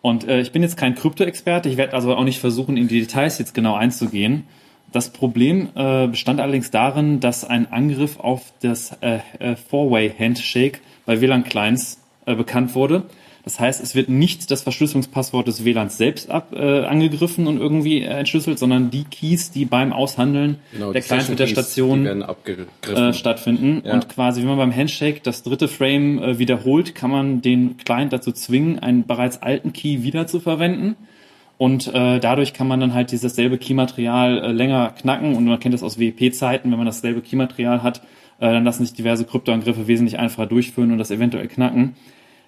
Und 0.00 0.26
äh, 0.26 0.40
ich 0.40 0.50
bin 0.50 0.62
jetzt 0.62 0.76
kein 0.76 0.96
Krypto-Experte, 0.96 1.68
ich 1.68 1.76
werde 1.76 1.94
also 1.94 2.16
auch 2.16 2.24
nicht 2.24 2.40
versuchen, 2.40 2.76
in 2.76 2.88
die 2.88 3.00
Details 3.00 3.38
jetzt 3.38 3.54
genau 3.54 3.74
einzugehen. 3.74 4.44
Das 4.90 5.10
Problem 5.10 5.68
äh, 5.76 6.08
bestand 6.08 6.40
allerdings 6.40 6.72
darin, 6.72 7.20
dass 7.20 7.44
ein 7.44 7.72
Angriff 7.72 8.18
auf 8.18 8.52
das 8.60 8.96
äh, 9.00 9.20
äh, 9.38 9.54
Four-Way-Handshake 9.54 10.80
bei 11.06 11.20
WLAN-Clients 11.20 12.00
äh, 12.26 12.34
bekannt 12.34 12.74
wurde. 12.74 13.04
Das 13.44 13.58
heißt, 13.58 13.82
es 13.82 13.96
wird 13.96 14.08
nicht 14.08 14.50
das 14.52 14.62
Verschlüsselungspasswort 14.62 15.48
des 15.48 15.64
WLANs 15.64 15.98
selbst 15.98 16.30
ab, 16.30 16.52
äh, 16.52 16.84
angegriffen 16.84 17.48
und 17.48 17.58
irgendwie 17.58 18.02
äh, 18.02 18.06
entschlüsselt, 18.06 18.58
sondern 18.58 18.90
die 18.90 19.04
Keys, 19.04 19.50
die 19.50 19.64
beim 19.64 19.92
Aushandeln 19.92 20.58
genau, 20.72 20.92
der 20.92 21.02
Client 21.02 21.28
mit 21.28 21.38
der 21.40 21.48
Station 21.48 22.06
äh, 22.06 23.12
stattfinden. 23.12 23.82
Ja. 23.84 23.94
Und 23.94 24.08
quasi, 24.08 24.42
wenn 24.42 24.48
man 24.48 24.58
beim 24.58 24.76
Handshake 24.76 25.20
das 25.24 25.42
dritte 25.42 25.66
Frame 25.66 26.22
äh, 26.22 26.38
wiederholt, 26.38 26.94
kann 26.94 27.10
man 27.10 27.42
den 27.42 27.78
Client 27.78 28.12
dazu 28.12 28.30
zwingen, 28.30 28.78
einen 28.78 29.06
bereits 29.06 29.42
alten 29.42 29.72
Key 29.72 30.04
wieder 30.04 30.28
zu 30.28 30.38
verwenden. 30.38 30.94
Und 31.58 31.88
äh, 31.94 32.20
dadurch 32.20 32.54
kann 32.54 32.68
man 32.68 32.80
dann 32.80 32.94
halt 32.94 33.10
dieses 33.10 33.34
selbe 33.34 33.58
Keymaterial 33.58 34.38
äh, 34.38 34.52
länger 34.52 34.90
knacken. 34.90 35.34
Und 35.34 35.44
man 35.44 35.58
kennt 35.58 35.74
das 35.74 35.82
aus 35.82 35.98
WEP-Zeiten, 35.98 36.70
wenn 36.70 36.78
man 36.78 36.86
dasselbe 36.86 37.20
Keymaterial 37.22 37.82
hat, 37.82 37.98
äh, 38.38 38.52
dann 38.52 38.64
lassen 38.64 38.84
sich 38.84 38.94
diverse 38.94 39.24
Kryptoangriffe 39.24 39.88
wesentlich 39.88 40.18
einfacher 40.18 40.46
durchführen 40.46 40.92
und 40.92 40.98
das 40.98 41.10
eventuell 41.10 41.48
knacken. 41.48 41.94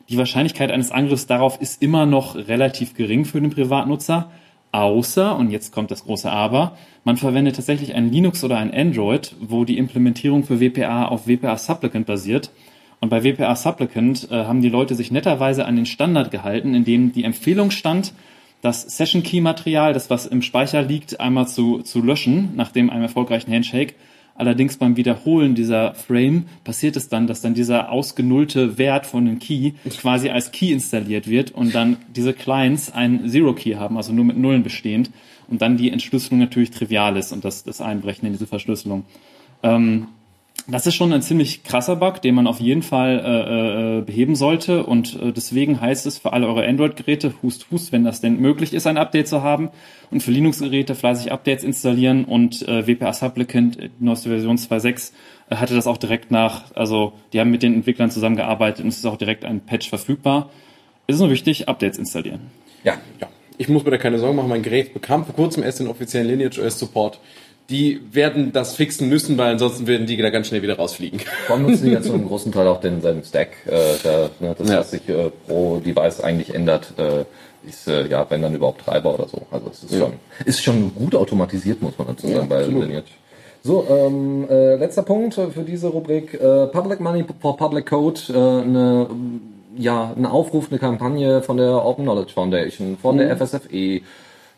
Die 0.09 0.19
Wahrscheinlichkeit 0.19 0.71
eines 0.71 0.91
Angriffs 0.91 1.27
darauf 1.27 1.61
ist 1.61 1.81
immer 1.81 2.05
noch 2.05 2.37
relativ 2.37 2.95
gering 2.95 3.25
für 3.25 3.41
den 3.41 3.51
Privatnutzer, 3.51 4.31
außer, 4.71 5.37
und 5.37 5.51
jetzt 5.51 5.73
kommt 5.73 5.91
das 5.91 6.05
große 6.05 6.31
Aber, 6.31 6.77
man 7.05 7.17
verwendet 7.17 7.57
tatsächlich 7.57 7.95
ein 7.95 8.11
Linux 8.11 8.45
oder 8.45 8.59
ein 8.59 8.75
Android, 8.75 9.35
wo 9.41 9.65
die 9.65 9.79
Implementierung 9.79 10.45
für 10.45 10.61
WPA 10.61 11.07
auf 11.07 11.27
WPA 11.27 11.57
Supplicant 11.57 12.07
basiert. 12.07 12.51
Und 13.01 13.09
bei 13.09 13.23
WPA 13.23 13.55
Supplicant 13.57 14.31
äh, 14.31 14.45
haben 14.45 14.63
die 14.63 14.69
Leute 14.69 14.95
sich 14.95 15.11
netterweise 15.11 15.65
an 15.65 15.77
den 15.77 15.87
Standard 15.87 16.31
gehalten, 16.31 16.75
in 16.75 16.85
dem 16.85 17.13
die 17.13 17.25
Empfehlung 17.25 17.71
stand, 17.71 18.13
das 18.63 18.83
Session 18.83 19.23
Key 19.23 19.41
Material, 19.41 19.93
das 19.93 20.11
was 20.11 20.27
im 20.27 20.43
Speicher 20.43 20.83
liegt, 20.83 21.21
einmal 21.21 21.47
zu, 21.47 21.83
zu 21.83 22.03
löschen, 22.03 22.53
nach 22.57 22.73
dem 22.73 22.91
einem 22.91 23.03
erfolgreichen 23.03 23.53
Handshake 23.53 23.95
Allerdings 24.37 24.77
beim 24.77 24.97
Wiederholen 24.97 25.55
dieser 25.55 25.95
Frame 25.95 26.47
passiert 26.65 26.97
es 26.97 27.09
dann, 27.09 27.27
dass 27.29 27.41
dann 27.41 27.55
dieser 27.55 27.93
ausgenullte 27.93 28.79
Wert 28.79 29.07
von 29.07 29.27
dem 29.27 29.39
Key 29.39 29.73
quasi 30.01 30.29
als 30.29 30.51
Key 30.51 30.73
installiert 30.73 31.29
wird 31.29 31.53
und 31.53 31.75
dann 31.75 31.99
diese 32.17 32.33
Clients 32.33 32.93
ein 32.93 33.29
Zero 33.29 33.53
Key 33.55 33.75
haben, 33.75 33.97
also 33.97 34.13
nur 34.13 34.25
mit 34.25 34.37
Nullen 34.37 34.65
bestehend 34.65 35.11
und 35.49 35.63
dann 35.63 35.77
die 35.77 35.91
Entschlüsselung 35.91 36.41
natürlich 36.41 36.73
trivial 36.73 37.17
ist 37.17 37.33
und 37.33 37.45
das, 37.45 37.63
das 37.63 37.81
Einbrechen 37.81 38.27
in 38.27 38.33
diese 38.33 38.49
Verschlüsselung. 38.49 39.05
Ähm, 39.63 40.09
das 40.67 40.87
ist 40.87 40.95
schon 40.95 41.13
ein 41.13 41.21
ziemlich 41.21 41.63
krasser 41.63 41.97
Bug, 41.97 42.23
den 42.23 42.35
man 42.35 42.47
auf 42.47 42.59
jeden 42.59 42.83
Fall 42.83 43.21
äh, 43.23 43.99
äh, 43.99 44.01
beheben 44.03 44.35
sollte. 44.35 44.85
Und 44.85 45.21
äh, 45.21 45.33
deswegen 45.33 45.81
heißt 45.81 46.07
es 46.07 46.19
für 46.19 46.33
alle 46.33 46.47
eure 46.47 46.67
Android-Geräte, 46.67 47.35
hust, 47.43 47.67
hust, 47.71 47.93
wenn 47.93 48.05
das 48.05 48.23
denn 48.23 48.41
möglich 48.41 48.73
ist, 48.73 48.87
ein 48.87 48.97
Update 48.97 49.29
zu 49.29 49.43
haben. 49.43 49.71
Und 50.11 50.23
für 50.23 50.31
Linux-Geräte 50.31 50.95
fleißig 50.95 51.33
Updates 51.33 51.65
installieren. 51.65 52.25
Und 52.25 52.67
äh, 52.67 52.87
WPA 52.87 53.13
Supplicant, 53.13 53.77
die 53.77 53.91
neueste 53.99 54.31
Version 54.31 54.57
2.6, 54.57 55.13
äh, 55.51 55.57
hatte 55.57 55.75
das 55.75 55.87
auch 55.87 55.99
direkt 55.99 56.31
nach, 56.31 56.75
also 56.75 57.13
die 57.35 57.41
haben 57.41 57.51
mit 57.51 57.63
den 57.63 57.75
Entwicklern 57.75 58.11
zusammengearbeitet 58.11 58.85
und 58.85 58.89
es 58.89 58.99
ist 58.99 59.07
auch 59.07 59.19
direkt 59.19 59.45
ein 59.45 59.61
Patch 59.61 59.91
verfügbar. 59.91 60.51
Es 61.07 61.17
ist 61.17 61.21
nur 61.21 61.31
wichtig, 61.31 61.69
Updates 61.69 61.99
installieren. 61.99 62.51
Ja, 62.85 62.95
ja. 63.21 63.29
Ich 63.57 63.69
muss 63.69 63.85
mir 63.85 63.93
da 63.93 63.99
keine 63.99 64.19
Sorgen 64.19 64.37
machen. 64.37 64.49
Mein 64.49 64.63
Gerät 64.63 64.95
bekam 64.95 65.25
vor 65.25 65.35
kurzem 65.35 65.63
erst 65.63 65.79
den 65.79 65.87
offiziellen 65.87 66.27
Lineage 66.27 66.59
OS 66.59 66.79
Support 66.79 67.21
die 67.71 68.01
werden 68.13 68.53
das 68.53 68.75
fixen 68.75 69.09
müssen, 69.09 69.39
weil 69.39 69.53
ansonsten 69.53 69.87
werden 69.87 70.07
die 70.07 70.17
da 70.17 70.31
ganz 70.31 70.49
schnell 70.49 70.63
wieder 70.63 70.77
rausfliegen. 70.77 71.21
Vor 71.47 71.57
allem 71.57 71.67
nutzen 71.67 71.87
die 71.87 71.93
ja 71.93 72.03
zu 72.03 72.13
einem 72.13 72.27
großen 72.27 72.53
Teil 72.53 72.69
auch 72.69 72.81
denselben 72.81 73.23
Stack. 73.25 73.57
Äh, 73.67 73.71
der, 74.05 74.31
ne, 74.41 74.55
das, 74.57 74.69
ja. 74.69 74.79
was 74.81 74.91
sich 74.91 75.09
äh, 75.09 75.31
pro 75.47 75.79
Device 75.79 76.21
eigentlich 76.21 76.55
ändert, 76.55 76.93
äh, 76.99 77.25
ist 77.67 77.89
äh, 77.89 78.07
ja, 78.07 78.27
wenn 78.29 78.43
dann 78.43 78.55
überhaupt 78.55 78.83
Treiber 78.83 79.15
oder 79.15 79.29
so. 79.29 79.43
Also 79.51 79.69
es 79.71 79.85
ist 79.85 79.93
ja. 79.93 80.01
schon, 80.01 80.13
ist 80.45 80.63
schon 80.63 80.95
gut 80.95 81.15
automatisiert, 81.15 81.81
muss 81.81 81.97
man 81.97 82.09
dazu 82.09 82.27
sagen, 82.27 82.41
ja, 82.41 82.45
bei 82.45 82.65
Lineage. 82.65 83.13
So, 83.63 83.87
ähm, 83.89 84.47
äh, 84.51 84.77
letzter 84.77 85.03
Punkt 85.03 85.35
für 85.35 85.63
diese 85.67 85.89
Rubrik. 85.89 86.35
Äh, 86.35 86.67
Public 86.67 87.01
Money 87.01 87.25
for 87.41 87.57
Public 87.57 87.87
Code, 87.87 88.21
äh, 88.29 88.35
eine, 88.35 89.09
ja, 89.79 90.13
ein 90.15 90.27
Aufruf, 90.27 90.67
eine 90.71 90.79
Kampagne 90.79 91.41
von 91.41 91.57
der 91.57 91.83
Open 91.83 92.05
Knowledge 92.05 92.35
Foundation, 92.35 92.99
von 93.01 93.15
mhm. 93.17 93.21
der 93.21 93.37
FSFE, 93.39 94.03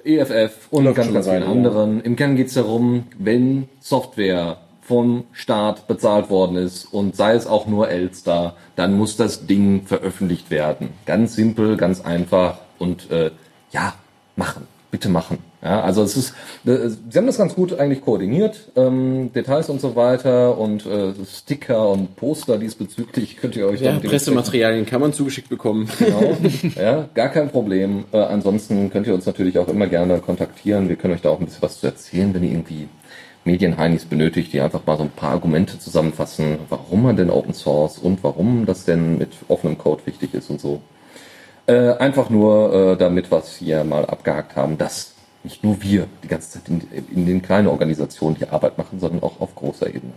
EFF 0.06 0.68
und 0.70 0.84
Läuft 0.84 0.96
ganz, 0.96 1.12
ganz 1.12 1.28
vielen 1.28 1.42
anderen. 1.42 2.00
Im 2.02 2.16
Kern 2.16 2.36
geht 2.36 2.48
es 2.48 2.54
darum, 2.54 3.04
wenn 3.18 3.68
Software 3.80 4.58
vom 4.82 5.24
Staat 5.32 5.88
bezahlt 5.88 6.30
worden 6.30 6.56
ist 6.56 6.84
und 6.84 7.16
sei 7.16 7.34
es 7.34 7.46
auch 7.46 7.66
nur 7.66 7.88
Elster, 7.88 8.54
dann 8.76 8.96
muss 8.96 9.16
das 9.16 9.46
Ding 9.46 9.82
veröffentlicht 9.84 10.50
werden. 10.50 10.90
Ganz 11.06 11.34
simpel, 11.34 11.76
ganz 11.76 12.00
einfach 12.00 12.58
und 12.78 13.10
äh, 13.10 13.32
ja, 13.72 13.94
machen 14.36 14.68
bitte 14.96 15.10
machen. 15.10 15.38
Ja, 15.62 15.82
also 15.82 16.02
es 16.02 16.16
ist, 16.16 16.34
äh, 16.64 16.88
sie 16.88 17.18
haben 17.18 17.26
das 17.26 17.36
ganz 17.36 17.54
gut 17.54 17.78
eigentlich 17.78 18.00
koordiniert, 18.00 18.70
ähm, 18.76 19.30
Details 19.34 19.68
und 19.68 19.78
so 19.78 19.94
weiter 19.94 20.56
und 20.56 20.86
äh, 20.86 21.12
Sticker 21.30 21.90
und 21.90 22.16
Poster 22.16 22.56
diesbezüglich 22.56 23.36
könnt 23.40 23.56
ihr 23.56 23.66
euch 23.66 23.82
ja, 23.82 23.92
dann 23.92 24.00
Pressematerialien 24.00 24.86
kann 24.86 25.02
man 25.02 25.12
zugeschickt 25.12 25.50
bekommen. 25.50 25.86
Genau, 25.98 26.34
ja, 26.76 27.10
gar 27.12 27.28
kein 27.28 27.50
Problem. 27.50 28.04
Äh, 28.10 28.20
ansonsten 28.20 28.88
könnt 28.88 29.06
ihr 29.06 29.12
uns 29.12 29.26
natürlich 29.26 29.58
auch 29.58 29.68
immer 29.68 29.86
gerne 29.86 30.20
kontaktieren. 30.20 30.88
Wir 30.88 30.96
können 30.96 31.12
euch 31.12 31.20
da 31.20 31.28
auch 31.28 31.40
ein 31.40 31.44
bisschen 31.44 31.62
was 31.62 31.80
zu 31.80 31.86
erzählen, 31.86 32.32
wenn 32.32 32.42
ihr 32.42 32.52
irgendwie 32.52 32.88
Medienheinis 33.44 34.06
benötigt, 34.06 34.54
die 34.54 34.62
einfach 34.62 34.86
mal 34.86 34.96
so 34.96 35.02
ein 35.02 35.10
paar 35.10 35.32
Argumente 35.32 35.78
zusammenfassen, 35.78 36.58
warum 36.70 37.02
man 37.02 37.16
denn 37.16 37.28
Open 37.28 37.52
Source 37.52 37.98
und 37.98 38.24
warum 38.24 38.64
das 38.64 38.86
denn 38.86 39.18
mit 39.18 39.32
offenem 39.48 39.76
Code 39.76 40.06
wichtig 40.06 40.32
ist 40.32 40.48
und 40.48 40.58
so. 40.58 40.80
Äh, 41.68 41.94
einfach 41.94 42.30
nur, 42.30 42.72
äh, 42.72 42.96
damit 42.96 43.30
wir 43.32 43.38
es 43.38 43.56
hier 43.56 43.82
mal 43.82 44.06
abgehakt 44.06 44.54
haben, 44.54 44.78
dass 44.78 45.14
nicht 45.42 45.64
nur 45.64 45.82
wir 45.82 46.06
die 46.22 46.28
ganze 46.28 46.52
Zeit 46.52 46.68
in, 46.68 46.82
in 47.12 47.26
den 47.26 47.42
kleinen 47.42 47.66
Organisationen 47.66 48.36
die 48.36 48.48
Arbeit 48.48 48.78
machen, 48.78 49.00
sondern 49.00 49.22
auch 49.22 49.40
auf 49.40 49.54
großer 49.54 49.88
Ebene. 49.88 50.12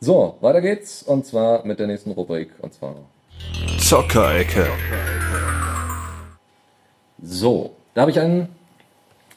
So, 0.00 0.36
weiter 0.40 0.60
geht's 0.60 1.02
und 1.02 1.26
zwar 1.26 1.64
mit 1.66 1.80
der 1.80 1.88
nächsten 1.88 2.12
Rubrik 2.12 2.50
und 2.60 2.72
zwar 2.72 2.94
Zockerecke. 3.80 4.68
So, 7.20 7.74
da 7.94 8.02
habe 8.02 8.12
ich 8.12 8.20
ein, 8.20 8.48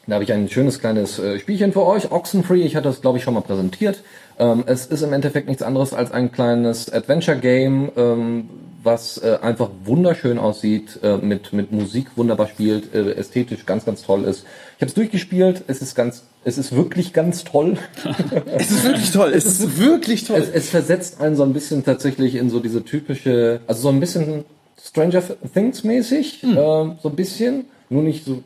da 0.05 0.15
habe 0.15 0.23
ich 0.23 0.31
ein 0.31 0.47
schönes 0.47 0.79
kleines 0.79 1.17
äh, 1.17 1.39
Spielchen 1.39 1.73
für 1.73 1.85
euch. 1.85 2.11
Oxenfree, 2.11 2.61
ich 2.61 2.75
hatte 2.75 2.89
das 2.89 3.01
glaube 3.01 3.17
ich 3.17 3.23
schon 3.23 3.33
mal 3.33 3.41
präsentiert. 3.41 4.03
Ähm, 4.41 4.63
es 4.65 4.87
ist 4.87 5.03
im 5.03 5.13
Endeffekt 5.13 5.47
nichts 5.47 5.61
anderes 5.61 5.93
als 5.93 6.11
ein 6.11 6.31
kleines 6.31 6.91
Adventure 6.91 7.37
Game, 7.37 7.91
ähm, 7.95 8.49
was 8.83 9.19
äh, 9.19 9.37
einfach 9.39 9.69
wunderschön 9.85 10.39
aussieht, 10.39 10.99
äh, 11.03 11.17
mit, 11.17 11.53
mit 11.53 11.71
Musik 11.71 12.07
wunderbar 12.15 12.47
spielt, 12.47 12.95
äh, 12.95 13.11
ästhetisch 13.11 13.67
ganz, 13.67 13.85
ganz 13.85 14.01
toll 14.01 14.23
ist. 14.23 14.43
Ich 14.77 14.81
habe 14.81 14.87
es 14.87 14.95
durchgespielt, 14.95 15.63
es 15.67 15.83
ist 15.83 15.93
ganz, 15.93 16.23
es 16.43 16.57
ist 16.57 16.75
wirklich 16.75 17.13
ganz 17.13 17.43
toll. 17.43 17.77
es 18.57 18.71
ist 18.71 18.83
wirklich 18.83 19.11
toll, 19.11 19.31
es 19.31 19.45
ist 19.45 19.79
wirklich 19.79 20.23
toll. 20.23 20.39
Es, 20.39 20.49
es 20.49 20.69
versetzt 20.69 21.21
einen 21.21 21.35
so 21.35 21.43
ein 21.43 21.53
bisschen 21.53 21.85
tatsächlich 21.85 22.33
in 22.33 22.49
so 22.49 22.59
diese 22.59 22.83
typische, 22.83 23.61
also 23.67 23.83
so 23.83 23.89
ein 23.89 23.99
bisschen 23.99 24.43
Stranger 24.83 25.21
Things 25.53 25.83
mäßig, 25.83 26.41
hm. 26.41 26.53
äh, 26.53 26.55
so 26.55 27.09
ein 27.09 27.15
bisschen, 27.15 27.65
nur 27.89 28.01
nicht 28.01 28.25
so 28.25 28.41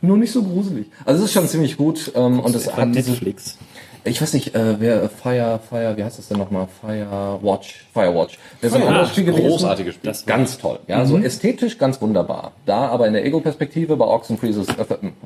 nur 0.00 0.16
nicht 0.16 0.32
so 0.32 0.42
gruselig. 0.42 0.86
Also 1.04 1.22
es 1.22 1.28
ist 1.28 1.34
schon 1.34 1.46
ziemlich 1.46 1.76
gut 1.76 2.12
ähm, 2.14 2.40
und 2.40 2.54
es 2.54 2.74
hat 2.74 2.88
Netflix. 2.88 3.58
Diese, 3.58 3.77
ich 4.08 4.20
weiß 4.20 4.32
nicht, 4.34 4.54
äh, 4.54 4.80
wer 4.80 5.08
Fire, 5.08 5.60
Fire, 5.68 5.96
wie 5.96 6.04
heißt 6.04 6.18
das 6.18 6.28
denn 6.28 6.38
nochmal? 6.38 6.66
Firewatch, 6.80 7.86
Firewatch. 7.92 8.38
Das 8.60 8.72
ist 8.72 8.76
ein 8.76 8.86
anderes 8.86 9.10
Spiel 9.10 9.24
gewesen. 9.24 9.48
Großartiges 9.48 9.94
Spiel. 9.94 10.08
Das 10.10 10.26
ganz 10.26 10.58
toll. 10.58 10.78
Ja, 10.86 10.98
mhm. 11.00 11.06
so 11.06 11.18
ästhetisch 11.18 11.78
ganz 11.78 12.00
wunderbar. 12.00 12.52
Da 12.66 12.88
aber 12.88 13.06
in 13.06 13.12
der 13.12 13.24
Ego-Perspektive 13.24 13.96
bei 13.96 14.06
Oxenfree 14.06 14.48
ist 14.48 14.56
es, 14.56 14.68
äh, 14.68 14.84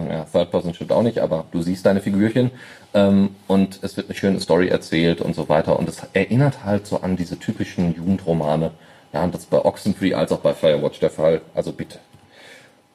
ja, 0.08 0.26
Third 0.30 0.50
Person 0.50 0.74
stimmt 0.74 0.92
auch 0.92 1.02
nicht, 1.02 1.18
aber 1.18 1.44
du 1.52 1.62
siehst 1.62 1.86
deine 1.86 2.00
Figürchen 2.00 2.50
ähm, 2.94 3.30
und 3.48 3.78
es 3.82 3.96
wird 3.96 4.08
eine 4.08 4.16
schöne 4.16 4.40
Story 4.40 4.68
erzählt 4.68 5.20
und 5.20 5.34
so 5.34 5.48
weiter 5.48 5.78
und 5.78 5.88
es 5.88 6.02
erinnert 6.12 6.64
halt 6.64 6.86
so 6.86 7.00
an 7.00 7.16
diese 7.16 7.38
typischen 7.38 7.94
Jugendromane. 7.94 8.72
Ja, 9.12 9.24
und 9.24 9.34
das 9.34 9.42
ist 9.42 9.50
bei 9.50 9.64
Oxenfree 9.64 10.14
als 10.14 10.32
auch 10.32 10.40
bei 10.40 10.54
Firewatch 10.54 11.00
der 11.00 11.10
Fall. 11.10 11.42
Also 11.54 11.72
bitte 11.72 11.98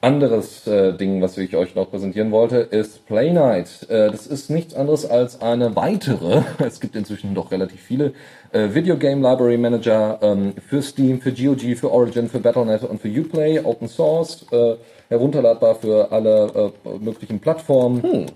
anderes 0.00 0.66
äh, 0.66 0.92
Ding, 0.92 1.20
was 1.20 1.36
ich 1.38 1.56
euch 1.56 1.74
noch 1.74 1.90
präsentieren 1.90 2.30
wollte, 2.30 2.58
ist 2.58 3.06
Play 3.06 3.32
Night. 3.32 3.86
Äh, 3.88 4.10
das 4.10 4.26
ist 4.26 4.50
nichts 4.50 4.74
anderes 4.74 5.04
als 5.04 5.40
eine 5.40 5.74
weitere, 5.76 6.42
es 6.58 6.80
gibt 6.80 6.94
inzwischen 6.94 7.34
doch 7.34 7.50
relativ 7.50 7.80
viele, 7.80 8.12
äh, 8.52 8.68
Video 8.74 8.96
Game 8.96 9.22
Library 9.22 9.58
Manager 9.58 10.18
ähm, 10.22 10.54
für 10.66 10.82
Steam, 10.82 11.20
für 11.20 11.32
GOG, 11.32 11.76
für 11.76 11.90
Origin, 11.90 12.28
für 12.28 12.38
Battle.net 12.38 12.84
und 12.84 13.00
für 13.00 13.08
Uplay, 13.08 13.60
Open 13.60 13.88
Source, 13.88 14.46
äh, 14.52 14.76
herunterladbar 15.08 15.74
für 15.74 16.12
alle 16.12 16.72
äh, 16.84 16.98
möglichen 16.98 17.40
Plattformen. 17.40 18.02
Hm 18.02 18.26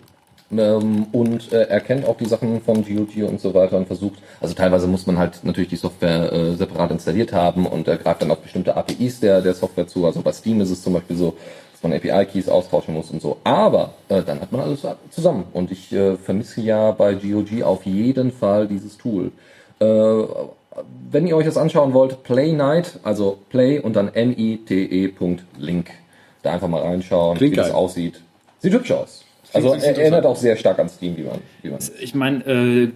ähm, 0.56 1.06
und 1.12 1.52
äh, 1.52 1.62
erkennt 1.64 2.06
auch 2.06 2.16
die 2.16 2.26
Sachen 2.26 2.60
von 2.60 2.84
GOG 2.84 3.28
und 3.28 3.40
so 3.40 3.54
weiter 3.54 3.76
und 3.76 3.86
versucht, 3.86 4.18
also 4.40 4.54
teilweise 4.54 4.86
muss 4.86 5.06
man 5.06 5.18
halt 5.18 5.40
natürlich 5.42 5.70
die 5.70 5.76
Software 5.76 6.32
äh, 6.32 6.54
separat 6.54 6.90
installiert 6.90 7.32
haben 7.32 7.66
und 7.66 7.88
er 7.88 7.96
greift 7.96 8.22
dann 8.22 8.30
auf 8.30 8.38
bestimmte 8.38 8.76
APIs 8.76 9.20
der, 9.20 9.40
der 9.40 9.54
Software 9.54 9.86
zu, 9.86 10.06
also 10.06 10.20
bei 10.22 10.32
Steam 10.32 10.60
ist 10.60 10.70
es 10.70 10.82
zum 10.82 10.94
Beispiel 10.94 11.16
so, 11.16 11.36
dass 11.72 11.82
man 11.82 11.92
API-Keys 11.92 12.48
austauschen 12.48 12.94
muss 12.94 13.10
und 13.10 13.22
so, 13.22 13.38
aber 13.44 13.94
äh, 14.08 14.22
dann 14.22 14.40
hat 14.40 14.52
man 14.52 14.60
alles 14.60 14.86
zusammen 15.10 15.44
und 15.52 15.70
ich 15.70 15.92
äh, 15.92 16.16
vermisse 16.16 16.60
ja 16.60 16.90
bei 16.92 17.14
GOG 17.14 17.62
auf 17.62 17.86
jeden 17.86 18.32
Fall 18.32 18.68
dieses 18.68 18.98
Tool. 18.98 19.32
Äh, 19.80 20.22
wenn 21.10 21.26
ihr 21.26 21.36
euch 21.36 21.44
das 21.46 21.56
anschauen 21.56 21.92
wollt, 21.92 22.22
Play 22.22 22.52
Night, 22.52 22.98
also 23.02 23.38
Play 23.50 23.78
und 23.78 23.94
dann 23.96 24.08
N-I-T-E.link. 24.14 25.90
Da 26.42 26.52
einfach 26.52 26.68
mal 26.68 26.82
reinschauen, 26.82 27.36
Klingt 27.36 27.52
wie 27.52 27.56
geil. 27.56 27.66
das 27.66 27.74
aussieht. 27.74 28.20
Sieht 28.60 28.72
hübsch 28.72 28.90
aus. 28.92 29.21
Also 29.54 29.74
er 29.74 29.98
erinnert 29.98 30.26
auch 30.26 30.36
sehr 30.36 30.56
stark 30.56 30.78
an 30.78 30.88
Steam, 30.88 31.16
wie 31.16 31.22
man. 31.22 31.38
Wie 31.62 31.70
man 31.70 31.78
ich 32.00 32.14
meine, 32.14 32.44
äh, 32.44 32.86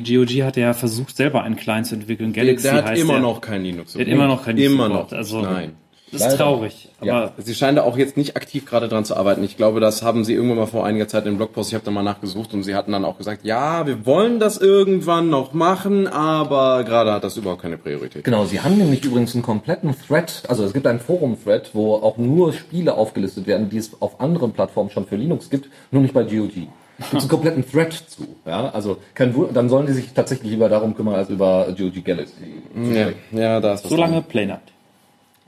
GOG 0.00 0.42
hat 0.44 0.56
ja 0.56 0.72
versucht, 0.72 1.16
selber 1.16 1.42
einen 1.42 1.56
Client 1.56 1.86
zu 1.86 1.94
entwickeln. 1.94 2.32
Galaxy 2.32 2.64
der, 2.64 2.74
der 2.74 2.84
hat 2.84 2.98
immer 2.98 3.14
der. 3.14 3.22
noch 3.22 3.40
kein 3.40 3.62
Linux. 3.62 3.92
Der 3.92 4.06
hat 4.06 4.12
immer 4.12 4.26
noch 4.26 4.44
kein 4.44 4.56
Linux. 4.56 4.74
Immer 4.74 4.88
noch. 4.88 5.12
Also, 5.12 5.42
Nein. 5.42 5.72
Das 6.18 6.32
ist 6.32 6.38
Leider. 6.38 6.50
traurig. 6.50 6.88
Aber 6.98 7.06
ja. 7.06 7.32
Sie 7.36 7.54
scheinen 7.54 7.76
da 7.76 7.82
auch 7.82 7.98
jetzt 7.98 8.16
nicht 8.16 8.36
aktiv 8.36 8.64
gerade 8.64 8.88
dran 8.88 9.04
zu 9.04 9.16
arbeiten. 9.16 9.44
Ich 9.44 9.56
glaube, 9.56 9.80
das 9.80 10.02
haben 10.02 10.24
Sie 10.24 10.32
irgendwann 10.32 10.58
mal 10.58 10.66
vor 10.66 10.86
einiger 10.86 11.08
Zeit 11.08 11.26
im 11.26 11.36
Blogpost, 11.36 11.70
ich 11.70 11.74
habe 11.74 11.84
da 11.84 11.90
mal 11.90 12.02
nachgesucht 12.02 12.54
und 12.54 12.62
Sie 12.62 12.74
hatten 12.74 12.92
dann 12.92 13.04
auch 13.04 13.18
gesagt, 13.18 13.44
ja, 13.44 13.86
wir 13.86 14.06
wollen 14.06 14.40
das 14.40 14.58
irgendwann 14.58 15.28
noch 15.28 15.52
machen, 15.52 16.06
aber 16.06 16.84
gerade 16.84 17.12
hat 17.12 17.24
das 17.24 17.36
überhaupt 17.36 17.62
keine 17.62 17.76
Priorität. 17.76 18.24
Genau, 18.24 18.44
Sie 18.46 18.60
haben 18.60 18.78
nämlich 18.78 19.04
übrigens 19.04 19.34
einen 19.34 19.42
kompletten 19.42 19.94
Thread, 20.06 20.42
also 20.48 20.64
es 20.64 20.72
gibt 20.72 20.86
einen 20.86 21.00
Forum-Thread, 21.00 21.70
wo 21.74 21.94
auch 21.94 22.16
nur 22.16 22.52
Spiele 22.52 22.94
aufgelistet 22.94 23.46
werden, 23.46 23.68
die 23.68 23.78
es 23.78 23.90
auf 24.00 24.20
anderen 24.20 24.52
Plattformen 24.52 24.90
schon 24.90 25.06
für 25.06 25.16
Linux 25.16 25.50
gibt, 25.50 25.68
nur 25.90 26.02
nicht 26.02 26.14
bei 26.14 26.22
GOG. 26.22 26.54
gibt 26.54 26.70
einen 27.12 27.28
kompletten 27.28 27.70
Thread 27.70 27.92
zu. 27.92 28.26
Ja, 28.46 28.70
also 28.70 28.98
kein 29.14 29.34
dann 29.52 29.68
sollen 29.68 29.86
die 29.86 29.92
sich 29.92 30.12
tatsächlich 30.14 30.50
lieber 30.50 30.68
darum 30.68 30.96
kümmern 30.96 31.14
als 31.14 31.28
über 31.28 31.66
GOG 31.76 32.02
Galaxy. 32.04 32.62
Ja, 32.74 33.08
ja 33.32 33.60
da 33.60 33.74
ist 33.74 33.86
So 33.86 33.96
lange 33.96 34.22
Playnight. 34.22 34.75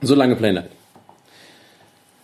So 0.01 0.15
lange 0.15 0.35
Playnight. 0.35 0.69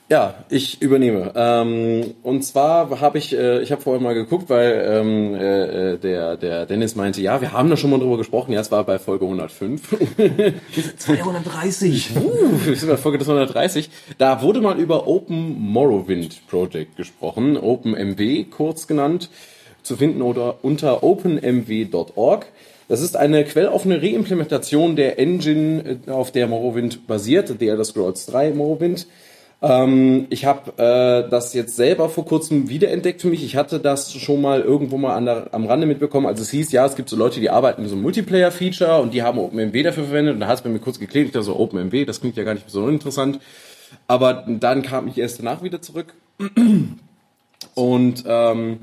Ja, 0.07 0.45
ich 0.49 0.84
übernehme. 0.84 1.34
Ähm, 1.35 2.14
und 2.22 2.43
zwar 2.43 3.02
habe 3.02 3.18
ich, 3.18 3.35
äh, 3.35 3.64
ich 3.64 3.72
habe 3.72 3.81
vorher 3.81 3.99
mal 3.99 4.14
geguckt, 4.14 4.52
weil 4.52 4.85
ähm, 4.88 5.34
äh, 5.34 5.97
der, 5.97 6.38
der 6.38 6.68
Dennis 6.68 6.95
meinte, 6.95 7.23
ja, 7.23 7.41
wir 7.41 7.53
haben 7.53 7.72
da 7.72 7.76
schon 7.77 7.89
mal 7.89 7.99
drüber 7.99 8.18
gesprochen. 8.18 8.52
Ja, 8.52 8.60
es 8.60 8.72
war 8.72 8.84
bei 8.84 8.99
Folge 8.99 9.26
105. 9.26 9.97
230. 10.97 12.15
uh, 12.18 12.65
wir 12.65 12.76
sind 12.76 12.89
bei 12.89 12.97
Folge 12.97 13.18
230. 13.18 13.89
Da 14.19 14.43
wurde 14.43 14.61
mal 14.61 14.77
über 14.77 15.07
Open 15.07 15.60
Morrowind 15.60 16.45
Project 16.47 16.97
gesprochen, 16.97 17.57
OpenMW 17.57 18.43
kurz 18.43 18.85
genannt, 18.85 19.31
zu 19.81 19.97
finden 19.97 20.22
oder 20.22 20.64
unter 20.64 21.02
openmw.org. 21.02 22.45
Das 22.88 23.02
ist 23.02 23.18
eine 23.18 23.44
quelloffene 23.44 24.02
Reimplementation 24.02 24.95
der 24.95 25.18
Engine, 25.18 25.99
äh, 26.07 26.12
auf 26.12 26.32
der 26.32 26.48
Morrowind 26.48 27.07
basiert, 27.07 27.53
The 27.60 27.68
Elder 27.68 27.84
Scrolls 27.84 28.26
3 28.28 28.52
Morrowind. 28.52 29.07
Ähm, 29.62 30.28
ich 30.30 30.45
habe 30.45 30.72
äh, 30.78 31.30
das 31.30 31.53
jetzt 31.53 31.76
selber 31.76 32.10
vor 32.10 32.26
kurzem 32.26 32.70
wiederentdeckt 32.70 33.22
für 33.22 33.30
mich. 33.30 33.44
Ich 33.44 33.56
hatte 33.56 33.80
das 33.80 34.14
schon 34.14 34.41
mal 34.41 34.62
irgendwo 34.62 34.98
mal 34.98 35.24
der, 35.24 35.48
am 35.53 35.66
Rande 35.66 35.88
mitbekommen. 35.88 36.28
Also 36.28 36.44
es 36.44 36.52
hieß, 36.52 36.72
ja, 36.72 36.86
es 36.86 36.95
gibt 36.95 37.10
so 37.10 37.16
Leute, 37.16 37.40
die 37.40 37.49
arbeiten 37.49 37.82
mit 37.82 37.90
so 37.90 37.95
einem 37.95 38.03
Multiplayer-Feature 38.03 39.02
und 39.02 39.14
die 39.14 39.24
haben 39.24 39.40
OpenMW 39.40 39.82
dafür 39.82 40.03
verwendet. 40.03 40.36
Und 40.36 40.41
da 40.41 40.48
hat 40.48 40.57
es 40.57 40.62
bei 40.62 40.70
mir 40.70 40.80
kurz 40.80 40.99
geklebt. 40.99 41.28
Ich 41.28 41.34
dachte 41.34 41.45
so, 41.45 41.57
OpenMW, 41.57 42.06
das 42.06 42.22
klingt 42.22 42.38
ja 42.38 42.44
gar 42.44 42.53
nicht 42.53 42.70
so 42.70 42.84
uninteressant. 42.84 43.40
Aber 44.07 44.45
dann 44.48 44.84
kam 44.84 45.07
ich 45.07 45.18
erst 45.18 45.40
danach 45.40 45.64
wieder 45.64 45.82
zurück. 45.82 46.14
Und 47.76 48.24
ähm, 48.28 48.80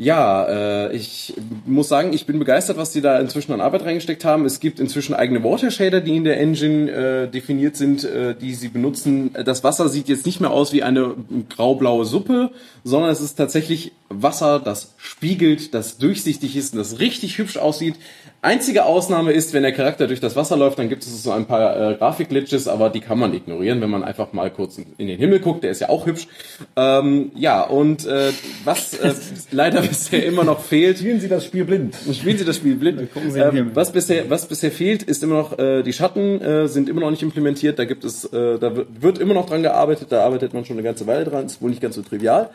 ja, 0.00 0.44
äh, 0.44 0.96
ich 0.96 1.34
muss 1.66 1.88
sagen, 1.88 2.12
ich 2.12 2.24
bin 2.24 2.38
begeistert, 2.38 2.76
was 2.76 2.92
die 2.92 3.00
da 3.00 3.18
inzwischen 3.18 3.50
an 3.52 3.60
Arbeit 3.60 3.84
reingesteckt 3.84 4.24
haben. 4.24 4.44
Es 4.44 4.60
gibt 4.60 4.78
inzwischen 4.78 5.12
eigene 5.12 5.42
Water 5.42 5.72
Shader, 5.72 6.00
die 6.00 6.16
in 6.16 6.22
der 6.22 6.38
Engine 6.38 6.88
äh, 6.88 7.28
definiert 7.28 7.74
sind, 7.74 8.04
äh, 8.04 8.36
die 8.36 8.54
sie 8.54 8.68
benutzen. 8.68 9.32
Das 9.44 9.64
Wasser 9.64 9.88
sieht 9.88 10.08
jetzt 10.08 10.24
nicht 10.24 10.40
mehr 10.40 10.52
aus 10.52 10.72
wie 10.72 10.84
eine 10.84 11.16
graublaue 11.48 12.04
Suppe, 12.04 12.52
sondern 12.84 13.10
es 13.10 13.20
ist 13.20 13.34
tatsächlich 13.34 13.90
Wasser, 14.08 14.60
das 14.60 14.94
spiegelt, 14.98 15.74
das 15.74 15.98
durchsichtig 15.98 16.54
ist 16.56 16.74
und 16.74 16.78
das 16.78 17.00
richtig 17.00 17.36
hübsch 17.38 17.56
aussieht. 17.56 17.96
Einzige 18.40 18.84
Ausnahme 18.84 19.32
ist, 19.32 19.52
wenn 19.52 19.64
der 19.64 19.72
Charakter 19.72 20.06
durch 20.06 20.20
das 20.20 20.36
Wasser 20.36 20.56
läuft, 20.56 20.78
dann 20.78 20.88
gibt 20.88 21.02
es 21.02 21.24
so 21.24 21.32
ein 21.32 21.46
paar 21.46 21.90
äh, 21.90 21.94
Grafikglitches, 21.96 22.68
aber 22.68 22.88
die 22.88 23.00
kann 23.00 23.18
man 23.18 23.34
ignorieren, 23.34 23.80
wenn 23.80 23.90
man 23.90 24.04
einfach 24.04 24.32
mal 24.32 24.48
kurz 24.48 24.78
in 24.78 25.08
den 25.08 25.18
Himmel 25.18 25.40
guckt. 25.40 25.64
Der 25.64 25.72
ist 25.72 25.80
ja 25.80 25.88
auch 25.88 26.06
hübsch. 26.06 26.28
Ähm, 26.76 27.32
ja, 27.34 27.62
und 27.62 28.06
äh, 28.06 28.30
was 28.62 28.94
äh, 28.94 29.12
leider 29.50 29.82
bisher 29.82 30.24
immer 30.24 30.44
noch 30.44 30.60
fehlt. 30.60 30.98
Spielen 30.98 31.18
Sie 31.18 31.26
das 31.26 31.46
Spiel 31.46 31.64
blind. 31.64 31.96
Spielen 32.12 32.38
Sie 32.38 32.44
das 32.44 32.56
Spiel 32.56 32.76
blind. 32.76 33.08
Ähm, 33.34 33.72
was 33.74 33.90
bisher, 33.90 34.30
was 34.30 34.46
bisher 34.46 34.70
fehlt, 34.70 35.02
ist 35.02 35.24
immer 35.24 35.34
noch 35.34 35.58
äh, 35.58 35.82
die 35.82 35.92
Schatten 35.92 36.40
äh, 36.40 36.68
sind 36.68 36.88
immer 36.88 37.00
noch 37.00 37.10
nicht 37.10 37.24
implementiert. 37.24 37.80
Da 37.80 37.86
gibt 37.86 38.04
es, 38.04 38.24
äh, 38.26 38.58
da 38.60 38.76
wird, 38.76 39.02
wird 39.02 39.18
immer 39.18 39.34
noch 39.34 39.46
dran 39.46 39.64
gearbeitet. 39.64 40.12
Da 40.12 40.24
arbeitet 40.24 40.54
man 40.54 40.64
schon 40.64 40.76
eine 40.76 40.84
ganze 40.84 41.08
Weile 41.08 41.24
dran. 41.24 41.46
Ist 41.46 41.60
wohl 41.60 41.70
nicht 41.70 41.82
ganz 41.82 41.96
so 41.96 42.02
trivial. 42.02 42.50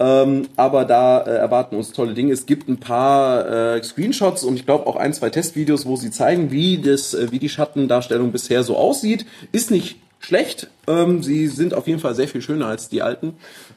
Ähm, 0.00 0.48
aber 0.56 0.84
da 0.84 1.20
äh, 1.20 1.36
erwarten 1.36 1.76
uns 1.76 1.92
tolle 1.92 2.14
Dinge. 2.14 2.32
Es 2.32 2.46
gibt 2.46 2.68
ein 2.68 2.78
paar 2.78 3.76
äh, 3.76 3.82
Screenshots 3.82 4.42
und 4.42 4.56
ich 4.56 4.66
glaube 4.66 4.86
auch 4.86 4.96
ein, 4.96 5.12
zwei 5.12 5.30
Testvideos, 5.30 5.86
wo 5.86 5.96
sie 5.96 6.10
zeigen, 6.10 6.50
wie 6.50 6.78
das, 6.78 7.14
äh, 7.14 7.30
wie 7.30 7.38
die 7.38 7.48
Schattendarstellung 7.48 8.32
bisher 8.32 8.64
so 8.64 8.76
aussieht. 8.76 9.24
Ist 9.52 9.70
nicht 9.70 9.96
schlecht. 10.18 10.68
Ähm, 10.86 11.22
sie 11.22 11.48
sind 11.48 11.74
auf 11.74 11.86
jeden 11.86 12.00
Fall 12.00 12.14
sehr 12.14 12.28
viel 12.28 12.40
schöner 12.40 12.66
als 12.66 12.88
die 12.88 13.02
alten. 13.02 13.34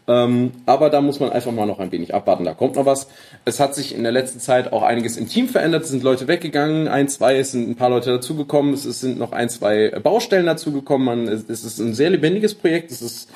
Ähm, 0.07 0.51
aber 0.65 0.89
da 0.89 1.01
muss 1.01 1.19
man 1.19 1.29
einfach 1.29 1.51
mal 1.51 1.65
noch 1.65 1.79
ein 1.79 1.91
wenig 1.91 2.15
abwarten. 2.15 2.45
Da 2.45 2.53
kommt 2.53 2.75
noch 2.75 2.85
was. 2.85 3.07
Es 3.45 3.59
hat 3.59 3.75
sich 3.75 3.93
in 3.93 4.03
der 4.03 4.11
letzten 4.11 4.39
Zeit 4.39 4.73
auch 4.73 4.81
einiges 4.81 5.17
im 5.17 5.27
Team 5.27 5.47
verändert. 5.49 5.83
Es 5.83 5.89
sind 5.89 6.03
Leute 6.03 6.27
weggegangen, 6.27 6.87
ein, 6.87 7.09
zwei, 7.09 7.37
es 7.37 7.51
sind 7.51 7.69
ein 7.69 7.75
paar 7.75 7.89
Leute 7.89 8.11
dazugekommen. 8.11 8.73
Es 8.73 8.83
sind 8.83 9.19
noch 9.19 9.33
ein, 9.33 9.49
zwei 9.49 9.91
Baustellen 10.01 10.45
dazugekommen. 10.45 11.27
Es 11.27 11.43
ist 11.43 11.79
ein 11.79 11.93
sehr 11.93 12.09
lebendiges 12.09 12.55
Projekt. 12.55 12.91
Es 12.91 13.01
ist 13.01 13.29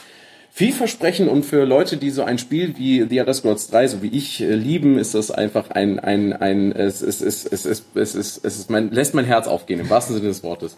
vielversprechend 0.61 1.27
und 1.27 1.43
für 1.43 1.65
Leute, 1.65 1.97
die 1.97 2.11
so 2.11 2.21
ein 2.21 2.37
Spiel 2.37 2.77
wie 2.77 3.03
The 3.09 3.17
Elder 3.17 3.33
Scrolls 3.33 3.69
3, 3.71 3.87
so 3.87 4.03
wie 4.03 4.09
ich, 4.09 4.41
äh, 4.41 4.53
lieben, 4.53 4.99
ist 4.99 5.15
das 5.15 5.31
einfach 5.31 5.71
ein, 5.71 5.97
ein, 5.97 6.33
ein, 6.33 6.71
es 6.71 7.01
ist, 7.01 7.23
es 7.23 7.45
ist, 7.45 7.51
es 7.51 7.65
ist, 7.65 7.85
es 7.95 8.13
ist, 8.13 8.45
es 8.45 8.59
ist 8.59 8.69
mein, 8.69 8.91
lässt 8.91 9.15
mein 9.15 9.25
Herz 9.25 9.47
aufgehen, 9.47 9.79
im 9.79 9.89
wahrsten 9.89 10.15
Sinne 10.15 10.27
des 10.27 10.43
Wortes. 10.43 10.77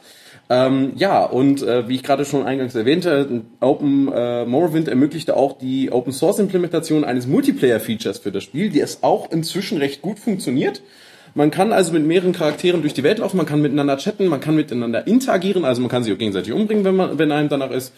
Ähm, 0.49 0.93
ja, 0.95 1.25
und 1.25 1.63
äh, 1.63 1.89
wie 1.89 1.95
ich 1.95 2.03
gerade 2.03 2.23
schon 2.23 2.45
eingangs 2.45 2.75
erwähnte, 2.75 3.41
Open 3.59 4.09
äh, 4.09 4.45
Morrowind 4.45 4.87
ermöglichte 4.87 5.35
auch 5.35 5.57
die 5.57 5.91
Open 5.91 6.13
Source 6.13 6.39
Implementation 6.39 7.03
eines 7.03 7.27
Multiplayer 7.27 7.81
Features 7.81 8.19
für 8.19 8.31
das 8.31 8.45
Spiel, 8.45 8.69
die 8.69 8.79
es 8.79 9.03
auch 9.03 9.31
inzwischen 9.31 9.79
recht 9.79 10.01
gut 10.01 10.17
funktioniert. 10.17 10.81
Man 11.35 11.51
kann 11.51 11.73
also 11.73 11.91
mit 11.91 12.05
mehreren 12.05 12.31
Charakteren 12.31 12.79
durch 12.83 12.93
die 12.93 13.03
Welt 13.03 13.17
laufen, 13.17 13.35
man 13.35 13.45
kann 13.45 13.61
miteinander 13.61 13.97
chatten, 13.97 14.27
man 14.27 14.39
kann 14.39 14.55
miteinander 14.55 15.05
interagieren, 15.07 15.65
also 15.65 15.81
man 15.81 15.89
kann 15.89 16.05
sich 16.05 16.13
auch 16.13 16.17
gegenseitig 16.17 16.53
umbringen, 16.53 16.85
wenn 16.85 16.95
man, 16.95 17.19
wenn 17.19 17.33
einem 17.33 17.49
danach 17.49 17.71
ist. 17.71 17.91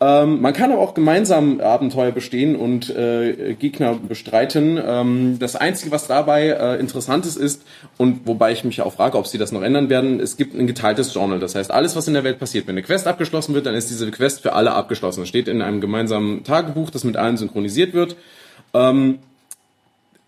Ähm, 0.00 0.40
man 0.40 0.52
kann 0.52 0.72
aber 0.72 0.80
auch 0.80 0.94
gemeinsam 0.94 1.60
Abenteuer 1.60 2.12
bestehen 2.12 2.56
und 2.56 2.90
äh, 2.90 3.54
Gegner 3.54 3.94
bestreiten. 3.94 4.80
Ähm, 4.84 5.38
das 5.38 5.56
Einzige, 5.56 5.90
was 5.90 6.06
dabei 6.06 6.48
äh, 6.48 6.80
interessant 6.80 7.26
ist, 7.26 7.36
ist, 7.36 7.62
und 7.96 8.26
wobei 8.26 8.52
ich 8.52 8.64
mich 8.64 8.82
auch 8.82 8.92
frage, 8.92 9.16
ob 9.18 9.26
sie 9.26 9.38
das 9.38 9.52
noch 9.52 9.62
ändern 9.62 9.88
werden, 9.88 10.20
es 10.20 10.36
gibt 10.36 10.54
ein 10.54 10.66
geteiltes 10.66 11.14
Journal. 11.14 11.38
Das 11.38 11.54
heißt, 11.54 11.70
alles, 11.70 11.96
was 11.96 12.08
in 12.08 12.14
der 12.14 12.24
Welt 12.24 12.38
passiert, 12.38 12.66
wenn 12.66 12.74
eine 12.74 12.82
Quest 12.82 13.06
abgeschlossen 13.06 13.54
wird, 13.54 13.66
dann 13.66 13.74
ist 13.74 13.90
diese 13.90 14.10
Quest 14.10 14.42
für 14.42 14.52
alle 14.52 14.72
abgeschlossen. 14.72 15.20
Das 15.20 15.28
steht 15.28 15.48
in 15.48 15.62
einem 15.62 15.80
gemeinsamen 15.80 16.44
Tagebuch, 16.44 16.90
das 16.90 17.04
mit 17.04 17.16
allen 17.16 17.36
synchronisiert 17.36 17.94
wird. 17.94 18.16
Ähm, 18.74 19.18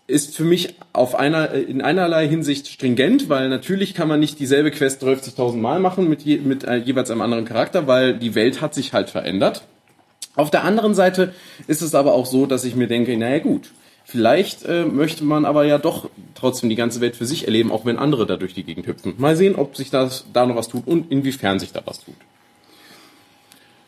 ist 0.09 0.35
für 0.35 0.43
mich 0.43 0.75
auf 0.91 1.15
einer, 1.15 1.51
in 1.53 1.81
einerlei 1.81 2.27
Hinsicht 2.27 2.67
stringent, 2.67 3.29
weil 3.29 3.47
natürlich 3.47 3.93
kann 3.93 4.07
man 4.07 4.19
nicht 4.19 4.39
dieselbe 4.39 4.71
Quest 4.71 5.03
30.000 5.03 5.57
Mal 5.57 5.79
machen 5.79 6.09
mit, 6.09 6.23
je, 6.23 6.37
mit 6.37 6.63
äh, 6.63 6.77
jeweils 6.77 7.11
einem 7.11 7.21
anderen 7.21 7.45
Charakter, 7.45 7.87
weil 7.87 8.15
die 8.17 8.35
Welt 8.35 8.61
hat 8.61 8.73
sich 8.73 8.93
halt 8.93 9.09
verändert. 9.09 9.63
Auf 10.35 10.49
der 10.51 10.63
anderen 10.63 10.95
Seite 10.95 11.33
ist 11.67 11.81
es 11.81 11.95
aber 11.95 12.13
auch 12.13 12.25
so, 12.25 12.45
dass 12.45 12.65
ich 12.65 12.75
mir 12.75 12.87
denke, 12.87 13.15
naja 13.17 13.39
gut, 13.39 13.71
vielleicht 14.03 14.65
äh, 14.65 14.85
möchte 14.85 15.23
man 15.23 15.45
aber 15.45 15.65
ja 15.65 15.77
doch 15.77 16.09
trotzdem 16.33 16.69
die 16.69 16.75
ganze 16.75 17.01
Welt 17.01 17.15
für 17.15 17.25
sich 17.25 17.45
erleben, 17.45 17.71
auch 17.71 17.85
wenn 17.85 17.97
andere 17.97 18.25
da 18.25 18.35
durch 18.37 18.53
die 18.53 18.63
Gegend 18.63 18.87
hüpfen. 18.87 19.13
Mal 19.17 19.35
sehen, 19.35 19.55
ob 19.55 19.75
sich 19.77 19.89
das 19.89 20.25
da 20.33 20.45
noch 20.45 20.55
was 20.55 20.67
tut 20.67 20.87
und 20.87 21.11
inwiefern 21.11 21.59
sich 21.59 21.71
da 21.71 21.81
was 21.85 22.03
tut. 22.03 22.15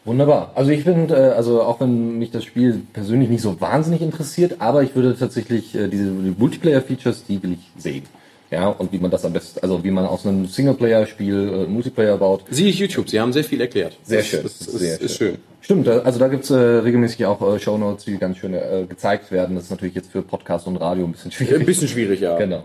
Wunderbar. 0.03 0.51
Also 0.55 0.71
ich 0.71 0.83
finde, 0.83 1.15
äh, 1.15 1.35
also 1.35 1.61
auch 1.61 1.79
wenn 1.79 2.17
mich 2.17 2.31
das 2.31 2.43
Spiel 2.43 2.81
persönlich 2.91 3.29
nicht 3.29 3.41
so 3.41 3.61
wahnsinnig 3.61 4.01
interessiert, 4.01 4.55
aber 4.59 4.81
ich 4.81 4.95
würde 4.95 5.15
tatsächlich 5.17 5.75
äh, 5.75 5.87
diese 5.87 6.05
die 6.05 6.35
Multiplayer-Features, 6.37 7.25
die 7.25 7.41
will 7.43 7.53
ich 7.53 7.81
sehen. 7.81 8.03
Ja, 8.49 8.67
und 8.67 8.91
wie 8.91 8.97
man 8.97 9.11
das 9.11 9.23
am 9.23 9.31
besten, 9.31 9.59
also 9.61 9.83
wie 9.83 9.91
man 9.91 10.05
aus 10.05 10.25
einem 10.25 10.45
Singleplayer-Spiel 10.45 11.65
äh, 11.67 11.71
Multiplayer 11.71 12.17
baut. 12.17 12.43
Siehe 12.49 12.71
YouTube, 12.71 13.09
sie 13.09 13.19
haben 13.19 13.31
sehr 13.31 13.43
viel 13.43 13.61
erklärt. 13.61 13.97
Sehr 14.03 14.23
schön. 14.23 14.43
Das, 14.43 14.57
das 14.59 14.73
sehr 14.73 14.95
ist, 14.95 15.01
ist 15.03 15.17
schön. 15.17 15.37
Stimmt, 15.61 15.87
also 15.87 16.19
da 16.19 16.27
gibt's 16.27 16.49
äh, 16.49 16.55
regelmäßig 16.55 17.25
auch 17.27 17.55
äh, 17.55 17.59
Shownotes, 17.59 18.05
die 18.05 18.17
ganz 18.17 18.37
schön 18.37 18.55
äh, 18.55 18.85
gezeigt 18.89 19.31
werden. 19.31 19.55
Das 19.55 19.65
ist 19.65 19.69
natürlich 19.69 19.95
jetzt 19.95 20.11
für 20.11 20.23
Podcast 20.23 20.65
und 20.65 20.77
Radio 20.77 21.05
ein 21.05 21.11
bisschen 21.11 21.31
schwierig. 21.31 21.61
Ein 21.61 21.65
bisschen 21.65 21.87
schwierig, 21.87 22.19
ja. 22.19 22.37
Genau. 22.37 22.63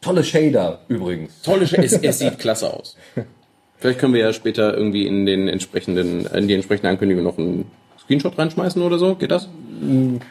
Tolle 0.00 0.22
Shader 0.22 0.80
übrigens. 0.86 1.42
Tolle 1.42 1.66
Shader, 1.66 1.84
es, 1.84 1.92
es 1.94 2.18
sieht 2.20 2.38
klasse 2.38 2.72
aus. 2.72 2.96
Vielleicht 3.78 4.00
können 4.00 4.14
wir 4.14 4.20
ja 4.20 4.32
später 4.32 4.76
irgendwie 4.76 5.06
in 5.06 5.24
den 5.24 5.48
entsprechenden, 5.48 6.26
in 6.26 6.48
die 6.48 6.54
entsprechende 6.54 6.88
Ankündigung 6.88 7.22
noch 7.22 7.38
einen 7.38 7.70
Screenshot 8.00 8.36
reinschmeißen 8.36 8.82
oder 8.82 8.98
so. 8.98 9.14
Geht 9.14 9.30
das? 9.30 9.48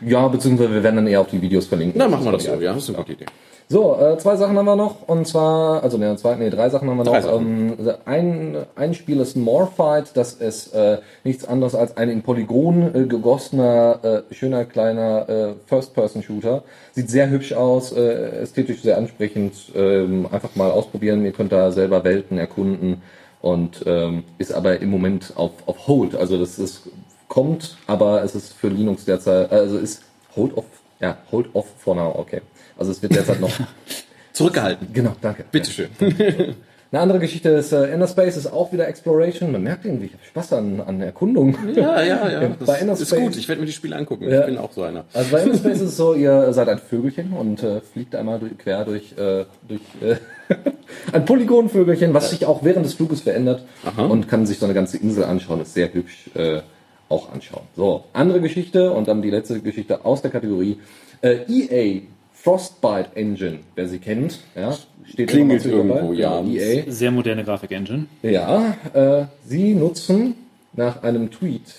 Ja, 0.05 0.27
beziehungsweise 0.27 0.73
wir 0.73 0.83
werden 0.83 0.97
dann 0.97 1.07
eher 1.07 1.21
auf 1.21 1.29
die 1.29 1.41
Videos 1.41 1.67
verlinken. 1.67 1.97
Na, 1.97 2.07
machen 2.09 2.25
wir 2.25 2.33
das 2.33 2.43
so. 2.43 2.55
Ja, 2.55 2.73
das 2.73 2.83
ist 2.83 2.89
eine 2.89 2.97
gute 2.97 3.13
Idee. 3.13 3.25
So, 3.69 3.97
äh, 3.99 4.17
zwei 4.17 4.37
Sachen 4.37 4.57
haben 4.57 4.65
wir 4.65 4.77
noch 4.77 5.07
und 5.09 5.27
zwar, 5.27 5.83
also 5.83 5.97
ne, 5.97 6.15
zwei, 6.15 6.35
nee, 6.35 6.49
drei 6.49 6.69
Sachen 6.69 6.89
haben 6.89 6.97
wir 6.97 7.03
noch. 7.03 7.11
Drei 7.11 7.21
Sachen. 7.21 7.77
Ähm, 7.77 7.93
ein, 8.05 8.57
ein 8.75 8.93
Spiel 8.93 9.19
ist 9.19 9.35
Morfight, 9.35 10.15
das 10.15 10.33
ist 10.33 10.73
äh, 10.73 10.99
nichts 11.25 11.45
anderes 11.45 11.75
als 11.75 11.97
ein 11.97 12.09
in 12.09 12.21
Polygon 12.21 12.95
äh, 12.95 13.03
gegossener, 13.07 14.23
äh, 14.29 14.33
schöner 14.33 14.63
kleiner 14.63 15.27
äh, 15.27 15.53
First-Person-Shooter. 15.65 16.63
Sieht 16.93 17.09
sehr 17.09 17.29
hübsch 17.29 17.51
aus, 17.51 17.91
äh, 17.91 18.41
ästhetisch 18.41 18.81
sehr 18.81 18.97
ansprechend. 18.97 19.53
Ähm, 19.75 20.27
einfach 20.31 20.55
mal 20.55 20.71
ausprobieren, 20.71 21.25
ihr 21.25 21.33
könnt 21.33 21.51
da 21.51 21.71
selber 21.71 22.05
Welten 22.05 22.37
erkunden 22.37 23.01
und 23.41 23.83
ähm, 23.85 24.23
ist 24.37 24.51
aber 24.51 24.79
im 24.79 24.89
Moment 24.89 25.33
auf, 25.35 25.51
auf 25.65 25.87
Hold. 25.87 26.15
Also 26.15 26.37
das 26.37 26.59
ist 26.59 26.89
kommt, 27.27 27.77
aber 27.87 28.23
es 28.23 28.35
ist 28.35 28.53
für 28.53 28.69
Linux 28.69 29.05
derzeit, 29.05 29.51
also 29.51 29.77
ist 29.77 30.03
Hold 30.35 30.55
off, 30.55 30.65
ja, 30.99 31.17
Hold 31.31 31.49
off 31.53 31.67
for 31.77 31.95
now, 31.95 32.13
okay. 32.17 32.41
Also 32.77 32.91
es 32.91 33.01
wird 33.01 33.15
derzeit 33.15 33.39
noch 33.39 33.51
Zurückgehalten. 34.37 34.93
Genau, 34.93 35.15
danke. 35.19 35.45
Bitteschön. 35.51 35.89
Eine 36.91 37.01
andere 37.01 37.19
Geschichte 37.19 37.49
ist, 37.49 37.73
äh, 37.73 37.93
Inner 37.93 38.07
Space 38.07 38.37
ist 38.37 38.47
auch 38.47 38.71
wieder 38.71 38.87
Exploration. 38.87 39.51
Man 39.51 39.61
merkt 39.63 39.83
irgendwie, 39.85 40.05
ich 40.05 40.13
habe 40.13 40.23
Spaß 40.23 40.53
an, 40.53 40.79
an 40.79 41.01
Erkundung. 41.01 41.57
Ja, 41.75 42.01
ja, 42.01 42.29
ja. 42.29 42.49
Bei 42.65 42.77
Inner 42.79 42.91
Das 42.93 43.01
ist 43.01 43.09
Space- 43.09 43.19
gut. 43.19 43.35
Ich 43.35 43.47
werde 43.49 43.59
mir 43.61 43.65
die 43.67 43.73
Spiele 43.73 43.95
angucken. 43.95 44.23
Ja. 44.29 44.41
Ich 44.41 44.45
bin 44.45 44.57
auch 44.57 44.71
so 44.71 44.83
einer. 44.83 45.03
Also 45.13 45.31
bei 45.31 45.41
Inner 45.43 45.55
Space 45.57 45.77
ist 45.81 45.89
es 45.89 45.97
so, 45.97 46.13
ihr 46.13 46.53
seid 46.53 46.69
ein 46.69 46.79
Vögelchen 46.79 47.33
und 47.33 47.61
äh, 47.61 47.81
fliegt 47.81 48.15
einmal 48.15 48.39
durch, 48.39 48.57
quer 48.57 48.85
durch, 48.85 49.11
äh, 49.17 49.43
durch 49.67 49.81
äh, 50.01 50.15
ein 51.11 51.25
Polygonvögelchen, 51.25 52.13
was 52.13 52.29
sich 52.29 52.45
auch 52.45 52.63
während 52.63 52.85
des 52.85 52.93
Fluges 52.93 53.21
verändert 53.21 53.63
und 53.97 54.29
kann 54.29 54.45
sich 54.45 54.59
so 54.59 54.65
eine 54.65 54.73
ganze 54.73 54.97
Insel 54.97 55.25
anschauen. 55.25 55.59
Ist 55.61 55.73
sehr 55.73 55.93
hübsch 55.93 56.29
äh, 56.35 56.61
auch 57.09 57.31
anschauen. 57.33 57.63
So, 57.75 58.05
andere 58.13 58.39
Geschichte 58.39 58.91
und 58.91 59.07
dann 59.09 59.21
die 59.21 59.29
letzte 59.29 59.59
Geschichte 59.59 60.05
aus 60.05 60.21
der 60.21 60.31
Kategorie 60.31 60.77
äh, 61.21 61.39
EA 61.49 62.01
Frostbite 62.33 63.09
Engine, 63.15 63.59
wer 63.75 63.87
sie 63.89 63.99
kennt, 63.99 64.39
ja, 64.55 64.73
steht 65.07 65.29
Klingelt 65.29 65.65
irgendwo, 65.65 66.13
ja. 66.13 66.41
EA. 66.43 66.83
Sehr 66.87 67.11
moderne 67.11 67.43
Grafik-Engine. 67.43 68.05
Ja, 68.23 68.75
äh, 68.93 69.25
sie 69.45 69.73
nutzen 69.73 70.35
nach 70.73 71.03
einem 71.03 71.31
Tweet 71.31 71.73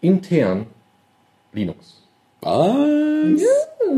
intern 0.00 0.66
Linux. 1.52 2.02
Was? 2.40 3.42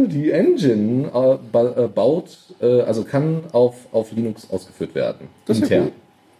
Die 0.06 0.30
Engine 0.30 1.08
äh, 1.08 1.38
ba 1.50 1.74
äh, 1.76 1.88
baut, 1.88 2.36
äh, 2.60 2.80
also 2.80 3.04
kann 3.04 3.44
auf, 3.52 3.74
auf 3.92 4.12
Linux 4.12 4.50
ausgeführt 4.50 4.94
werden. 4.94 5.28
Das 5.46 5.58
ist 5.58 5.70
ja 5.70 5.78
intern 5.78 5.92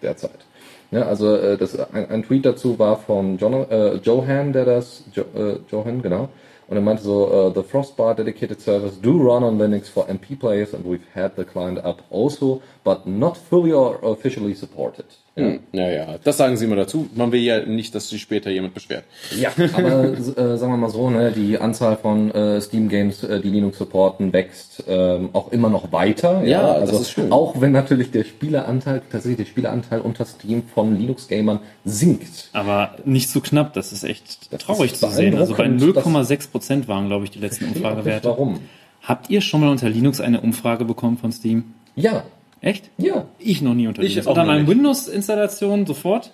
derzeit. 0.03 0.45
Ja, 0.91 1.03
also 1.03 1.35
äh, 1.35 1.57
das, 1.57 1.79
ein, 1.93 2.11
ein 2.11 2.23
Tweet 2.25 2.47
dazu 2.47 2.79
war 2.79 2.99
von 2.99 3.39
John, 3.39 3.69
äh, 3.71 3.95
Johan, 3.97 4.53
der 4.53 4.65
das, 4.65 5.05
jo, 5.13 5.23
äh, 5.35 5.57
Johan, 5.71 6.03
genau. 6.03 6.29
Und 6.67 6.77
er 6.77 6.83
meinte 6.83 7.03
so, 7.03 7.27
uh, 7.27 7.51
the 7.51 7.63
Frostbite 7.63 8.17
dedicated 8.17 8.61
servers 8.61 8.99
do 9.01 9.19
run 9.19 9.45
on 9.45 9.59
Linux 9.59 9.89
for 9.89 10.09
MP 10.09 10.39
players 10.39 10.73
and 10.73 10.85
we've 10.85 11.07
had 11.15 11.37
the 11.37 11.45
client 11.45 11.79
up 11.85 12.03
also 12.11 12.63
but 12.85 13.07
not 13.07 13.37
fully 13.37 13.73
or 13.73 14.03
officially 14.03 14.55
supported. 14.55 15.07
Ja. 15.37 15.45
Hm, 15.47 15.61
Naja, 15.73 16.07
das 16.23 16.37
sagen 16.37 16.57
sie 16.57 16.65
immer 16.67 16.77
dazu. 16.77 17.09
Man 17.17 17.33
will 17.33 17.41
ja 17.41 17.65
nicht, 17.67 17.93
dass 17.95 18.09
sich 18.09 18.23
später 18.23 18.51
jemand 18.51 18.73
beschwert. 18.75 19.03
Ja, 19.37 19.51
aber 19.73 20.05
äh, 20.17 20.57
sagen 20.57 20.73
wir 20.73 20.77
mal 20.77 20.91
so, 20.91 21.11
ne, 21.11 21.33
die 21.33 21.59
Anzahl 21.59 21.97
von 21.97 22.31
äh, 22.31 22.61
Steam 22.61 22.89
Games, 22.89 23.25
äh, 23.25 23.41
die 23.41 23.49
Linux 23.49 23.79
supporten, 23.79 24.33
wächst 24.33 24.85
ähm, 24.87 25.31
auch 25.33 25.51
immer 25.51 25.71
noch 25.71 25.91
weiter. 25.91 26.45
Ja, 26.45 26.75
das 26.79 26.91
also 26.91 27.03
ist 27.03 27.11
schön. 27.11 27.33
auch 27.33 27.61
wenn 27.61 27.73
natürlich 27.73 28.13
der 28.13 28.23
Spieleranteil, 28.23 29.03
tatsächlich 29.11 29.39
der 29.39 29.47
Spieleranteil 29.47 30.01
unter 30.03 30.25
Steam 30.25 30.63
von 30.73 30.97
Linux-Gamern 30.97 31.59
sinkt. 31.85 32.51
Aber 32.53 32.95
nicht 33.05 33.29
zu 33.29 33.41
knapp, 33.41 33.73
das 33.73 33.93
ist 33.93 34.05
echt 34.05 34.53
Das 34.53 34.63
traurig 34.63 34.93
ist 34.93 35.01
zu 35.01 35.09
sehen. 35.09 35.37
Also 35.37 35.55
bei 35.55 35.65
beeindruckend, 35.65 36.07
0,6 36.07 36.51
Prozent 36.53 36.87
waren, 36.89 37.09
glaube 37.09 37.25
ich, 37.25 37.33
die 37.33 37.41
letzten 37.41 37.65
Umfragewerte. 37.75 38.29
Warum? 38.29 38.61
Habt 39.03 39.31
ihr 39.31 39.41
schon 39.41 39.61
mal 39.63 39.69
unter 39.71 39.89
Linux 39.89 40.21
eine 40.21 40.41
Umfrage 40.43 40.85
bekommen 40.85 41.19
von 41.19 41.33
Steam? 41.33 41.75
Ja, 41.97 42.23
Echt? 42.65 42.91
ja. 42.97 43.27
Ich 43.39 43.61
noch 43.63 43.75
nie 43.75 43.87
unter 43.87 44.03
Ich 44.03 44.11
Linux. 44.11 44.27
auch 44.27 44.31
Unter 44.33 44.45
noch 44.45 44.53
meinen. 44.53 44.67
Windows-Installationen 44.67 45.87
sofort. 45.87 46.33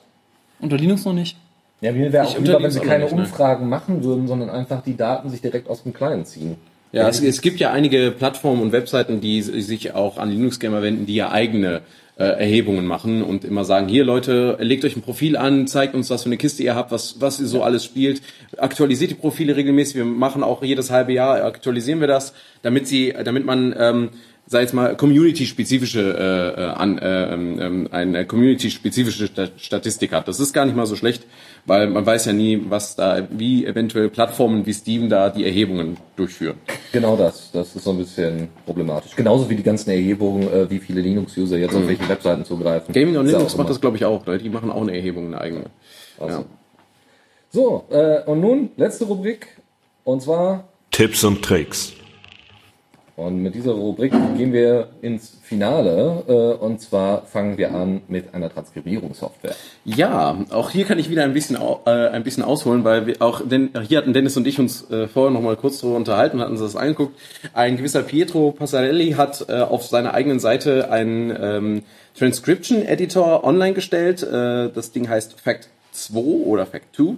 Unter 0.60 0.76
Linux 0.76 1.04
noch 1.04 1.12
nicht. 1.12 1.36
Ja, 1.80 1.92
mir 1.92 2.12
wäre 2.12 2.26
auch 2.26 2.38
lieber, 2.38 2.62
wenn 2.62 2.70
sie 2.70 2.80
keine 2.80 3.04
nicht, 3.04 3.14
ne? 3.16 3.22
Umfragen 3.22 3.68
machen 3.68 4.04
würden, 4.04 4.28
sondern 4.28 4.50
einfach 4.50 4.82
die 4.82 4.96
Daten 4.96 5.28
sich 5.30 5.40
direkt 5.40 5.68
aus 5.68 5.82
dem 5.82 5.92
Client 5.92 6.26
ziehen. 6.28 6.56
Ja, 6.92 7.08
es, 7.08 7.22
es 7.22 7.40
gibt 7.40 7.58
ja 7.60 7.70
einige 7.72 8.10
Plattformen 8.10 8.62
und 8.62 8.72
Webseiten, 8.72 9.20
die 9.20 9.42
sich 9.42 9.94
auch 9.94 10.18
an 10.18 10.30
Linux-Gamer 10.30 10.82
wenden, 10.82 11.06
die 11.06 11.14
ja 11.14 11.30
eigene 11.30 11.82
äh, 12.16 12.24
Erhebungen 12.24 12.84
machen 12.84 13.22
und 13.22 13.44
immer 13.44 13.64
sagen, 13.64 13.88
hier 13.88 14.04
Leute, 14.04 14.58
legt 14.60 14.84
euch 14.84 14.96
ein 14.96 15.00
Profil 15.02 15.36
an, 15.36 15.66
zeigt 15.66 15.94
uns, 15.94 16.10
was 16.10 16.24
für 16.24 16.28
eine 16.28 16.36
Kiste 16.36 16.62
ihr 16.62 16.74
habt, 16.74 16.90
was, 16.90 17.20
was 17.20 17.40
ihr 17.40 17.46
so 17.46 17.62
alles 17.62 17.84
spielt, 17.84 18.20
aktualisiert 18.58 19.10
die 19.12 19.14
Profile 19.14 19.56
regelmäßig, 19.56 19.96
wir 19.96 20.04
machen 20.04 20.42
auch 20.42 20.62
jedes 20.62 20.90
halbe 20.90 21.12
Jahr, 21.12 21.42
aktualisieren 21.44 22.00
wir 22.00 22.08
das, 22.08 22.34
damit 22.62 22.86
sie, 22.88 23.14
damit 23.24 23.46
man, 23.46 23.74
ähm, 23.78 24.08
sei 24.50 24.62
jetzt 24.62 24.74
mal, 24.74 24.96
community-spezifische, 24.96 26.00
äh, 26.00 26.60
äh, 26.60 26.64
an, 26.70 26.98
äh, 26.98 27.32
ähm, 27.34 27.88
eine 27.92 28.26
community-spezifische 28.26 29.28
Sta- 29.28 29.48
Statistik 29.56 30.10
hat. 30.12 30.26
Das 30.26 30.40
ist 30.40 30.52
gar 30.52 30.64
nicht 30.66 30.74
mal 30.76 30.86
so 30.86 30.96
schlecht, 30.96 31.22
weil 31.66 31.86
man 31.88 32.04
weiß 32.04 32.24
ja 32.24 32.32
nie, 32.32 32.60
was 32.68 32.96
da, 32.96 33.28
wie 33.30 33.64
eventuell 33.64 34.08
Plattformen 34.08 34.66
wie 34.66 34.72
Steam 34.72 35.08
da 35.08 35.30
die 35.30 35.44
Erhebungen 35.44 35.98
durchführen. 36.16 36.56
Genau 36.90 37.16
das. 37.16 37.52
Das 37.52 37.76
ist 37.76 37.84
so 37.84 37.92
ein 37.92 37.98
bisschen 37.98 38.48
problematisch. 38.66 39.14
Genauso 39.14 39.48
wie 39.48 39.54
die 39.54 39.62
ganzen 39.62 39.90
Erhebungen, 39.90 40.42
äh, 40.52 40.68
wie 40.68 40.80
viele 40.80 41.00
Linux-User 41.00 41.56
jetzt 41.56 41.76
auf 41.76 41.86
welche 41.86 42.08
Webseiten 42.08 42.44
zugreifen. 42.44 42.86
Mhm. 42.88 42.92
Gaming 42.92 43.16
on 43.18 43.26
Linux 43.26 43.56
macht 43.56 43.70
das, 43.70 43.80
glaube 43.80 43.98
ich, 43.98 44.04
auch. 44.04 44.24
Die 44.24 44.50
machen 44.50 44.72
auch 44.72 44.82
eine 44.82 44.96
Erhebung, 44.96 45.26
eine 45.28 45.40
eigene. 45.40 45.64
Ja. 46.18 46.44
So, 47.52 47.84
äh, 47.90 48.22
und 48.24 48.40
nun 48.40 48.70
letzte 48.76 49.04
Rubrik. 49.04 49.46
Und 50.02 50.22
zwar, 50.22 50.64
Tipps 50.90 51.22
und 51.22 51.40
Tricks. 51.44 51.92
Und 53.20 53.42
mit 53.42 53.54
dieser 53.54 53.72
Rubrik 53.72 54.12
gehen 54.36 54.52
wir 54.52 54.88
ins 55.02 55.38
Finale. 55.42 56.24
Äh, 56.26 56.32
und 56.64 56.80
zwar 56.80 57.26
fangen 57.26 57.58
wir 57.58 57.74
an 57.74 58.00
mit 58.08 58.32
einer 58.32 58.48
Transkribierungssoftware. 58.48 59.54
ja, 59.84 60.38
auch 60.50 60.70
hier 60.70 60.86
kann 60.86 60.98
ich 60.98 61.10
wieder 61.10 61.24
ein 61.24 61.34
bisschen, 61.34 61.58
äh, 61.84 61.90
ein 61.90 62.24
bisschen 62.24 62.42
ausholen, 62.42 62.82
weil 62.82 63.06
wir 63.06 63.20
auch, 63.20 63.42
denn, 63.46 63.70
hier 63.86 63.98
hatten 63.98 64.14
Dennis 64.14 64.38
und 64.38 64.46
ich 64.46 64.58
uns 64.58 64.90
äh, 64.90 65.06
vorher 65.06 65.30
noch 65.30 65.42
mal 65.42 65.56
kurz 65.56 65.80
darüber 65.80 65.96
unterhalten 65.96 66.38
und 66.38 66.42
hatten 66.42 66.52
uns 66.52 66.62
das 66.62 66.76
angeguckt. 66.76 67.18
Ein 67.52 67.76
gewisser 67.76 68.02
Pietro 68.02 68.52
Passarelli 68.52 69.12
hat 69.12 69.44
äh, 69.48 69.60
auf 69.60 69.84
seiner 69.84 70.14
eigenen 70.14 70.40
Seite 70.40 70.90
einen 70.90 71.30
ähm, 71.38 71.82
Transcription 72.18 72.82
Editor 72.82 73.44
online 73.44 73.74
gestellt. 73.74 74.22
Äh, 74.22 74.70
das 74.70 74.92
Ding 74.92 75.08
heißt 75.10 75.38
Fact 75.38 75.68
2 75.92 76.18
oder 76.46 76.64
Fact 76.64 76.96
2. 76.96 77.16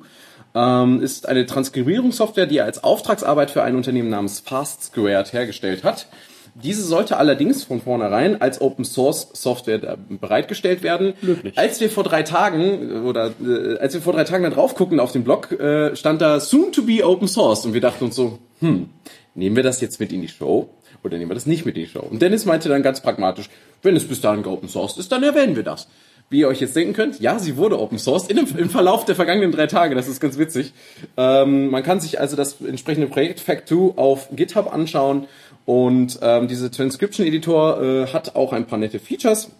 ähm, 0.54 1.02
ist 1.02 1.28
eine 1.28 1.46
Transkribierungssoftware, 1.46 2.46
die 2.46 2.58
er 2.58 2.64
als 2.64 2.82
Auftragsarbeit 2.84 3.50
für 3.50 3.62
ein 3.62 3.76
Unternehmen 3.76 4.10
namens 4.10 4.40
Fast 4.40 4.84
Squared 4.84 5.32
hergestellt 5.32 5.84
hat. 5.84 6.06
Diese 6.54 6.82
sollte 6.82 7.16
allerdings 7.16 7.64
von 7.64 7.80
vornherein 7.80 8.42
als 8.42 8.60
Open 8.60 8.84
Source 8.84 9.28
Software 9.32 9.78
da 9.78 9.96
bereitgestellt 10.08 10.82
werden. 10.82 11.14
Löblich. 11.22 11.56
Als 11.56 11.80
wir 11.80 11.88
vor 11.88 12.04
drei 12.04 12.22
Tagen 12.22 12.90
äh, 12.90 12.98
oder 12.98 13.32
äh, 13.42 13.78
als 13.78 13.94
wir 13.94 14.02
vor 14.02 14.12
drei 14.12 14.24
Tagen 14.24 14.44
da 14.44 14.50
drauf 14.50 14.74
gucken 14.74 15.00
auf 15.00 15.12
dem 15.12 15.24
Blog, 15.24 15.52
äh, 15.52 15.96
stand 15.96 16.20
da 16.20 16.40
soon 16.40 16.72
to 16.72 16.82
be 16.82 17.04
open 17.06 17.26
source 17.26 17.64
und 17.64 17.72
wir 17.72 17.80
dachten 17.80 18.04
uns 18.04 18.16
so, 18.16 18.38
hm, 18.60 18.90
nehmen 19.34 19.56
wir 19.56 19.62
das 19.62 19.80
jetzt 19.80 19.98
mit 19.98 20.12
in 20.12 20.20
die 20.20 20.28
Show 20.28 20.68
oder 21.02 21.16
nehmen 21.16 21.30
wir 21.30 21.34
das 21.34 21.46
nicht 21.46 21.64
mit 21.64 21.76
in 21.76 21.84
die 21.84 21.88
Show? 21.88 22.06
Und 22.08 22.20
Dennis 22.20 22.44
meinte 22.44 22.68
dann 22.68 22.82
ganz 22.82 23.00
pragmatisch, 23.00 23.48
wenn 23.80 23.96
es 23.96 24.06
bis 24.06 24.20
dahin 24.20 24.42
geopen 24.42 24.68
sourced 24.68 24.98
ist, 24.98 25.10
dann 25.10 25.22
erwähnen 25.22 25.56
wir 25.56 25.62
das. 25.62 25.88
Wie 26.32 26.38
ihr 26.40 26.48
euch 26.48 26.60
jetzt 26.60 26.74
denken 26.74 26.94
könnt, 26.94 27.20
ja, 27.20 27.38
sie 27.38 27.58
wurde 27.58 27.78
open 27.78 27.98
sourced 27.98 28.30
in 28.30 28.38
im 28.38 28.70
Verlauf 28.70 29.04
der 29.04 29.14
vergangenen 29.14 29.52
drei 29.52 29.66
Tage. 29.66 29.94
Das 29.94 30.08
ist 30.08 30.18
ganz 30.18 30.38
witzig. 30.38 30.72
Ähm, 31.18 31.68
man 31.68 31.82
kann 31.82 32.00
sich 32.00 32.18
also 32.20 32.36
das 32.36 32.56
entsprechende 32.66 33.06
Projekt 33.06 33.38
Fact2 33.38 33.98
auf 33.98 34.28
GitHub 34.34 34.72
anschauen 34.72 35.26
und 35.66 36.18
ähm, 36.22 36.48
diese 36.48 36.70
Transcription 36.70 37.26
Editor 37.26 37.82
äh, 37.82 38.06
hat 38.06 38.34
auch 38.34 38.54
ein 38.54 38.66
paar 38.66 38.78
nette 38.78 38.98
Features. 38.98 39.50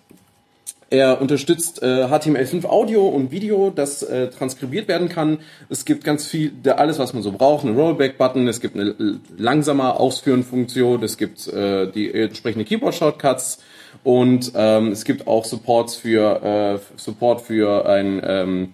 Er 0.89 1.21
unterstützt 1.21 1.83
äh, 1.83 2.05
HTML5 2.07 2.65
Audio 2.65 3.07
und 3.07 3.31
Video, 3.31 3.69
das 3.69 4.03
äh, 4.03 4.29
transkribiert 4.31 4.89
werden 4.89 5.11
kann. 5.11 5.41
Es 5.69 5.85
gibt 5.85 6.05
ganz 6.05 6.27
viel, 6.27 6.53
alles 6.75 6.99
was 6.99 7.13
man 7.13 7.23
so 7.23 7.33
braucht, 7.33 7.67
eine 7.67 7.75
Rollback-Button, 7.75 8.49
es 8.49 8.61
gibt 8.61 8.77
eine 8.77 8.95
l- 8.99 9.21
langsamer 9.37 10.01
Ausführen-Funktion, 10.01 11.03
es 11.03 11.19
gibt 11.19 11.49
äh, 11.49 11.91
die 11.93 12.13
entsprechende 12.15 12.65
Keyboard-Shortcuts 12.65 13.59
und 14.05 14.53
ähm, 14.55 14.93
es 14.93 15.05
gibt 15.05 15.27
auch 15.27 15.45
Supports 15.45 15.97
für 15.97 16.81
äh, 16.83 16.99
Support 16.99 17.41
für 17.43 17.87
ein 17.89 18.21
ähm, 18.25 18.73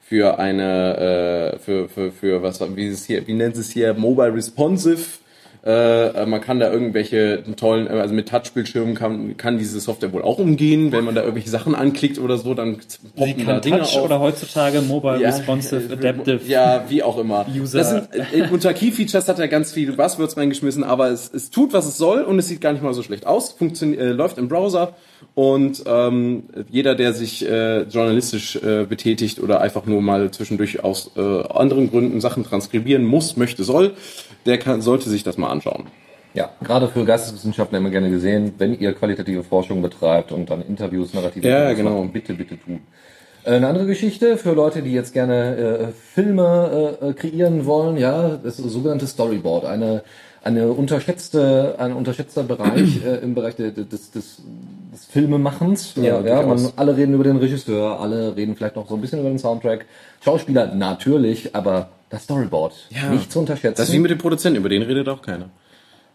für 0.00 0.38
eine 0.38 1.54
äh, 1.54 1.58
für, 1.58 1.88
für, 1.88 2.12
für 2.12 2.42
was 2.42 2.60
wie 2.76 2.88
es 2.88 3.06
hier 3.06 3.26
wie 3.26 3.34
nennt 3.34 3.56
es 3.56 3.70
hier? 3.70 3.94
Mobile 3.94 4.34
Responsive 4.34 5.19
äh, 5.62 6.24
man 6.24 6.40
kann 6.40 6.58
da 6.58 6.72
irgendwelche 6.72 7.42
tollen, 7.56 7.86
äh, 7.86 7.90
also 7.90 8.14
mit 8.14 8.28
Touchbildschirmen 8.28 8.94
kann, 8.94 9.36
kann 9.36 9.58
diese 9.58 9.78
Software 9.78 10.12
wohl 10.12 10.22
auch 10.22 10.38
umgehen. 10.38 10.90
Wenn 10.90 11.04
man 11.04 11.14
da 11.14 11.20
irgendwelche 11.20 11.50
Sachen 11.50 11.74
anklickt 11.74 12.18
oder 12.18 12.38
so, 12.38 12.54
dann 12.54 12.78
Sie 12.86 12.98
poppen 13.14 13.46
da 13.46 13.52
kann 13.52 13.60
Dinge 13.60 13.78
Touch 13.80 13.98
auf. 13.98 14.04
oder 14.04 14.20
heutzutage 14.20 14.80
Mobile 14.80 15.20
Responsive 15.20 15.90
äh, 15.90 15.92
Adaptive. 15.92 16.40
Ja, 16.46 16.84
wie 16.88 17.02
auch 17.02 17.18
immer. 17.18 17.46
User. 17.54 17.78
Das 17.78 17.90
sind, 17.90 18.08
äh, 18.12 18.48
unter 18.50 18.72
Key 18.72 18.90
Features 18.90 19.28
hat 19.28 19.38
er 19.38 19.48
ganz 19.48 19.72
viele 19.72 19.92
Buzzwords 19.92 20.36
reingeschmissen, 20.36 20.82
aber 20.82 21.10
es, 21.10 21.30
es 21.32 21.50
tut, 21.50 21.74
was 21.74 21.86
es 21.86 21.98
soll 21.98 22.22
und 22.22 22.38
es 22.38 22.48
sieht 22.48 22.62
gar 22.62 22.72
nicht 22.72 22.82
mal 22.82 22.94
so 22.94 23.02
schlecht 23.02 23.26
aus. 23.26 23.52
Funktioniert, 23.52 24.00
äh, 24.00 24.08
läuft 24.12 24.38
im 24.38 24.48
Browser 24.48 24.94
und 25.34 25.82
ähm, 25.86 26.44
jeder, 26.70 26.94
der 26.94 27.12
sich 27.12 27.46
äh, 27.46 27.82
journalistisch 27.82 28.56
äh, 28.56 28.86
betätigt 28.88 29.40
oder 29.40 29.60
einfach 29.60 29.84
nur 29.86 30.00
mal 30.00 30.30
zwischendurch 30.30 30.82
aus 30.82 31.10
äh, 31.16 31.20
anderen 31.20 31.90
Gründen 31.90 32.20
Sachen 32.20 32.44
transkribieren 32.44 33.04
muss, 33.04 33.36
möchte, 33.36 33.64
soll, 33.64 33.92
der 34.46 34.58
kann, 34.58 34.80
sollte 34.82 35.08
sich 35.08 35.22
das 35.22 35.36
mal 35.38 35.48
anschauen. 35.50 35.86
Ja, 36.32 36.50
gerade 36.62 36.86
für 36.88 37.04
Geisteswissenschaftler 37.04 37.78
immer 37.78 37.90
gerne 37.90 38.08
gesehen, 38.10 38.52
wenn 38.58 38.78
ihr 38.78 38.92
qualitative 38.94 39.42
Forschung 39.42 39.82
betreibt 39.82 40.30
und 40.30 40.48
dann 40.50 40.62
Interviews, 40.62 41.12
narrative 41.12 41.46
Ja, 41.48 41.56
Interviews 41.70 41.78
genau. 41.78 42.02
macht, 42.04 42.12
bitte, 42.12 42.34
bitte 42.34 42.56
tun. 42.58 42.80
Äh, 43.44 43.54
Eine 43.56 43.66
andere 43.68 43.86
Geschichte 43.86 44.36
für 44.36 44.52
Leute, 44.52 44.82
die 44.82 44.92
jetzt 44.92 45.12
gerne 45.12 45.56
äh, 45.56 45.86
Filme 46.14 46.96
äh, 47.02 47.08
äh, 47.08 47.12
kreieren 47.14 47.66
wollen, 47.66 47.96
ja, 47.96 48.38
das 48.42 48.58
sogenannte 48.58 49.06
Storyboard, 49.06 49.64
eine 49.64 50.02
eine 50.42 50.68
unterschätzte, 50.72 51.74
ein 51.78 51.92
unterschätzter 51.92 52.42
Bereich 52.44 53.04
äh, 53.04 53.16
im 53.16 53.34
Bereich 53.34 53.56
de- 53.56 53.72
de- 53.72 53.84
des, 53.84 54.10
des, 54.10 54.40
des 54.92 55.04
Filmemachens. 55.04 55.94
Ja, 55.96 56.20
Ja, 56.20 56.40
ja, 56.40 56.42
man, 56.46 56.68
alle 56.76 56.96
reden 56.96 57.12
über 57.14 57.24
den 57.24 57.36
Regisseur, 57.36 58.00
alle 58.00 58.34
reden 58.36 58.56
vielleicht 58.56 58.76
noch 58.76 58.88
so 58.88 58.94
ein 58.94 59.00
bisschen 59.02 59.20
über 59.20 59.28
den 59.28 59.38
Soundtrack. 59.38 59.84
Schauspieler 60.20 60.74
natürlich, 60.74 61.54
aber 61.54 61.88
das 62.10 62.24
Storyboard 62.24 62.74
nicht 63.10 63.32
zu 63.32 63.38
unterschätzen. 63.38 63.76
Das 63.76 63.88
ist 63.88 63.94
wie 63.94 63.98
mit 63.98 64.10
dem 64.10 64.18
Produzenten, 64.18 64.58
über 64.58 64.68
den 64.68 64.82
redet 64.82 65.08
auch 65.08 65.22
keiner. 65.22 65.48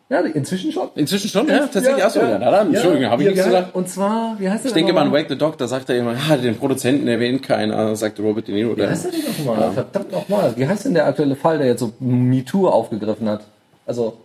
ja, 0.10 0.19
inzwischen 0.19 0.72
schon. 0.72 0.90
Inzwischen 0.95 1.30
schon, 1.30 1.48
ja, 1.48 1.60
tatsächlich. 1.68 2.03
Achso, 2.03 2.19
ja, 2.19 2.38
na 2.38 2.52
dann, 2.52 2.73
Entschuldigung, 2.73 3.10
habe 3.10 3.23
ich 3.23 3.27
Ja, 3.27 3.32
nichts 3.34 3.45
gesagt. 3.45 3.73
Und 3.76 3.90
zwar, 3.90 4.36
wie 4.40 4.49
heißt 4.49 4.64
der 4.64 4.69
Ich 4.69 4.73
denke 4.73 4.94
mal 4.94 5.02
an? 5.02 5.11
Wake 5.11 5.27
the 5.30 5.38
Dog, 5.38 5.57
da 5.57 5.68
sagt 5.68 5.90
er 5.90 5.98
immer, 5.98 6.14
ja, 6.30 6.38
den 6.38 6.57
Produzenten 6.57 7.07
erwähnt 7.07 7.41
keiner, 7.44 7.95
sagt 7.95 8.19
Robert 8.19 8.48
De 8.48 8.53
Niro. 8.53 8.77
Wie 8.77 8.86
heißt 8.86 9.06
der 9.06 9.11
denn 9.11 9.22
nochmal? 9.45 9.72
Verdammt 9.72 10.11
nochmal. 10.11 10.53
Wie 10.56 10.68
heißt 10.68 10.86
denn 10.86 10.94
der 10.94 11.07
aktuelle 11.07 11.36
Fall, 11.36 11.57
der 11.57 11.68
jetzt 11.68 11.80
so 11.80 11.94
MeToo 11.99 12.68
aufgegriffen 12.68 13.27
hat? 13.30 13.45
Also, 13.88 14.18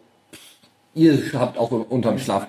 ihr 0.95 1.19
habt 1.35 1.57
auch 1.57 1.71
unterm 1.71 2.19
Schlaf. 2.19 2.47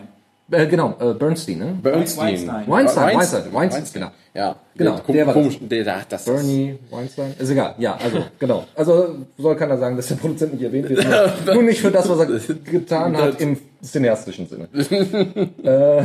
Äh, 0.52 0.68
genau, 0.68 0.96
äh, 1.00 1.14
Bernstein, 1.14 1.60
ne? 1.60 1.78
Bernstein. 1.82 2.28
Weinstein. 2.28 2.68
Weinstein, 2.68 3.18
Weinstein, 3.18 3.54
Weinstein, 3.54 3.86
genau. 3.94 4.12
Ja, 4.34 4.56
Genau, 4.76 5.00
der, 5.00 5.14
der 5.14 5.28
war 5.28 5.34
komisch, 5.34 5.60
der, 5.62 5.84
der, 5.84 6.02
das 6.08 6.26
Bernie 6.26 6.80
Weinstein? 6.90 7.34
Ist 7.38 7.50
egal, 7.50 7.76
ja, 7.78 7.98
also, 8.02 8.26
genau. 8.40 8.66
Also, 8.76 9.16
soll 9.38 9.56
keiner 9.56 9.78
sagen, 9.78 9.98
dass 9.98 10.08
der 10.08 10.16
Produzent 10.16 10.54
nicht 10.54 10.64
erwähnt 10.64 10.90
wird. 10.90 11.06
Nur, 11.46 11.54
nur 11.56 11.64
nicht 11.64 11.82
für 11.82 11.92
das, 11.92 12.10
was 12.10 12.20
er 12.20 12.56
getan 12.56 13.16
hat 13.18 13.40
im 13.42 13.58
cineastischen 13.82 14.48
Sinne. 14.48 14.68
äh, 15.64 16.04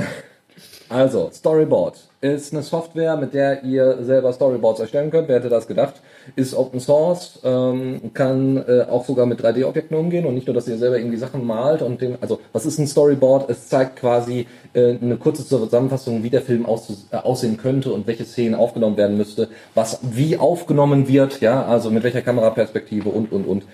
also, 0.89 1.31
Storyboard 1.33 1.99
ist 2.35 2.53
eine 2.53 2.63
Software, 2.63 3.17
mit 3.17 3.35
der 3.35 3.63
ihr 3.65 4.03
selber 4.03 4.33
Storyboards 4.33 4.81
erstellen 4.81 5.11
könnt. 5.11 5.29
Wer 5.29 5.37
hätte 5.37 5.49
das 5.49 5.67
gedacht? 5.67 5.95
Ist 6.35 6.55
Open 6.55 6.81
Source, 6.81 7.39
ähm, 7.45 8.13
kann 8.15 8.57
äh, 8.57 8.87
auch 8.91 9.05
sogar 9.05 9.27
mit 9.27 9.41
3D-Objekten 9.41 9.97
umgehen 9.97 10.27
und 10.27 10.35
nicht 10.35 10.47
nur, 10.47 10.55
dass 10.55 10.69
ihr 10.69 10.79
selber 10.79 10.99
irgendwie 10.99 11.17
Sachen 11.17 11.45
malt 11.47 11.83
und 11.83 12.01
dem, 12.01 12.17
also 12.21 12.41
was 12.53 12.67
ist 12.67 12.79
ein 12.79 12.87
Storyboard? 12.87 13.51
Es 13.51 13.69
zeigt 13.69 13.97
quasi 13.97 14.47
äh, 14.73 14.97
eine 15.01 15.17
kurze 15.17 15.47
Zusammenfassung, 15.47 16.23
wie 16.23 16.31
der 16.31 16.43
Film 16.43 16.67
aus, 16.67 17.07
äh, 17.11 17.17
aussehen 17.17 17.57
könnte 17.57 17.93
und 17.93 18.07
welche 18.07 18.25
Szenen 18.25 18.55
aufgenommen 18.55 18.97
werden 18.97 19.17
müsste, 19.17 19.49
was 19.75 20.01
wie 20.03 20.37
aufgenommen 20.37 21.09
wird, 21.09 21.41
ja, 21.41 21.65
also 21.65 21.91
mit 21.91 22.03
welcher 22.03 22.23
Kameraperspektive 22.23 23.09
und 23.09 23.33
und 23.33 23.47
und. 23.47 23.65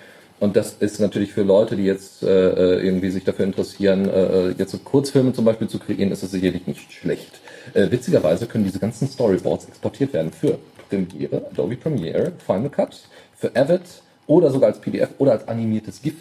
Und 0.42 0.56
das 0.56 0.72
ist 0.80 0.98
natürlich 0.98 1.32
für 1.32 1.44
Leute, 1.44 1.76
die 1.76 1.84
jetzt 1.84 2.24
äh, 2.24 2.80
irgendwie 2.80 3.10
sich 3.10 3.22
dafür 3.22 3.44
interessieren, 3.44 4.08
äh, 4.08 4.48
jetzt 4.58 4.72
so 4.72 4.78
Kurzfilme 4.78 5.32
zum 5.32 5.44
Beispiel 5.44 5.68
zu 5.68 5.78
kreieren, 5.78 6.10
ist 6.10 6.24
das 6.24 6.32
sicherlich 6.32 6.66
nicht 6.66 6.92
schlecht. 6.92 7.40
Äh, 7.74 7.90
witzigerweise 7.90 8.47
können 8.47 8.64
diese 8.64 8.78
ganzen 8.78 9.09
Storyboards 9.09 9.66
exportiert 9.66 10.12
werden 10.12 10.32
für 10.32 10.59
Premiere, 10.89 11.47
Adobe 11.51 11.76
Premiere, 11.76 12.32
Final 12.44 12.70
Cut, 12.70 13.01
für 13.36 13.55
Avid 13.56 13.82
oder 14.26 14.51
sogar 14.51 14.70
als 14.70 14.80
PDF 14.80 15.10
oder 15.18 15.32
als 15.32 15.48
animiertes 15.48 16.02
GIF. 16.02 16.14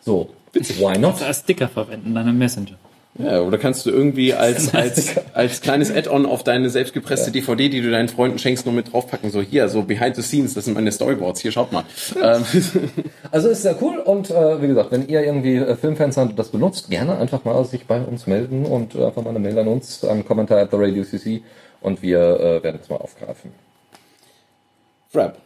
So, 0.00 0.30
why 0.52 0.98
not? 0.98 1.20
Als 1.22 1.40
Sticker 1.40 1.68
verwenden, 1.68 2.14
deine 2.14 2.32
Messenger. 2.32 2.76
Ja, 3.18 3.40
oder 3.40 3.58
kannst 3.58 3.84
du 3.84 3.90
irgendwie 3.90 4.32
als, 4.32 4.74
als, 4.74 5.16
als 5.34 5.60
kleines 5.60 5.90
Add-on 5.90 6.24
auf 6.24 6.44
deine 6.44 6.70
selbstgepresste 6.70 7.32
DVD, 7.32 7.68
die 7.68 7.80
du 7.80 7.90
deinen 7.90 8.08
Freunden 8.08 8.38
schenkst, 8.38 8.64
noch 8.64 8.72
mit 8.72 8.92
draufpacken. 8.92 9.30
So 9.30 9.42
hier, 9.42 9.68
so 9.68 9.82
behind 9.82 10.14
the 10.16 10.22
scenes, 10.22 10.54
das 10.54 10.66
sind 10.66 10.74
meine 10.74 10.92
Storyboards. 10.92 11.40
Hier, 11.40 11.52
schaut 11.52 11.72
mal. 11.72 11.84
Ähm, 12.22 12.44
Also 13.30 13.48
ist 13.48 13.62
sehr 13.62 13.76
cool 13.82 13.98
und 13.98 14.30
äh, 14.30 14.62
wie 14.62 14.68
gesagt, 14.68 14.90
wenn 14.92 15.06
ihr 15.08 15.22
irgendwie 15.22 15.56
äh, 15.56 15.76
Filmfans 15.76 16.14
seid 16.14 16.30
und 16.30 16.38
das 16.38 16.48
benutzt, 16.48 16.88
gerne 16.88 17.18
einfach 17.18 17.44
mal 17.44 17.64
sich 17.64 17.86
bei 17.86 18.00
uns 18.00 18.26
melden 18.26 18.64
und 18.64 18.94
äh, 18.94 19.06
einfach 19.06 19.22
mal 19.22 19.30
eine 19.30 19.38
Mail 19.38 19.58
an 19.58 19.68
uns, 19.68 20.04
an 20.04 20.24
Kommentar 20.24 20.58
at 20.58 20.70
the 20.70 20.76
Radio 20.78 21.04
CC 21.04 21.42
und 21.80 22.00
wir 22.02 22.18
äh, 22.18 22.62
werden 22.62 22.78
es 22.82 22.88
mal 22.88 22.96
aufgreifen. 22.96 23.52
Frap. 25.10 25.38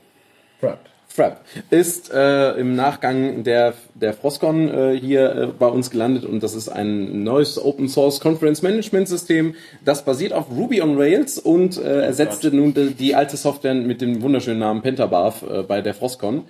Right. 0.62 0.91
Frap 1.14 1.40
ist 1.70 2.10
äh, 2.10 2.52
im 2.52 2.74
Nachgang 2.74 3.44
der, 3.44 3.74
der 3.94 4.14
Frostcon 4.14 4.68
äh, 4.68 4.98
hier 4.98 5.34
äh, 5.34 5.46
bei 5.46 5.66
uns 5.66 5.90
gelandet 5.90 6.24
und 6.24 6.42
das 6.42 6.54
ist 6.54 6.68
ein 6.70 7.22
neues 7.22 7.62
Open 7.62 7.88
Source 7.88 8.18
Conference 8.20 8.62
Management 8.62 9.08
System. 9.08 9.54
Das 9.84 10.04
basiert 10.04 10.32
auf 10.32 10.46
Ruby 10.50 10.80
on 10.80 10.96
Rails 10.96 11.38
und 11.38 11.76
äh, 11.76 12.00
ersetzte 12.06 12.50
nun 12.50 12.72
die, 12.72 12.94
die 12.94 13.14
alte 13.14 13.36
Software 13.36 13.74
mit 13.74 14.00
dem 14.00 14.22
wunderschönen 14.22 14.60
Namen 14.60 14.80
Pentabarf 14.80 15.42
äh, 15.42 15.62
bei 15.62 15.82
der 15.82 15.92
Frostcon. 15.92 16.44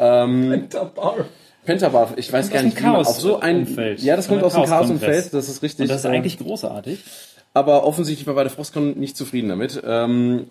Ähm, 0.00 0.68
Pentabarf, 1.64 2.14
ich 2.16 2.32
weiß 2.32 2.50
gar 2.50 2.58
aus 2.58 2.64
nicht, 2.64 2.76
dem 2.78 2.82
wie 2.82 2.86
man 2.86 2.94
Chaos- 2.96 3.08
auf 3.08 3.20
so 3.20 3.38
ein, 3.40 3.58
Umfeld. 3.58 4.00
ja, 4.02 4.16
das 4.16 4.26
kommt 4.26 4.42
aus 4.42 4.54
dem 4.54 4.64
Chaos-Kongress. 4.64 5.00
Chaos-Umfeld, 5.00 5.34
das 5.34 5.48
ist 5.48 5.62
richtig. 5.62 5.82
Und 5.82 5.90
das 5.90 6.00
ist 6.00 6.04
äh, 6.06 6.08
eigentlich 6.08 6.38
großartig. 6.38 7.04
aber 7.54 7.84
offensichtlich 7.84 8.26
war 8.26 8.34
bei 8.34 8.42
der 8.42 8.50
Frostcon 8.50 8.98
nicht 8.98 9.16
zufrieden 9.16 9.48
damit. 9.50 9.80
Ähm, 9.86 10.46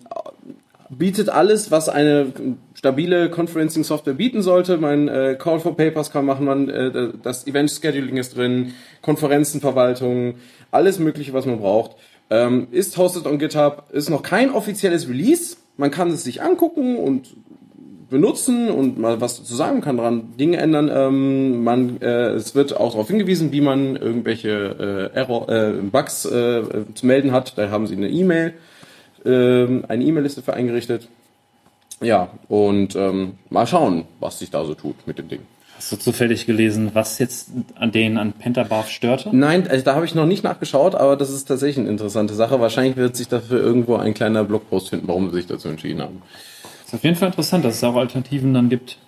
bietet 0.90 1.28
alles, 1.28 1.70
was 1.70 1.88
eine 1.88 2.32
stabile 2.74 3.30
Conferencing-Software 3.30 4.14
bieten 4.14 4.42
sollte. 4.42 4.78
Mein 4.78 5.08
äh, 5.08 5.36
Call 5.38 5.60
for 5.60 5.76
Papers 5.76 6.10
kann 6.10 6.24
machen, 6.24 6.46
man, 6.46 6.68
äh, 6.68 7.10
das 7.22 7.46
Event-Scheduling 7.46 8.16
ist 8.16 8.36
drin, 8.36 8.74
Konferenzenverwaltung, 9.02 10.34
alles 10.70 10.98
mögliche, 10.98 11.32
was 11.32 11.46
man 11.46 11.58
braucht. 11.58 11.96
Ähm, 12.30 12.68
ist 12.70 12.96
hosted 12.96 13.26
on 13.26 13.38
GitHub, 13.38 13.84
ist 13.92 14.10
noch 14.10 14.22
kein 14.22 14.50
offizielles 14.50 15.08
Release. 15.08 15.56
Man 15.76 15.90
kann 15.90 16.08
es 16.10 16.24
sich 16.24 16.42
angucken 16.42 16.96
und 16.96 17.34
benutzen 18.10 18.70
und 18.70 18.98
mal 18.98 19.20
was 19.20 19.44
zu 19.44 19.54
sagen, 19.54 19.80
kann 19.80 19.96
daran 19.96 20.36
Dinge 20.38 20.58
ändern. 20.58 20.90
Ähm, 20.92 21.62
man, 21.62 22.00
äh, 22.00 22.30
es 22.30 22.54
wird 22.54 22.76
auch 22.76 22.92
darauf 22.92 23.08
hingewiesen, 23.08 23.52
wie 23.52 23.60
man 23.60 23.96
irgendwelche 23.96 25.10
äh, 25.14 25.16
Error, 25.16 25.48
äh, 25.48 25.72
Bugs 25.82 26.24
äh, 26.24 26.62
zu 26.94 27.06
melden 27.06 27.32
hat. 27.32 27.56
Da 27.56 27.70
haben 27.70 27.86
sie 27.86 27.96
eine 27.96 28.08
E-Mail, 28.08 28.54
ähm, 29.24 29.84
eine 29.88 30.04
E-Mail-Liste 30.04 30.42
für 30.42 30.54
eingerichtet. 30.54 31.08
Ja, 32.00 32.30
und 32.48 32.94
ähm, 32.94 33.34
mal 33.50 33.66
schauen, 33.66 34.04
was 34.20 34.38
sich 34.38 34.50
da 34.50 34.64
so 34.64 34.74
tut 34.74 35.06
mit 35.06 35.18
dem 35.18 35.28
Ding. 35.28 35.40
Hast 35.76 35.92
du 35.92 35.96
zufällig 35.96 36.46
gelesen, 36.46 36.90
was 36.94 37.20
jetzt 37.20 37.50
an 37.76 37.92
denen 37.92 38.18
an 38.18 38.32
Pentabarf 38.32 38.90
störte? 38.90 39.30
Nein, 39.32 39.68
also 39.68 39.84
da 39.84 39.94
habe 39.94 40.04
ich 40.04 40.14
noch 40.14 40.26
nicht 40.26 40.42
nachgeschaut, 40.42 40.96
aber 40.96 41.16
das 41.16 41.30
ist 41.30 41.44
tatsächlich 41.44 41.78
eine 41.78 41.88
interessante 41.88 42.34
Sache. 42.34 42.60
Wahrscheinlich 42.60 42.96
wird 42.96 43.14
sich 43.14 43.28
dafür 43.28 43.60
irgendwo 43.60 43.94
ein 43.94 44.12
kleiner 44.12 44.42
Blogpost 44.42 44.90
finden, 44.90 45.06
warum 45.06 45.30
sie 45.30 45.36
sich 45.36 45.46
dazu 45.46 45.68
entschieden 45.68 46.02
haben. 46.02 46.22
Ist 46.84 46.94
auf 46.94 47.04
jeden 47.04 47.16
Fall 47.16 47.28
interessant, 47.28 47.64
dass 47.64 47.76
es 47.76 47.84
auch 47.84 47.94
Alternativen 47.94 48.54
dann 48.54 48.68
gibt. 48.68 48.98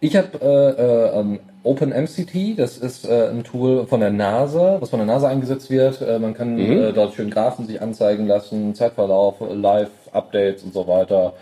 Ich 0.00 0.16
habe 0.16 0.40
äh, 0.40 1.16
äh, 1.16 1.20
ähm, 1.20 1.40
OpenMCT, 1.68 2.58
das 2.58 2.78
ist 2.78 3.06
äh, 3.06 3.28
ein 3.28 3.44
Tool 3.44 3.86
von 3.86 4.00
der 4.00 4.10
NASA, 4.10 4.78
was 4.80 4.90
von 4.90 4.98
der 4.98 5.06
NASA 5.06 5.28
eingesetzt 5.28 5.70
wird. 5.70 6.00
Äh, 6.00 6.18
man 6.18 6.34
kann 6.34 6.58
äh, 6.58 6.92
dort 6.92 7.14
schön 7.14 7.30
Graphen 7.30 7.66
sich 7.66 7.82
anzeigen 7.82 8.26
lassen, 8.26 8.74
Zeitverlauf, 8.74 9.36
Live-Updates 9.40 10.62
und 10.62 10.72
so 10.72 10.88
weiter. 10.88 11.34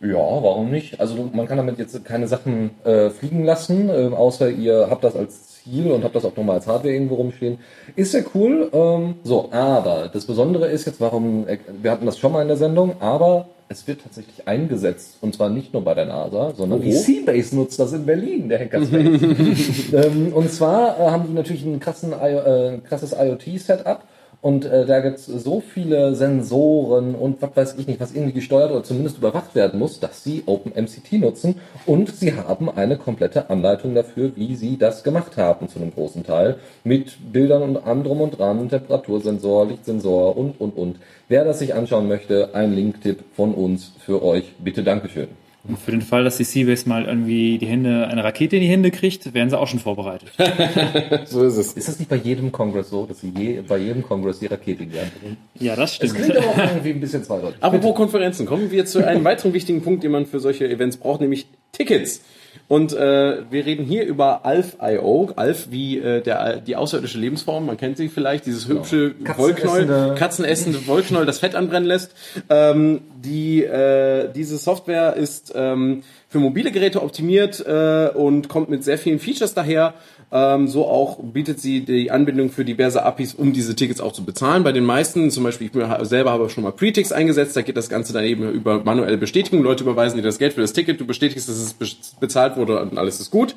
Ja, 0.00 0.16
warum 0.16 0.70
nicht? 0.70 1.00
Also 1.00 1.30
man 1.32 1.46
kann 1.46 1.56
damit 1.56 1.78
jetzt 1.78 2.04
keine 2.04 2.28
Sachen 2.28 2.70
äh, 2.84 3.10
fliegen 3.10 3.44
lassen, 3.44 3.88
äh, 3.88 4.10
außer 4.14 4.50
ihr 4.50 4.88
habt 4.90 5.04
das 5.04 5.16
als 5.16 5.54
Ziel 5.62 5.92
und 5.92 6.02
habt 6.04 6.14
das 6.14 6.24
auch 6.24 6.36
nochmal 6.36 6.56
als 6.56 6.66
Hardware 6.66 6.92
irgendwo 6.92 7.16
rumstehen. 7.16 7.58
Ist 7.96 8.14
ja 8.14 8.20
cool. 8.34 8.70
Ähm, 8.72 9.16
so, 9.22 9.50
aber 9.52 10.10
das 10.12 10.26
Besondere 10.26 10.68
ist 10.68 10.86
jetzt, 10.86 11.00
warum, 11.00 11.46
äh, 11.46 11.58
wir 11.82 11.90
hatten 11.90 12.06
das 12.06 12.18
schon 12.18 12.32
mal 12.32 12.42
in 12.42 12.48
der 12.48 12.56
Sendung, 12.56 12.96
aber 13.00 13.48
es 13.68 13.86
wird 13.86 14.02
tatsächlich 14.02 14.46
eingesetzt 14.46 15.18
und 15.20 15.34
zwar 15.34 15.48
nicht 15.48 15.72
nur 15.72 15.82
bei 15.82 15.94
der 15.94 16.06
NASA, 16.06 16.52
sondern 16.54 16.80
die 16.80 16.92
Seabase 16.92 17.56
nutzt 17.56 17.78
das 17.78 17.92
in 17.92 18.04
Berlin, 18.04 18.48
der 18.48 18.60
Hackerspace. 18.60 19.92
ähm, 19.92 20.32
und 20.32 20.52
zwar 20.52 20.98
äh, 20.98 21.10
haben 21.10 21.26
die 21.28 21.32
natürlich 21.32 21.64
ein 21.64 21.80
krassen, 21.80 22.12
äh, 22.12 22.78
krasses 22.86 23.12
IoT-Setup 23.12 24.02
und 24.44 24.66
äh, 24.66 24.84
da 24.84 25.00
gibt 25.00 25.16
es 25.16 25.24
so 25.24 25.60
viele 25.62 26.14
Sensoren 26.14 27.14
und 27.14 27.40
was 27.40 27.56
weiß 27.56 27.74
ich 27.78 27.86
nicht, 27.86 27.98
was 27.98 28.12
irgendwie 28.12 28.34
gesteuert 28.34 28.72
oder 28.72 28.82
zumindest 28.82 29.16
überwacht 29.16 29.54
werden 29.54 29.80
muss, 29.80 30.00
dass 30.00 30.22
sie 30.22 30.42
OpenMCT 30.44 31.12
nutzen 31.14 31.62
und 31.86 32.14
sie 32.14 32.34
haben 32.34 32.68
eine 32.68 32.98
komplette 32.98 33.48
Anleitung 33.48 33.94
dafür, 33.94 34.32
wie 34.36 34.54
sie 34.54 34.76
das 34.76 35.02
gemacht 35.02 35.38
haben 35.38 35.70
zu 35.70 35.78
einem 35.78 35.94
großen 35.94 36.24
Teil 36.24 36.58
mit 36.84 37.32
Bildern 37.32 37.62
und 37.62 37.86
allem 37.86 38.04
drum 38.04 38.20
und 38.20 38.38
dran, 38.38 38.68
Temperatursensor, 38.68 39.66
Lichtsensor 39.66 40.36
und 40.36 40.60
und 40.60 40.76
und. 40.76 40.96
Wer 41.28 41.46
das 41.46 41.60
sich 41.60 41.72
anschauen 41.72 42.06
möchte, 42.06 42.54
ein 42.54 42.74
Linktipp 42.74 43.24
von 43.34 43.54
uns 43.54 43.92
für 43.98 44.22
euch. 44.22 44.52
Bitte 44.58 44.84
Dankeschön. 44.84 45.43
Und 45.66 45.78
für 45.78 45.92
den 45.92 46.02
Fall, 46.02 46.24
dass 46.24 46.36
die 46.36 46.44
Seabase 46.44 46.86
mal 46.88 47.06
irgendwie 47.06 47.56
die 47.56 47.66
Hände, 47.66 48.06
eine 48.08 48.22
Rakete 48.22 48.56
in 48.56 48.62
die 48.62 48.68
Hände 48.68 48.90
kriegt, 48.90 49.32
werden 49.32 49.48
sie 49.48 49.58
auch 49.58 49.66
schon 49.66 49.80
vorbereitet. 49.80 50.30
So 51.26 51.42
ist 51.44 51.56
es. 51.56 51.72
Ist 51.72 51.88
das 51.88 51.98
nicht 51.98 52.08
bei 52.10 52.16
jedem 52.16 52.52
Kongress 52.52 52.90
so, 52.90 53.06
dass 53.06 53.20
sie 53.20 53.32
je, 53.36 53.62
bei 53.66 53.78
jedem 53.78 54.02
Kongress 54.02 54.40
die 54.40 54.46
Rakete 54.46 54.82
in 54.82 54.90
die 54.90 54.98
Hand 55.00 55.22
nehmen? 55.22 55.36
Ja, 55.58 55.74
das 55.74 55.98
Das 55.98 56.10
stimmt. 56.10 56.24
klingt 56.26 56.36
aber 56.36 56.48
auch 56.48 56.58
irgendwie 56.58 56.90
ein 56.90 57.00
bisschen 57.00 57.24
zweideutig. 57.24 57.62
Apropos 57.62 57.94
Konferenzen, 57.94 58.44
kommen 58.46 58.70
wir 58.70 58.84
zu 58.84 59.06
einem 59.06 59.24
weiteren 59.24 59.54
wichtigen 59.54 59.80
Punkt, 59.82 60.04
den 60.04 60.10
man 60.12 60.26
für 60.26 60.38
solche 60.38 60.68
Events 60.68 60.98
braucht, 60.98 61.20
nämlich 61.22 61.46
Tickets. 61.72 62.20
Und 62.68 62.92
äh, 62.92 63.42
wir 63.50 63.66
reden 63.66 63.84
hier 63.84 64.06
über 64.06 64.44
Alf.io, 64.44 65.30
Alf 65.36 65.68
wie 65.70 65.98
äh, 65.98 66.22
der, 66.22 66.56
die 66.60 66.76
außerirdische 66.76 67.18
Lebensform, 67.18 67.66
man 67.66 67.76
kennt 67.76 67.96
sie 67.96 68.08
vielleicht, 68.08 68.46
dieses 68.46 68.68
hübsche 68.68 69.14
Wollknäuel, 69.36 69.84
Katzenessende- 69.84 70.14
katzenessende 70.14 70.86
Wollknäuel, 70.86 71.26
das 71.26 71.38
Fett 71.38 71.54
anbrennen 71.54 71.86
lässt. 71.86 72.14
Ähm, 72.48 73.02
die, 73.24 73.64
äh, 73.64 74.30
diese 74.34 74.56
Software 74.58 75.14
ist 75.14 75.52
ähm, 75.54 76.02
für 76.28 76.38
mobile 76.38 76.72
Geräte 76.72 77.02
optimiert 77.02 77.64
äh, 77.66 78.08
und 78.08 78.48
kommt 78.48 78.68
mit 78.68 78.82
sehr 78.82 78.98
vielen 78.98 79.18
Features 79.18 79.54
daher. 79.54 79.94
Ähm, 80.36 80.66
so 80.66 80.86
auch 80.88 81.20
bietet 81.22 81.60
sie 81.60 81.84
die 81.84 82.10
Anbindung 82.10 82.50
für 82.50 82.64
diverse 82.64 83.04
APIs, 83.04 83.34
um 83.34 83.52
diese 83.52 83.76
Tickets 83.76 84.00
auch 84.00 84.12
zu 84.12 84.24
bezahlen. 84.24 84.64
Bei 84.64 84.72
den 84.72 84.84
meisten, 84.84 85.30
zum 85.30 85.44
Beispiel 85.44 85.70
ich 85.72 86.08
selber 86.08 86.32
habe 86.32 86.50
schon 86.50 86.64
mal 86.64 86.72
Pretix 86.72 87.12
eingesetzt, 87.12 87.56
da 87.56 87.62
geht 87.62 87.76
das 87.76 87.88
Ganze 87.88 88.12
dann 88.12 88.24
eben 88.24 88.50
über 88.50 88.82
manuelle 88.82 89.16
Bestätigung. 89.16 89.62
Leute 89.62 89.84
überweisen 89.84 90.16
dir 90.16 90.24
das 90.24 90.38
Geld 90.40 90.54
für 90.54 90.60
das 90.60 90.72
Ticket, 90.72 91.00
du 91.00 91.06
bestätigst, 91.06 91.48
dass 91.48 91.56
es 91.56 91.74
be- 91.74 91.86
bezahlt 92.18 92.56
wurde 92.56 92.80
und 92.80 92.98
alles 92.98 93.20
ist 93.20 93.30
gut. 93.30 93.54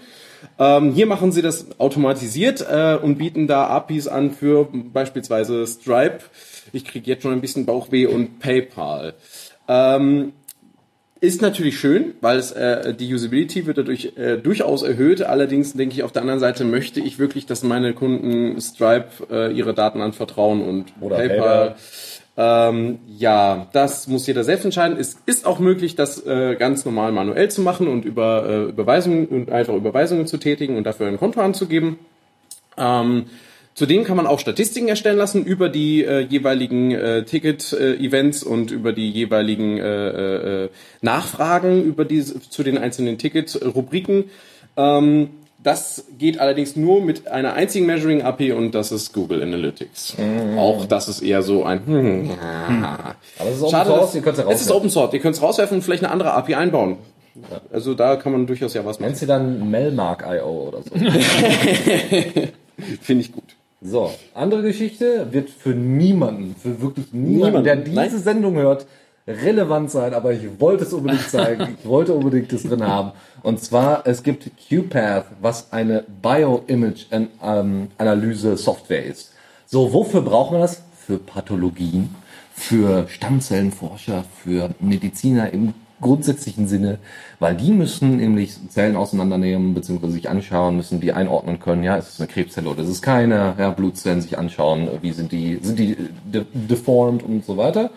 Ähm, 0.60 0.94
hier 0.94 1.08
machen 1.08 1.32
sie 1.32 1.42
das 1.42 1.80
automatisiert 1.80 2.64
äh, 2.70 2.96
und 3.02 3.18
bieten 3.18 3.48
da 3.48 3.66
APIs 3.66 4.08
an 4.08 4.30
für 4.30 4.68
beispielsweise 4.72 5.66
Stripe. 5.66 6.20
Ich 6.74 6.86
kriege 6.86 7.10
jetzt 7.10 7.24
schon 7.24 7.34
ein 7.34 7.42
bisschen 7.42 7.66
Bauchweh 7.66 8.06
und 8.06 8.38
PayPal. 8.38 9.16
Ähm, 9.68 10.34
ist 11.20 11.42
natürlich 11.42 11.80
schön, 11.80 12.14
weil 12.22 12.38
es 12.38 12.52
äh, 12.52 12.94
die 12.94 13.14
Usability 13.14 13.66
wird 13.66 13.78
dadurch 13.78 14.14
äh, 14.18 14.38
durchaus 14.38 14.84
erhöht. 14.84 15.22
Allerdings 15.22 15.74
denke 15.74 15.96
ich 15.96 16.04
auf 16.04 16.12
der 16.12 16.22
anderen 16.22 16.40
Seite 16.40 16.64
möchte 16.64 17.00
ich 17.00 17.20
wirklich, 17.20 17.46
dass 17.46 17.64
meine 17.64 17.94
Kunden 17.94 18.60
Stripe 18.62 19.10
äh, 19.32 19.54
ihre 19.54 19.74
Daten 19.74 20.02
anvertrauen 20.02 20.62
und 20.62 20.86
Oder 21.02 21.18
PayPal. 21.18 21.76
Ähm, 22.40 23.00
ja, 23.08 23.68
das 23.74 24.08
muss 24.08 24.28
jeder 24.28 24.44
selbst 24.44 24.64
entscheiden. 24.64 24.98
Es 25.00 25.18
ist 25.26 25.48
auch 25.48 25.58
möglich, 25.58 25.96
das 25.96 26.24
äh, 26.26 26.56
ganz 26.56 26.86
normal 26.86 27.12
manuell 27.12 27.50
zu 27.50 27.62
machen 27.62 27.88
und 27.88 28.06
über 28.06 28.48
äh, 28.48 28.64
Überweisungen 28.70 29.26
und 29.26 29.52
einfach 29.52 29.74
Überweisungen 29.74 30.28
zu 30.28 30.38
tätigen 30.38 30.78
und 30.78 30.84
dafür 30.84 31.08
ein 31.08 31.18
Konto 31.18 31.42
anzugeben. 31.42 31.98
Ähm, 32.78 33.26
zudem 33.78 34.04
kann 34.06 34.18
man 34.18 34.26
auch 34.26 34.40
Statistiken 34.40 34.88
erstellen 34.88 35.20
lassen 35.20 35.46
über 35.46 35.70
die 35.70 36.04
äh, 36.04 36.22
jeweiligen 36.22 36.92
äh, 36.92 37.24
Ticket-Events 37.26 38.42
und 38.42 38.72
über 38.72 38.92
die 38.92 39.12
jeweiligen 39.12 39.78
äh, 39.78 40.64
äh, 40.64 40.70
Nachfragen 41.02 41.84
über 41.84 42.04
diese, 42.04 42.40
zu 42.40 42.64
den 42.64 42.80
einzelnen 42.80 43.20
Ticket-Rubriken. 43.20 44.32
Ähm, 44.78 45.30
das 45.62 46.06
geht 46.18 46.40
allerdings 46.40 46.76
nur 46.76 47.04
mit 47.04 47.28
einer 47.28 47.54
einzigen 47.54 47.86
Measuring 47.86 48.24
API 48.24 48.54
und 48.54 48.74
das 48.74 48.92
ist 48.92 49.14
Google 49.14 49.44
Analytics. 49.44 50.16
Auch 50.58 50.86
das 50.86 51.08
ist 51.08 51.22
eher 51.22 51.44
so 51.44 51.64
ein. 51.64 52.32
Aber 53.38 53.50
es 53.50 53.58
ist 53.58 53.62
Open 53.62 53.72
Schade, 53.72 53.90
Source, 53.90 54.16
ihr 54.16 54.22
könnt 54.22 54.38
es 54.40 54.44
ja 54.44 54.50
es 54.50 54.62
ist 54.62 54.70
rauswerfen. 54.72 54.78
Open 54.78 54.90
Source. 54.90 55.14
Ihr 55.14 55.20
könnt 55.20 55.36
es 55.36 55.42
rauswerfen 55.42 55.78
und 55.78 55.84
vielleicht 55.84 56.04
eine 56.04 56.12
andere 56.12 56.34
API 56.34 56.56
einbauen. 56.56 56.98
Also 57.72 57.94
da 57.94 58.16
kann 58.16 58.32
man 58.32 58.48
durchaus 58.48 58.74
ja 58.74 58.84
was 58.86 59.00
machen. 59.00 59.10
Nennt 59.10 59.18
sie 59.18 59.28
dann 59.28 59.70
Melmark.io 59.70 60.70
oder 60.70 60.82
so. 60.82 60.96
Finde 63.02 63.22
ich 63.22 63.32
gut. 63.32 63.57
So, 63.82 64.12
andere 64.34 64.64
Geschichte 64.64 65.28
wird 65.32 65.52
für 65.52 65.70
niemanden, 65.70 66.56
für 66.56 66.82
wirklich 66.82 67.14
niemanden, 67.14 67.38
Niemanden, 67.38 67.64
der 67.64 67.76
diese 67.76 67.96
nein. 67.96 68.10
Sendung 68.10 68.56
hört, 68.56 68.88
relevant 69.28 69.92
sein, 69.92 70.16
aber 70.16 70.34
ich 70.34 70.60
wollte 70.60 70.84
es 70.86 70.94
unbedingt 70.94 71.30
zeigen. 71.30 71.78
Ich 71.80 71.86
wollte 71.88 72.14
unbedingt 72.14 72.52
das 72.52 72.64
drin 72.64 72.84
haben. 72.86 73.12
Und 73.44 73.62
zwar, 73.62 74.08
es 74.08 74.24
gibt 74.24 74.50
QPath, 74.68 75.26
was 75.42 75.72
eine 75.72 76.04
Bioimage-Analyse-Software 76.22 79.06
ist. 79.06 79.32
So, 79.68 79.94
wofür 79.94 80.22
braucht 80.22 80.52
man 80.54 80.62
das? 80.62 80.82
Für 81.06 81.20
Pathologien, 81.20 82.16
für 82.54 83.08
Stammzellenforscher, 83.08 84.26
für 84.44 84.72
Mediziner 84.80 85.54
im 85.54 85.76
grundsätzlichen 86.02 86.68
Sinne, 86.68 87.00
weil 87.40 87.56
die 87.56 87.72
müssen 87.72 88.18
nämlich 88.18 88.56
Zellen 88.70 88.96
auseinandernehmen 88.96 89.74
bzw. 89.74 90.10
sich 90.10 90.30
anschauen, 90.30 90.78
müssen 90.78 91.00
die 91.00 91.14
einordnen 91.14 91.60
können, 91.60 91.84
ja, 91.84 91.96
ist 91.96 92.10
es 92.10 92.20
eine 92.20 92.28
Krebszelle 92.28 92.70
oder 92.70 92.84
ist 92.84 92.90
es 92.90 93.02
keine, 93.02 93.56
ja, 93.58 93.72
Blutzellen 93.72 94.22
sich 94.22 94.38
anschauen, 94.38 94.90
wie 95.02 95.12
sind 95.12 95.32
die, 95.32 95.60
sind 95.62 95.80
die 95.80 95.98
de 96.26 96.46
deformed 96.54 97.24
und 97.24 97.46
so 97.46 97.58
weiter. 97.58 97.92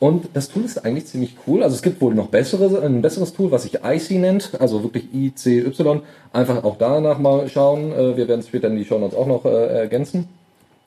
Und 0.00 0.28
das 0.34 0.50
Tool 0.50 0.64
ist 0.64 0.84
eigentlich 0.84 1.06
ziemlich 1.06 1.36
cool. 1.46 1.62
Also 1.62 1.76
es 1.76 1.82
gibt 1.82 2.00
wohl 2.00 2.14
noch 2.14 2.28
bessere, 2.28 2.84
ein 2.84 3.00
besseres 3.00 3.32
Tool, 3.32 3.50
was 3.50 3.62
sich 3.62 3.78
IC 3.82 4.10
nennt, 4.18 4.50
also 4.60 4.82
wirklich 4.82 5.06
ICY. 5.14 6.02
Einfach 6.32 6.62
auch 6.64 6.76
danach 6.76 7.18
mal 7.18 7.48
schauen. 7.48 7.92
Äh, 7.92 8.16
wir 8.16 8.28
werden 8.28 8.40
es 8.40 8.48
später 8.48 8.68
in 8.68 8.76
die 8.76 8.84
Show 8.84 8.98
Notes 8.98 9.16
auch 9.16 9.26
noch 9.26 9.44
äh, 9.46 9.78
ergänzen. 9.78 10.28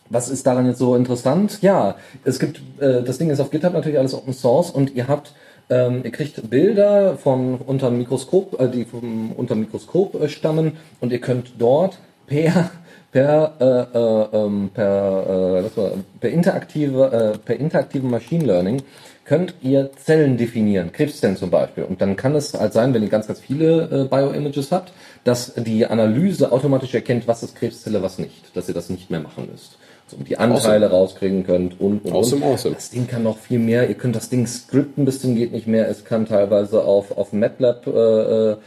Was 0.10 0.30
ist 0.30 0.46
daran 0.46 0.68
jetzt 0.68 0.80
so 0.80 0.96
interessant? 0.96 1.60
Ja, 1.62 1.96
es 2.24 2.40
gibt, 2.40 2.62
äh, 2.80 3.02
das 3.02 3.18
Ding 3.18 3.30
ist 3.30 3.40
auf 3.40 3.50
GitHub 3.50 3.74
natürlich 3.74 3.98
alles 3.98 4.14
Open 4.14 4.34
Source 4.34 4.70
und 4.70 4.96
ihr 4.96 5.08
habt 5.08 5.34
ähm, 5.70 6.02
ihr 6.04 6.12
kriegt 6.12 6.50
Bilder 6.50 7.18
von 7.18 7.56
unter 7.56 7.92
Mikroskop, 7.92 8.60
äh, 8.60 8.70
die 8.70 8.86
vom 8.86 9.32
unter 9.34 9.56
Mikroskop 9.56 10.16
äh, 10.22 10.30
stammen 10.30 10.78
und 11.00 11.12
ihr 11.12 11.20
könnt 11.20 11.54
dort 11.60 12.00
per 12.26 12.72
per 13.12 13.54
äh, 13.60 13.98
äh, 13.98 14.38
ähm, 14.46 14.70
per, 14.74 15.64
äh, 15.66 15.78
war, 15.78 15.92
per 16.20 16.30
interaktive 16.30 17.34
äh, 17.36 17.38
per 17.38 17.58
interaktivem 17.58 18.10
Machine 18.10 18.46
Learning 18.46 18.82
könnt 19.26 19.56
ihr 19.62 19.92
Zellen 19.92 20.38
definieren, 20.38 20.94
Krebszellen 20.94 21.36
zum 21.36 21.50
Beispiel. 21.50 21.84
Und 21.84 22.00
dann 22.00 22.16
kann 22.16 22.34
es 22.34 22.54
halt 22.54 22.72
sein, 22.72 22.94
wenn 22.94 23.04
ihr 23.04 23.10
ganz, 23.10 23.28
ganz 23.28 23.42
viele 23.42 24.06
äh, 24.06 24.08
Bioimages 24.08 24.72
habt, 24.72 24.94
dass 25.26 25.54
die 25.56 25.86
Analyse 25.86 26.50
automatisch 26.54 26.94
erkennt, 26.94 27.28
was 27.28 27.44
ist 27.44 27.56
Krebszelle, 27.56 28.02
was 28.02 28.20
nicht, 28.20 28.56
dass 28.56 28.70
ihr 28.70 28.74
das 28.74 28.90
nicht 28.90 29.10
mehr 29.10 29.20
machen 29.20 29.50
müsst 29.52 29.78
die 30.16 30.38
Anteile 30.38 30.88
awesome. 30.88 31.00
rauskriegen 31.00 31.46
könnt 31.46 31.80
und, 31.80 32.06
und, 32.06 32.14
awesome, 32.14 32.46
und. 32.46 32.54
Awesome. 32.54 32.76
Das 32.76 32.90
Ding 32.90 33.08
kann 33.08 33.24
noch 33.24 33.38
viel 33.38 33.60
mehr. 33.60 33.90
Ihr 33.90 33.96
könnt 33.96 34.16
das 34.16 34.30
Ding 34.30 34.48
scripten 34.48 35.06
bis 35.06 35.22
zum 35.22 35.36
geht 35.36 35.52
nicht 35.52 35.68
mehr. 35.68 35.90
Es 35.90 36.06
kann 36.06 36.26
teilweise 36.26 36.84
auf, 36.84 37.18
auf 37.18 37.34
MATLAB, 37.34 37.88
äh, 37.88 38.52
äh 38.52 38.58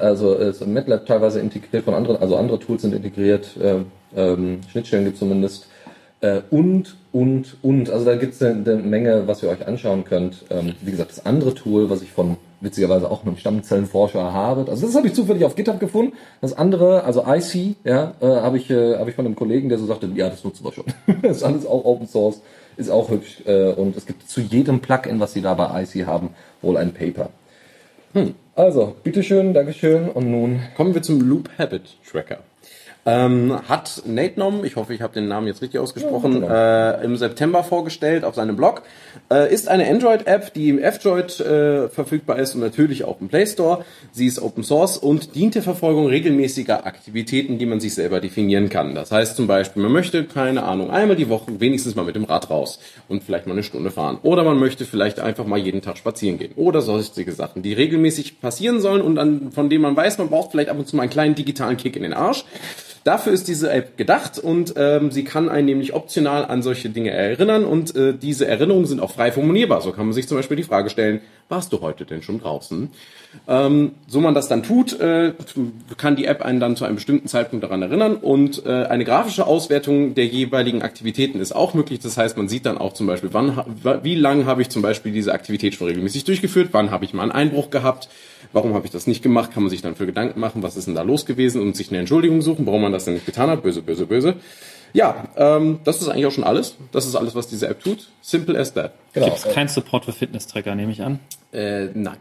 also 0.00 0.34
ist 0.34 0.66
MATLAB 0.66 1.06
teilweise 1.06 1.40
integriert 1.40 1.84
von 1.84 1.94
anderen, 1.94 2.16
also 2.16 2.36
andere 2.36 2.58
Tools 2.58 2.82
sind 2.82 2.94
integriert, 2.94 3.56
äh, 3.60 3.80
ähm, 4.16 4.60
Schnittstellen 4.70 5.04
gibt 5.04 5.18
zumindest. 5.18 5.66
Äh, 6.20 6.40
und, 6.50 6.96
und, 7.12 7.56
und. 7.62 7.90
Also 7.90 8.04
da 8.04 8.16
gibt 8.16 8.34
es 8.34 8.42
eine, 8.42 8.70
eine, 8.70 8.82
Menge, 8.82 9.26
was 9.26 9.42
ihr 9.42 9.50
euch 9.50 9.66
anschauen 9.66 10.04
könnt. 10.04 10.44
Ähm, 10.50 10.74
wie 10.80 10.90
gesagt, 10.90 11.10
das 11.10 11.26
andere 11.26 11.54
Tool, 11.54 11.90
was 11.90 12.02
ich 12.02 12.10
von 12.10 12.36
witzigerweise 12.60 13.10
auch 13.10 13.24
einem 13.24 13.36
Stammzellenforscher 13.36 14.32
habe. 14.32 14.70
Also 14.70 14.86
das 14.86 14.96
habe 14.96 15.06
ich 15.06 15.14
zufällig 15.14 15.44
auf 15.44 15.54
GitHub 15.54 15.78
gefunden. 15.78 16.14
Das 16.40 16.52
andere, 16.52 17.04
also 17.04 17.24
IC, 17.26 17.76
ja, 17.84 18.14
äh, 18.20 18.26
habe 18.26 18.56
ich, 18.56 18.70
äh, 18.70 18.96
hab 18.96 19.08
ich 19.08 19.14
von 19.14 19.26
einem 19.26 19.36
Kollegen, 19.36 19.68
der 19.68 19.78
so 19.78 19.86
sagte, 19.86 20.08
ja, 20.14 20.28
das 20.28 20.44
nutzen 20.44 20.64
wir 20.64 20.72
schon. 20.72 20.84
das 21.22 21.38
ist 21.38 21.42
alles 21.42 21.66
auch 21.66 21.84
Open 21.84 22.06
Source, 22.06 22.40
ist 22.76 22.90
auch 22.90 23.10
hübsch. 23.10 23.42
Äh, 23.46 23.72
und 23.72 23.96
es 23.96 24.06
gibt 24.06 24.28
zu 24.28 24.40
jedem 24.40 24.80
Plugin, 24.80 25.20
was 25.20 25.32
sie 25.32 25.42
da 25.42 25.54
bei 25.54 25.82
IC 25.82 26.06
haben, 26.06 26.30
wohl 26.62 26.76
ein 26.76 26.92
Paper. 26.92 27.30
Hm. 28.14 28.34
Also, 28.54 28.96
bitteschön, 29.04 29.54
Dankeschön 29.54 30.08
und 30.08 30.30
nun 30.30 30.60
kommen 30.76 30.92
wir 30.92 31.02
zum 31.02 31.20
Loop 31.20 31.48
Habit 31.58 31.96
Tracker. 32.10 32.38
Ähm, 33.08 33.58
hat 33.66 34.02
Nate 34.04 34.38
Nom, 34.38 34.66
ich 34.66 34.76
hoffe, 34.76 34.92
ich 34.92 35.00
habe 35.00 35.14
den 35.14 35.28
Namen 35.28 35.46
jetzt 35.46 35.62
richtig 35.62 35.80
ausgesprochen, 35.80 36.42
ja, 36.42 36.90
äh, 36.90 37.04
im 37.04 37.16
September 37.16 37.64
vorgestellt 37.64 38.22
auf 38.22 38.34
seinem 38.34 38.54
Blog. 38.54 38.82
Äh, 39.32 39.52
ist 39.52 39.68
eine 39.68 39.88
Android-App, 39.88 40.52
die 40.52 40.68
im 40.68 40.78
F-Droid 40.78 41.40
äh, 41.40 41.88
verfügbar 41.88 42.38
ist 42.38 42.54
und 42.54 42.60
natürlich 42.60 43.04
auch 43.04 43.18
im 43.22 43.28
Play 43.28 43.46
Store. 43.46 43.86
Sie 44.12 44.26
ist 44.26 44.42
Open 44.42 44.62
Source 44.62 44.98
und 44.98 45.34
dient 45.34 45.54
der 45.54 45.62
Verfolgung 45.62 46.06
regelmäßiger 46.06 46.84
Aktivitäten, 46.84 47.56
die 47.56 47.64
man 47.64 47.80
sich 47.80 47.94
selber 47.94 48.20
definieren 48.20 48.68
kann. 48.68 48.94
Das 48.94 49.10
heißt 49.10 49.36
zum 49.36 49.46
Beispiel, 49.46 49.82
man 49.82 49.92
möchte, 49.92 50.24
keine 50.24 50.64
Ahnung, 50.64 50.90
einmal 50.90 51.16
die 51.16 51.30
Woche 51.30 51.60
wenigstens 51.60 51.94
mal 51.94 52.04
mit 52.04 52.14
dem 52.14 52.24
Rad 52.24 52.50
raus 52.50 52.78
und 53.08 53.22
vielleicht 53.22 53.46
mal 53.46 53.54
eine 53.54 53.62
Stunde 53.62 53.90
fahren. 53.90 54.18
Oder 54.22 54.44
man 54.44 54.58
möchte 54.58 54.84
vielleicht 54.84 55.18
einfach 55.18 55.46
mal 55.46 55.58
jeden 55.58 55.80
Tag 55.80 55.96
spazieren 55.96 56.38
gehen. 56.38 56.52
Oder 56.56 56.82
sonstige 56.82 57.32
Sachen, 57.32 57.62
die 57.62 57.72
regelmäßig 57.72 58.42
passieren 58.42 58.82
sollen 58.82 59.00
und 59.00 59.14
dann, 59.14 59.50
von 59.50 59.70
denen 59.70 59.80
man 59.80 59.96
weiß, 59.96 60.18
man 60.18 60.28
braucht 60.28 60.50
vielleicht 60.50 60.68
ab 60.68 60.78
und 60.78 60.86
zu 60.86 60.94
mal 60.94 61.04
einen 61.04 61.10
kleinen 61.10 61.34
digitalen 61.34 61.78
Kick 61.78 61.96
in 61.96 62.02
den 62.02 62.12
Arsch. 62.12 62.44
Dafür 63.04 63.32
ist 63.32 63.48
diese 63.48 63.70
App 63.70 63.96
gedacht 63.96 64.38
und 64.38 64.74
ähm, 64.76 65.10
sie 65.10 65.24
kann 65.24 65.48
einen 65.48 65.66
nämlich 65.66 65.94
optional 65.94 66.44
an 66.44 66.62
solche 66.62 66.90
Dinge 66.90 67.10
erinnern 67.10 67.64
und 67.64 67.94
äh, 67.96 68.14
diese 68.14 68.46
Erinnerungen 68.46 68.86
sind 68.86 69.00
auch 69.00 69.12
frei 69.12 69.32
formulierbar. 69.32 69.80
So 69.80 69.92
kann 69.92 70.06
man 70.06 70.12
sich 70.12 70.28
zum 70.28 70.36
Beispiel 70.36 70.56
die 70.56 70.62
Frage 70.62 70.90
stellen, 70.90 71.20
warst 71.48 71.72
du 71.72 71.80
heute 71.80 72.04
denn 72.04 72.22
schon 72.22 72.40
draußen? 72.40 72.90
Ähm, 73.46 73.92
so 74.06 74.20
man 74.20 74.34
das 74.34 74.48
dann 74.48 74.62
tut, 74.62 74.98
äh, 75.00 75.32
kann 75.96 76.16
die 76.16 76.24
App 76.24 76.42
einen 76.42 76.60
dann 76.60 76.76
zu 76.76 76.84
einem 76.84 76.96
bestimmten 76.96 77.28
Zeitpunkt 77.28 77.62
daran 77.62 77.82
erinnern 77.82 78.16
und 78.16 78.64
äh, 78.64 78.84
eine 78.86 79.04
grafische 79.04 79.46
Auswertung 79.46 80.14
der 80.14 80.26
jeweiligen 80.26 80.82
Aktivitäten 80.82 81.40
ist 81.40 81.52
auch 81.54 81.74
möglich. 81.74 82.00
Das 82.00 82.16
heißt, 82.16 82.36
man 82.36 82.48
sieht 82.48 82.66
dann 82.66 82.78
auch 82.78 82.94
zum 82.94 83.06
Beispiel, 83.06 83.30
wann, 83.32 83.62
wie 84.02 84.14
lange 84.14 84.46
habe 84.46 84.62
ich 84.62 84.70
zum 84.70 84.82
Beispiel 84.82 85.12
diese 85.12 85.32
Aktivität 85.32 85.74
schon 85.74 85.88
regelmäßig 85.88 86.24
durchgeführt, 86.24 86.70
wann 86.72 86.90
habe 86.90 87.04
ich 87.04 87.14
mal 87.14 87.22
einen 87.22 87.32
Einbruch 87.32 87.70
gehabt, 87.70 88.08
warum 88.52 88.74
habe 88.74 88.86
ich 88.86 88.92
das 88.92 89.06
nicht 89.06 89.22
gemacht, 89.22 89.52
kann 89.52 89.62
man 89.62 89.70
sich 89.70 89.82
dann 89.82 89.94
für 89.94 90.06
Gedanken 90.06 90.40
machen, 90.40 90.62
was 90.62 90.76
ist 90.76 90.86
denn 90.86 90.94
da 90.94 91.02
los 91.02 91.26
gewesen 91.26 91.60
und 91.60 91.76
sich 91.76 91.90
eine 91.90 91.98
Entschuldigung 91.98 92.42
suchen, 92.42 92.66
warum 92.66 92.82
man 92.82 92.92
das 92.92 93.04
denn 93.04 93.14
nicht 93.14 93.26
getan 93.26 93.50
hat, 93.50 93.62
böse, 93.62 93.82
böse, 93.82 94.06
böse. 94.06 94.34
Ja, 94.94 95.28
ähm, 95.36 95.80
das 95.84 96.00
ist 96.00 96.08
eigentlich 96.08 96.26
auch 96.26 96.32
schon 96.32 96.44
alles. 96.44 96.76
Das 96.92 97.06
ist 97.06 97.14
alles, 97.14 97.34
was 97.34 97.46
diese 97.46 97.68
App 97.68 97.82
tut. 97.82 98.08
Simple 98.22 98.58
as 98.58 98.72
that. 98.72 98.92
Genau. 99.12 99.26
Gibt 99.26 99.38
es 99.38 99.54
keinen 99.54 99.68
Support 99.68 100.06
für 100.06 100.12
Fitness-Tracker, 100.12 100.74
nehme 100.74 100.92
ich 100.92 101.02
an? 101.02 101.20
Äh, 101.52 101.88
nein. 101.94 102.16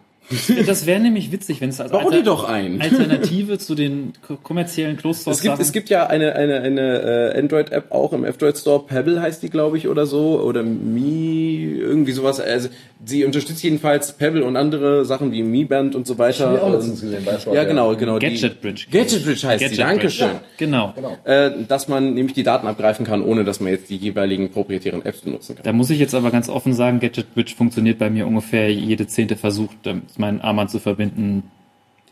Das 0.65 0.85
wäre 0.85 0.99
nämlich 0.99 1.31
witzig, 1.31 1.61
wenn 1.61 1.69
es 1.69 1.79
als 1.79 1.91
die 2.11 2.23
doch 2.23 2.43
ein. 2.43 2.81
Alternative 2.87 3.57
zu 3.59 3.75
den 3.75 4.13
kommerziellen 4.43 4.97
Closed-Source 4.97 5.37
es 5.37 5.43
gibt 5.43 5.59
Es 5.59 5.71
gibt 5.71 5.89
ja 5.89 6.07
eine, 6.07 6.35
eine, 6.35 6.61
eine 6.61 7.33
äh, 7.33 7.39
Android-App 7.39 7.91
auch 7.91 8.11
im 8.13 8.25
F-Droid 8.25 8.57
Store. 8.57 8.85
Pebble 8.85 9.21
heißt 9.21 9.41
die, 9.41 9.49
glaube 9.49 9.77
ich, 9.77 9.87
oder 9.87 10.05
so. 10.05 10.41
Oder 10.41 10.63
Mi, 10.63 11.63
irgendwie 11.79 12.11
sowas. 12.11 12.39
Also 12.39 12.69
sie 13.05 13.25
unterstützt 13.25 13.63
jedenfalls 13.63 14.13
Pebble 14.13 14.43
und 14.43 14.55
andere 14.55 15.05
Sachen 15.05 15.31
wie 15.31 15.43
Mi 15.43 15.65
Band 15.65 15.95
und 15.95 16.07
so 16.07 16.17
weiter. 16.17 16.55
Ich 16.55 16.61
auch 16.61 16.71
letztens 16.71 17.01
gesehen 17.01 17.23
bei 17.25 17.37
Sport, 17.37 17.55
Ja, 17.55 17.63
genau, 17.63 17.95
genau. 17.95 18.19
Gadget 18.19 18.61
Bridge. 18.61 18.85
Gadget 18.91 19.25
Bridge 19.25 19.47
heißt 19.47 19.61
Gadget 19.61 19.77
die, 19.77 19.81
Dankeschön. 19.81 20.27
Ja, 20.27 20.41
genau. 20.57 20.93
genau. 20.95 21.17
Äh, 21.23 21.51
dass 21.67 21.87
man 21.87 22.13
nämlich 22.13 22.33
die 22.33 22.43
Daten 22.43 22.67
abgreifen 22.67 23.05
kann, 23.05 23.21
ohne 23.23 23.43
dass 23.43 23.59
man 23.59 23.71
jetzt 23.71 23.89
die 23.89 23.97
jeweiligen 23.97 24.49
proprietären 24.49 25.05
Apps 25.05 25.21
benutzen 25.21 25.55
kann. 25.55 25.63
Da 25.63 25.73
muss 25.73 25.89
ich 25.89 25.99
jetzt 25.99 26.15
aber 26.15 26.31
ganz 26.31 26.49
offen 26.49 26.73
sagen, 26.73 26.99
Gadget 26.99 27.33
Bridge 27.33 27.53
funktioniert 27.55 27.99
bei 27.99 28.09
mir 28.09 28.27
ungefähr 28.27 28.71
jede 28.71 29.07
zehnte 29.07 29.35
Versuch, 29.35 29.69
meinen 30.17 30.41
Armband 30.41 30.71
zu 30.71 30.79
verbinden. 30.79 31.43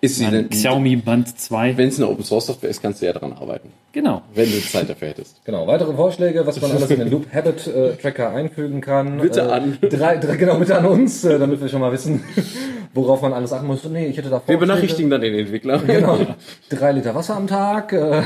Ist 0.02 0.18
sie 0.18 0.30
denn, 0.30 0.50
Xiaomi 0.50 0.98
Band 0.98 1.40
2. 1.40 1.78
Wenn 1.78 1.90
es 1.90 1.98
eine 1.98 2.10
Open 2.10 2.24
Source 2.24 2.48
Software 2.48 2.70
ist, 2.70 2.82
kannst 2.82 3.02
du 3.02 3.06
ja 3.06 3.14
daran 3.14 3.34
arbeiten. 3.34 3.72
Genau. 3.92 4.22
Wenn 4.34 4.52
du 4.52 4.60
Zeit 4.62 4.90
dafür 4.90 5.08
hättest. 5.08 5.44
Genau. 5.46 5.66
Weitere 5.68 5.94
Vorschläge, 5.94 6.46
was 6.46 6.62
man 6.62 6.72
alles 6.72 6.90
in 6.92 7.00
den 7.00 7.10
Loop 7.10 7.34
Habit 7.34 7.68
äh, 7.68 7.96
Tracker 7.96 8.32
einfügen 8.32 8.82
kann. 8.82 9.20
Bitte 9.20 9.42
äh, 9.42 9.52
an. 9.52 9.78
Drei, 9.82 10.18
drei, 10.18 10.36
genau, 10.36 10.60
bitte 10.60 10.78
an 10.78 10.86
uns, 10.86 11.24
äh, 11.24 11.40
damit 11.40 11.62
wir 11.62 11.70
schon 11.70 11.82
mal 11.82 11.92
wissen, 11.92 12.24
worauf 12.94 13.22
man 13.22 13.34
alles 13.34 13.54
achten 13.54 13.68
muss. 13.68 13.84
Nee, 13.86 14.08
ich 14.08 14.18
hätte 14.18 14.30
da 14.30 14.42
Wir 14.46 14.58
benachrichtigen 14.58 15.10
dann 15.10 15.22
den 15.22 15.34
Entwickler. 15.34 15.80
Genau. 15.80 16.20
Drei 16.70 16.92
Liter 16.92 17.16
Wasser 17.16 17.38
am 17.38 17.48
Tag. 17.48 17.94
Äh, 17.94 18.22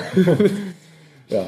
ja. 1.29 1.45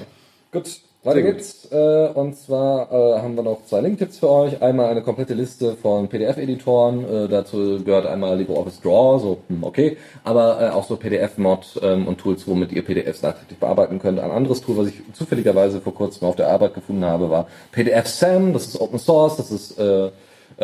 Gut. 0.51 0.81
Weiter 1.03 1.23
geht's. 1.23 1.67
Äh, 1.71 2.09
und 2.13 2.35
zwar 2.35 2.91
äh, 2.91 3.21
haben 3.21 3.35
wir 3.35 3.41
noch 3.41 3.65
zwei 3.65 3.81
Link-Tipps 3.81 4.19
für 4.19 4.29
euch. 4.29 4.61
Einmal 4.61 4.85
eine 4.85 5.01
komplette 5.01 5.33
Liste 5.33 5.75
von 5.75 6.07
PDF-Editoren. 6.07 7.03
Äh, 7.03 7.27
dazu 7.27 7.83
gehört 7.83 8.05
einmal 8.05 8.37
LibreOffice 8.37 8.81
Draw, 8.81 9.19
so 9.19 9.39
hm, 9.47 9.63
okay, 9.63 9.97
aber 10.23 10.61
äh, 10.61 10.69
auch 10.69 10.83
so 10.83 10.97
PDF-Mod 10.97 11.79
ähm, 11.81 12.07
und 12.07 12.19
Tools, 12.19 12.47
womit 12.47 12.71
ihr 12.71 12.85
PDFs 12.85 13.23
nachträglich 13.23 13.57
bearbeiten 13.57 13.97
könnt. 13.97 14.19
Ein 14.19 14.29
anderes 14.29 14.61
Tool, 14.61 14.77
was 14.77 14.89
ich 14.89 15.01
zufälligerweise 15.13 15.81
vor 15.81 15.95
kurzem 15.95 16.27
auf 16.27 16.35
der 16.35 16.49
Arbeit 16.49 16.75
gefunden 16.75 17.03
habe, 17.03 17.31
war 17.31 17.47
PDF 17.71 18.05
Sam. 18.05 18.53
Das 18.53 18.67
ist 18.67 18.79
Open 18.79 18.99
Source, 18.99 19.37
das 19.37 19.49
ist 19.49 19.79
äh, 19.79 20.05
äh 20.05 20.11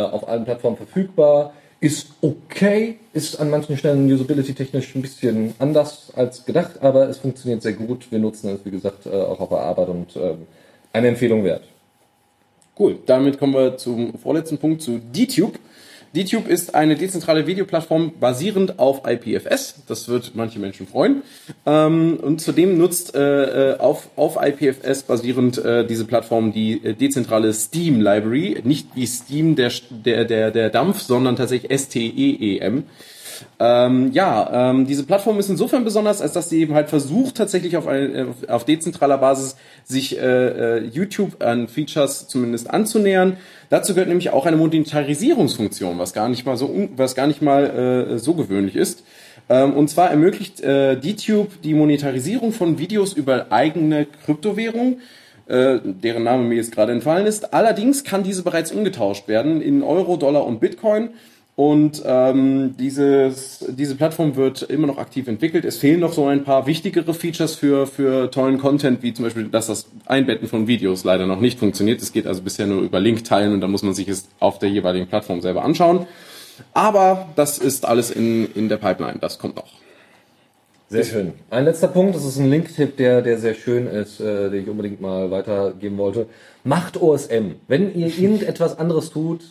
auf 0.01 0.27
allen 0.27 0.45
Plattformen 0.45 0.77
verfügbar 0.77 1.53
ist 1.79 2.07
okay, 2.21 2.97
ist 3.13 3.39
an 3.39 3.49
manchen 3.49 3.77
Stellen 3.77 4.11
usability-technisch 4.11 4.95
ein 4.95 5.01
bisschen 5.01 5.53
anders 5.59 6.11
als 6.15 6.45
gedacht, 6.45 6.81
aber 6.81 7.07
es 7.07 7.19
funktioniert 7.19 7.61
sehr 7.61 7.73
gut. 7.73 8.11
Wir 8.11 8.19
nutzen 8.19 8.49
es, 8.49 8.65
wie 8.65 8.71
gesagt, 8.71 9.05
äh, 9.05 9.09
auch 9.09 9.39
auf 9.39 9.49
der 9.49 9.59
Arbeit 9.59 9.89
und 9.89 10.15
ähm, 10.15 10.47
eine 10.93 11.09
Empfehlung 11.09 11.43
wert. 11.43 11.63
Cool, 12.79 12.97
damit 13.05 13.37
kommen 13.39 13.53
wir 13.53 13.77
zum 13.77 14.17
vorletzten 14.17 14.57
Punkt, 14.57 14.81
zu 14.81 14.99
DTube. 14.99 15.59
DTube 16.15 16.47
ist 16.47 16.75
eine 16.75 16.95
dezentrale 16.95 17.47
Videoplattform 17.47 18.13
basierend 18.19 18.79
auf 18.79 19.01
IPFS. 19.07 19.83
Das 19.87 20.07
wird 20.07 20.31
manche 20.35 20.59
Menschen 20.59 20.87
freuen. 20.87 21.23
Ähm, 21.65 22.19
und 22.21 22.41
zudem 22.41 22.77
nutzt 22.77 23.15
äh, 23.15 23.73
äh 23.73 23.77
auf, 23.77 24.09
auf 24.15 24.37
IPFS 24.41 25.03
basierend 25.03 25.57
äh, 25.57 25.85
diese 25.85 26.05
Plattform 26.05 26.51
die 26.53 26.83
äh, 26.83 26.93
dezentrale 26.93 27.53
Steam 27.53 28.01
Library. 28.01 28.61
Nicht 28.63 28.87
wie 28.95 29.05
Steam 29.05 29.55
der, 29.55 29.71
der, 29.89 30.25
der, 30.25 30.51
der 30.51 30.69
Dampf, 30.69 31.01
sondern 31.01 31.35
tatsächlich 31.35 31.71
S-T-E-E-M. 31.71 32.83
Ähm, 33.59 34.11
ja, 34.11 34.69
ähm, 34.71 34.87
diese 34.87 35.03
Plattform 35.03 35.39
ist 35.39 35.49
insofern 35.49 35.83
besonders, 35.83 36.21
als 36.21 36.33
dass 36.33 36.49
sie 36.49 36.59
eben 36.61 36.73
halt 36.73 36.89
versucht, 36.89 37.35
tatsächlich 37.35 37.77
auf, 37.77 37.87
ein, 37.87 38.33
auf 38.47 38.65
dezentraler 38.65 39.17
Basis 39.17 39.55
sich 39.83 40.17
äh, 40.17 40.21
äh, 40.21 40.83
YouTube 40.85 41.43
an 41.43 41.67
Features 41.67 42.27
zumindest 42.27 42.69
anzunähern. 42.69 43.37
Dazu 43.69 43.93
gehört 43.93 44.07
nämlich 44.07 44.29
auch 44.29 44.45
eine 44.45 44.57
Monetarisierungsfunktion, 44.57 45.99
was 45.99 46.13
gar 46.13 46.29
nicht 46.29 46.45
mal 46.45 46.55
so, 46.55 46.89
was 46.95 47.15
gar 47.15 47.27
nicht 47.27 47.41
mal 47.41 47.65
äh, 48.13 48.17
so 48.17 48.33
gewöhnlich 48.33 48.75
ist. 48.75 49.03
Ähm, 49.49 49.73
und 49.73 49.89
zwar 49.89 50.09
ermöglicht 50.09 50.61
äh, 50.61 50.99
DTube 50.99 51.61
die 51.63 51.73
Monetarisierung 51.73 52.51
von 52.51 52.79
Videos 52.79 53.13
über 53.13 53.47
eigene 53.51 54.05
Kryptowährung, 54.25 54.99
äh, 55.47 55.79
deren 55.83 56.23
Name 56.23 56.43
mir 56.43 56.55
jetzt 56.55 56.71
gerade 56.71 56.91
entfallen 56.91 57.25
ist. 57.25 57.53
Allerdings 57.53 58.03
kann 58.03 58.23
diese 58.23 58.43
bereits 58.43 58.71
umgetauscht 58.71 59.27
werden 59.27 59.61
in 59.61 59.83
Euro, 59.83 60.17
Dollar 60.17 60.45
und 60.45 60.59
Bitcoin. 60.59 61.09
Und 61.57 62.03
ähm, 62.05 62.75
dieses, 62.77 63.65
diese 63.67 63.95
Plattform 63.95 64.35
wird 64.35 64.61
immer 64.61 64.85
noch 64.85 64.99
aktiv 64.99 65.27
entwickelt. 65.27 65.65
Es 65.65 65.77
fehlen 65.77 66.01
noch 66.01 66.13
so 66.13 66.27
ein 66.27 66.43
paar 66.43 66.67
wichtigere 66.67 67.15
Features 67.15 67.55
für, 67.55 67.87
für 67.87 68.29
tollen 68.29 68.59
Content, 68.59 69.01
wie 69.01 69.11
zum 69.11 69.25
Beispiel, 69.25 69.47
dass 69.47 69.65
das 69.65 69.87
Einbetten 70.05 70.47
von 70.47 70.67
Videos 70.67 71.03
leider 71.03 71.25
noch 71.25 71.39
nicht 71.39 71.57
funktioniert. 71.57 71.99
Es 71.99 72.13
geht 72.13 72.27
also 72.27 72.43
bisher 72.43 72.67
nur 72.67 72.83
über 72.83 72.99
Link 72.99 73.23
teilen 73.23 73.53
und 73.53 73.61
da 73.61 73.67
muss 73.67 73.81
man 73.81 73.95
sich 73.95 74.07
es 74.07 74.27
auf 74.39 74.59
der 74.59 74.69
jeweiligen 74.69 75.07
Plattform 75.07 75.41
selber 75.41 75.65
anschauen. 75.65 76.05
Aber 76.75 77.29
das 77.35 77.57
ist 77.57 77.87
alles 77.87 78.11
in, 78.11 78.53
in 78.53 78.69
der 78.69 78.77
Pipeline. 78.77 79.17
Das 79.19 79.39
kommt 79.39 79.55
noch. 79.55 79.73
Sehr 80.89 81.05
schön. 81.05 81.33
Ein 81.49 81.65
letzter 81.65 81.87
Punkt, 81.87 82.15
das 82.15 82.23
ist 82.23 82.37
ein 82.37 82.51
Link-Tipp, 82.51 82.97
der, 82.97 83.23
der 83.23 83.39
sehr 83.39 83.55
schön 83.55 83.87
ist, 83.87 84.21
äh, 84.21 84.51
den 84.51 84.61
ich 84.61 84.69
unbedingt 84.69 85.01
mal 85.01 85.31
weitergeben 85.31 85.97
wollte. 85.97 86.27
Macht 86.63 87.01
OSM. 87.01 87.55
Wenn 87.67 87.95
ihr 87.95 88.07
irgendetwas 88.07 88.77
anderes 88.77 89.09
tut, 89.09 89.41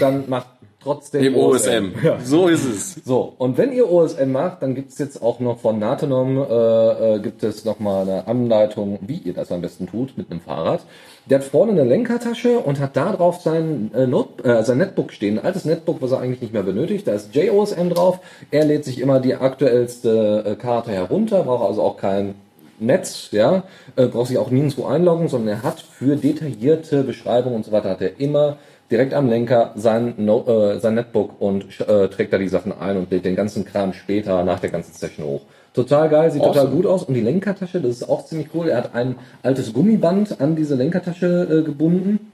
dann 0.00 0.28
macht 0.28 0.46
trotzdem 0.86 1.24
Im 1.24 1.36
OSM. 1.36 1.92
Ja. 2.02 2.18
So 2.22 2.46
ist 2.48 2.64
es. 2.64 2.94
So, 3.04 3.34
und 3.38 3.58
wenn 3.58 3.72
ihr 3.72 3.90
OSM 3.90 4.30
macht, 4.30 4.62
dann 4.62 4.74
gibt's 4.74 4.98
jetzt 4.98 5.20
auch 5.20 5.40
noch 5.40 5.58
von 5.58 5.78
Natenom, 5.78 6.38
äh, 6.38 7.16
äh, 7.16 7.18
gibt 7.18 7.42
es 7.42 7.64
nochmal 7.64 8.02
eine 8.02 8.28
Anleitung, 8.28 8.98
wie 9.02 9.16
ihr 9.16 9.34
das 9.34 9.50
am 9.50 9.60
besten 9.60 9.88
tut 9.88 10.16
mit 10.16 10.30
einem 10.30 10.40
Fahrrad. 10.40 10.82
Der 11.28 11.40
hat 11.40 11.44
vorne 11.44 11.72
eine 11.72 11.82
Lenkertasche 11.82 12.60
und 12.60 12.78
hat 12.78 12.96
da 12.96 13.12
drauf 13.12 13.40
sein, 13.40 13.90
äh, 13.94 14.06
Not 14.06 14.44
äh, 14.44 14.62
sein 14.62 14.78
Netbook 14.78 15.12
stehen. 15.12 15.38
Ein 15.38 15.44
altes 15.44 15.64
Netbook, 15.64 16.00
was 16.00 16.12
er 16.12 16.20
eigentlich 16.20 16.40
nicht 16.40 16.52
mehr 16.52 16.62
benötigt. 16.62 17.08
Da 17.08 17.14
ist 17.14 17.34
JOSM 17.34 17.88
drauf. 17.88 18.20
Er 18.52 18.64
lädt 18.64 18.84
sich 18.84 19.00
immer 19.00 19.18
die 19.18 19.34
aktuellste 19.34 20.44
äh, 20.46 20.54
Karte 20.54 20.92
herunter, 20.92 21.42
braucht 21.42 21.66
also 21.66 21.82
auch 21.82 21.96
kein 21.96 22.36
Netz, 22.78 23.30
ja, 23.32 23.64
äh, 23.96 24.06
braucht 24.06 24.28
sich 24.28 24.38
auch 24.38 24.50
nirgendwo 24.50 24.86
einloggen, 24.86 25.28
sondern 25.28 25.56
er 25.56 25.62
hat 25.62 25.80
für 25.80 26.14
detaillierte 26.16 27.02
Beschreibungen 27.02 27.56
und 27.56 27.64
so 27.64 27.72
weiter, 27.72 27.90
hat 27.90 28.02
er 28.02 28.20
immer 28.20 28.58
direkt 28.90 29.14
am 29.14 29.28
Lenker 29.28 29.72
sein, 29.76 30.14
no 30.16 30.44
äh, 30.46 30.78
sein 30.78 30.94
Netbook 30.94 31.40
und 31.40 31.80
äh, 31.80 32.08
trägt 32.08 32.32
da 32.32 32.38
die 32.38 32.48
Sachen 32.48 32.72
ein 32.72 32.96
und 32.96 33.10
lädt 33.10 33.24
den 33.24 33.36
ganzen 33.36 33.64
Kram 33.64 33.92
später 33.92 34.44
nach 34.44 34.60
der 34.60 34.70
ganzen 34.70 34.92
Session 34.92 35.26
hoch. 35.26 35.42
Total 35.74 36.08
geil, 36.08 36.30
sieht 36.30 36.42
total 36.42 36.62
Awesome. 36.62 36.76
gut 36.76 36.86
aus. 36.86 37.02
Und 37.02 37.14
die 37.14 37.20
Lenkertasche, 37.20 37.80
das 37.80 37.90
ist 37.90 38.08
auch 38.08 38.24
ziemlich 38.24 38.48
cool. 38.54 38.68
Er 38.68 38.78
hat 38.78 38.94
ein 38.94 39.16
altes 39.42 39.72
Gummiband 39.72 40.40
an 40.40 40.56
diese 40.56 40.74
Lenkertasche 40.74 41.60
äh, 41.60 41.62
gebunden. 41.62 42.32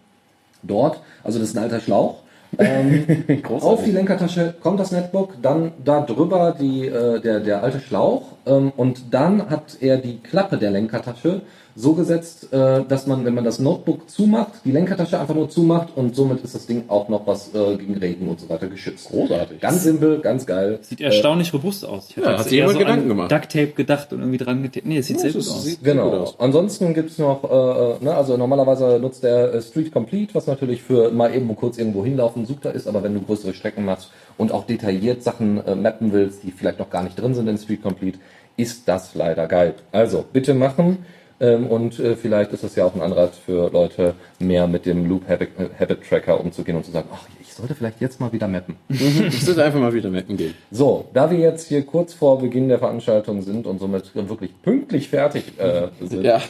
Dort, 0.63 1.01
also 1.25 1.41
das 1.41 1.49
ist 1.49 1.57
ein 1.57 1.65
alter 1.65 1.81
Schlauch. 1.81 2.19
Ähm, 2.59 3.25
auf 3.49 3.83
die 3.83 3.91
Lenkertasche 3.91 4.55
kommt 4.61 4.79
das 4.79 4.93
Netbook, 4.93 5.43
dann 5.43 5.73
da 5.85 6.03
drüber 6.03 6.55
die, 6.59 6.87
äh, 6.87 7.21
der, 7.21 7.41
der 7.41 7.63
alte 7.63 7.81
Schlauch 7.81 8.33
ähm, 8.47 8.73
und 8.77 9.13
dann 9.13 9.49
hat 9.49 9.79
er 9.81 9.97
die 9.97 10.19
Klappe 10.19 10.59
der 10.59 10.71
Lenkertasche 10.71 11.41
so 11.75 11.95
gesetzt, 11.95 12.53
äh, 12.53 12.85
dass 12.87 13.07
man, 13.07 13.25
wenn 13.25 13.35
man 13.35 13.45
das 13.45 13.59
Notebook 13.59 14.09
zumacht, 14.11 14.53
die 14.65 14.73
Lenkertasche 14.73 15.19
einfach 15.19 15.35
nur 15.35 15.49
zumacht 15.49 15.89
und 15.97 16.15
somit 16.15 16.43
ist 16.45 16.55
das 16.55 16.67
Ding 16.67 16.85
auch 16.89 17.09
noch 17.09 17.27
was 17.27 17.55
äh, 17.55 17.77
gegen 17.77 17.97
Regen 17.97 18.29
und 18.29 18.41
so 18.41 18.49
weiter 18.49 18.67
geschützt. 18.69 19.09
Großartig. 19.09 19.61
Ganz 19.61 19.83
simpel, 19.83 20.21
ganz 20.21 20.45
geil. 20.47 20.79
Sieht 20.83 21.01
erstaunlich 21.01 21.53
robust 21.55 21.85
aus. 21.87 22.11
Ich 22.11 22.17
Ja, 22.17 22.39
hat 22.39 22.45
sich 22.45 22.53
jemand 22.53 22.73
so 22.75 22.79
Gedanken 22.81 23.03
an 23.03 23.09
gemacht. 23.09 23.33
Duct 23.33 23.51
Tape 23.53 23.69
gedacht 23.69 24.13
und 24.13 24.21
irgendwie 24.21 24.39
dran 24.39 24.63
getaped. 24.63 24.87
Nee, 24.87 24.99
es 24.99 25.07
sieht 25.07 25.21
sehr 25.21 25.31
gut 25.33 25.41
aus. 25.41 25.65
sieht 25.65 25.83
sehr 25.83 25.95
gut 25.95 26.03
Genau. 26.05 26.17
aus. 26.23 26.35
Ansonsten 26.39 26.95
gibt's 26.95 27.19
noch, 27.19 27.45
äh, 27.45 28.05
ne, 28.05 28.15
also 28.15 28.37
normalerweise 28.37 28.99
nutzt 29.01 29.23
der 29.25 29.55
äh, 29.55 29.63
Street 29.63 29.93
Complete, 29.93 30.35
was 30.35 30.47
natürlich 30.47 30.83
für 30.83 31.11
mal 31.11 31.35
eben 31.35 31.55
kurz 31.57 31.79
irgendwo 31.79 32.05
hinlaufen 32.05 32.45
super 32.47 32.73
ist, 32.73 32.87
aber 32.87 33.03
wenn 33.03 33.15
du 33.15 33.21
größere 33.23 33.55
Strecken 33.55 33.85
machst 33.85 34.11
und 34.37 34.53
auch 34.53 34.65
detailliert 34.67 35.23
Sachen 35.23 35.65
äh, 35.67 35.75
mappen 35.75 36.13
willst, 36.13 36.43
die 36.43 36.51
vielleicht 36.51 36.79
noch 36.79 36.91
gar 36.91 37.03
nicht 37.03 37.19
drin 37.21 37.35
sind 37.35 37.49
in 37.49 37.57
Street 37.59 37.83
Complete, 37.83 38.19
ist 38.57 38.87
das 38.89 39.15
leider 39.15 39.47
geil. 39.47 39.75
Also 39.93 40.25
bitte 40.33 40.53
machen. 40.55 40.99
Ähm, 41.41 41.67
und 41.67 41.99
äh, 41.99 42.17
vielleicht 42.17 42.53
ist 42.53 42.65
das 42.65 42.77
ja 42.77 42.85
auch 42.85 42.95
ein 42.95 43.01
Anreiz 43.01 43.37
für 43.37 43.71
Leute, 43.71 44.15
mehr 44.39 44.67
mit 44.67 44.87
dem 44.87 45.09
Loop 45.09 45.29
Habit, 45.29 45.51
Habit 45.79 46.09
Tracker 46.09 46.41
umzugehen 46.41 46.77
und 46.77 46.85
zu 46.85 46.93
sagen, 46.93 47.09
ach, 47.13 47.27
ich 47.41 47.53
sollte 47.53 47.75
vielleicht 47.75 48.01
jetzt 48.01 48.21
mal 48.21 48.33
wieder 48.33 48.49
mappen. 48.49 48.77
Ich 48.89 49.45
sollte 49.45 49.63
einfach 49.63 49.81
mal 49.81 49.93
wieder 49.93 50.09
mecken 50.09 50.37
gehen. 50.37 50.55
So, 50.71 51.09
da 51.13 51.31
wir 51.31 51.39
jetzt 51.39 51.69
hier 51.69 51.83
kurz 51.85 52.15
vor 52.15 52.39
Beginn 52.39 52.69
der 52.69 52.79
Veranstaltung 52.79 53.43
sind 53.43 53.67
und 53.67 53.79
somit 53.79 54.15
wirklich 54.15 54.51
pünktlich 54.63 55.09
fertig 55.09 55.59
äh, 55.59 55.89
sind, 56.01 56.25
Ja, 56.25 56.41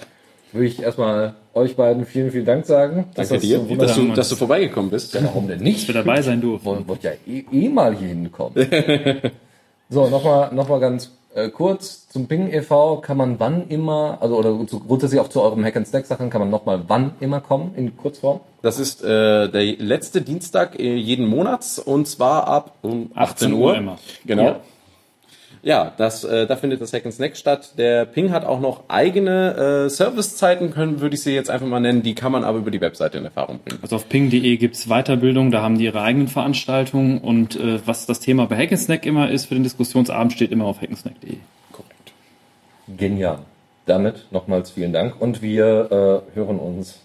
würde 0.53 0.67
ich 0.67 0.83
erstmal 0.83 1.35
euch 1.55 1.77
beiden 1.77 2.07
vielen, 2.07 2.31
vielen 2.31 2.45
Dank 2.45 2.67
sagen. 2.67 3.07
dass 3.15 3.29
danke 3.29 3.43
das 3.43 3.43
dir, 3.43 3.61
so 3.61 3.75
dass 3.77 3.95
du, 3.95 4.09
dass 4.13 4.29
du 4.29 4.37
vorbeigekommen 4.37 4.91
bist. 4.91 5.21
Warum 5.23 5.49
denn 5.49 5.61
nicht? 5.61 5.89
Dass 5.89 5.95
wir 5.95 6.05
dabei 6.05 6.23
sein 6.23 6.41
durften. 6.41 6.87
Wollt 6.87 7.03
ja 7.03 7.13
eh, 7.27 7.45
eh 7.51 7.69
mal 7.69 7.95
hier 7.97 8.09
hinkommen. 8.09 8.55
so, 9.89 10.09
nochmal 10.09 10.55
noch 10.55 10.69
mal 10.69 10.79
ganz 10.81 11.11
äh, 11.35 11.49
kurz 11.49 12.09
zum 12.09 12.27
Ping 12.27 12.53
e.V. 12.53 13.01
kann 13.01 13.17
man 13.17 13.41
wann 13.41 13.69
immer, 13.69 14.19
also 14.21 14.37
oder 14.37 14.67
zu, 14.67 14.81
grundsätzlich 14.81 15.21
auch 15.21 15.29
zu 15.29 15.41
eurem 15.41 15.65
Hack 15.65 15.77
and 15.77 15.87
Stack 15.87 16.07
Sachen 16.07 16.31
kann 16.31 16.41
man 16.41 16.51
nochmal 16.51 16.85
wann 16.89 17.15
immer 17.21 17.41
kommen 17.41 17.75
in 17.75 17.97
Kurzform. 17.97 18.41
Das 18.63 18.79
ist 18.79 19.03
äh, 19.03 19.49
der 19.49 19.65
letzte 19.79 20.23
Dienstag 20.23 20.79
äh, 20.79 20.95
jeden 20.95 21.27
Monats 21.27 21.79
und 21.79 22.07
zwar 22.07 22.49
ab 22.49 22.77
um 22.83 23.11
18, 23.15 23.49
18 23.49 23.53
Uhr. 23.55 23.61
Uhr 23.61 23.77
immer. 23.77 23.99
Genau. 24.25 24.43
Ja. 24.43 24.61
Ja, 25.65 25.93
das, 25.97 26.25
äh, 26.25 26.47
da 26.49 26.57
findet 26.57 26.81
das 26.81 26.93
Hack 26.93 27.05
and 27.05 27.15
Snack 27.15 27.37
statt. 27.37 27.75
Der 27.79 28.05
Ping 28.05 28.33
hat 28.33 28.45
auch 28.45 28.59
noch 28.59 28.89
eigene 28.89 29.85
äh, 29.87 29.89
Servicezeiten, 29.89 30.73
können 30.73 31.01
würde 31.01 31.15
ich 31.15 31.23
sie 31.23 31.35
jetzt 31.35 31.51
einfach 31.51 31.69
mal 31.69 31.79
nennen. 31.79 32.03
Die 32.03 32.17
kann 32.17 32.33
man 32.33 32.43
aber 32.43 32.59
über 32.59 32.73
die 32.73 32.81
Webseite 32.81 33.19
in 33.19 33.25
Erfahrung 33.25 33.61
bringen. 33.61 33.79
Also 33.81 33.95
auf 33.95 34.09
ping.de 34.09 34.57
gibt's 34.57 34.89
Weiterbildung, 34.89 35.53
da 35.53 35.63
haben 35.63 35.79
die 35.79 35.85
ihre 35.85 36.03
eigenen 36.03 36.27
Veranstaltungen 36.27 37.19
und 37.19 37.55
äh, 37.55 37.79
was 37.87 38.07
das 38.07 38.19
Thema 38.19 38.47
bei 38.47 38.57
Hackensnack 38.57 39.07
immer 39.07 39.31
ist 39.31 39.47
für 39.47 39.55
den 39.55 39.63
Diskussionsabend, 39.63 40.33
steht 40.33 40.51
immer 40.51 40.65
auf 40.65 40.83
hackensnack.de. 40.83 41.37
Korrekt. 41.71 42.13
Genial. 42.97 43.39
Damit 43.87 44.27
nochmals 44.33 44.73
vielen 44.73 44.93
Dank 44.93 45.21
und 45.21 45.43
wir 45.43 46.23
äh, 46.35 46.37
hören 46.37 46.59
uns 46.59 47.01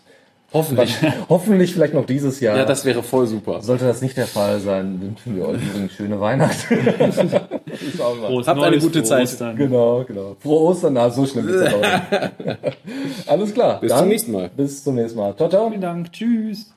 Hoffentlich. 0.53 0.95
hoffentlich 1.29 1.73
vielleicht 1.73 1.93
noch 1.93 2.05
dieses 2.05 2.39
Jahr. 2.39 2.57
ja, 2.57 2.65
das 2.65 2.85
wäre 2.85 3.03
voll 3.03 3.27
super. 3.27 3.61
Sollte 3.61 3.85
das 3.85 4.01
nicht 4.01 4.15
der 4.15 4.27
Fall 4.27 4.59
sein, 4.59 5.01
wünschen 5.01 5.35
wir 5.35 5.47
euch 5.47 5.61
übrigens 5.61 5.91
schöne 5.93 6.19
Weihnachten. 6.19 6.77
Frohes 7.97 8.47
Habt 8.47 8.61
eine 8.61 8.79
gute 8.79 9.03
Zeit. 9.03 9.23
Ostern. 9.23 9.57
Genau, 9.57 10.03
genau. 10.05 10.35
Frohe 10.39 10.69
Ostern, 10.69 10.93
na, 10.93 11.09
so 11.09 11.25
schlimm 11.25 11.49
ist 11.49 11.55
es 11.55 11.73
auch 11.73 11.81
nicht. 11.81 13.27
Alles 13.27 13.53
klar. 13.53 13.79
Bis 13.81 13.93
zum 13.93 14.07
nächsten 14.07 14.31
Mal. 14.31 14.49
Bis 14.55 14.83
zum 14.83 14.95
nächsten 14.95 15.19
Mal. 15.19 15.35
Ciao, 15.35 15.49
ciao. 15.49 15.69
Vielen 15.69 15.81
Dank, 15.81 16.13
tschüss. 16.13 16.73